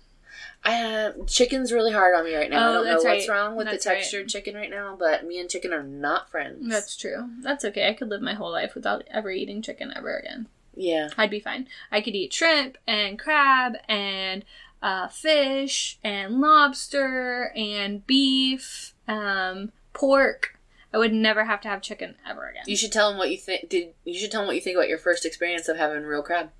I 0.63 0.71
have 0.71 1.25
chicken's 1.27 1.71
really 1.71 1.91
hard 1.91 2.13
on 2.15 2.23
me 2.23 2.35
right 2.35 2.49
now. 2.49 2.57
I 2.59 2.69
Oh, 2.69 2.73
don't 2.75 2.85
know 2.85 2.91
that's 2.91 3.03
what's 3.05 3.27
right. 3.27 3.35
wrong 3.35 3.55
with 3.55 3.65
That's 3.67 3.83
the 3.83 3.89
right. 3.89 3.95
textured 3.97 4.29
chicken 4.29 4.55
right 4.55 4.69
now, 4.69 4.95
but 4.99 5.25
me 5.25 5.39
and 5.39 5.49
chicken 5.49 5.73
are 5.73 5.81
not 5.83 6.29
friends. 6.29 6.69
That's 6.69 6.95
true. 6.95 7.29
That's 7.41 7.65
okay. 7.65 7.89
I 7.89 7.93
could 7.93 8.09
live 8.09 8.21
my 8.21 8.35
whole 8.35 8.51
life 8.51 8.75
without 8.75 9.03
ever 9.09 9.31
eating 9.31 9.61
chicken 9.63 9.91
ever 9.95 10.17
again. 10.17 10.47
yeah. 10.75 11.09
I'd 11.17 11.31
be 11.31 11.39
fine. 11.39 11.67
I 11.91 11.99
could 12.01 12.13
eat 12.15 12.31
shrimp 12.33 12.77
and 12.87 13.17
crab 13.17 13.73
and 13.89 14.45
uh, 14.83 15.07
fish 15.07 15.97
and 16.03 16.39
lobster 16.39 17.51
and 17.55 18.05
beef, 18.05 18.93
um, 19.07 19.71
pork. 19.93 20.59
I 20.93 20.97
would 20.97 21.13
never 21.13 21.45
have 21.45 21.61
to 21.61 21.69
have 21.69 21.81
chicken 21.81 22.15
ever 22.29 22.47
again. 22.49 22.63
You 22.67 22.75
should 22.77 22.91
tell 22.91 23.09
them 23.09 23.17
what 23.17 23.31
you 23.31 23.37
think. 23.37 23.69
Did 23.69 23.93
you 24.05 24.19
should 24.19 24.29
tell 24.31 24.41
them 24.41 24.47
what 24.47 24.55
you 24.55 24.61
think 24.61 24.75
about 24.77 24.89
your 24.89 24.97
first 24.97 25.25
experience 25.25 25.67
of 25.69 25.77
having 25.77 26.03
real 26.03 26.21
crab? 26.21 26.51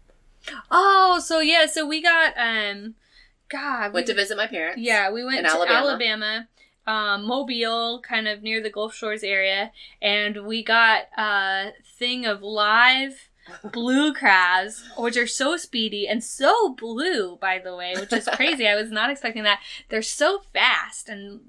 oh, 0.72 1.20
so 1.24 1.40
yeah, 1.40 1.66
so 1.68 1.86
we 1.86 2.02
got 2.02 2.34
um, 2.38 2.96
God, 3.52 3.94
Went 3.94 4.08
we, 4.08 4.14
to 4.14 4.20
visit 4.20 4.38
my 4.38 4.48
parents. 4.48 4.82
yeah, 4.82 5.12
we 5.12 5.24
went 5.26 5.46
to 5.46 5.52
Alabama. 5.52 5.78
Alabama. 5.78 6.48
um, 6.88 7.26
Mobile, 7.26 8.02
kind 8.02 8.28
of 8.28 8.42
near 8.42 8.62
the 8.62 8.70
Gulf 8.70 8.96
Shores 8.96 9.24
area, 9.24 9.72
and 10.02 10.46
we 10.46 10.64
got 10.64 11.04
a 11.18 11.74
thing 12.00 12.26
of 12.26 12.42
live 12.42 13.28
blue 13.74 14.14
crabs, 14.14 14.84
which 14.98 15.18
are 15.18 15.28
so 15.28 15.58
speedy 15.58 16.08
and 16.08 16.24
so 16.24 16.70
blue, 16.74 17.38
by 17.42 17.60
the 17.60 17.76
way, 17.76 17.94
which 17.96 18.14
is 18.14 18.28
crazy. 18.34 18.68
I 18.68 18.76
was 18.76 18.92
not 18.92 19.10
expecting 19.10 19.44
that. 19.44 19.60
They're 19.90 20.02
so 20.02 20.42
fast 20.54 21.10
and. 21.10 21.42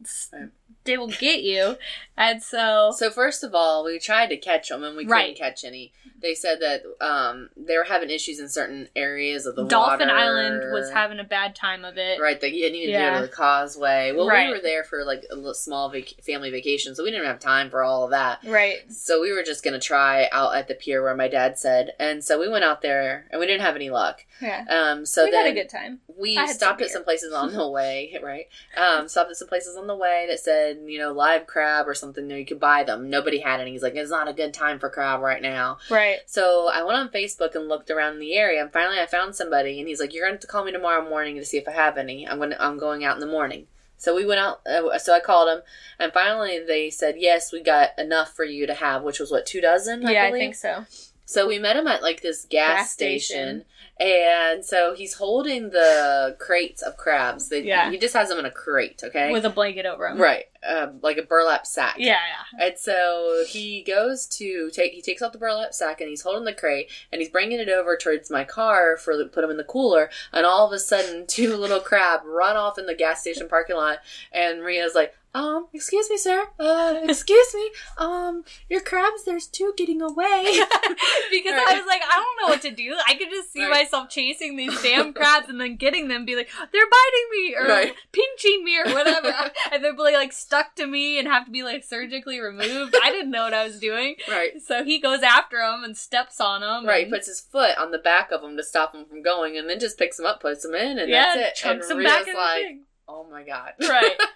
They 0.85 0.97
will 0.99 1.09
get 1.09 1.43
you. 1.43 1.77
And 2.17 2.43
so, 2.43 2.93
So 2.97 3.11
first 3.11 3.43
of 3.43 3.55
all, 3.55 3.85
we 3.85 3.99
tried 3.99 4.29
to 4.29 4.37
catch 4.37 4.69
them 4.69 4.85
and 4.85 4.97
we 4.97 5.05
couldn't 5.05 5.11
Right. 5.17 5.37
catch 5.37 5.65
any. 5.65 5.93
They 6.21 6.35
said 6.35 6.61
that 6.61 6.83
um, 7.01 7.51
they 7.57 7.77
were 7.77 7.85
having 7.85 8.11
issues 8.11 8.39
in 8.39 8.49
certain 8.49 8.89
areas 8.95 9.45
of 9.47 9.57
the 9.57 9.65
Dauphin 9.65 10.07
water. 10.09 10.19
Island 10.21 10.73
was 10.73 10.91
having 10.91 11.19
a 11.19 11.25
bad 11.25 11.57
time 11.57 11.85
of 11.85 11.99
it. 11.99 12.21
right 12.21 12.41
they 12.41 12.49
you 12.49 12.71
needed 12.71 12.87
to 12.87 12.93
Yeah. 12.93 13.15
go 13.15 13.21
to 13.23 13.27
the 13.27 13.33
causeway. 13.33 14.13
Well, 14.15 14.29
Right. 14.29 14.47
we 14.49 14.53
were 14.53 14.61
there 14.61 14.85
for 14.85 15.05
like 15.05 15.25
a 15.31 15.55
small 15.55 15.89
vac- 15.89 16.23
family 16.25 16.51
vacation, 16.51 16.95
so 16.95 17.03
we 17.03 17.11
didn't 17.11 17.27
have 17.27 17.41
time 17.41 17.71
for 17.71 17.83
all 17.83 18.05
of 18.05 18.11
that. 18.11 18.39
Right. 18.45 18.81
So 18.93 19.21
we 19.21 19.33
were 19.33 19.43
just 19.43 19.65
gonna 19.65 19.81
try 19.81 20.29
out 20.31 20.55
at 20.55 20.69
the 20.69 20.75
pier 20.75 21.03
where 21.03 21.17
my 21.17 21.29
dad 21.29 21.59
said, 21.59 21.93
and 21.99 22.23
so 22.23 22.39
we 22.39 22.49
went 22.49 22.65
out 22.65 22.83
there 22.83 23.27
and 23.31 23.41
we 23.41 23.47
didn't 23.47 23.63
have 23.63 23.75
any 23.77 23.91
luck. 23.91 24.25
Yeah. 24.41 24.65
Um, 24.69 25.07
so 25.07 25.25
we 25.25 25.31
then 25.33 25.47
had 25.47 25.57
a 25.57 25.61
good 25.61 25.69
time. 25.71 26.01
we 26.17 26.35
stopped 26.49 26.81
some 26.81 26.87
at 26.87 26.91
some 26.91 27.05
places 27.05 27.33
on 27.33 27.53
the 27.53 27.69
way, 27.69 28.17
right? 28.23 28.47
Um, 28.77 29.09
stopped 29.09 29.31
at 29.31 29.37
some 29.37 29.49
places 29.49 29.77
on 29.77 29.87
the 29.89 29.97
way 29.97 30.27
that 30.29 30.39
said, 30.41 30.72
you 30.87 30.99
know, 30.99 31.13
live 31.13 31.47
crab 31.47 31.89
or 31.89 31.95
something. 31.95 32.25
You, 32.25 32.31
know, 32.31 32.37
you 32.37 32.47
could 32.47 32.61
buy 32.61 32.85
them. 32.85 33.11
Nobody 33.11 33.41
had 33.41 33.61
any. 33.61 33.73
He's 33.73 33.83
like, 33.83 33.95
it's 33.95 34.11
not 34.11 34.29
a 34.29 34.33
good 34.33 34.55
time 34.55 34.79
for 34.79 34.91
crab 34.91 35.21
right 35.21 35.43
now. 35.43 35.79
Right. 35.91 36.19
So 36.27 36.71
I 36.73 36.83
went 36.83 36.99
on 36.99 37.09
Facebook 37.09 37.55
and 37.55 37.69
looked 37.69 37.91
around 37.91 38.19
the 38.19 38.35
area, 38.35 38.63
and 38.63 38.73
finally 38.73 38.99
I 38.99 39.07
found 39.07 39.35
somebody, 39.35 39.79
and 39.79 39.89
he's 39.89 40.01
like, 40.01 40.13
"You're 40.13 40.25
going 40.25 40.33
to 40.33 40.37
have 40.37 40.41
to 40.41 40.47
call 40.47 40.65
me 40.65 40.73
tomorrow 40.73 41.09
morning 41.09 41.37
to 41.37 41.45
see 41.45 41.59
if 41.59 41.69
I 41.69 41.73
have 41.73 41.97
any. 41.97 42.27
I'm 42.27 42.39
going 42.39 42.51
to, 42.51 42.63
I'm 42.63 42.79
going 42.79 43.05
out 43.05 43.15
in 43.15 43.21
the 43.21 43.27
morning." 43.27 43.67
So 44.03 44.17
we 44.17 44.27
went 44.27 44.41
out. 44.41 44.67
Uh, 44.67 44.99
so 44.99 45.15
I 45.15 45.21
called 45.21 45.49
him, 45.49 45.63
and 45.99 46.13
finally 46.13 46.59
they 46.67 46.91
said, 46.91 47.15
"Yes, 47.19 47.53
we 47.53 47.63
got 47.63 47.91
enough 47.99 48.33
for 48.33 48.45
you 48.45 48.67
to 48.67 48.75
have," 48.75 49.03
which 49.03 49.21
was 49.21 49.31
what 49.31 49.47
two 49.47 49.61
dozen. 49.61 50.05
I 50.05 50.13
yeah, 50.13 50.25
I 50.25 50.33
think 50.33 50.57
so. 50.57 50.87
So 51.25 51.47
we 51.47 51.59
met 51.59 51.77
him 51.77 51.87
at 51.87 52.03
like 52.03 52.21
this 52.23 52.45
gas, 52.45 52.79
Gas 52.79 52.93
station. 52.93 53.65
And 54.01 54.65
so 54.65 54.95
he's 54.95 55.15
holding 55.15 55.71
the 55.71 56.37
crates 56.41 56.83
of 56.83 56.97
crabs. 56.97 57.49
They, 57.49 57.63
Yeah. 57.63 57.91
He 57.91 57.99
just 57.99 58.15
has 58.15 58.29
them 58.29 58.39
in 58.39 58.45
a 58.45 58.51
crate, 58.51 59.01
okay? 59.05 59.31
with 59.31 59.45
a 59.45 59.51
blanket 59.51 59.87
over 59.87 60.09
him. 60.09 60.19
right. 60.21 60.45
Um, 60.69 60.99
like 61.03 61.19
a 61.19 61.23
burlap 61.23 61.67
sack. 61.67 61.97
Yeah, 61.99 62.19
yeah. 62.59 62.67
And 62.67 62.79
so 62.79 63.45
he 63.49 63.83
goes 63.83 64.27
to 64.39 64.71
take, 64.71 64.93
he 64.93 65.03
takes 65.03 65.21
out 65.23 65.33
the 65.33 65.39
burlap 65.39 65.75
sack 65.75 66.01
and 66.01 66.09
he's 66.09 66.23
holding 66.23 66.45
the 66.45 66.53
crate 66.55 66.89
and 67.13 67.21
he's 67.21 67.31
bringing 67.31 67.59
it 67.61 67.69
over 67.69 67.97
towards 67.97 68.31
my 68.31 68.45
car 68.45 68.97
for 68.97 69.25
put 69.27 69.45
him 69.45 69.51
in 69.51 69.57
the 69.57 69.65
cooler. 69.65 70.11
And 70.33 70.47
all 70.47 70.67
of 70.67 70.73
a 70.73 70.79
sudden, 70.79 71.27
two 71.27 71.57
little 71.57 71.81
crab 71.81 72.21
run 72.25 72.57
off 72.57 72.79
in 72.79 72.87
the 72.87 72.95
gas 72.95 73.21
station 73.21 73.49
parking 73.49 73.77
lot. 73.77 73.99
And 74.33 74.61
Maria's 74.61 74.95
like, 74.95 75.15
um, 75.35 75.69
excuse 75.73 76.11
me, 76.11 76.19
sir. 76.19 76.49
Uh, 76.59 77.01
excuse 77.05 77.55
me. 77.55 77.71
Um, 77.97 78.45
your 78.69 78.81
crabs, 78.81 79.25
there's 79.25 79.47
two 79.47 79.73
getting 79.77 80.03
away. 80.03 80.43
because 81.31 81.55
I 81.55 81.75
was 81.77 81.87
like, 81.87 82.03
I 82.07 82.17
don't 82.17 82.43
know 82.43 82.53
what 82.53 82.63
to 82.63 82.71
do. 82.71 82.97
I 83.07 83.15
could 83.15 83.31
just 83.31 83.53
see 83.53 83.63
Right. 83.63 83.85
myself 83.85 84.11
chasing 84.11 84.57
these 84.57 84.81
damn 84.83 85.13
crabs 85.15 85.49
and 85.49 85.61
then 85.61 85.77
getting 85.77 86.09
them, 86.09 86.25
be 86.25 86.37
like, 86.37 86.51
they're 86.73 86.87
biting 86.87 87.29
me 87.31 87.55
or 87.57 87.67
Right. 87.67 87.95
pinching 88.13 88.65
me 88.65 88.79
or 88.79 88.93
whatever, 88.93 89.33
and 89.73 89.83
they're 89.83 89.95
be 89.95 90.03
like 90.03 90.33
stuck 90.33 90.75
to 90.77 90.87
me 90.87 91.19
and 91.19 91.27
have 91.29 91.47
to 91.47 91.51
be 91.51 91.63
like 91.63 91.85
surgically 91.85 92.41
removed. 92.41 92.95
I 93.03 93.11
didn't 93.11 93.31
know 93.31 93.45
what 93.45 93.55
I 93.55 93.65
was 93.65 93.79
doing, 93.79 94.17
right. 94.29 94.61
so 94.61 94.85
he 94.85 94.99
goes 95.01 95.23
after 95.23 95.59
them 95.59 95.85
and 95.85 95.97
steps 95.97 96.41
on 96.41 96.61
them. 96.61 96.87
Right, 96.87 97.05
and, 97.05 97.13
puts 97.13 97.27
his 97.29 97.41
foot 97.41 97.79
on 97.79 97.91
the 97.91 97.99
back 97.99 98.33
of 98.33 98.43
them 98.43 98.57
to 98.57 98.65
stop 98.65 98.93
them 98.93 99.07
from 99.07 99.23
going, 99.23 99.57
and 99.57 99.69
then 99.69 99.81
just 99.81 99.99
picks 99.99 100.17
them 100.17 100.27
up, 100.27 100.41
puts 100.41 100.63
them 100.63 100.75
in, 100.75 100.99
and 100.99 101.09
yeah, 101.09 101.35
that's 101.35 101.61
it. 101.61 101.63
chunks 101.63 101.89
and 101.89 102.01
them 102.01 102.05
back 102.05 102.27
in 102.27 102.35
like, 102.35 102.63
the 102.63 102.69
thing. 102.69 102.81
"Oh 103.09 103.27
my 103.31 103.43
god!" 103.43 103.73
Right. 103.81 104.17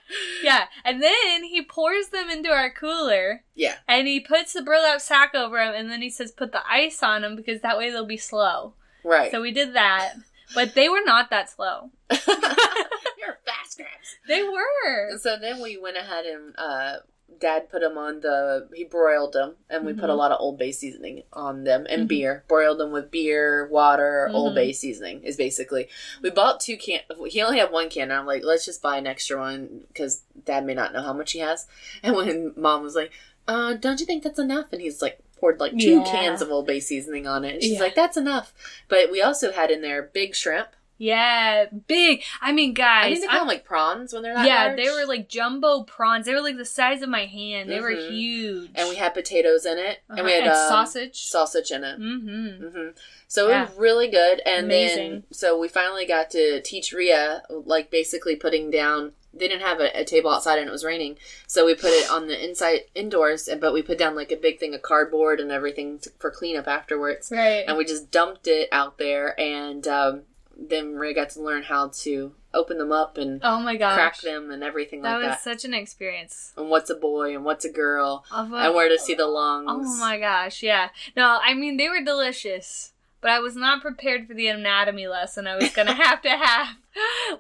Yeah, 0.43 0.67
and 0.85 1.03
then 1.03 1.45
he 1.45 1.63
pours 1.63 2.09
them 2.09 2.31
into 2.31 2.51
our 2.51 2.71
cooler. 2.71 3.43
Yeah. 3.55 3.77
And 3.89 4.07
he 4.07 4.21
puts 4.21 4.53
the 4.53 4.63
burlap 4.63 5.01
sack 5.01 5.35
over 5.35 5.57
them, 5.57 5.75
and 5.75 5.91
then 5.91 6.03
he 6.03 6.11
says, 6.11 6.31
"Put 6.31 6.53
the 6.53 6.63
ice 6.71 7.03
on 7.03 7.23
them 7.23 7.35
because 7.37 7.63
that 7.63 7.79
way 7.79 7.91
they'll 7.91 8.05
be 8.07 8.17
slow." 8.17 8.75
right. 9.03 9.31
So 9.31 9.41
we 9.41 9.51
did 9.51 9.75
that, 9.75 10.15
but 10.55 10.75
they 10.75 10.89
were 10.89 11.03
not 11.05 11.31
that 11.31 11.51
slow. 11.51 11.91
You're 12.11 13.39
fast 13.45 13.77
crabs. 13.77 14.17
They 14.29 14.43
were. 14.43 15.19
So 15.19 15.37
then 15.41 15.61
we 15.63 15.79
went 15.79 15.97
ahead 15.97 16.27
and 16.27 16.55
uh, 16.59 16.97
Dad 17.39 17.69
put 17.69 17.83
them 17.83 17.99
on 17.99 18.21
the. 18.21 18.69
He 18.75 18.85
broiled 18.85 19.33
them, 19.35 19.57
and 19.69 19.85
we 19.85 19.93
put 19.93 20.09
a 20.09 20.13
Mhm. 20.15 20.17
lot 20.19 20.33
of 20.33 20.41
Old 20.41 20.59
Bay 20.59 20.73
seasoning 20.73 21.25
on 21.33 21.65
them 21.65 21.87
and 21.91 22.05
Mhm. 22.05 22.09
beer. 22.09 22.45
Broiled 22.49 22.79
them 22.79 22.93
with 22.93 23.11
beer, 23.11 23.67
water, 23.69 24.31
Old 24.33 24.53
Mhm. 24.53 24.55
Bay 24.55 24.73
seasoning 24.73 25.23
is 25.23 25.37
basically. 25.37 25.89
We 26.23 26.31
bought 26.31 26.61
two 26.61 26.77
can. 26.79 27.01
He 27.27 27.43
only 27.43 27.59
had 27.59 27.71
one 27.73 27.91
can. 27.91 28.05
And 28.05 28.15
I'm 28.15 28.27
like, 28.27 28.43
let's 28.45 28.65
just 28.65 28.81
buy 28.81 28.97
an 28.97 29.07
extra 29.07 29.39
one 29.39 29.85
because 29.89 30.23
Dad 30.45 30.65
may 30.65 30.73
not 30.75 30.93
know 30.95 31.03
how 31.03 31.13
much 31.13 31.33
he 31.33 31.41
has. 31.41 31.67
And 32.03 32.17
when 32.17 32.55
Mom 32.57 32.83
was 32.83 32.95
like, 32.97 33.13
uh, 33.49 33.75
"Don't 33.75 34.01
you 34.01 34.07
think 34.07 34.23
that's 34.23 34.39
enough?" 34.39 34.73
and 34.73 34.81
he's 34.81 35.03
like. 35.03 35.19
Poured 35.39 35.61
like 35.61 35.73
two 35.79 35.97
Yeah. 35.97 36.05
cans 36.05 36.41
of 36.41 36.51
Old 36.51 36.67
Bay 36.67 36.81
seasoning 36.81 37.27
on 37.27 37.45
it. 37.45 37.53
And 37.53 37.63
she's 37.63 37.73
Yeah. 37.75 37.81
like, 37.81 37.95
"That's 37.95 38.17
enough." 38.17 38.55
But 38.89 39.11
we 39.11 39.21
also 39.21 39.53
had 39.53 39.71
in 39.71 39.83
there 39.83 40.01
big 40.03 40.35
shrimp. 40.35 40.69
Yeah, 40.99 41.67
big. 41.87 42.23
I 42.41 42.53
mean, 42.53 42.73
guys, 42.73 43.05
I 43.05 43.09
think 43.11 43.21
they 43.23 43.27
call 43.27 43.39
them 43.41 43.49
like 43.49 43.65
prawns 43.65 44.13
when 44.15 44.23
they're 44.23 44.35
that 44.35 44.47
yeah, 44.47 44.65
large. 44.67 44.77
they 44.77 44.89
were 44.91 45.05
like 45.07 45.29
jumbo 45.29 45.83
prawns. 45.83 46.25
They 46.27 46.35
were 46.35 46.41
like 46.41 46.57
the 46.57 46.65
size 46.65 47.03
of 47.03 47.09
my 47.09 47.27
hand. 47.27 47.71
They 47.71 47.81
were 47.81 47.91
Mhm. 47.91 48.11
huge. 48.11 48.71
and 48.75 48.89
we 48.89 48.97
had 48.97 49.13
potatoes 49.13 49.67
in 49.67 49.77
it, 49.79 49.99
and 50.09 50.25
we 50.25 50.33
Uh-huh, 50.33 50.41
had 50.41 50.43
and 50.45 50.51
um, 50.53 50.69
sausage. 50.69 51.25
sausage 51.27 51.71
in 51.71 51.85
it. 51.85 51.99
mm-hmm. 52.01 52.67
hmm 52.69 52.89
So 53.29 53.49
it 53.51 53.61
was 53.61 53.77
really 53.77 54.09
good, 54.09 54.41
and 54.47 54.67
Amazing. 54.67 55.11
then 55.11 55.25
so 55.33 55.59
we 55.59 55.69
finally 55.69 56.07
got 56.07 56.31
to 56.31 56.61
teach 56.63 56.93
Ria 56.93 57.43
like 57.51 57.91
basically 57.91 58.37
putting 58.37 58.71
down. 58.71 59.13
They 59.35 59.49
didn't 59.49 59.67
have 59.67 59.81
a, 59.81 60.01
a 60.01 60.03
table 60.05 60.31
outside, 60.31 60.59
and 60.61 60.67
it 60.67 60.73
was 60.73 60.83
raining, 60.85 61.19
so 61.47 61.67
we 61.67 61.75
put 61.75 61.91
it 61.91 62.11
on 62.11 62.27
the 62.27 62.43
inside 62.43 62.85
indoors. 62.95 63.49
and 63.49 63.61
But 63.61 63.75
we 63.75 63.83
put 63.83 63.99
down 63.99 64.15
like 64.17 64.33
a 64.33 64.37
big 64.37 64.59
thing 64.59 64.75
of 64.75 64.81
cardboard 64.81 65.41
and 65.41 65.53
everything 65.53 65.99
t- 65.99 66.09
for 66.19 66.31
cleanup 66.31 66.67
afterwards, 66.67 67.31
Right. 67.31 67.65
and 67.69 67.77
we 67.77 67.85
just 67.85 68.11
dumped 68.11 68.47
it 68.47 68.71
out 68.73 68.97
there, 68.97 69.39
and 69.39 69.87
um, 69.87 70.23
then 70.59 70.95
Ria 70.95 71.15
got 71.15 71.31
to 71.31 71.43
learn 71.43 71.63
how 71.65 71.89
to 71.89 72.33
open 72.55 72.79
them 72.79 72.91
up 72.91 73.19
and 73.19 73.41
oh 73.45 73.61
my 73.61 73.77
gosh. 73.77 73.95
crack 73.95 74.21
them 74.23 74.51
and 74.51 74.65
everything 74.65 75.03
That 75.03 75.13
like 75.13 75.19
was 75.19 75.27
that. 75.27 75.31
Was 75.33 75.43
such 75.63 75.65
an 75.67 75.75
experience. 75.75 76.53
And 76.57 76.71
what's 76.71 76.89
a 76.89 76.95
boy 76.95 77.35
and 77.35 77.45
what's 77.45 77.65
a 77.67 77.71
girl, 77.73 78.25
a- 78.33 78.41
and 78.41 78.75
where 78.75 78.89
to 78.89 78.99
see 78.99 79.15
the 79.15 79.27
lungs. 79.27 79.67
Oh 79.69 79.97
my 80.01 80.19
gosh, 80.19 80.63
yeah. 80.63 80.89
No, 81.17 81.39
I 81.43 81.55
mean 81.55 81.77
they 81.77 81.89
were 81.89 82.03
delicious, 82.03 82.93
but 83.27 83.33
I 83.33 83.41
was 83.41 83.57
not 83.57 83.83
prepared 83.83 84.29
for 84.29 84.35
the 84.35 84.47
anatomy 84.47 85.09
lesson 85.09 85.49
I 85.49 85.57
was 85.57 85.71
gonna 85.71 85.95
have 85.95 86.23
to 86.23 86.31
have. 86.31 86.77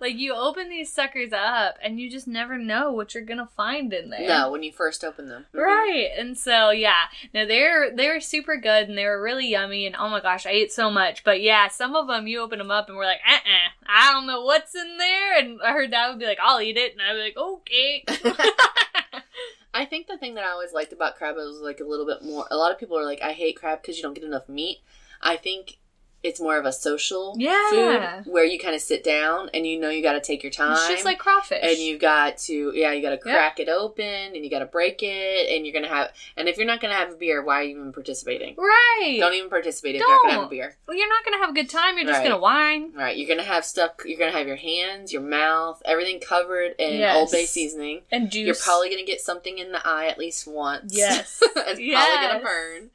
Like 0.02 0.16
you 0.16 0.34
open 0.34 0.68
these 0.68 0.92
suckers 0.92 1.32
up 1.32 1.76
and 1.82 1.98
you 1.98 2.10
just 2.10 2.28
never 2.28 2.58
know 2.58 2.92
what 2.92 3.14
you're 3.14 3.24
gonna 3.24 3.48
find 3.56 3.90
in 3.94 4.10
there. 4.10 4.28
No, 4.28 4.50
when 4.50 4.62
you 4.62 4.70
first 4.70 5.02
open 5.02 5.28
them. 5.28 5.46
Mhm. 5.54 5.60
Right. 5.62 6.10
And 6.18 6.36
so 6.36 6.68
yeah. 6.70 7.04
No, 7.32 7.46
they're 7.46 7.90
they 7.94 8.08
were 8.08 8.20
super 8.20 8.58
good 8.58 8.86
and 8.88 8.98
they 8.98 9.06
were 9.06 9.22
really 9.22 9.46
yummy 9.48 9.86
and 9.86 9.96
oh 9.96 10.10
my 10.10 10.20
gosh, 10.20 10.44
I 10.44 10.50
ate 10.50 10.72
so 10.72 10.90
much. 10.90 11.24
But 11.24 11.40
yeah, 11.40 11.68
some 11.68 11.96
of 11.96 12.06
them 12.06 12.26
you 12.26 12.40
open 12.42 12.58
them 12.58 12.70
up 12.70 12.88
and 12.88 12.98
we're 12.98 13.06
like, 13.06 13.20
uh 13.26 13.34
uh 13.36 13.70
I 13.88 14.12
don't 14.12 14.26
know 14.26 14.42
what's 14.42 14.74
in 14.74 14.98
there 14.98 15.38
and 15.38 15.62
I 15.62 15.72
heard 15.72 15.92
that 15.92 16.10
would 16.10 16.18
be 16.18 16.26
like, 16.26 16.40
I'll 16.42 16.60
eat 16.60 16.76
it 16.76 16.92
and 16.92 17.00
I'd 17.00 17.14
be 17.14 17.20
like, 17.20 17.38
Okay. 17.38 18.04
I 19.72 19.86
think 19.86 20.06
the 20.06 20.18
thing 20.18 20.34
that 20.34 20.44
I 20.44 20.50
always 20.50 20.74
liked 20.74 20.92
about 20.92 21.16
crab 21.16 21.36
was 21.36 21.60
like 21.62 21.80
a 21.80 21.84
little 21.84 22.06
bit 22.06 22.22
more. 22.22 22.46
A 22.50 22.56
lot 22.58 22.72
of 22.72 22.78
people 22.78 22.98
are 22.98 23.04
like, 23.04 23.22
I 23.22 23.32
hate 23.32 23.56
crab 23.56 23.80
because 23.80 23.96
you 23.96 24.02
don't 24.02 24.14
get 24.14 24.24
enough 24.24 24.50
meat. 24.50 24.80
I 25.20 25.36
think 25.36 25.78
it's 26.22 26.40
more 26.40 26.56
of 26.58 26.64
a 26.64 26.72
social 26.72 27.36
Yeah. 27.38 28.22
food 28.22 28.32
where 28.32 28.44
you 28.44 28.58
kind 28.58 28.74
of 28.74 28.80
sit 28.80 29.04
down 29.04 29.48
and 29.54 29.64
you 29.64 29.78
know 29.78 29.90
you 29.90 30.02
got 30.02 30.14
to 30.14 30.20
take 30.20 30.42
your 30.42 30.50
time. 30.50 30.72
it's 30.72 30.88
just 30.88 31.04
like 31.04 31.18
crawfish. 31.18 31.60
and 31.62 31.78
you 31.78 31.98
got 31.98 32.38
to 32.38 32.72
yeah 32.74 32.90
you 32.90 33.00
got 33.00 33.10
to 33.10 33.28
Yeah. 33.28 33.34
crack 33.34 33.60
it 33.60 33.68
open 33.68 34.04
and 34.34 34.36
you 34.36 34.50
got 34.50 34.58
to 34.58 34.66
break 34.66 35.04
it 35.04 35.50
and 35.54 35.64
you're 35.64 35.74
gonna 35.74 35.86
have 35.94 36.10
and 36.36 36.48
if 36.48 36.56
you're 36.56 36.66
not 36.66 36.80
gonna 36.80 36.94
have 36.94 37.12
a 37.12 37.14
beer 37.14 37.44
why 37.44 37.60
are 37.60 37.62
you 37.62 37.78
even 37.78 37.92
participating 37.92 38.56
Right. 38.56 39.18
don't 39.20 39.34
even 39.34 39.50
participate 39.50 39.94
if 39.94 40.00
you're 40.00 40.08
not 40.10 40.22
gonna 40.22 40.34
have 40.34 40.46
a 40.46 40.48
beer 40.48 40.76
Well, 40.88 40.96
you're 40.96 41.08
not 41.08 41.24
gonna 41.24 41.36
have 41.38 41.50
a 41.50 41.52
good 41.52 41.70
time. 41.70 41.96
You're 41.96 42.06
just 42.06 42.18
Right. 42.18 42.24
gonna 42.28 42.40
whine. 42.40 42.92
right 42.94 43.16
you're 43.16 43.28
gonna 43.28 43.44
have 43.46 43.64
stuff 43.64 43.92
you're 44.04 44.18
gonna 44.18 44.32
have 44.36 44.48
your 44.48 44.56
hands 44.56 45.12
your 45.12 45.22
mouth 45.22 45.80
everything 45.84 46.18
covered 46.18 46.74
in 46.80 46.98
Yes. 46.98 47.14
old 47.16 47.30
bay 47.30 47.44
seasoning 47.46 48.02
And 48.10 48.32
juice. 48.32 48.46
You're 48.46 48.54
probably 48.56 48.90
gonna 48.90 49.04
get 49.04 49.20
something 49.20 49.58
in 49.58 49.70
the 49.70 49.86
eye 49.86 50.06
at 50.08 50.18
least 50.18 50.48
once. 50.48 50.96
Yes. 50.96 51.38
it's 51.42 51.52
probably 51.54 51.84
Yes. 51.86 52.32
gonna 52.32 52.42
burn. 52.42 52.90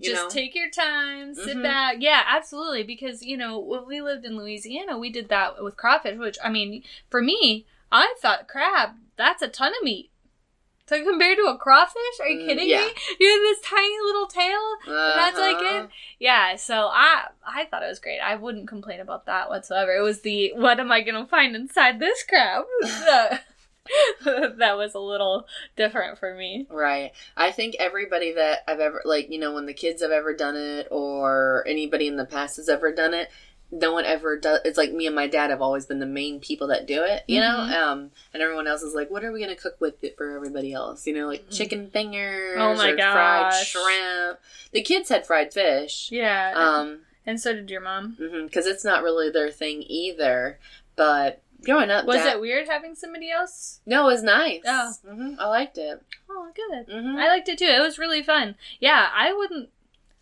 You 0.00 0.10
just 0.10 0.24
know? 0.24 0.28
take 0.30 0.54
your 0.54 0.70
time, 0.70 1.34
sit 1.34 1.56
Mhm. 1.56 1.62
back. 1.62 1.96
Yeah, 2.00 2.22
absolutely. 2.26 2.82
Because 2.82 3.22
you 3.22 3.36
know, 3.36 3.58
when 3.58 3.86
we 3.86 4.00
lived 4.00 4.24
in 4.24 4.36
Louisiana, 4.38 4.98
we 4.98 5.10
did 5.10 5.28
that 5.28 5.62
with 5.62 5.76
crawfish. 5.76 6.18
Which 6.18 6.38
I 6.42 6.48
mean, 6.50 6.82
for 7.10 7.20
me, 7.22 7.66
I 7.92 8.14
thought 8.20 8.48
crab 8.48 8.90
that's 9.16 9.42
a 9.42 9.48
ton 9.48 9.72
of 9.78 9.82
meat. 9.82 10.10
So 10.86 11.04
compared 11.04 11.36
to 11.38 11.44
a 11.44 11.56
crawfish, 11.56 12.18
are 12.20 12.26
you 12.26 12.40
Mm, 12.42 12.46
kidding 12.46 12.68
yeah. 12.68 12.78
me? 12.80 12.92
You 13.20 13.28
have 13.30 13.40
this 13.42 13.60
tiny 13.60 13.96
little 14.02 14.26
tail. 14.26 14.76
That's 15.14 15.38
like 15.38 15.56
Uh-huh. 15.60 15.82
it. 15.84 15.90
Yeah, 16.18 16.56
so 16.56 16.88
I 16.90 17.28
I 17.46 17.66
thought 17.66 17.84
it 17.84 17.88
was 17.88 18.00
great. 18.00 18.18
I 18.18 18.34
wouldn't 18.34 18.66
complain 18.68 18.98
about 18.98 19.26
that 19.26 19.48
whatsoever. 19.50 19.94
It 19.94 20.00
was 20.02 20.22
the 20.22 20.52
what 20.56 20.80
am 20.80 20.90
I 20.90 21.02
gonna 21.02 21.26
find 21.26 21.54
inside 21.54 22.00
this 22.00 22.24
crab? 22.24 22.64
that, 24.24 24.76
was 24.76 24.94
a 24.94 24.98
little 25.00 25.46
different 25.76 26.18
for 26.18 26.34
me. 26.34 26.66
Right. 26.70 27.12
I 27.36 27.50
think 27.50 27.76
everybody 27.78 28.32
that 28.32 28.60
I've 28.68 28.80
ever 28.80 29.02
like, 29.04 29.30
you 29.30 29.38
know, 29.38 29.52
when 29.54 29.66
the 29.66 29.74
kids 29.74 30.02
have 30.02 30.10
ever 30.10 30.34
done 30.34 30.56
it 30.56 30.88
or 30.90 31.64
anybody 31.66 32.06
in 32.06 32.16
the 32.16 32.24
past 32.24 32.56
has 32.56 32.68
ever 32.68 32.92
done 32.92 33.14
it, 33.14 33.30
no 33.72 33.92
one 33.92 34.04
ever 34.04 34.36
does 34.36 34.58
it's 34.64 34.76
like 34.76 34.92
me 34.92 35.06
and 35.06 35.14
my 35.14 35.28
dad 35.28 35.50
have 35.50 35.62
always 35.62 35.86
been 35.86 36.00
the 36.00 36.06
main 36.06 36.40
people 36.40 36.66
that 36.66 36.86
do 36.88 37.04
it, 37.04 37.22
you 37.28 37.40
Mhm. 37.40 37.68
know? 37.68 37.90
Um 37.92 38.10
and 38.34 38.42
everyone 38.42 38.66
else 38.66 38.82
is 38.82 38.94
like, 38.94 39.10
what 39.12 39.24
are 39.24 39.30
we 39.30 39.40
gonna 39.40 39.54
cook 39.54 39.80
with 39.80 40.02
it 40.02 40.16
for 40.16 40.34
everybody 40.34 40.72
else? 40.72 41.06
You 41.06 41.14
know, 41.14 41.28
like 41.28 41.46
Mhm. 41.48 41.56
chicken 41.56 41.88
fingers 41.90 42.56
Oh 42.60 42.74
my 42.74 42.90
or 42.90 42.96
fried 42.96 43.52
gosh. 43.52 43.70
shrimp. 43.70 44.38
The 44.72 44.82
kids 44.82 45.08
had 45.08 45.24
fried 45.26 45.52
fish. 45.52 46.08
Yeah. 46.10 46.52
Um 46.56 47.02
and 47.24 47.40
so 47.40 47.52
did 47.52 47.70
your 47.70 47.80
mom. 47.80 48.16
because 48.44 48.66
it's 48.66 48.84
not 48.84 49.04
really 49.04 49.30
their 49.30 49.50
thing 49.52 49.84
either. 49.86 50.58
But 50.96 51.40
growing 51.64 51.90
up, 51.90 52.04
Was 52.06 52.16
Dad- 52.16 52.34
it 52.36 52.40
weird 52.40 52.68
having 52.68 52.94
somebody 52.94 53.30
else? 53.30 53.80
No, 53.86 54.08
it 54.08 54.12
was 54.12 54.22
nice. 54.22 54.62
Oh. 54.66 54.92
hmm 55.08 55.34
I 55.38 55.46
liked 55.48 55.78
it. 55.78 56.02
Oh, 56.28 56.50
good. 56.54 56.92
hmm 56.92 57.16
I 57.16 57.28
liked 57.28 57.48
it 57.48 57.58
too. 57.58 57.64
It 57.66 57.80
was 57.80 57.98
really 57.98 58.22
fun. 58.22 58.54
Yeah, 58.80 59.08
I 59.14 59.32
wouldn't. 59.32 59.68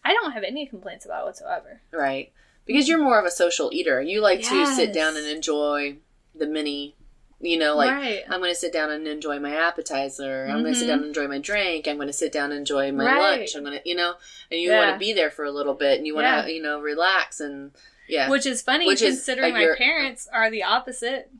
I 0.04 0.12
don't 0.14 0.32
have 0.32 0.44
any 0.44 0.66
complaints 0.66 1.04
about 1.04 1.22
it 1.22 1.26
whatsoever. 1.26 1.80
Right. 1.92 2.32
Because 2.66 2.88
you're 2.88 3.02
more 3.02 3.18
of 3.18 3.24
a 3.24 3.30
social 3.30 3.70
eater. 3.72 4.00
You 4.00 4.20
like 4.20 4.42
to 4.42 4.66
sit 4.66 4.92
down 4.92 5.16
and 5.16 5.26
enjoy 5.26 5.96
the 6.34 6.46
mini, 6.46 6.94
you 7.40 7.58
know, 7.58 7.74
like 7.76 7.90
right. 7.90 8.22
I'm 8.28 8.40
going 8.40 8.52
to 8.52 8.58
sit 8.58 8.72
down 8.72 8.90
and 8.90 9.06
enjoy 9.08 9.38
my 9.38 9.54
appetizer. 9.56 10.46
I'm 10.46 10.60
going 10.62 10.74
to 10.74 10.78
sit 10.78 10.86
down 10.86 10.98
and 10.98 11.06
enjoy 11.08 11.28
my 11.28 11.38
drink. 11.38 11.88
I'm 11.88 11.96
going 11.96 12.08
to 12.08 12.12
sit 12.12 12.30
down 12.32 12.50
and 12.50 12.58
enjoy 12.60 12.92
my 12.92 13.04
Right. 13.06 13.38
lunch. 13.38 13.54
I'm 13.56 13.64
going 13.64 13.78
to, 13.78 13.88
you 13.88 13.94
know, 13.94 14.14
and 14.50 14.60
you 14.60 14.70
Yeah. 14.70 14.78
want 14.78 14.92
to 14.94 14.98
be 14.98 15.12
there 15.14 15.30
for 15.30 15.44
a 15.44 15.50
little 15.50 15.74
bit 15.74 15.96
and 15.98 16.06
you 16.06 16.14
want 16.14 16.26
Yeah. 16.26 16.42
to, 16.42 16.52
you 16.52 16.62
know, 16.62 16.78
relax 16.80 17.40
and 17.40 17.72
yeah. 18.08 18.28
Which 18.30 18.46
is 18.46 18.62
funny 18.62 18.86
Which 18.86 19.02
is, 19.02 19.16
considering 19.16 19.52
uh, 19.52 19.58
my 19.58 19.62
your- 19.62 19.76
parents 19.76 20.28
are 20.32 20.50
the 20.50 20.62
opposite. 20.64 21.30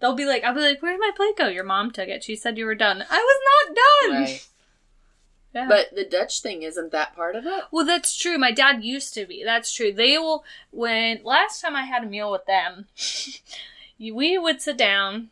They'll 0.00 0.14
be 0.16 0.26
like, 0.26 0.42
I'll 0.42 0.54
be 0.54 0.60
like, 0.60 0.80
"Where'd 0.82 0.98
my 0.98 1.12
plate 1.14 1.36
go?" 1.36 1.46
Your 1.48 1.62
mom 1.64 1.90
took 1.92 2.08
it. 2.08 2.24
She 2.24 2.34
said 2.34 2.58
you 2.58 2.66
were 2.66 2.74
done. 2.74 3.04
I 3.08 3.18
was 3.18 3.68
not 3.68 3.76
done. 4.12 4.22
right. 4.22 4.48
Yeah. 5.54 5.68
But 5.68 5.94
the 5.94 6.04
Dutch 6.06 6.40
thing 6.40 6.62
isn't 6.62 6.92
that 6.92 7.14
part 7.14 7.36
of 7.36 7.44
it. 7.44 7.64
Well, 7.70 7.84
that's 7.84 8.16
true. 8.16 8.38
My 8.38 8.52
dad 8.52 8.82
used 8.82 9.12
to 9.12 9.26
be. 9.26 9.42
That's 9.44 9.70
true. 9.70 9.92
They 9.92 10.16
will. 10.16 10.44
When 10.70 11.20
last 11.24 11.60
time 11.60 11.76
I 11.76 11.82
had 11.84 12.02
a 12.04 12.06
meal 12.06 12.30
with 12.32 12.46
them, 12.46 12.86
we 13.98 14.38
would 14.38 14.62
sit 14.62 14.78
down, 14.78 15.28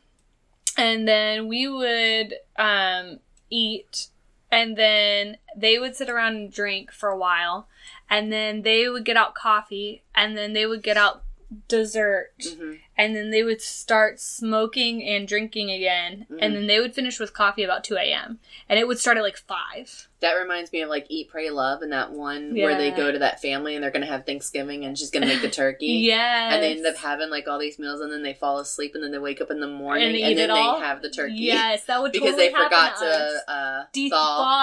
and 0.76 1.08
then 1.08 1.48
we 1.48 1.66
would 1.66 2.34
um, 2.58 3.20
eat 3.48 4.08
and 4.50 4.76
then 4.76 5.36
they 5.56 5.78
would 5.78 5.96
sit 5.96 6.10
around 6.10 6.36
and 6.36 6.52
drink 6.52 6.92
for 6.92 7.08
a 7.08 7.18
while, 7.18 7.68
and 8.08 8.32
then 8.32 8.62
they 8.62 8.88
would 8.88 9.04
get 9.04 9.16
out 9.16 9.34
coffee, 9.34 10.02
and 10.14 10.36
then 10.36 10.52
they 10.52 10.66
would 10.66 10.82
get 10.82 10.96
out 10.96 11.22
dessert, 11.68 12.32
hmm 12.42 12.74
and 13.00 13.16
then 13.16 13.30
they 13.30 13.42
would 13.42 13.62
start 13.62 14.20
smoking 14.20 15.02
and 15.02 15.26
drinking 15.26 15.70
again, 15.70 16.26
Mhm. 16.30 16.38
and 16.40 16.54
then 16.54 16.66
they 16.66 16.80
would 16.80 16.94
finish 16.94 17.18
with 17.18 17.32
coffee 17.32 17.62
about 17.62 17.82
2 17.84 17.96
a.m. 17.96 18.38
And 18.68 18.78
it 18.78 18.86
would 18.86 18.98
start 18.98 19.16
at 19.16 19.22
like 19.22 19.36
5. 19.36 20.08
That 20.20 20.34
reminds 20.34 20.70
me 20.70 20.82
of 20.82 20.90
like 20.90 21.06
Eat, 21.08 21.30
Pray, 21.30 21.48
Love, 21.48 21.80
and 21.80 21.92
that 21.92 22.12
one 22.12 22.54
where 22.54 22.76
they 22.76 22.90
go 22.90 23.10
to 23.10 23.18
that 23.20 23.40
family 23.40 23.74
and 23.74 23.82
they're 23.82 23.90
gonna 23.90 24.04
have 24.04 24.26
Thanksgiving 24.26 24.84
and 24.84 24.98
she's 24.98 25.10
gonna 25.10 25.24
make 25.24 25.40
the 25.40 25.48
turkey. 25.62 25.86
yeah, 25.86 26.52
And 26.52 26.62
they 26.62 26.72
end 26.72 26.84
up 26.86 26.96
having 26.96 27.30
like 27.30 27.48
all 27.48 27.58
these 27.58 27.78
meals 27.78 28.02
and 28.02 28.12
then 28.12 28.22
they 28.22 28.34
fall 28.34 28.58
asleep 28.58 28.94
and 28.94 29.02
then 29.02 29.12
they 29.12 29.18
wake 29.18 29.40
up 29.40 29.50
in 29.50 29.60
the 29.60 29.66
morning 29.66 30.08
And 30.08 30.16
and, 30.16 30.38
then 30.38 30.50
it 30.50 30.52
they 30.52 30.60
all? 30.60 30.78
have 30.78 31.00
the 31.00 31.08
turkey. 31.08 31.36
Yes, 31.36 31.84
that 31.86 32.02
would 32.02 32.12
because 32.12 32.32
totally 32.32 32.48
they 32.48 32.52
forgot 32.52 32.96
to, 32.98 33.04
to, 33.46 33.50
uh, 33.50 33.84
De- 33.94 34.10
thaw 34.10 34.18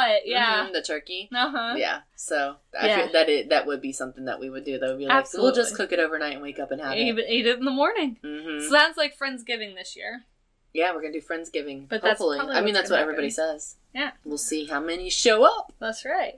thaw 0.05 0.11
it, 0.13 0.23
yeah. 0.25 0.67
mhm, 0.67 0.73
the 0.73 0.81
turkey. 0.83 1.27
Uh-huh. 1.35 1.73
Yeah, 1.75 2.01
so 2.15 2.57
I 2.79 2.87
Yeah. 2.87 3.01
feel 3.01 3.11
that 3.13 3.29
it 3.29 3.49
that 3.49 3.65
would 3.65 3.81
be 3.81 3.91
something 3.93 4.25
that 4.25 4.39
we 4.39 4.51
would 4.51 4.63
do. 4.63 4.77
That 4.77 4.89
would 4.89 4.99
be 4.99 5.07
like, 5.07 5.25
we'll 5.33 5.55
just 5.55 5.75
cook 5.75 5.91
it 5.91 5.97
overnight 5.99 6.33
and 6.33 6.43
wake 6.43 6.59
up 6.59 6.69
and 6.69 6.79
have 6.81 6.93
it. 6.93 6.99
eat 7.29 7.47
it 7.47 7.57
in 7.57 7.65
the 7.65 7.71
morning. 7.71 8.17
Hmm 8.27 8.59
So 8.61 8.71
that's 8.71 8.97
like 8.97 9.17
Friendsgiving 9.17 9.75
this 9.75 9.95
year. 9.95 10.23
Yeah, 10.73 10.93
we're 10.93 11.01
gonna 11.01 11.13
do 11.13 11.21
friendsgiving. 11.21 11.87
But 11.89 12.01
that's 12.03 12.19
hopefully, 12.19 12.39
I 12.39 12.61
mean 12.61 12.73
that's 12.73 12.89
what 12.89 12.97
gonna 12.97 13.01
everybody 13.03 13.27
happen. 13.29 13.59
says. 13.59 13.75
Yeah. 13.95 14.11
we'll 14.25 14.37
see 14.37 14.65
how 14.65 14.79
many 14.79 15.09
show 15.09 15.43
up. 15.43 15.73
That's 15.79 16.05
right. 16.05 16.35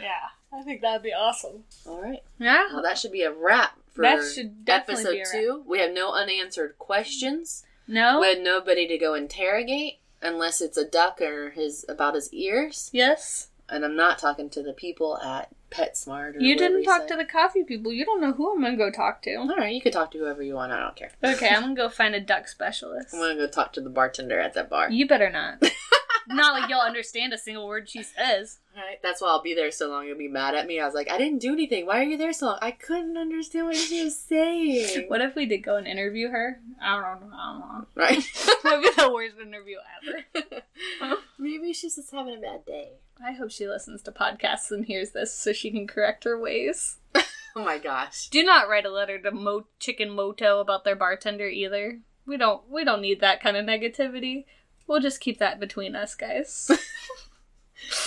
Yeah, 0.00 0.26
I 0.52 0.62
think 0.64 0.80
that'd 0.80 1.02
be 1.02 1.12
awesome. 1.12 1.64
All 1.86 2.02
right. 2.02 2.22
Yeah. 2.40 2.66
Well, 2.72 2.82
that 2.82 2.98
should 2.98 3.12
be 3.12 3.22
a 3.22 3.32
wrap 3.32 3.78
for 3.92 4.02
That 4.02 4.24
should 4.34 4.64
definitely 4.64 5.04
episode 5.04 5.10
be 5.12 5.18
a 5.18 5.22
wrap. 5.22 5.32
two. 5.32 5.62
We 5.68 5.78
have 5.78 5.92
no 5.92 6.12
unanswered 6.12 6.76
questions. 6.78 7.64
No? 7.86 8.18
We 8.20 8.26
had 8.28 8.40
nobody 8.42 8.88
to 8.88 8.98
go 8.98 9.14
interrogate 9.14 10.00
unless 10.20 10.60
it's 10.60 10.76
a 10.76 10.84
duck 10.88 11.20
or 11.20 11.50
his 11.50 11.84
about 11.88 12.14
his 12.16 12.32
ears. 12.32 12.90
yes. 12.92 13.48
And 13.68 13.84
I'm 13.84 13.96
not 13.96 14.18
talking 14.18 14.50
to 14.50 14.62
the 14.62 14.72
people 14.72 15.18
at 15.18 15.50
PetSmart. 15.70 16.36
Or 16.36 16.40
You 16.40 16.56
didn't 16.56 16.84
talk 16.84 17.06
to 17.08 17.16
the 17.16 17.24
coffee 17.24 17.64
people. 17.64 17.92
You 17.92 18.04
don't 18.04 18.20
know 18.20 18.32
who 18.32 18.52
I'm 18.52 18.60
gonna 18.60 18.76
go 18.76 18.90
talk 18.90 19.22
to. 19.22 19.34
All 19.36 19.48
right, 19.56 19.74
you 19.74 19.80
can 19.80 19.92
talk 19.92 20.10
to 20.12 20.18
whoever 20.18 20.42
you 20.42 20.54
want. 20.54 20.72
I 20.72 20.80
don't 20.80 20.96
care. 20.96 21.12
Okay, 21.22 21.48
I'm 21.48 21.62
gonna 21.62 21.74
go 21.74 21.88
find 21.90 22.14
a 22.14 22.20
duck 22.20 22.48
specialist. 22.48 23.14
I'm 23.14 23.20
gonna 23.20 23.36
go 23.36 23.48
talk 23.48 23.72
to 23.74 23.80
the 23.80 23.90
bartender 23.90 24.38
at 24.38 24.54
that 24.54 24.70
bar. 24.70 24.90
You 24.90 25.08
better 25.08 25.30
not. 25.30 25.62
not 26.28 26.58
like 26.58 26.68
you'll 26.70 26.80
understand 26.80 27.32
a 27.32 27.38
single 27.38 27.66
word 27.66 27.88
she 27.88 28.02
says. 28.02 28.58
Right. 28.74 28.98
That's 29.02 29.20
why 29.20 29.28
I'll 29.28 29.42
be 29.42 29.54
there 29.54 29.70
so 29.70 29.88
long. 29.88 30.06
You'll 30.06 30.18
be 30.18 30.28
mad 30.28 30.54
at 30.54 30.66
me. 30.66 30.80
I 30.80 30.84
was 30.86 30.94
like, 30.94 31.10
I 31.10 31.18
didn't 31.18 31.40
do 31.40 31.52
anything. 31.52 31.86
Why 31.86 32.00
are 32.00 32.04
you 32.04 32.16
there 32.16 32.32
so 32.32 32.46
long? 32.46 32.58
I 32.60 32.70
couldn't 32.72 33.16
understand 33.16 33.66
what 33.66 33.76
she 33.76 34.04
was 34.04 34.18
saying. 34.18 35.04
What 35.08 35.20
if 35.20 35.34
we 35.34 35.46
did 35.46 35.58
go 35.58 35.76
and 35.76 35.86
interview 35.86 36.28
her? 36.28 36.60
I 36.82 37.00
don't 37.00 37.28
know. 37.28 37.36
I 37.36 37.52
don't 37.52 37.60
know. 37.60 37.86
Right. 37.94 38.24
That'd 38.62 38.82
be 38.82 38.90
the 39.02 39.12
worst 39.12 39.36
interview 39.40 39.76
ever. 40.02 41.16
Maybe 41.38 41.72
she's 41.72 41.96
just 41.96 42.10
having 42.10 42.36
a 42.36 42.40
bad 42.40 42.64
day. 42.66 42.92
I 43.22 43.32
hope 43.32 43.50
she 43.50 43.66
listens 43.68 44.02
to 44.02 44.12
podcasts 44.12 44.70
and 44.70 44.84
hears 44.86 45.10
this 45.10 45.34
so 45.34 45.52
she 45.52 45.70
can 45.70 45.86
correct 45.86 46.24
her 46.24 46.38
ways. 46.38 46.98
Oh 47.56 47.62
my 47.64 47.78
gosh. 47.78 48.30
Do 48.30 48.42
not 48.42 48.68
write 48.68 48.84
a 48.84 48.90
letter 48.90 49.16
to 49.20 49.30
Mo- 49.30 49.68
Chicken 49.78 50.10
Moto 50.10 50.58
about 50.58 50.82
their 50.82 50.96
bartender 50.96 51.46
either. 51.46 52.00
We 52.26 52.36
don't 52.36 52.68
we 52.68 52.82
don't 52.82 53.00
need 53.00 53.20
that 53.20 53.40
kind 53.40 53.56
of 53.56 53.64
negativity. 53.64 54.44
We'll 54.88 54.98
just 54.98 55.20
keep 55.20 55.38
that 55.38 55.60
between 55.60 55.94
us, 55.94 56.16
guys. 56.16 56.68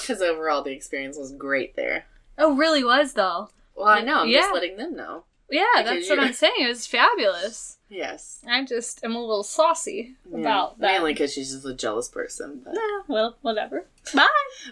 Because 0.01 0.21
overall, 0.21 0.63
the 0.63 0.71
experience 0.71 1.17
was 1.17 1.31
great 1.31 1.75
there. 1.75 2.05
oh, 2.37 2.55
really 2.55 2.83
was 2.83 3.13
though. 3.13 3.49
Well, 3.75 3.87
I 3.87 4.01
know. 4.01 4.21
I'm 4.21 4.27
Yeah. 4.27 4.41
just 4.41 4.53
letting 4.53 4.75
them 4.77 4.95
know. 4.95 5.23
Yeah, 5.49 5.63
Because 5.77 6.07
that's 6.07 6.09
what 6.09 6.19
I'm 6.19 6.33
saying. 6.33 6.55
It 6.59 6.67
was 6.67 6.87
fabulous. 6.87 7.77
Yes. 7.89 8.43
I 8.47 8.65
just 8.65 9.03
am 9.03 9.15
a 9.15 9.19
little 9.19 9.43
saucy 9.43 10.15
about 10.27 10.75
yeah. 10.79 10.87
that. 10.87 10.93
Mainly 10.93 11.13
because 11.13 11.33
she's 11.33 11.53
just 11.53 11.65
a 11.65 11.73
jealous 11.73 12.09
person. 12.09 12.61
But. 12.63 12.73
Nah, 12.73 13.03
well, 13.07 13.37
whatever. 13.41 13.85
Bye. 14.13 14.27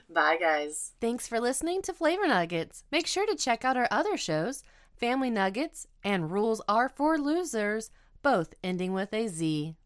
Bye, 0.10 0.38
guys. 0.38 0.93
Thanks 0.99 1.27
for 1.27 1.39
listening 1.39 1.81
to 1.84 1.93
Flavor 1.93 2.27
Nuggets. 2.27 2.84
Make 2.91 3.07
sure 3.07 3.26
to 3.26 3.35
check 3.35 3.64
out 3.64 3.77
our 3.77 3.88
other 3.89 4.18
shows, 4.18 4.64
Family 4.97 5.30
Nuggets 5.30 5.88
and 6.03 6.31
Rules 6.31 6.61
Are 6.68 6.89
for 6.89 7.18
Losers, 7.18 7.89
both 8.22 8.53
ending 8.64 8.91
with 8.91 9.14
a 9.14 9.27
Z. 9.27 9.76